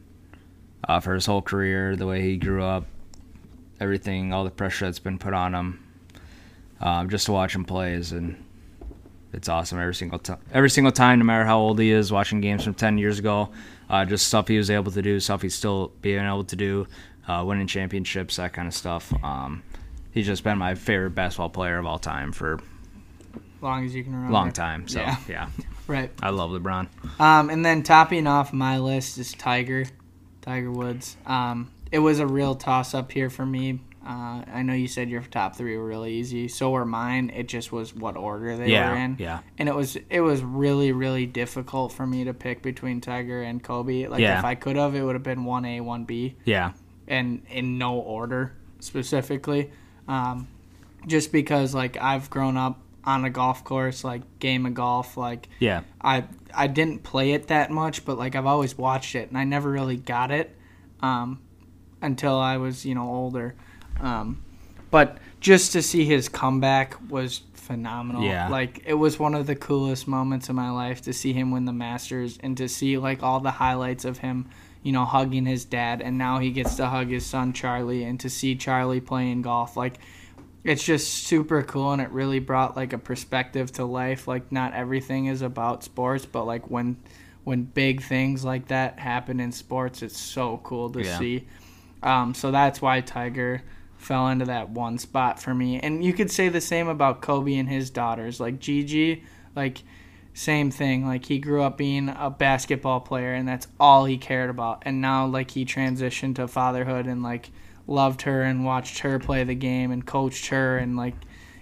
uh, 0.89 1.01
for 1.01 1.14
his 1.14 1.27
whole 1.27 1.43
career, 1.43 1.94
the 1.97 2.06
way 2.06 2.23
he 2.23 2.36
grew 2.39 2.62
up, 2.62 2.86
everything, 3.81 4.32
all 4.32 4.44
the 4.44 4.51
pressure 4.51 4.86
that's 4.86 4.98
been 4.98 5.19
put 5.19 5.35
on 5.35 5.55
him, 5.55 5.85
um, 6.81 7.10
just 7.10 7.27
to 7.27 7.32
watch 7.32 7.55
him 7.55 7.64
play 7.64 7.93
is 7.93 8.12
and 8.12 8.43
it's 9.33 9.49
awesome 9.49 9.79
every 9.79 9.95
single 9.95 10.19
time. 10.19 10.39
Every 10.53 10.71
single 10.71 10.93
time, 10.93 11.19
no 11.19 11.25
matter 11.25 11.45
how 11.45 11.59
old 11.59 11.79
he 11.79 11.91
is, 11.91 12.13
watching 12.13 12.41
games 12.41 12.65
from 12.65 12.75
ten 12.75 12.99
years 12.99 13.19
ago, 13.19 13.51
uh, 13.89 14.05
just 14.05 14.27
stuff 14.27 14.49
he 14.49 14.59
was 14.59 14.71
able 14.71 14.93
to 14.93 15.03
do, 15.03 15.21
stuff 15.21 15.43
he's 15.43 15.55
still 15.55 15.93
being 16.01 16.25
able 16.25 16.45
to 16.45 16.57
do, 16.57 16.87
uh, 17.29 17.43
winning 17.47 17.67
championships, 17.67 18.37
that 18.37 18.53
kind 18.53 18.69
of 18.69 18.75
stuff. 18.75 19.13
Um, 19.25 19.63
he's 20.13 20.27
just 20.27 20.45
been 20.45 20.59
my 20.59 20.75
favorite 20.75 21.11
basketball 21.15 21.51
player 21.51 21.79
of 21.79 21.87
all 21.87 21.99
time 21.99 22.33
for 22.33 22.61
long 23.61 23.85
as 23.85 23.95
you 23.95 24.03
can 24.03 24.13
remember. 24.13 24.33
long 24.33 24.53
time. 24.53 24.89
So 24.89 25.01
Yeah. 25.01 25.17
yeah, 25.29 25.49
Right. 25.87 26.11
I 26.23 26.31
love 26.31 26.51
LeBron. 26.51 26.89
Um, 27.21 27.51
and 27.51 27.65
then 27.65 27.83
topping 27.83 28.27
off 28.27 28.53
my 28.53 28.79
list 28.79 29.19
is 29.19 29.33
Tiger, 29.33 29.85
Tiger 30.41 30.71
Woods. 30.71 31.17
Um, 31.27 31.71
it 31.91 31.99
was 32.01 32.19
a 32.19 32.27
real 32.27 32.55
toss 32.55 32.95
up 32.95 33.13
here 33.13 33.31
for 33.31 33.45
me. 33.47 33.81
Uh, 34.05 34.43
I 34.53 34.62
know 34.62 34.73
you 34.74 34.89
said 34.89 35.09
your 35.11 35.23
top 35.23 35.55
three 35.55 35.77
were 35.77 35.87
really 35.87 36.15
easy. 36.15 36.49
So 36.49 36.70
were 36.70 36.85
mine. 36.85 37.31
It 37.35 37.47
just 37.47 37.70
was 37.70 37.95
what 37.95 38.16
order 38.16 38.57
they 38.57 38.70
Yeah, 38.73 38.91
were 38.91 38.97
in. 38.97 39.16
yeah. 39.20 39.41
And 39.59 39.69
it 39.69 39.74
was 39.77 39.97
it 40.11 40.20
was 40.20 40.43
really 40.43 40.91
really 40.93 41.24
difficult 41.27 41.93
for 41.93 42.07
me 42.07 42.24
to 42.24 42.35
pick 42.35 42.62
between 42.62 43.01
Tiger 43.01 43.43
and 43.43 43.62
Kobe. 43.62 44.09
Like 44.09 44.20
Yeah. 44.20 44.39
if 44.41 44.45
I 44.45 44.57
could 44.57 44.74
have, 44.77 44.95
it 44.97 45.03
would 45.03 45.15
have 45.15 45.23
been 45.23 45.45
one 45.45 45.65
A, 45.65 45.81
one 45.81 46.05
B, 46.05 46.35
Yeah, 46.45 46.73
and 47.07 47.43
in 47.49 47.79
no 47.79 47.95
order 47.99 48.55
specifically. 48.81 49.70
Um, 50.09 50.49
just 51.07 51.31
because 51.33 51.74
like 51.74 51.97
I've 51.97 52.29
grown 52.29 52.57
up 52.57 52.81
on 53.05 53.24
a 53.24 53.31
golf 53.31 53.65
course, 53.65 54.05
like 54.05 54.23
game 54.41 54.66
of 54.66 54.74
golf, 54.74 55.16
like 55.16 55.49
yeah, 55.61 55.83
I 56.01 56.24
I 56.53 56.66
didn't 56.66 57.05
play 57.05 57.33
it 57.33 57.47
that 57.49 57.70
much, 57.70 58.05
but 58.05 58.19
like 58.19 58.35
I've 58.35 58.47
always 58.47 58.77
watched 58.77 59.15
it, 59.15 59.29
and 59.29 59.39
I 59.39 59.45
never 59.45 59.70
really 59.70 59.97
got 59.97 60.31
it 60.33 60.57
um, 61.01 61.41
until 62.01 62.37
I 62.37 62.57
was 62.57 62.85
you 62.85 62.95
know 62.97 63.09
older. 63.09 63.55
Um, 64.03 64.43
but 64.91 65.19
just 65.41 65.73
to 65.73 65.83
see 65.83 66.05
his 66.05 66.29
comeback 66.29 66.97
was 67.11 67.43
phenomenal. 67.55 68.24
Yeah. 68.24 68.49
Like 68.49 68.83
it 68.85 68.95
was 68.95 69.19
one 69.19 69.35
of 69.35 69.47
the 69.47 69.57
coolest 69.57 70.07
moments 70.07 70.49
of 70.49 70.55
my 70.55 70.70
life 70.70 71.01
to 71.03 71.12
see 71.12 71.33
him 71.33 71.51
win 71.51 71.65
the 71.65 71.73
Masters 71.73 72.39
and 72.43 72.57
to 72.59 72.69
see 72.69 72.99
like 72.99 73.23
all 73.23 73.41
the 73.41 73.53
highlights 73.53 74.05
of 74.05 74.19
him, 74.19 74.49
you 74.83 74.93
know, 74.93 75.05
hugging 75.05 75.47
his 75.47 75.65
dad, 75.65 76.03
and 76.03 76.19
now 76.19 76.39
he 76.41 76.51
gets 76.51 76.74
to 76.77 76.87
hug 76.87 77.09
his 77.09 77.24
son 77.24 77.53
Charlie, 77.53 78.03
and 78.05 78.19
to 78.20 78.29
see 78.29 78.57
Charlie 78.57 79.01
playing 79.01 79.43
golf, 79.43 79.77
like 79.77 79.95
it's 80.65 80.85
just 80.85 81.09
super 81.24 81.62
cool 81.62 81.93
and 81.93 82.01
it 82.01 82.09
really 82.11 82.39
brought 82.39 82.77
like 82.77 82.93
a 82.93 82.99
perspective 82.99 83.73
to 83.73 83.85
life 83.85 84.29
like 84.29 84.53
not 84.53 84.73
everything 84.74 85.27
is 85.27 85.43
about 85.43 85.83
sports 85.83 86.24
but 86.24 86.45
like 86.45 86.70
when 86.70 86.97
when 87.43 87.65
big 87.65 88.01
things 88.01 88.45
like 88.45 88.69
that 88.69 88.97
happen 89.01 89.41
in 89.41 89.51
sports 89.51 90.03
it's 90.03 90.16
so 90.16 90.61
cool 90.62 90.89
to 90.91 91.03
Yeah. 91.03 91.19
see 91.19 91.47
um, 92.05 92.33
so 92.33 92.53
that's 92.53 92.81
why 92.81 93.01
tiger 93.01 93.62
fell 94.03 94.29
into 94.29 94.45
that 94.45 94.69
one 94.70 94.99
spot 94.99 95.41
for 95.41 95.55
me 95.55 95.79
and 95.81 96.05
you 96.05 96.12
could 96.12 96.31
say 96.31 96.49
the 96.49 96.61
same 96.61 96.89
about 96.89 97.20
kobe 97.23 97.55
and 97.55 97.69
his 97.69 97.89
daughters 97.91 98.41
like 98.41 98.59
gigi 98.59 99.23
like 99.55 99.83
same 100.35 100.70
thing 100.70 101.07
like 101.07 101.27
he 101.27 101.39
grew 101.39 101.62
up 101.62 101.77
being 101.77 102.09
a 102.09 102.31
basketball 102.31 103.01
player 103.01 103.35
and 103.35 103.47
that's 103.47 103.66
all 103.79 104.05
he 104.07 104.16
cared 104.16 104.49
about 104.51 104.83
and 104.87 105.01
now 105.01 105.27
like 105.27 105.51
he 105.51 105.65
transitioned 105.65 106.35
to 106.37 106.49
fatherhood 106.49 107.07
and 107.07 107.23
like 107.23 107.51
loved 107.87 108.23
her 108.23 108.43
and 108.43 108.65
watched 108.65 109.01
her 109.01 109.19
play 109.19 109.45
the 109.45 109.55
game 109.55 109.91
and 109.91 110.07
coached 110.07 110.47
her 110.47 110.79
and 110.79 110.97
like 110.97 111.15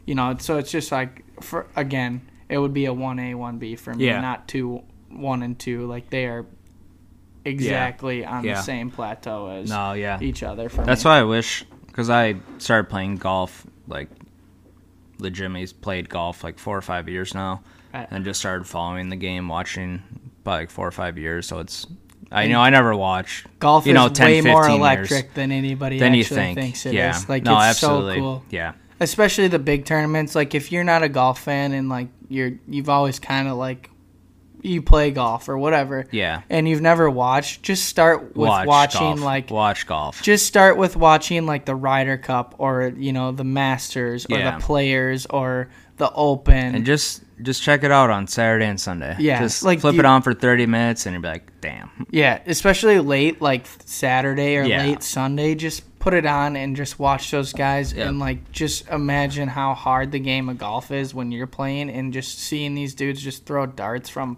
you 0.06 0.14
know 0.14 0.36
so 0.38 0.56
it's 0.58 0.70
just 0.70 0.92
like 0.92 1.24
for 1.42 1.66
again 1.76 2.20
it 2.48 2.58
would 2.58 2.72
be 2.74 2.86
a 2.86 2.92
1a 2.94 3.34
1b 3.34 3.78
for 3.78 3.92
me 3.94 4.06
Yeah. 4.06 4.20
not 4.20 4.46
two 4.46 4.82
one 5.08 5.42
and 5.42 5.58
two 5.58 5.86
like 5.86 6.08
they 6.10 6.26
are 6.26 6.46
exactly 7.44 8.24
on 8.24 8.44
Yeah. 8.44 8.54
the 8.56 8.62
same 8.62 8.90
plateau 8.90 9.48
as 9.48 9.68
no, 9.70 9.92
yeah. 9.94 10.18
each 10.20 10.42
other 10.42 10.68
for 10.68 10.82
That's 10.84 11.04
me. 11.04 11.08
why 11.10 11.18
I 11.20 11.22
wish, 11.24 11.64
because 11.90 12.08
I 12.10 12.36
started 12.58 12.88
playing 12.90 13.16
golf 13.16 13.66
like 13.86 14.08
legitimately 15.18 15.66
played 15.80 16.08
golf 16.08 16.42
like 16.44 16.58
four 16.58 16.76
or 16.76 16.82
five 16.82 17.08
years 17.08 17.34
now, 17.34 17.62
Right. 17.92 18.06
and 18.10 18.24
just 18.24 18.40
started 18.40 18.66
following 18.66 19.08
the 19.08 19.16
game, 19.16 19.48
watching 19.48 20.02
by 20.44 20.60
like 20.60 20.70
four 20.70 20.86
or 20.86 20.92
five 20.92 21.18
years. 21.18 21.46
So 21.46 21.58
it's, 21.58 21.86
I 22.32 22.46
know 22.46 22.60
I 22.60 22.70
never 22.70 22.94
watched 22.96 23.46
golf 23.58 23.84
you 23.86 23.92
know, 23.92 24.06
is 24.06 24.12
10, 24.12 24.26
way 24.26 24.40
more 24.40 24.68
electric 24.68 25.10
years. 25.10 25.34
than 25.34 25.52
anybody 25.52 25.98
Then 25.98 26.14
you 26.14 26.24
think, 26.24 26.56
thinks 26.58 26.86
it 26.86 26.90
is. 26.90 26.94
yeah, 26.94 27.18
like 27.28 27.42
no, 27.42 27.54
it's 27.56 27.64
absolutely, 27.82 28.14
so 28.14 28.20
cool 28.20 28.44
yeah, 28.50 28.72
especially 29.00 29.48
the 29.48 29.58
big 29.58 29.84
tournaments 29.84 30.34
like 30.36 30.54
if 30.54 30.70
you're 30.70 30.84
not 30.84 31.02
a 31.02 31.08
golf 31.08 31.40
fan 31.40 31.72
and 31.72 31.88
like 31.88 32.06
you're 32.28 32.52
you've 32.68 32.88
always 32.88 33.18
kind 33.18 33.48
of 33.48 33.56
like 33.56 33.90
you 34.62 34.82
play 34.82 35.10
golf 35.10 35.48
or 35.48 35.56
whatever 35.58 36.04
yeah. 36.10 36.42
and 36.50 36.68
you've 36.68 36.80
never 36.80 37.08
watched 37.10 37.62
just 37.62 37.84
start 37.86 38.36
with 38.36 38.48
Watch 38.48 38.66
watching 38.66 39.00
golf. 39.16 39.20
like 39.20 39.50
watch 39.50 39.86
golf. 39.86 40.22
just 40.22 40.46
start 40.46 40.76
with 40.76 40.96
watching 40.96 41.46
like 41.46 41.64
the 41.64 41.74
Ryder 41.74 42.16
Cup 42.18 42.54
or 42.58 42.92
you 42.96 43.12
know 43.12 43.32
the 43.32 43.44
Masters 43.44 44.26
or 44.30 44.38
Yeah. 44.38 44.56
the 44.58 44.62
Players 44.64 45.26
or 45.26 45.68
the 45.96 46.10
Open. 46.12 46.74
and 46.74 46.84
just 46.86 47.22
just 47.42 47.62
check 47.62 47.84
it 47.84 47.90
out 47.90 48.10
on 48.10 48.26
Saturday 48.26 48.66
and 48.66 48.78
Sunday. 48.78 49.16
Yeah, 49.18 49.38
just 49.40 49.62
like 49.62 49.80
flip 49.80 49.94
you- 49.94 50.00
it 50.00 50.04
on 50.06 50.20
for 50.20 50.34
thirty 50.34 50.66
minutes, 50.66 51.06
and 51.06 51.14
you'll 51.14 51.22
be 51.22 51.28
like, 51.28 51.50
"Damn." 51.62 51.88
yeah, 52.10 52.38
especially 52.46 52.98
late 52.98 53.40
like 53.40 53.66
Saturday 53.86 54.56
or 54.58 54.62
Yeah. 54.64 54.82
late 54.82 55.02
Sunday. 55.02 55.54
Just 55.54 55.82
put 56.00 56.14
it 56.14 56.26
on 56.26 56.56
and 56.56 56.74
just 56.76 56.98
watch 56.98 57.30
those 57.30 57.52
guys 57.52 57.92
and 57.92 58.18
like 58.18 58.50
just 58.50 58.88
imagine 58.88 59.46
how 59.48 59.74
hard 59.74 60.10
the 60.10 60.18
game 60.18 60.48
of 60.48 60.58
golf 60.58 60.90
is 60.90 61.14
when 61.14 61.30
you're 61.30 61.46
playing 61.46 61.88
and 61.90 62.12
just 62.12 62.38
seeing 62.38 62.74
these 62.74 62.94
dudes 62.94 63.22
just 63.22 63.44
throw 63.46 63.66
darts 63.66 64.08
from 64.08 64.36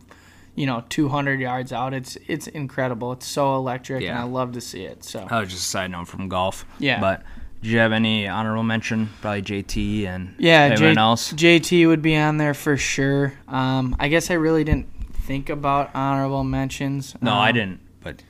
you 0.54 0.66
know 0.66 0.82
200 0.90 1.40
yards 1.40 1.72
out 1.72 1.94
it's 1.94 2.18
it's 2.26 2.46
incredible 2.48 3.12
it's 3.12 3.26
so 3.26 3.54
electric 3.56 4.02
and 4.02 4.18
i 4.18 4.22
love 4.24 4.52
to 4.52 4.60
see 4.60 4.82
it 4.84 5.02
so 5.04 5.20
That 5.30 5.40
was 5.40 5.50
just 5.50 5.62
a 5.62 5.66
side 5.70 5.90
note 5.92 6.08
from 6.08 6.28
golf. 6.28 6.66
Yeah. 6.78 7.00
But 7.00 7.22
do 7.62 7.68
you 7.70 7.78
have 7.78 7.92
any 7.92 8.26
honorable 8.26 8.64
mention? 8.64 9.08
Probably 9.20 9.40
JT 9.42 10.04
and 10.06 10.34
yeah 10.38 10.70
everyone 10.72 10.96
J- 10.96 11.00
else. 11.00 11.32
jt 11.32 11.86
would 11.86 12.02
be 12.02 12.16
on 12.16 12.36
there 12.38 12.54
for 12.54 12.76
sure 12.76 13.34
um 13.48 13.94
i 14.00 14.08
guess 14.08 14.30
i 14.30 14.34
really 14.34 14.64
didn't 14.64 14.88
think 15.14 15.48
about 15.48 15.90
honorable 15.94 16.42
mentions 16.42 17.14
No, 17.22 17.32
I 17.34 17.50
Um, 17.50 17.54
didn't. 17.54 17.80
But 18.00 18.22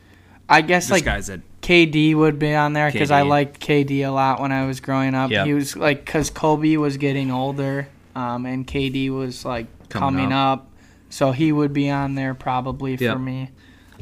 i 0.51 0.61
guess 0.61 0.85
this 0.85 0.91
like 0.93 1.05
guys 1.07 1.27
said 1.27 1.41
KD 1.63 2.15
would 2.15 2.39
be 2.39 2.55
on 2.55 2.73
there 2.73 2.91
because 2.91 3.11
I 3.11 3.23
liked 3.23 3.61
KD 3.61 4.07
a 4.07 4.11
lot 4.11 4.41
when 4.41 4.51
I 4.53 4.67
was 4.67 4.81
growing 4.81 5.15
up. 5.15 5.31
Yep. 5.31 5.47
He 5.47 5.55
was 5.55 5.77
like 5.77 6.05
because 6.05 6.29
Kobe 6.29 6.77
was 6.77 6.97
getting 6.97 7.31
older, 7.31 7.89
um, 8.17 8.45
and 8.47 8.67
KD 8.67 9.11
was 9.11 9.45
like 9.45 9.67
Coming 9.89 10.21
coming, 10.25 10.33
up. 10.33 10.71
so 11.11 11.33
he 11.33 11.53
would 11.53 11.73
be 11.73 11.89
on 11.91 12.15
there 12.15 12.35
probably 12.35 12.97
Yep. 12.97 13.13
for 13.15 13.19
me. 13.19 13.51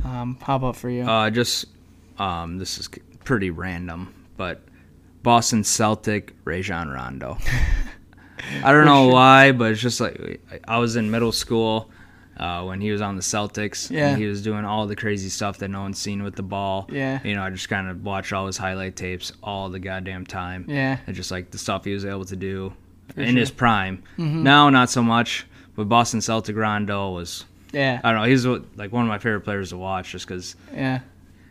Um, 0.04 0.38
how 0.42 0.56
about 0.56 0.76
for 0.76 0.88
you? 0.88 1.02
Uh, 1.02 1.28
just 1.30 1.66
um, 2.18 2.58
this 2.58 2.78
is 2.78 2.88
pretty 3.24 3.50
random, 3.50 4.14
but 4.36 4.62
Boston 5.22 5.62
Celtic 5.62 6.34
Rajon 6.44 6.88
Rondo. 6.88 7.36
I 8.64 8.72
don't 8.72 8.86
know 8.86 9.08
why, 9.08 9.52
but 9.52 9.72
it's 9.72 9.80
just 9.82 10.00
like 10.00 10.40
I 10.66 10.78
was 10.78 10.96
in 10.96 11.10
middle 11.10 11.32
school 11.32 11.90
uh, 12.40 12.64
when 12.64 12.80
he 12.80 12.90
was 12.90 13.00
on 13.00 13.14
the 13.14 13.22
Celtics. 13.22 13.88
Yeah. 13.90 14.16
he 14.16 14.26
was 14.26 14.42
doing 14.42 14.64
all 14.64 14.86
the 14.88 14.96
crazy 14.96 15.28
stuff 15.28 15.58
that 15.58 15.68
no 15.68 15.82
one's 15.82 15.98
seen 16.00 16.22
with 16.24 16.34
the 16.34 16.42
ball. 16.42 16.88
Yeah. 16.90 17.20
you 17.22 17.34
know, 17.36 17.42
I 17.44 17.50
just 17.50 17.68
kind 17.68 17.88
of 17.88 18.02
watched 18.02 18.32
all 18.32 18.46
his 18.46 18.56
highlight 18.56 18.96
tapes 18.96 19.32
all 19.42 19.68
the 19.68 19.78
goddamn 19.78 20.26
time. 20.26 20.64
Yeah. 20.66 20.98
and 21.06 21.14
just 21.14 21.30
like 21.30 21.52
the 21.52 21.58
stuff 21.58 21.84
he 21.84 21.92
was 21.94 22.04
able 22.04 22.24
to 22.24 22.36
do 22.36 22.72
For 23.14 23.20
in 23.20 23.26
sure. 23.26 23.30
Mm-hmm. 23.30 23.36
his 23.38 23.50
prime. 23.52 24.02
Now, 24.18 24.68
not 24.70 24.90
so 24.90 25.02
much. 25.02 25.46
But 25.76 25.88
Boston 25.88 26.20
Celtic 26.20 26.56
Rondo 26.56 27.10
was. 27.10 27.44
yeah, 27.72 28.00
I 28.02 28.10
don't 28.10 28.20
know. 28.22 28.26
He's 28.26 28.44
like 28.44 28.90
one 28.92 29.04
of 29.04 29.08
my 29.08 29.18
favorite 29.18 29.42
players 29.42 29.70
to 29.70 29.76
watch, 29.78 30.10
just 30.10 30.26
because 30.26 30.56
yeah, 30.74 31.00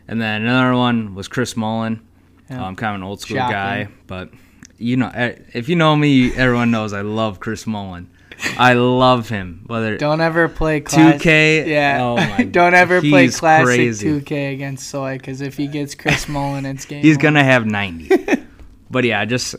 and 0.06 0.20
then 0.20 0.42
another 0.42 0.76
one 0.76 1.14
was 1.14 1.26
Chris 1.26 1.56
Mullin. 1.56 2.00
Yeah. 2.50 2.62
I'm 2.62 2.76
kind 2.76 2.94
of 2.94 3.00
an 3.00 3.02
old 3.08 3.20
school 3.22 3.38
Shocking. 3.38 3.52
guy, 3.52 3.88
but 4.06 4.30
you 4.76 4.96
know, 4.98 5.08
eh, 5.14 5.36
if 5.54 5.68
you 5.68 5.74
know 5.74 5.96
me, 5.96 6.32
everyone 6.36 6.70
knows 6.70 6.92
I 6.92 7.00
love 7.00 7.40
Chris 7.40 7.66
Mullin. 7.66 8.08
I 8.58 8.72
love 8.74 9.28
him. 9.28 9.64
Whether 9.66 9.96
don't 9.98 10.20
ever 10.20 10.48
play 10.48 10.80
class- 10.80 11.20
2K, 11.22 11.66
Yeah, 11.66 11.98
oh 12.02 12.16
my- 12.16 12.44
don't 12.50 12.74
ever 12.74 13.00
play 13.00 13.28
classic 13.28 13.64
crazy. 13.66 14.08
2K 14.20 14.52
against 14.54 14.88
Soy 14.88 15.16
because 15.18 15.40
if 15.40 15.56
he 15.56 15.66
gets 15.66 15.94
Chris 15.94 16.28
Mullin, 16.28 16.64
it's 16.66 16.84
game. 16.84 17.02
he's 17.02 17.16
over. 17.16 17.22
gonna 17.22 17.44
have 17.44 17.66
90. 17.66 18.10
but 18.90 19.04
yeah, 19.04 19.24
just 19.24 19.56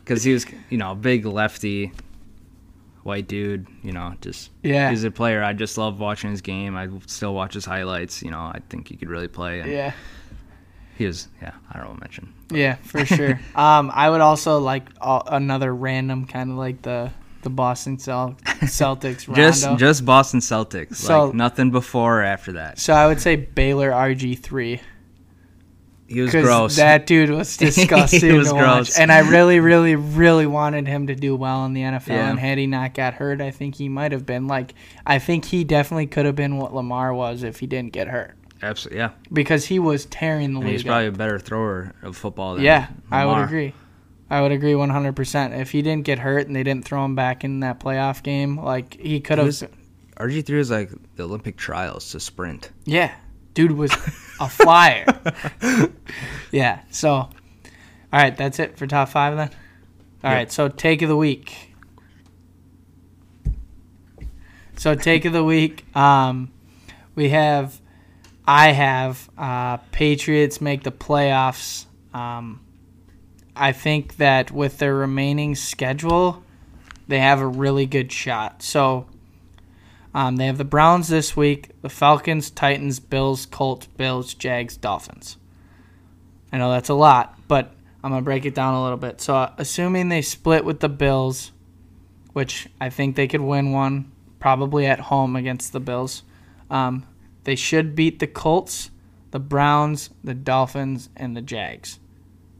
because 0.00 0.22
he 0.22 0.32
was, 0.32 0.46
you 0.70 0.78
know, 0.78 0.92
a 0.92 0.94
big 0.94 1.26
lefty, 1.26 1.92
white 3.02 3.26
dude. 3.28 3.66
You 3.82 3.92
know, 3.92 4.14
just 4.20 4.50
Yeah. 4.62 4.90
he's 4.90 5.04
a 5.04 5.10
player. 5.10 5.42
I 5.42 5.52
just 5.52 5.76
love 5.78 5.98
watching 6.00 6.30
his 6.30 6.40
game. 6.40 6.76
I 6.76 6.88
still 7.06 7.34
watch 7.34 7.54
his 7.54 7.64
highlights. 7.64 8.22
You 8.22 8.30
know, 8.30 8.40
I 8.40 8.60
think 8.68 8.88
he 8.88 8.96
could 8.96 9.08
really 9.08 9.28
play. 9.28 9.60
And 9.60 9.70
Yeah. 9.70 9.92
he 10.96 11.06
was. 11.06 11.28
Yeah, 11.42 11.52
I 11.72 11.78
don't 11.78 11.88
want 11.88 11.98
to 12.00 12.04
mention. 12.04 12.34
Yeah, 12.50 12.76
for 12.76 13.04
sure. 13.04 13.40
um, 13.54 13.90
I 13.94 14.08
would 14.08 14.20
also 14.22 14.58
like 14.58 14.84
uh, 15.00 15.20
another 15.26 15.74
random 15.74 16.26
kind 16.26 16.50
of 16.50 16.56
like 16.56 16.80
the 16.82 17.10
the 17.48 17.54
Boston 17.54 17.98
Cel- 17.98 18.36
Celtics. 18.62 19.32
Just 19.34 19.78
just 19.78 20.04
Boston 20.04 20.40
Celtics. 20.40 20.96
So- 20.96 21.26
like 21.26 21.34
nothing 21.34 21.70
before 21.70 22.20
or 22.20 22.22
after 22.22 22.52
that. 22.52 22.78
so 22.78 22.92
I 22.92 23.06
would 23.06 23.20
say 23.20 23.36
Baylor 23.36 23.90
RG 23.90 24.38
three 24.38 24.80
He 26.06 26.20
was 26.22 26.30
gross. 26.30 26.76
that 26.76 27.06
dude 27.06 27.30
was 27.30 27.56
disgusting 27.66 28.36
was 28.36 28.48
to 28.48 28.54
gross. 28.54 28.90
watch, 28.90 28.98
and 28.98 29.12
I 29.12 29.20
really, 29.30 29.60
really, 29.60 29.94
really 29.96 30.46
wanted 30.46 30.86
him 30.86 31.06
to 31.08 31.14
do 31.14 31.36
well 31.36 31.64
in 31.66 31.74
the 31.74 31.82
NFL. 31.82 32.08
Yeah. 32.08 32.30
And 32.30 32.38
had 32.38 32.56
he 32.58 32.66
not 32.66 32.94
got 32.94 33.14
hurt, 33.14 33.40
I 33.40 33.50
think 33.50 33.74
he 33.76 33.88
might 33.88 34.12
have 34.12 34.24
been 34.24 34.46
like 34.46 34.74
I 35.06 35.18
think 35.18 35.44
he 35.46 35.64
definitely 35.64 36.06
could 36.06 36.24
have 36.26 36.36
been 36.36 36.56
what 36.56 36.74
Lamar 36.74 37.12
was 37.14 37.42
if 37.42 37.60
he 37.60 37.66
didn't 37.66 37.92
get 37.92 38.08
hurt 38.08 38.34
Absolutely, 38.62 38.98
yeah. 38.98 39.10
because 39.32 39.66
he 39.66 39.78
was 39.78 40.06
tearing 40.06 40.52
the 40.54 40.60
And 40.60 40.66
league. 40.68 40.72
he's 40.78 40.82
up. 40.82 40.86
probably 40.88 41.06
a 41.06 41.12
better 41.12 41.38
thrower 41.38 41.94
of 42.02 42.16
football 42.16 42.54
than 42.56 42.64
Yeah, 42.64 42.88
I 43.10 43.24
would 43.26 43.38
agree. 43.44 43.72
I 44.30 44.42
would 44.42 44.52
agree 44.52 44.72
100%. 44.72 45.58
If 45.58 45.70
he 45.70 45.80
didn't 45.82 46.04
get 46.04 46.18
hurt 46.18 46.46
and 46.46 46.54
they 46.54 46.62
didn't 46.62 46.84
throw 46.84 47.04
him 47.04 47.14
back 47.14 47.44
in 47.44 47.60
that 47.60 47.80
playoff 47.80 48.22
game, 48.22 48.58
like 48.60 48.94
he 49.00 49.20
could 49.20 49.38
have. 49.38 49.48
RG 49.48 50.44
three 50.44 50.58
was 50.58 50.70
like 50.70 50.90
the 51.16 51.22
Olympic 51.22 51.56
trials 51.56 52.10
to 52.10 52.20
sprint. 52.20 52.70
Yeah, 52.84 53.14
dude 53.54 53.72
was 53.72 53.92
a 54.40 54.48
flyer. 54.48 55.06
yeah. 56.50 56.80
So, 56.90 57.10
all 57.14 57.30
right, 58.12 58.36
that's 58.36 58.58
it 58.58 58.76
for 58.76 58.86
top 58.86 59.08
five 59.10 59.36
then. 59.36 59.50
All 60.24 60.30
right, 60.32 60.40
Yep. 60.40 60.50
so 60.50 60.68
take 60.68 61.00
of 61.02 61.08
the 61.08 61.16
week. 61.16 61.74
So 64.76 64.94
take 64.94 65.24
of 65.24 65.32
the 65.32 65.44
week. 65.44 65.84
Um, 65.96 66.50
we 67.14 67.30
have, 67.30 67.80
I 68.46 68.72
have 68.72 69.28
uh, 69.38 69.78
Patriots 69.92 70.60
make 70.60 70.82
the 70.84 70.92
playoffs. 70.92 71.86
Um, 72.14 72.60
I 73.58 73.72
think 73.72 74.16
that 74.16 74.50
with 74.50 74.78
their 74.78 74.94
remaining 74.94 75.54
schedule, 75.54 76.42
they 77.08 77.18
have 77.18 77.40
a 77.40 77.46
really 77.46 77.86
good 77.86 78.12
shot. 78.12 78.62
So 78.62 79.06
um, 80.14 80.36
they 80.36 80.46
have 80.46 80.58
the 80.58 80.64
Browns 80.64 81.08
this 81.08 81.36
week, 81.36 81.70
the 81.82 81.88
Falcons, 81.88 82.50
Titans, 82.50 83.00
Bills, 83.00 83.46
Colts, 83.46 83.86
Bills, 83.86 84.34
Jags, 84.34 84.76
Dolphins. 84.76 85.36
I 86.52 86.58
know 86.58 86.70
that's 86.70 86.88
a 86.88 86.94
lot, 86.94 87.38
but 87.48 87.74
I'm 88.02 88.10
going 88.10 88.22
to 88.22 88.24
break 88.24 88.46
it 88.46 88.54
down 88.54 88.74
a 88.74 88.82
little 88.82 88.98
bit. 88.98 89.20
So, 89.20 89.34
uh, 89.34 89.52
assuming 89.58 90.08
they 90.08 90.22
split 90.22 90.64
with 90.64 90.80
the 90.80 90.88
Bills, 90.88 91.52
which 92.32 92.68
I 92.80 92.90
think 92.90 93.16
they 93.16 93.28
could 93.28 93.40
win 93.40 93.72
one, 93.72 94.12
probably 94.38 94.86
at 94.86 95.00
home 95.00 95.36
against 95.36 95.72
the 95.72 95.80
Bills, 95.80 96.22
um, 96.70 97.04
they 97.44 97.56
should 97.56 97.94
beat 97.94 98.18
the 98.18 98.26
Colts, 98.26 98.90
the 99.30 99.40
Browns, 99.40 100.10
the 100.22 100.34
Dolphins, 100.34 101.10
and 101.16 101.36
the 101.36 101.42
Jags. 101.42 101.98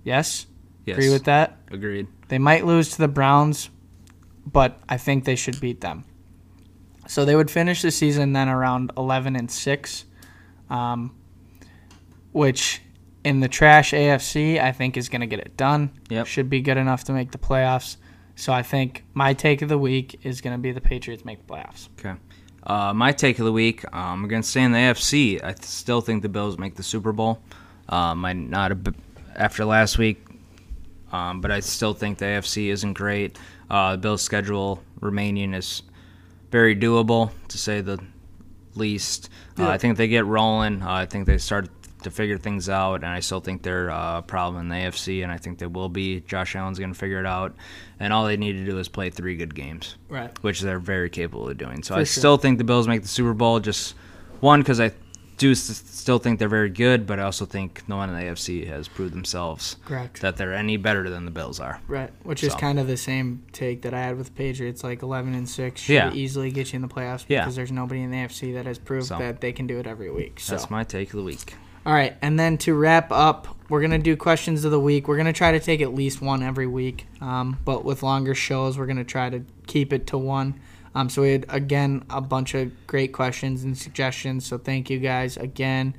Yes? 0.04 0.46
Yes. 0.88 0.96
Agree 0.96 1.10
with 1.10 1.24
that? 1.24 1.58
Agreed. 1.70 2.06
They 2.28 2.38
might 2.38 2.64
lose 2.64 2.90
to 2.90 2.98
the 2.98 3.08
Browns, 3.08 3.68
but 4.46 4.78
I 4.88 4.96
think 4.96 5.24
they 5.24 5.36
should 5.36 5.60
beat 5.60 5.82
them. 5.82 6.04
So 7.06 7.24
they 7.24 7.36
would 7.36 7.50
finish 7.50 7.82
the 7.82 7.90
season 7.90 8.32
then 8.32 8.48
around 8.48 8.92
11 8.96 9.36
and 9.36 9.50
6, 9.50 10.04
um, 10.70 11.14
which 12.32 12.80
in 13.22 13.40
the 13.40 13.48
trash 13.48 13.92
AFC, 13.92 14.60
I 14.60 14.72
think 14.72 14.96
is 14.96 15.10
going 15.10 15.20
to 15.20 15.26
get 15.26 15.40
it 15.40 15.56
done. 15.56 15.90
Yep. 16.08 16.26
Should 16.26 16.48
be 16.48 16.60
good 16.60 16.78
enough 16.78 17.04
to 17.04 17.12
make 17.12 17.32
the 17.32 17.38
playoffs. 17.38 17.96
So 18.34 18.52
I 18.52 18.62
think 18.62 19.04
my 19.12 19.34
take 19.34 19.60
of 19.60 19.68
the 19.68 19.78
week 19.78 20.20
is 20.22 20.40
going 20.40 20.56
to 20.56 20.60
be 20.60 20.72
the 20.72 20.80
Patriots 20.80 21.24
make 21.24 21.46
the 21.46 21.52
playoffs. 21.52 21.88
Okay. 21.98 22.14
Uh, 22.62 22.94
my 22.94 23.12
take 23.12 23.38
of 23.38 23.44
the 23.44 23.52
week, 23.52 23.84
um, 23.92 24.22
I'm 24.22 24.28
going 24.28 24.42
to 24.42 24.48
stay 24.48 24.62
in 24.62 24.72
the 24.72 24.78
AFC. 24.78 25.42
I 25.42 25.54
still 25.60 26.00
think 26.00 26.22
the 26.22 26.28
Bills 26.28 26.58
make 26.58 26.76
the 26.76 26.82
Super 26.82 27.12
Bowl. 27.12 27.42
Um, 27.88 28.24
I 28.24 28.32
not 28.32 28.72
a 28.72 28.94
after 29.34 29.64
last 29.64 29.98
week, 29.98 30.27
um, 31.12 31.40
but 31.40 31.50
I 31.50 31.60
still 31.60 31.94
think 31.94 32.18
the 32.18 32.24
AFC 32.26 32.68
isn't 32.68 32.94
great. 32.94 33.38
Uh, 33.70 33.92
the 33.92 33.98
Bills' 33.98 34.22
schedule 34.22 34.82
remaining 35.00 35.54
is 35.54 35.82
very 36.50 36.74
doable, 36.76 37.30
to 37.48 37.58
say 37.58 37.80
the 37.80 37.98
least. 38.74 39.28
Uh, 39.58 39.68
I 39.68 39.78
think 39.78 39.96
they 39.96 40.08
get 40.08 40.24
rolling. 40.26 40.82
Uh, 40.82 40.90
I 40.92 41.06
think 41.06 41.26
they 41.26 41.38
start 41.38 41.68
to 42.04 42.10
figure 42.10 42.38
things 42.38 42.68
out, 42.68 42.96
and 42.96 43.06
I 43.06 43.20
still 43.20 43.40
think 43.40 43.62
they're 43.62 43.90
uh, 43.90 44.18
a 44.18 44.22
problem 44.22 44.60
in 44.62 44.68
the 44.68 44.76
AFC, 44.76 45.22
and 45.24 45.32
I 45.32 45.36
think 45.36 45.58
they 45.58 45.66
will 45.66 45.88
be. 45.88 46.20
Josh 46.20 46.54
Allen's 46.54 46.78
going 46.78 46.92
to 46.92 46.98
figure 46.98 47.18
it 47.18 47.26
out, 47.26 47.54
and 47.98 48.12
all 48.12 48.24
they 48.24 48.36
need 48.36 48.52
to 48.52 48.64
do 48.64 48.78
is 48.78 48.88
play 48.88 49.10
three 49.10 49.34
good 49.36 49.54
games 49.54 49.96
Right. 50.08 50.30
which 50.42 50.60
they're 50.60 50.78
very 50.78 51.10
capable 51.10 51.48
of 51.48 51.58
doing. 51.58 51.82
So 51.82 51.94
For 51.94 52.00
I 52.00 52.04
sure. 52.04 52.20
still 52.20 52.36
think 52.36 52.58
the 52.58 52.64
Bills 52.64 52.86
make 52.86 53.02
the 53.02 53.08
Super 53.08 53.34
Bowl. 53.34 53.58
Just 53.58 53.94
one 54.40 54.60
because 54.60 54.78
I 54.78 54.92
do 55.38 55.54
still 55.54 56.18
think 56.18 56.38
they're 56.38 56.48
very 56.48 56.68
good, 56.68 57.06
but 57.06 57.18
I 57.18 57.22
also 57.22 57.46
think 57.46 57.82
no 57.88 57.96
one 57.96 58.10
in 58.10 58.16
the 58.16 58.22
AFC 58.22 58.66
has 58.66 58.88
proved 58.88 59.14
themselves 59.14 59.76
Correct. 59.84 60.20
that 60.20 60.36
they're 60.36 60.52
any 60.52 60.76
better 60.76 61.08
than 61.08 61.24
the 61.24 61.30
Bills 61.30 61.60
are. 61.60 61.80
Right, 61.88 62.10
which 62.24 62.42
is 62.44 62.54
kind 62.54 62.78
of 62.78 62.86
the 62.86 62.96
same 62.96 63.44
take 63.52 63.82
that 63.82 63.94
I 63.94 64.00
had 64.00 64.18
with 64.18 64.26
the 64.26 64.32
Patriots, 64.32 64.82
like 64.84 65.02
11 65.02 65.34
and 65.34 65.48
6 65.48 65.80
should 65.80 65.92
Yeah. 65.94 66.12
easily 66.12 66.50
get 66.50 66.72
you 66.72 66.76
in 66.76 66.82
the 66.82 66.88
playoffs 66.88 67.24
Yeah. 67.28 67.42
because 67.42 67.56
there's 67.56 67.72
nobody 67.72 68.02
in 68.02 68.10
the 68.10 68.16
AFC 68.18 68.52
that 68.54 68.66
has 68.66 68.78
proved 68.78 69.06
So. 69.06 69.18
that 69.18 69.40
they 69.40 69.52
can 69.52 69.66
do 69.66 69.78
it 69.78 69.86
every 69.86 70.10
week. 70.10 70.40
So 70.40 70.52
That's 70.52 70.70
my 70.70 70.84
take 70.84 71.08
of 71.10 71.16
the 71.18 71.22
week. 71.24 71.54
All 71.86 71.94
right, 71.94 72.16
and 72.20 72.38
then 72.38 72.58
to 72.58 72.74
wrap 72.74 73.10
up, 73.12 73.56
we're 73.70 73.80
gonna 73.80 73.98
do 73.98 74.16
questions 74.16 74.64
of 74.64 74.70
the 74.72 74.80
week. 74.80 75.08
We're 75.08 75.16
gonna 75.16 75.32
try 75.32 75.52
to 75.52 75.60
take 75.60 75.80
at 75.80 75.94
least 75.94 76.20
one 76.20 76.42
every 76.42 76.66
week, 76.66 77.06
um, 77.20 77.56
but 77.64 77.84
with 77.84 78.02
longer 78.02 78.34
shows, 78.34 78.76
we're 78.76 78.86
gonna 78.86 79.04
try 79.04 79.30
to 79.30 79.42
keep 79.66 79.92
it 79.92 80.06
to 80.08 80.18
one. 80.18 80.54
Um, 80.98 81.08
so 81.08 81.22
we 81.22 81.30
had 81.30 81.46
again 81.48 82.04
a 82.10 82.20
bunch 82.20 82.54
of 82.54 82.72
great 82.88 83.12
questions 83.12 83.62
and 83.62 83.78
suggestions. 83.78 84.44
So 84.44 84.58
thank 84.58 84.90
you 84.90 84.98
guys 84.98 85.36
again. 85.36 85.94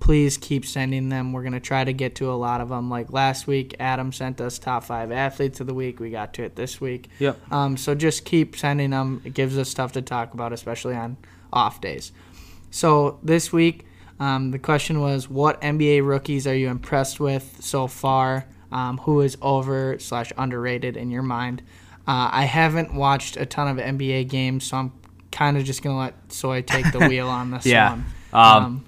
Please 0.00 0.36
keep 0.36 0.64
sending 0.66 1.08
them. 1.08 1.32
We're 1.32 1.44
gonna 1.44 1.60
try 1.60 1.84
to 1.84 1.92
get 1.92 2.16
to 2.16 2.32
a 2.32 2.34
lot 2.34 2.60
of 2.60 2.70
them. 2.70 2.90
Like 2.90 3.12
last 3.12 3.46
week, 3.46 3.76
Adam 3.78 4.12
sent 4.12 4.40
us 4.40 4.58
top 4.58 4.82
five 4.82 5.12
athletes 5.12 5.60
of 5.60 5.68
the 5.68 5.74
week. 5.74 6.00
We 6.00 6.10
got 6.10 6.34
to 6.34 6.42
it 6.42 6.56
this 6.56 6.80
week. 6.80 7.08
Yep. 7.20 7.52
Um, 7.52 7.76
so 7.76 7.94
just 7.94 8.24
keep 8.24 8.56
sending 8.56 8.90
them. 8.90 9.22
It 9.24 9.34
gives 9.34 9.56
us 9.56 9.68
stuff 9.68 9.92
to 9.92 10.02
talk 10.02 10.34
about, 10.34 10.52
especially 10.52 10.96
on 10.96 11.16
off 11.52 11.80
days. 11.80 12.10
So 12.72 13.20
this 13.22 13.52
week, 13.52 13.86
Um, 14.18 14.50
the 14.50 14.58
question 14.58 15.00
was, 15.00 15.30
what 15.30 15.58
NBA 15.62 16.02
rookies 16.06 16.46
are 16.46 16.54
you 16.54 16.68
impressed 16.68 17.20
with 17.20 17.56
so 17.60 17.86
far? 17.86 18.44
Um, 18.70 18.98
who 18.98 19.22
is 19.22 19.38
over 19.40 19.98
slash 19.98 20.30
underrated 20.36 20.94
in 20.94 21.10
your 21.10 21.22
mind? 21.22 21.62
Uh, 22.10 22.28
I 22.32 22.44
haven't 22.44 22.92
watched 22.92 23.36
a 23.36 23.46
ton 23.46 23.68
of 23.68 23.76
NBA 23.76 24.28
games, 24.28 24.64
so 24.64 24.76
I'm 24.78 24.92
kind 25.30 25.56
of 25.56 25.62
just 25.64 25.80
gonna 25.82 25.96
let 25.98 26.14
Soy 26.32 26.60
take 26.60 26.90
the 26.90 26.98
wheel 27.08 27.28
on 27.28 27.52
this 27.52 27.64
Yeah. 27.66 27.90
one. 27.90 28.04
Um, 28.32 28.84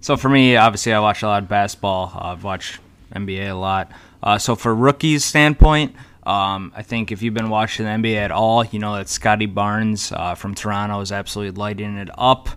So 0.00 0.16
for 0.16 0.30
me, 0.30 0.56
obviously, 0.56 0.92
I 0.94 0.98
watch 1.00 1.22
a 1.22 1.26
lot 1.26 1.42
of 1.42 1.48
basketball. 1.48 2.12
Uh, 2.14 2.28
I've 2.32 2.42
watched 2.42 2.80
NBA 3.14 3.50
a 3.50 3.54
lot. 3.54 3.90
Uh, 4.22 4.38
so 4.38 4.54
for 4.56 4.74
rookies 4.74 5.24
standpoint, 5.26 5.94
um, 6.24 6.72
I 6.74 6.82
think 6.82 7.12
if 7.12 7.20
you've 7.22 7.34
been 7.34 7.50
watching 7.50 7.84
the 7.84 7.90
NBA 7.92 8.16
at 8.16 8.30
all, 8.30 8.64
you 8.64 8.78
know 8.78 8.94
that 8.96 9.08
Scottie 9.10 9.44
Barnes 9.46 10.10
uh, 10.12 10.34
from 10.34 10.54
Toronto 10.54 11.00
is 11.00 11.12
absolutely 11.12 11.58
lighting 11.60 11.98
it 11.98 12.08
up. 12.16 12.48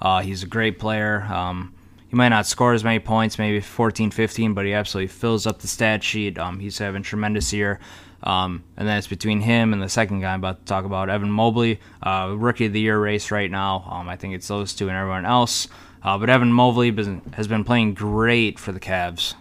Uh, 0.00 0.20
he's 0.22 0.44
a 0.44 0.46
great 0.46 0.78
player. 0.78 1.22
Um, 1.24 1.74
he 2.08 2.14
might 2.14 2.28
not 2.28 2.46
score 2.46 2.72
as 2.72 2.84
many 2.84 3.00
points, 3.00 3.36
maybe 3.36 3.60
14, 3.60 4.12
15, 4.12 4.54
but 4.54 4.64
he 4.64 4.72
absolutely 4.74 5.08
fills 5.08 5.44
up 5.44 5.58
the 5.58 5.66
stat 5.66 6.04
sheet. 6.04 6.38
Um, 6.38 6.60
he's 6.60 6.78
having 6.78 7.00
a 7.00 7.04
tremendous 7.04 7.52
year. 7.52 7.80
Um, 8.26 8.64
and 8.76 8.88
then 8.88 8.98
it's 8.98 9.06
between 9.06 9.40
him 9.40 9.72
and 9.72 9.80
the 9.80 9.88
second 9.88 10.20
guy 10.20 10.32
I'm 10.32 10.40
about 10.40 10.58
to 10.58 10.64
talk 10.64 10.84
about, 10.84 11.08
Evan 11.08 11.30
Mobley, 11.30 11.78
uh, 12.02 12.34
rookie 12.36 12.66
of 12.66 12.72
the 12.72 12.80
year 12.80 12.98
race 12.98 13.30
right 13.30 13.50
now. 13.50 13.86
Um, 13.88 14.08
I 14.08 14.16
think 14.16 14.34
it's 14.34 14.48
those 14.48 14.74
two 14.74 14.88
and 14.88 14.96
everyone 14.96 15.24
else. 15.24 15.68
Uh, 16.02 16.18
but 16.18 16.28
Evan 16.28 16.52
Mobley 16.52 16.90
been- 16.90 17.22
has 17.34 17.46
been 17.46 17.62
playing 17.62 17.94
great 17.94 18.58
for 18.58 18.72
the 18.72 18.80
Cavs. 18.80 19.34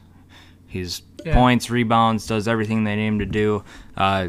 He's 0.68 1.02
Yeah. 1.26 1.34
points, 1.34 1.72
rebounds, 1.72 2.28
does 2.28 2.48
everything 2.48 2.84
they 2.84 2.96
need 2.96 3.08
him 3.08 3.20
to 3.20 3.26
do. 3.26 3.64
Uh, 3.98 4.28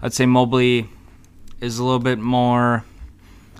I'd 0.00 0.14
say 0.14 0.24
Mobley 0.24 0.88
is 1.60 1.78
a 1.78 1.84
little 1.84 1.98
bit 1.98 2.18
more 2.18 2.84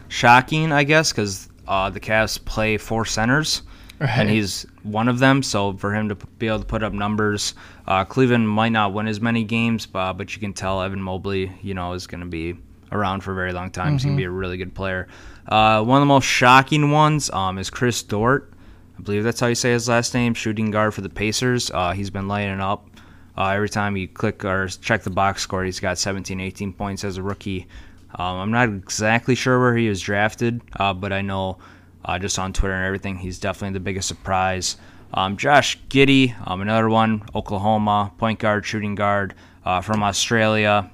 shocking, 0.08 0.72
I 0.72 0.84
guess, 0.84 1.12
because 1.12 1.48
uh, 1.68 1.90
the 1.90 2.00
Cavs 2.00 2.42
play 2.42 2.76
four 2.78 3.04
centers, 3.04 3.62
and 4.02 4.28
he's 4.28 4.66
one 4.82 5.08
of 5.08 5.18
them. 5.18 5.42
So 5.42 5.74
for 5.74 5.94
him 5.94 6.08
to 6.08 6.14
be 6.14 6.48
able 6.48 6.60
to 6.60 6.64
put 6.64 6.82
up 6.82 6.92
numbers, 6.92 7.54
uh, 7.86 8.04
Cleveland 8.04 8.48
might 8.48 8.70
not 8.70 8.92
win 8.92 9.06
as 9.06 9.20
many 9.20 9.44
games, 9.44 9.88
uh, 9.94 10.12
but 10.12 10.34
you 10.34 10.40
can 10.40 10.52
tell 10.52 10.82
Evan 10.82 11.00
Mobley, 11.00 11.52
you 11.62 11.74
know, 11.74 11.92
is 11.92 12.06
going 12.06 12.20
to 12.20 12.26
be 12.26 12.56
around 12.90 13.22
for 13.22 13.32
a 13.32 13.34
very 13.34 13.52
long 13.52 13.70
time. 13.70 13.92
He's 13.92 14.04
going 14.04 14.16
to 14.16 14.20
be 14.20 14.24
a 14.24 14.30
really 14.30 14.56
good 14.56 14.74
player. 14.74 15.08
Uh, 15.48 15.82
one 15.82 15.98
of 15.98 16.02
the 16.02 16.06
most 16.06 16.24
shocking 16.24 16.90
ones 16.90 17.30
um, 17.30 17.58
is 17.58 17.70
Chris 17.70 18.02
Dort. 18.02 18.52
I 18.98 19.02
believe 19.02 19.24
that's 19.24 19.40
how 19.40 19.46
you 19.46 19.54
say 19.54 19.72
his 19.72 19.88
last 19.88 20.14
name. 20.14 20.34
Shooting 20.34 20.70
guard 20.70 20.94
for 20.94 21.00
the 21.00 21.08
Pacers. 21.08 21.70
Uh, 21.70 21.92
he's 21.92 22.10
been 22.10 22.28
lighting 22.28 22.60
up. 22.60 22.88
Uh, 23.36 23.48
every 23.48 23.68
time 23.68 23.96
you 23.96 24.06
click 24.06 24.44
or 24.44 24.68
check 24.68 25.02
the 25.02 25.10
box 25.10 25.42
score, 25.42 25.64
he's 25.64 25.80
got 25.80 25.96
17, 25.96 26.38
18 26.38 26.72
points 26.74 27.02
as 27.02 27.16
a 27.16 27.22
rookie. 27.22 27.66
Um, 28.14 28.36
I'm 28.36 28.50
not 28.50 28.68
exactly 28.68 29.34
sure 29.34 29.58
where 29.58 29.74
he 29.74 29.88
was 29.88 30.00
drafted, 30.02 30.60
uh, 30.76 30.92
but 30.92 31.12
I 31.14 31.22
know 31.22 31.58
uh, 32.04 32.18
just 32.18 32.38
on 32.38 32.52
Twitter 32.52 32.74
and 32.74 32.84
everything, 32.84 33.16
he's 33.16 33.38
definitely 33.38 33.74
the 33.74 33.80
biggest 33.80 34.08
surprise. 34.08 34.76
Um, 35.14 35.36
Josh 35.36 35.78
Giddey, 35.88 36.34
um, 36.48 36.62
another 36.62 36.88
one, 36.88 37.22
Oklahoma, 37.34 38.12
point 38.18 38.38
guard, 38.38 38.64
shooting 38.64 38.94
guard 38.94 39.34
uh, 39.64 39.80
from 39.80 40.02
Australia. 40.02 40.90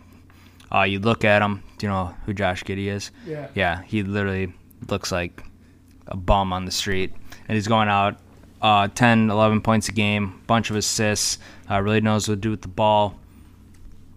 Uh, 0.75 0.83
you 0.83 0.99
look 0.99 1.25
at 1.25 1.41
him, 1.41 1.63
do 1.79 1.87
you 1.87 1.91
know 1.93 2.15
who 2.27 2.35
Josh 2.35 2.65
Giddey 2.65 2.87
is? 2.87 3.11
Yeah. 3.27 3.49
Yeah, 3.55 3.83
he 3.83 4.03
literally 4.03 4.53
looks 4.89 5.13
like 5.13 5.43
a 6.09 6.17
bum 6.17 6.53
on 6.53 6.65
the 6.65 6.71
street. 6.71 7.15
And 7.49 7.57
he's 7.57 7.69
going 7.69 7.89
out 7.89 8.19
uh, 8.61 8.89
10, 8.89 9.31
11 9.31 9.61
points 9.63 9.89
a 9.89 9.93
game, 9.93 10.43
bunch 10.47 10.71
of 10.71 10.77
assists, 10.77 11.39
uh, 11.71 11.81
really 11.81 12.01
knows 12.01 12.29
what 12.29 12.35
to 12.35 12.41
do 12.41 12.51
with 12.51 12.63
the 12.63 12.69
ball. 12.69 13.19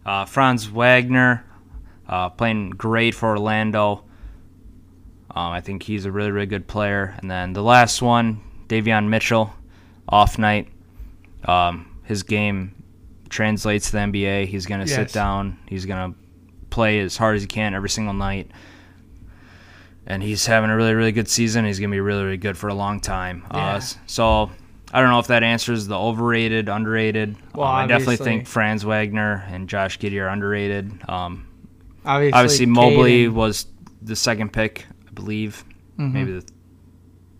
Uh, 0.05 0.25
Franz 0.25 0.65
Wagner, 0.65 1.45
uh, 2.07 2.29
playing 2.29 2.71
great 2.71 3.13
for 3.13 3.29
Orlando. 3.29 4.03
Um, 5.33 5.51
I 5.51 5.61
think 5.61 5.83
he's 5.83 6.05
a 6.05 6.11
really, 6.11 6.31
really 6.31 6.45
good 6.45 6.67
player. 6.67 7.15
And 7.19 7.29
then 7.31 7.53
the 7.53 7.63
last 7.63 8.01
one, 8.01 8.41
Davion 8.67 9.07
Mitchell, 9.07 9.53
off 10.09 10.37
night. 10.37 10.67
Um, 11.45 11.87
his 12.03 12.23
game 12.23 12.75
translates 13.29 13.87
to 13.87 13.91
the 13.93 13.97
NBA. 13.99 14.47
He's 14.47 14.65
going 14.65 14.81
to 14.81 14.87
sit 14.87 15.13
down. 15.13 15.57
He's 15.67 15.85
going 15.85 16.11
to 16.13 16.17
play 16.69 16.99
as 16.99 17.15
hard 17.17 17.35
as 17.37 17.41
he 17.41 17.47
can 17.47 17.73
every 17.73 17.89
single 17.89 18.13
night. 18.13 18.51
And 20.07 20.21
he's 20.21 20.45
having 20.45 20.69
a 20.69 20.75
really, 20.75 20.93
really 20.93 21.11
good 21.11 21.27
season. 21.29 21.63
He's 21.65 21.79
going 21.79 21.89
to 21.91 21.95
be 21.95 22.01
really, 22.01 22.23
really 22.23 22.37
good 22.37 22.57
for 22.57 22.67
a 22.67 22.73
long 22.73 22.99
time. 22.99 23.45
Yeah. 23.53 23.75
Uh, 23.75 23.81
so 24.07 24.51
I 24.91 24.99
don't 24.99 25.09
know 25.11 25.19
if 25.19 25.27
that 25.27 25.43
answers 25.43 25.87
the 25.87 25.97
overrated, 25.97 26.67
underrated. 26.67 27.35
Well, 27.55 27.67
Um, 27.67 27.75
I 27.75 27.87
definitely 27.87 28.17
think 28.17 28.47
Franz 28.47 28.83
Wagner 28.83 29.45
and 29.49 29.69
Josh 29.69 29.99
Giddey 29.99 30.19
are 30.21 30.27
underrated. 30.27 30.91
Um, 31.07 31.47
Obviously, 32.03 32.33
obviously, 32.33 32.65
Mobley 32.65 33.25
Caden- 33.27 33.33
was 33.33 33.67
the 34.01 34.15
second 34.15 34.51
pick, 34.51 34.85
I 35.11 35.13
believe. 35.13 35.63
Mm-hmm. 35.99 36.13
Maybe 36.13 36.31
the 36.39 36.45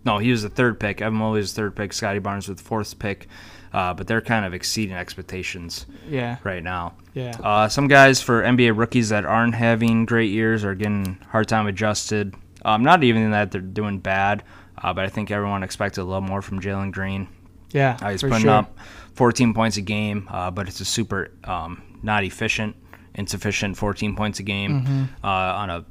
no, 0.04 0.18
he 0.18 0.30
was 0.32 0.42
the 0.42 0.48
third 0.48 0.80
pick. 0.80 1.00
Evan 1.00 1.18
Mobley 1.18 1.38
was 1.40 1.54
the 1.54 1.62
third 1.62 1.76
pick. 1.76 1.92
Scottie 1.92 2.18
Barnes 2.18 2.48
was 2.48 2.56
the 2.58 2.64
fourth 2.64 2.98
pick. 2.98 3.28
Uh, 3.72 3.94
but 3.94 4.06
they're 4.06 4.20
kind 4.20 4.44
of 4.44 4.52
exceeding 4.52 4.94
expectations 4.94 5.86
Yeah, 6.06 6.36
right 6.44 6.62
now. 6.62 6.92
yeah. 7.14 7.30
Uh, 7.42 7.68
some 7.68 7.88
guys 7.88 8.20
for 8.20 8.42
NBA 8.42 8.76
rookies 8.76 9.08
that 9.08 9.24
aren't 9.24 9.54
having 9.54 10.04
great 10.04 10.30
years 10.30 10.62
are 10.62 10.74
getting 10.74 11.16
hard 11.30 11.48
time 11.48 11.66
adjusted. 11.66 12.34
Um, 12.66 12.82
not 12.82 13.02
even 13.02 13.30
that 13.30 13.50
they're 13.50 13.62
doing 13.62 13.98
bad, 13.98 14.42
uh, 14.76 14.92
but 14.92 15.06
I 15.06 15.08
think 15.08 15.30
everyone 15.30 15.62
expected 15.62 16.02
a 16.02 16.04
little 16.04 16.20
more 16.20 16.42
from 16.42 16.60
Jalen 16.60 16.92
Green. 16.92 17.28
yeah, 17.70 17.96
Uh, 18.02 18.10
he's 18.10 18.20
putting 18.22 18.40
sure. 18.40 18.50
up 18.50 18.76
14 19.14 19.54
points 19.54 19.78
a 19.78 19.80
game, 19.82 20.28
uh, 20.30 20.50
but 20.50 20.68
it's 20.68 20.80
a 20.80 20.84
super 20.84 21.30
um, 21.44 21.80
not 22.02 22.24
efficient, 22.24 22.76
insufficient 23.14 23.78
14 23.78 24.14
points 24.16 24.38
a 24.38 24.42
game 24.42 24.82
Mm-hmm. 24.82 25.02
uh, 25.24 25.28
on 25.28 25.70
a 25.70 25.84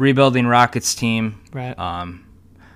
rebuilding 0.00 0.46
Rockets 0.46 0.94
team. 0.94 1.40
Right. 1.52 1.78
Um, 1.78 2.26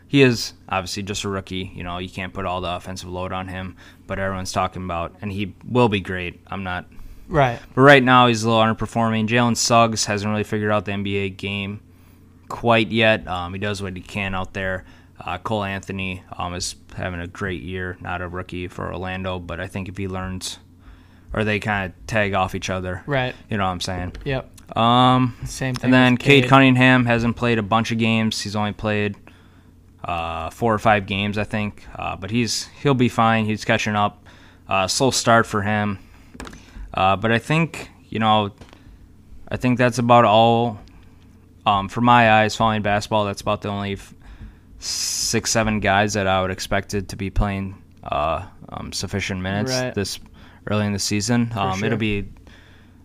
he 0.06 0.22
is 0.22 0.52
obviously 0.68 1.02
just 1.02 1.24
a 1.24 1.28
rookie. 1.28 1.72
You 1.74 1.82
know, 1.82 1.98
you 1.98 2.08
can't 2.08 2.32
put 2.32 2.44
all 2.44 2.60
the 2.60 2.68
offensive 2.70 3.08
load 3.08 3.32
on 3.32 3.48
him, 3.48 3.76
but 4.06 4.18
everyone's 4.18 4.52
talking 4.52 4.84
about, 4.84 5.16
and 5.22 5.32
he 5.32 5.54
will 5.64 5.88
be 5.88 6.00
great. 6.00 6.40
I'm 6.46 6.62
not 6.62 6.86
right. 7.28 7.58
but 7.74 7.80
right 7.80 8.02
now, 8.02 8.28
he's 8.28 8.44
a 8.44 8.48
little 8.50 8.62
underperforming. 8.62 9.26
Jalen 9.26 9.56
Suggs 9.56 10.04
hasn't 10.04 10.30
really 10.30 10.44
figured 10.44 10.70
out 10.70 10.84
the 10.84 10.92
NBA 10.92 11.36
game 11.38 11.80
quite 12.48 12.92
yet. 12.92 13.26
Um, 13.26 13.54
he 13.54 13.58
does 13.58 13.82
what 13.82 13.96
he 13.96 14.02
can 14.02 14.34
out 14.34 14.52
there. 14.52 14.84
Uh, 15.18 15.38
Cole 15.38 15.64
Anthony 15.64 16.22
um, 16.36 16.54
is 16.54 16.76
having 16.96 17.20
a 17.20 17.26
great 17.26 17.62
year, 17.62 17.96
not 18.00 18.20
a 18.20 18.28
rookie 18.28 18.68
for 18.68 18.92
Orlando, 18.92 19.38
but 19.38 19.58
I 19.60 19.66
think 19.66 19.88
if 19.88 19.96
he 19.96 20.06
learns, 20.06 20.58
or 21.32 21.42
they 21.44 21.58
kind 21.60 21.90
of 21.92 22.06
tag 22.06 22.34
off 22.34 22.54
each 22.54 22.68
other, 22.68 23.02
Right. 23.06 23.34
you 23.48 23.56
know 23.56 23.64
what 23.64 23.70
I'm 23.70 23.80
saying? 23.80 24.12
Yep. 24.24 24.50
Um, 24.74 25.36
Same 25.44 25.74
thing. 25.74 25.84
and 25.86 25.94
then 25.94 26.16
Cade 26.16 26.42
Cade. 26.44 26.50
Cunningham 26.50 27.04
hasn't 27.06 27.36
played 27.36 27.58
a 27.58 27.62
bunch 27.62 27.92
of 27.92 27.98
games. 27.98 28.40
He's 28.40 28.56
only 28.56 28.72
played 28.72 29.14
uh, 30.02 30.50
four 30.50 30.72
or 30.74 30.78
five 30.78 31.06
games, 31.06 31.38
I 31.38 31.44
think. 31.44 31.84
Uh, 31.96 32.16
but 32.16 32.30
he's 32.30 32.66
he'll 32.82 32.94
be 32.94 33.08
fine. 33.08 33.44
He's 33.44 33.64
catching 33.64 33.94
up. 33.94 34.24
Uh, 34.68 34.86
slow 34.88 35.10
start 35.10 35.46
for 35.46 35.62
him. 35.62 35.98
Uh, 36.92 37.16
but 37.16 37.30
I 37.32 37.38
think 37.38 37.90
you 38.08 38.18
know, 38.18 38.50
I 39.48 39.56
think 39.56 39.78
that's 39.78 39.98
about 39.98 40.24
all. 40.24 40.80
Um, 41.66 41.88
for 41.88 42.02
my 42.02 42.30
eyes, 42.30 42.54
following 42.54 42.82
basketball, 42.82 43.24
that's 43.24 43.40
about 43.40 43.62
the 43.62 43.68
only 43.70 43.94
f- 43.94 44.12
six, 44.78 45.50
seven 45.50 45.80
guys 45.80 46.12
that 46.12 46.26
I 46.26 46.42
would 46.42 46.50
expected 46.50 47.08
to 47.08 47.16
be 47.16 47.30
playing 47.30 47.82
uh, 48.02 48.44
um, 48.68 48.92
sufficient 48.92 49.40
minutes 49.40 49.72
Right. 49.72 49.94
this 49.94 50.20
early 50.66 50.84
in 50.84 50.92
the 50.92 50.98
season. 50.98 51.50
Um, 51.56 51.78
sure. 51.78 51.86
It'll 51.86 51.96
be 51.98 52.28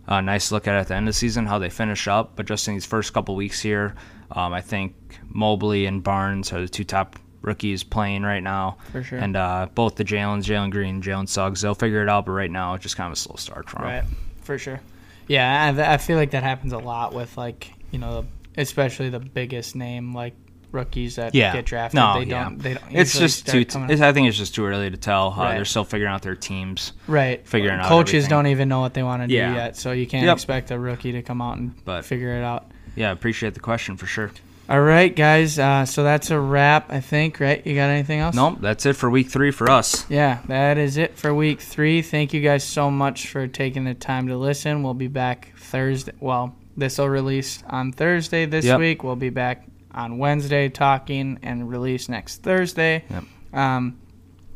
a 0.09 0.21
nice 0.21 0.51
look 0.51 0.67
at 0.67 0.75
at 0.75 0.87
the 0.87 0.95
end 0.95 1.07
of 1.07 1.13
the 1.13 1.17
season 1.17 1.45
how 1.45 1.59
they 1.59 1.69
finish 1.69 2.07
up. 2.07 2.35
But 2.35 2.47
just 2.47 2.67
in 2.67 2.73
these 2.73 2.85
first 2.85 3.13
couple 3.13 3.35
weeks 3.35 3.61
here, 3.61 3.95
um, 4.31 4.53
I 4.53 4.61
think 4.61 4.95
Mobley 5.27 5.85
and 5.85 6.03
Barnes 6.03 6.51
are 6.51 6.61
the 6.61 6.67
two 6.67 6.83
top 6.83 7.15
rookies 7.41 7.83
playing 7.83 8.23
right 8.23 8.43
now. 8.43 8.77
For 8.91 9.03
sure. 9.03 9.19
And 9.19 9.37
uh, 9.37 9.67
both 9.73 9.95
the 9.95 10.03
Jalen's, 10.03 10.47
Jalen 10.47 10.71
Green, 10.71 11.01
Jalen 11.01 11.29
Suggs, 11.29 11.61
they'll 11.61 11.75
figure 11.75 12.01
it 12.01 12.09
out. 12.09 12.25
But 12.25 12.33
right 12.33 12.51
now, 12.51 12.73
it's 12.73 12.83
just 12.83 12.97
kind 12.97 13.07
of 13.07 13.13
a 13.13 13.15
slow 13.15 13.35
start 13.37 13.69
for 13.69 13.77
them. 13.77 13.85
Right. 13.85 14.03
For 14.41 14.57
sure. 14.57 14.81
Yeah, 15.27 15.73
I, 15.77 15.93
I 15.93 15.97
feel 15.97 16.17
like 16.17 16.31
that 16.31 16.41
happens 16.41 16.73
a 16.73 16.79
lot 16.79 17.13
with 17.13 17.37
like 17.37 17.71
you 17.91 17.99
know, 17.99 18.25
especially 18.57 19.09
the 19.09 19.19
biggest 19.19 19.75
name 19.75 20.13
like 20.13 20.33
rookies 20.71 21.15
that 21.15 21.33
Yeah. 21.35 21.53
get 21.53 21.65
drafted. 21.65 21.95
No, 21.95 22.19
they 22.19 22.25
yeah. 22.25 22.43
don't. 22.43 22.59
They 22.59 22.73
don't. 22.75 22.83
It's 22.91 23.17
just 23.17 23.47
too. 23.47 23.65
coming 23.65 23.89
It's, 23.89 24.01
I 24.01 24.11
think 24.13 24.27
it's 24.27 24.37
just 24.37 24.55
too 24.55 24.65
early 24.65 24.89
to 24.89 24.97
tell. 24.97 25.33
Uh, 25.33 25.37
Right. 25.43 25.55
They're 25.55 25.65
still 25.65 25.83
figuring 25.83 26.13
out 26.13 26.21
their 26.21 26.35
teams. 26.35 26.93
right. 27.07 27.45
figuring 27.47 27.79
out 27.79 27.87
Coaches 27.87 28.25
everything. 28.25 28.29
don't 28.29 28.47
even 28.47 28.69
know 28.69 28.79
what 28.81 28.93
they 28.93 29.03
want 29.03 29.23
to 29.23 29.27
do 29.27 29.33
Yeah. 29.33 29.55
yet, 29.55 29.77
so 29.77 29.91
you 29.91 30.05
can't 30.07 30.25
Yep. 30.25 30.33
expect 30.35 30.71
a 30.71 30.79
rookie 30.79 31.11
to 31.13 31.21
come 31.21 31.41
out 31.41 31.57
and 31.57 31.73
But- 31.85 32.05
figure 32.05 32.37
it 32.37 32.43
out. 32.43 32.65
Yeah, 32.95 33.11
appreciate 33.11 33.53
the 33.53 33.59
question 33.59 33.97
for 33.97 34.05
sure. 34.05 34.31
All 34.69 34.81
right, 34.81 35.15
guys. 35.15 35.57
Uh, 35.57 35.83
so 35.85 36.03
that's 36.03 36.29
a 36.29 36.39
wrap, 36.39 36.91
I 36.91 36.99
think. 36.99 37.39
Right? 37.39 37.65
You 37.65 37.73
got 37.73 37.89
anything 37.89 38.19
else? 38.19 38.35
Nope, 38.35 38.59
that's 38.61 38.85
it 38.85 38.95
for 38.95 39.09
week 39.09 39.29
three 39.29 39.49
for 39.49 39.67
us. 39.71 40.05
Yeah, 40.09 40.39
that 40.47 40.77
is 40.77 40.97
it 40.97 41.17
for 41.17 41.33
week 41.33 41.59
three. 41.59 42.03
Thank 42.03 42.33
you 42.33 42.41
guys 42.41 42.63
so 42.63 42.91
much 42.91 43.27
for 43.29 43.47
taking 43.47 43.85
the 43.85 43.95
time 43.95 44.27
to 44.27 44.37
listen. 44.37 44.83
We'll 44.83 44.93
be 44.93 45.07
back 45.07 45.53
Thursday. 45.57 46.11
Well, 46.19 46.55
this 46.77 46.99
will 46.99 47.09
release 47.09 47.63
on 47.67 47.91
Thursday 47.93 48.45
this 48.45 48.65
Yep. 48.65 48.79
week. 48.79 49.03
We'll 49.03 49.15
be 49.15 49.29
back 49.31 49.65
on 49.93 50.17
Wednesday 50.17 50.69
talking 50.69 51.39
and 51.43 51.69
release 51.69 52.09
next 52.09 52.43
Thursday. 52.43 53.03
Yep. 53.09 53.23
Um, 53.53 53.99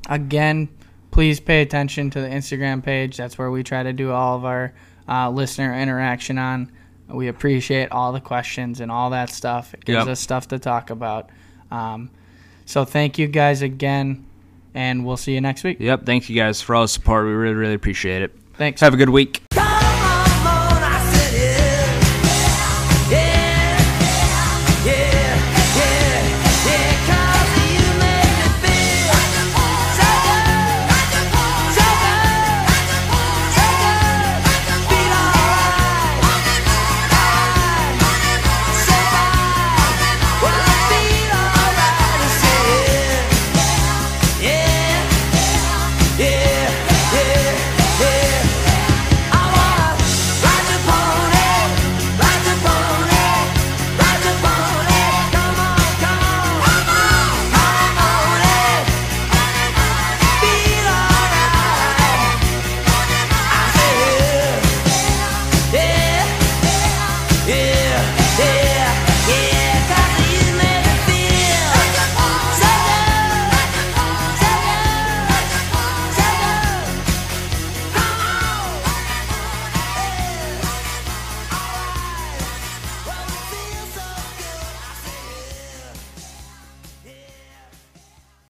again, 0.08 0.70
please 1.12 1.40
pay 1.40 1.62
attention 1.62 2.10
to 2.12 2.22
the 2.22 2.28
Instagram 2.28 2.84
page. 2.84 3.18
That's 3.18 3.38
where 3.38 3.50
we 3.52 3.64
try 3.64 3.84
to 3.84 3.94
do 3.94 4.12
all 4.12 4.38
of 4.38 4.46
our 4.46 4.74
uh, 5.08 5.30
listener 5.30 5.74
interaction 5.74 6.38
on. 6.38 6.72
We 7.10 7.28
appreciate 7.28 7.92
all 7.92 8.14
the 8.14 8.22
questions 8.22 8.80
and 8.80 8.92
all 8.92 9.10
that 9.12 9.30
stuff. 9.30 9.74
It 9.74 9.84
gives 9.86 9.98
Yep. 10.00 10.08
us 10.08 10.20
stuff 10.20 10.48
to 10.50 10.60
talk 10.60 10.90
about. 10.90 11.30
Um, 11.72 12.10
So 12.66 12.86
thank 12.86 13.18
you 13.20 13.28
guys 13.28 13.62
again, 13.62 14.26
and 14.74 15.06
we'll 15.06 15.18
see 15.18 15.34
you 15.34 15.42
next 15.42 15.64
week. 15.66 15.78
Yep. 15.82 16.06
Thank 16.06 16.30
you 16.30 16.36
guys 16.36 16.62
for 16.62 16.76
all 16.76 16.84
the 16.84 16.88
support. 16.88 17.26
We 17.26 17.32
really, 17.34 17.56
really 17.56 17.74
appreciate 17.74 18.22
it. 18.22 18.32
Thanks. 18.54 18.80
Have 18.80 18.94
a 18.94 18.98
good 18.98 19.10
week. 19.10 19.42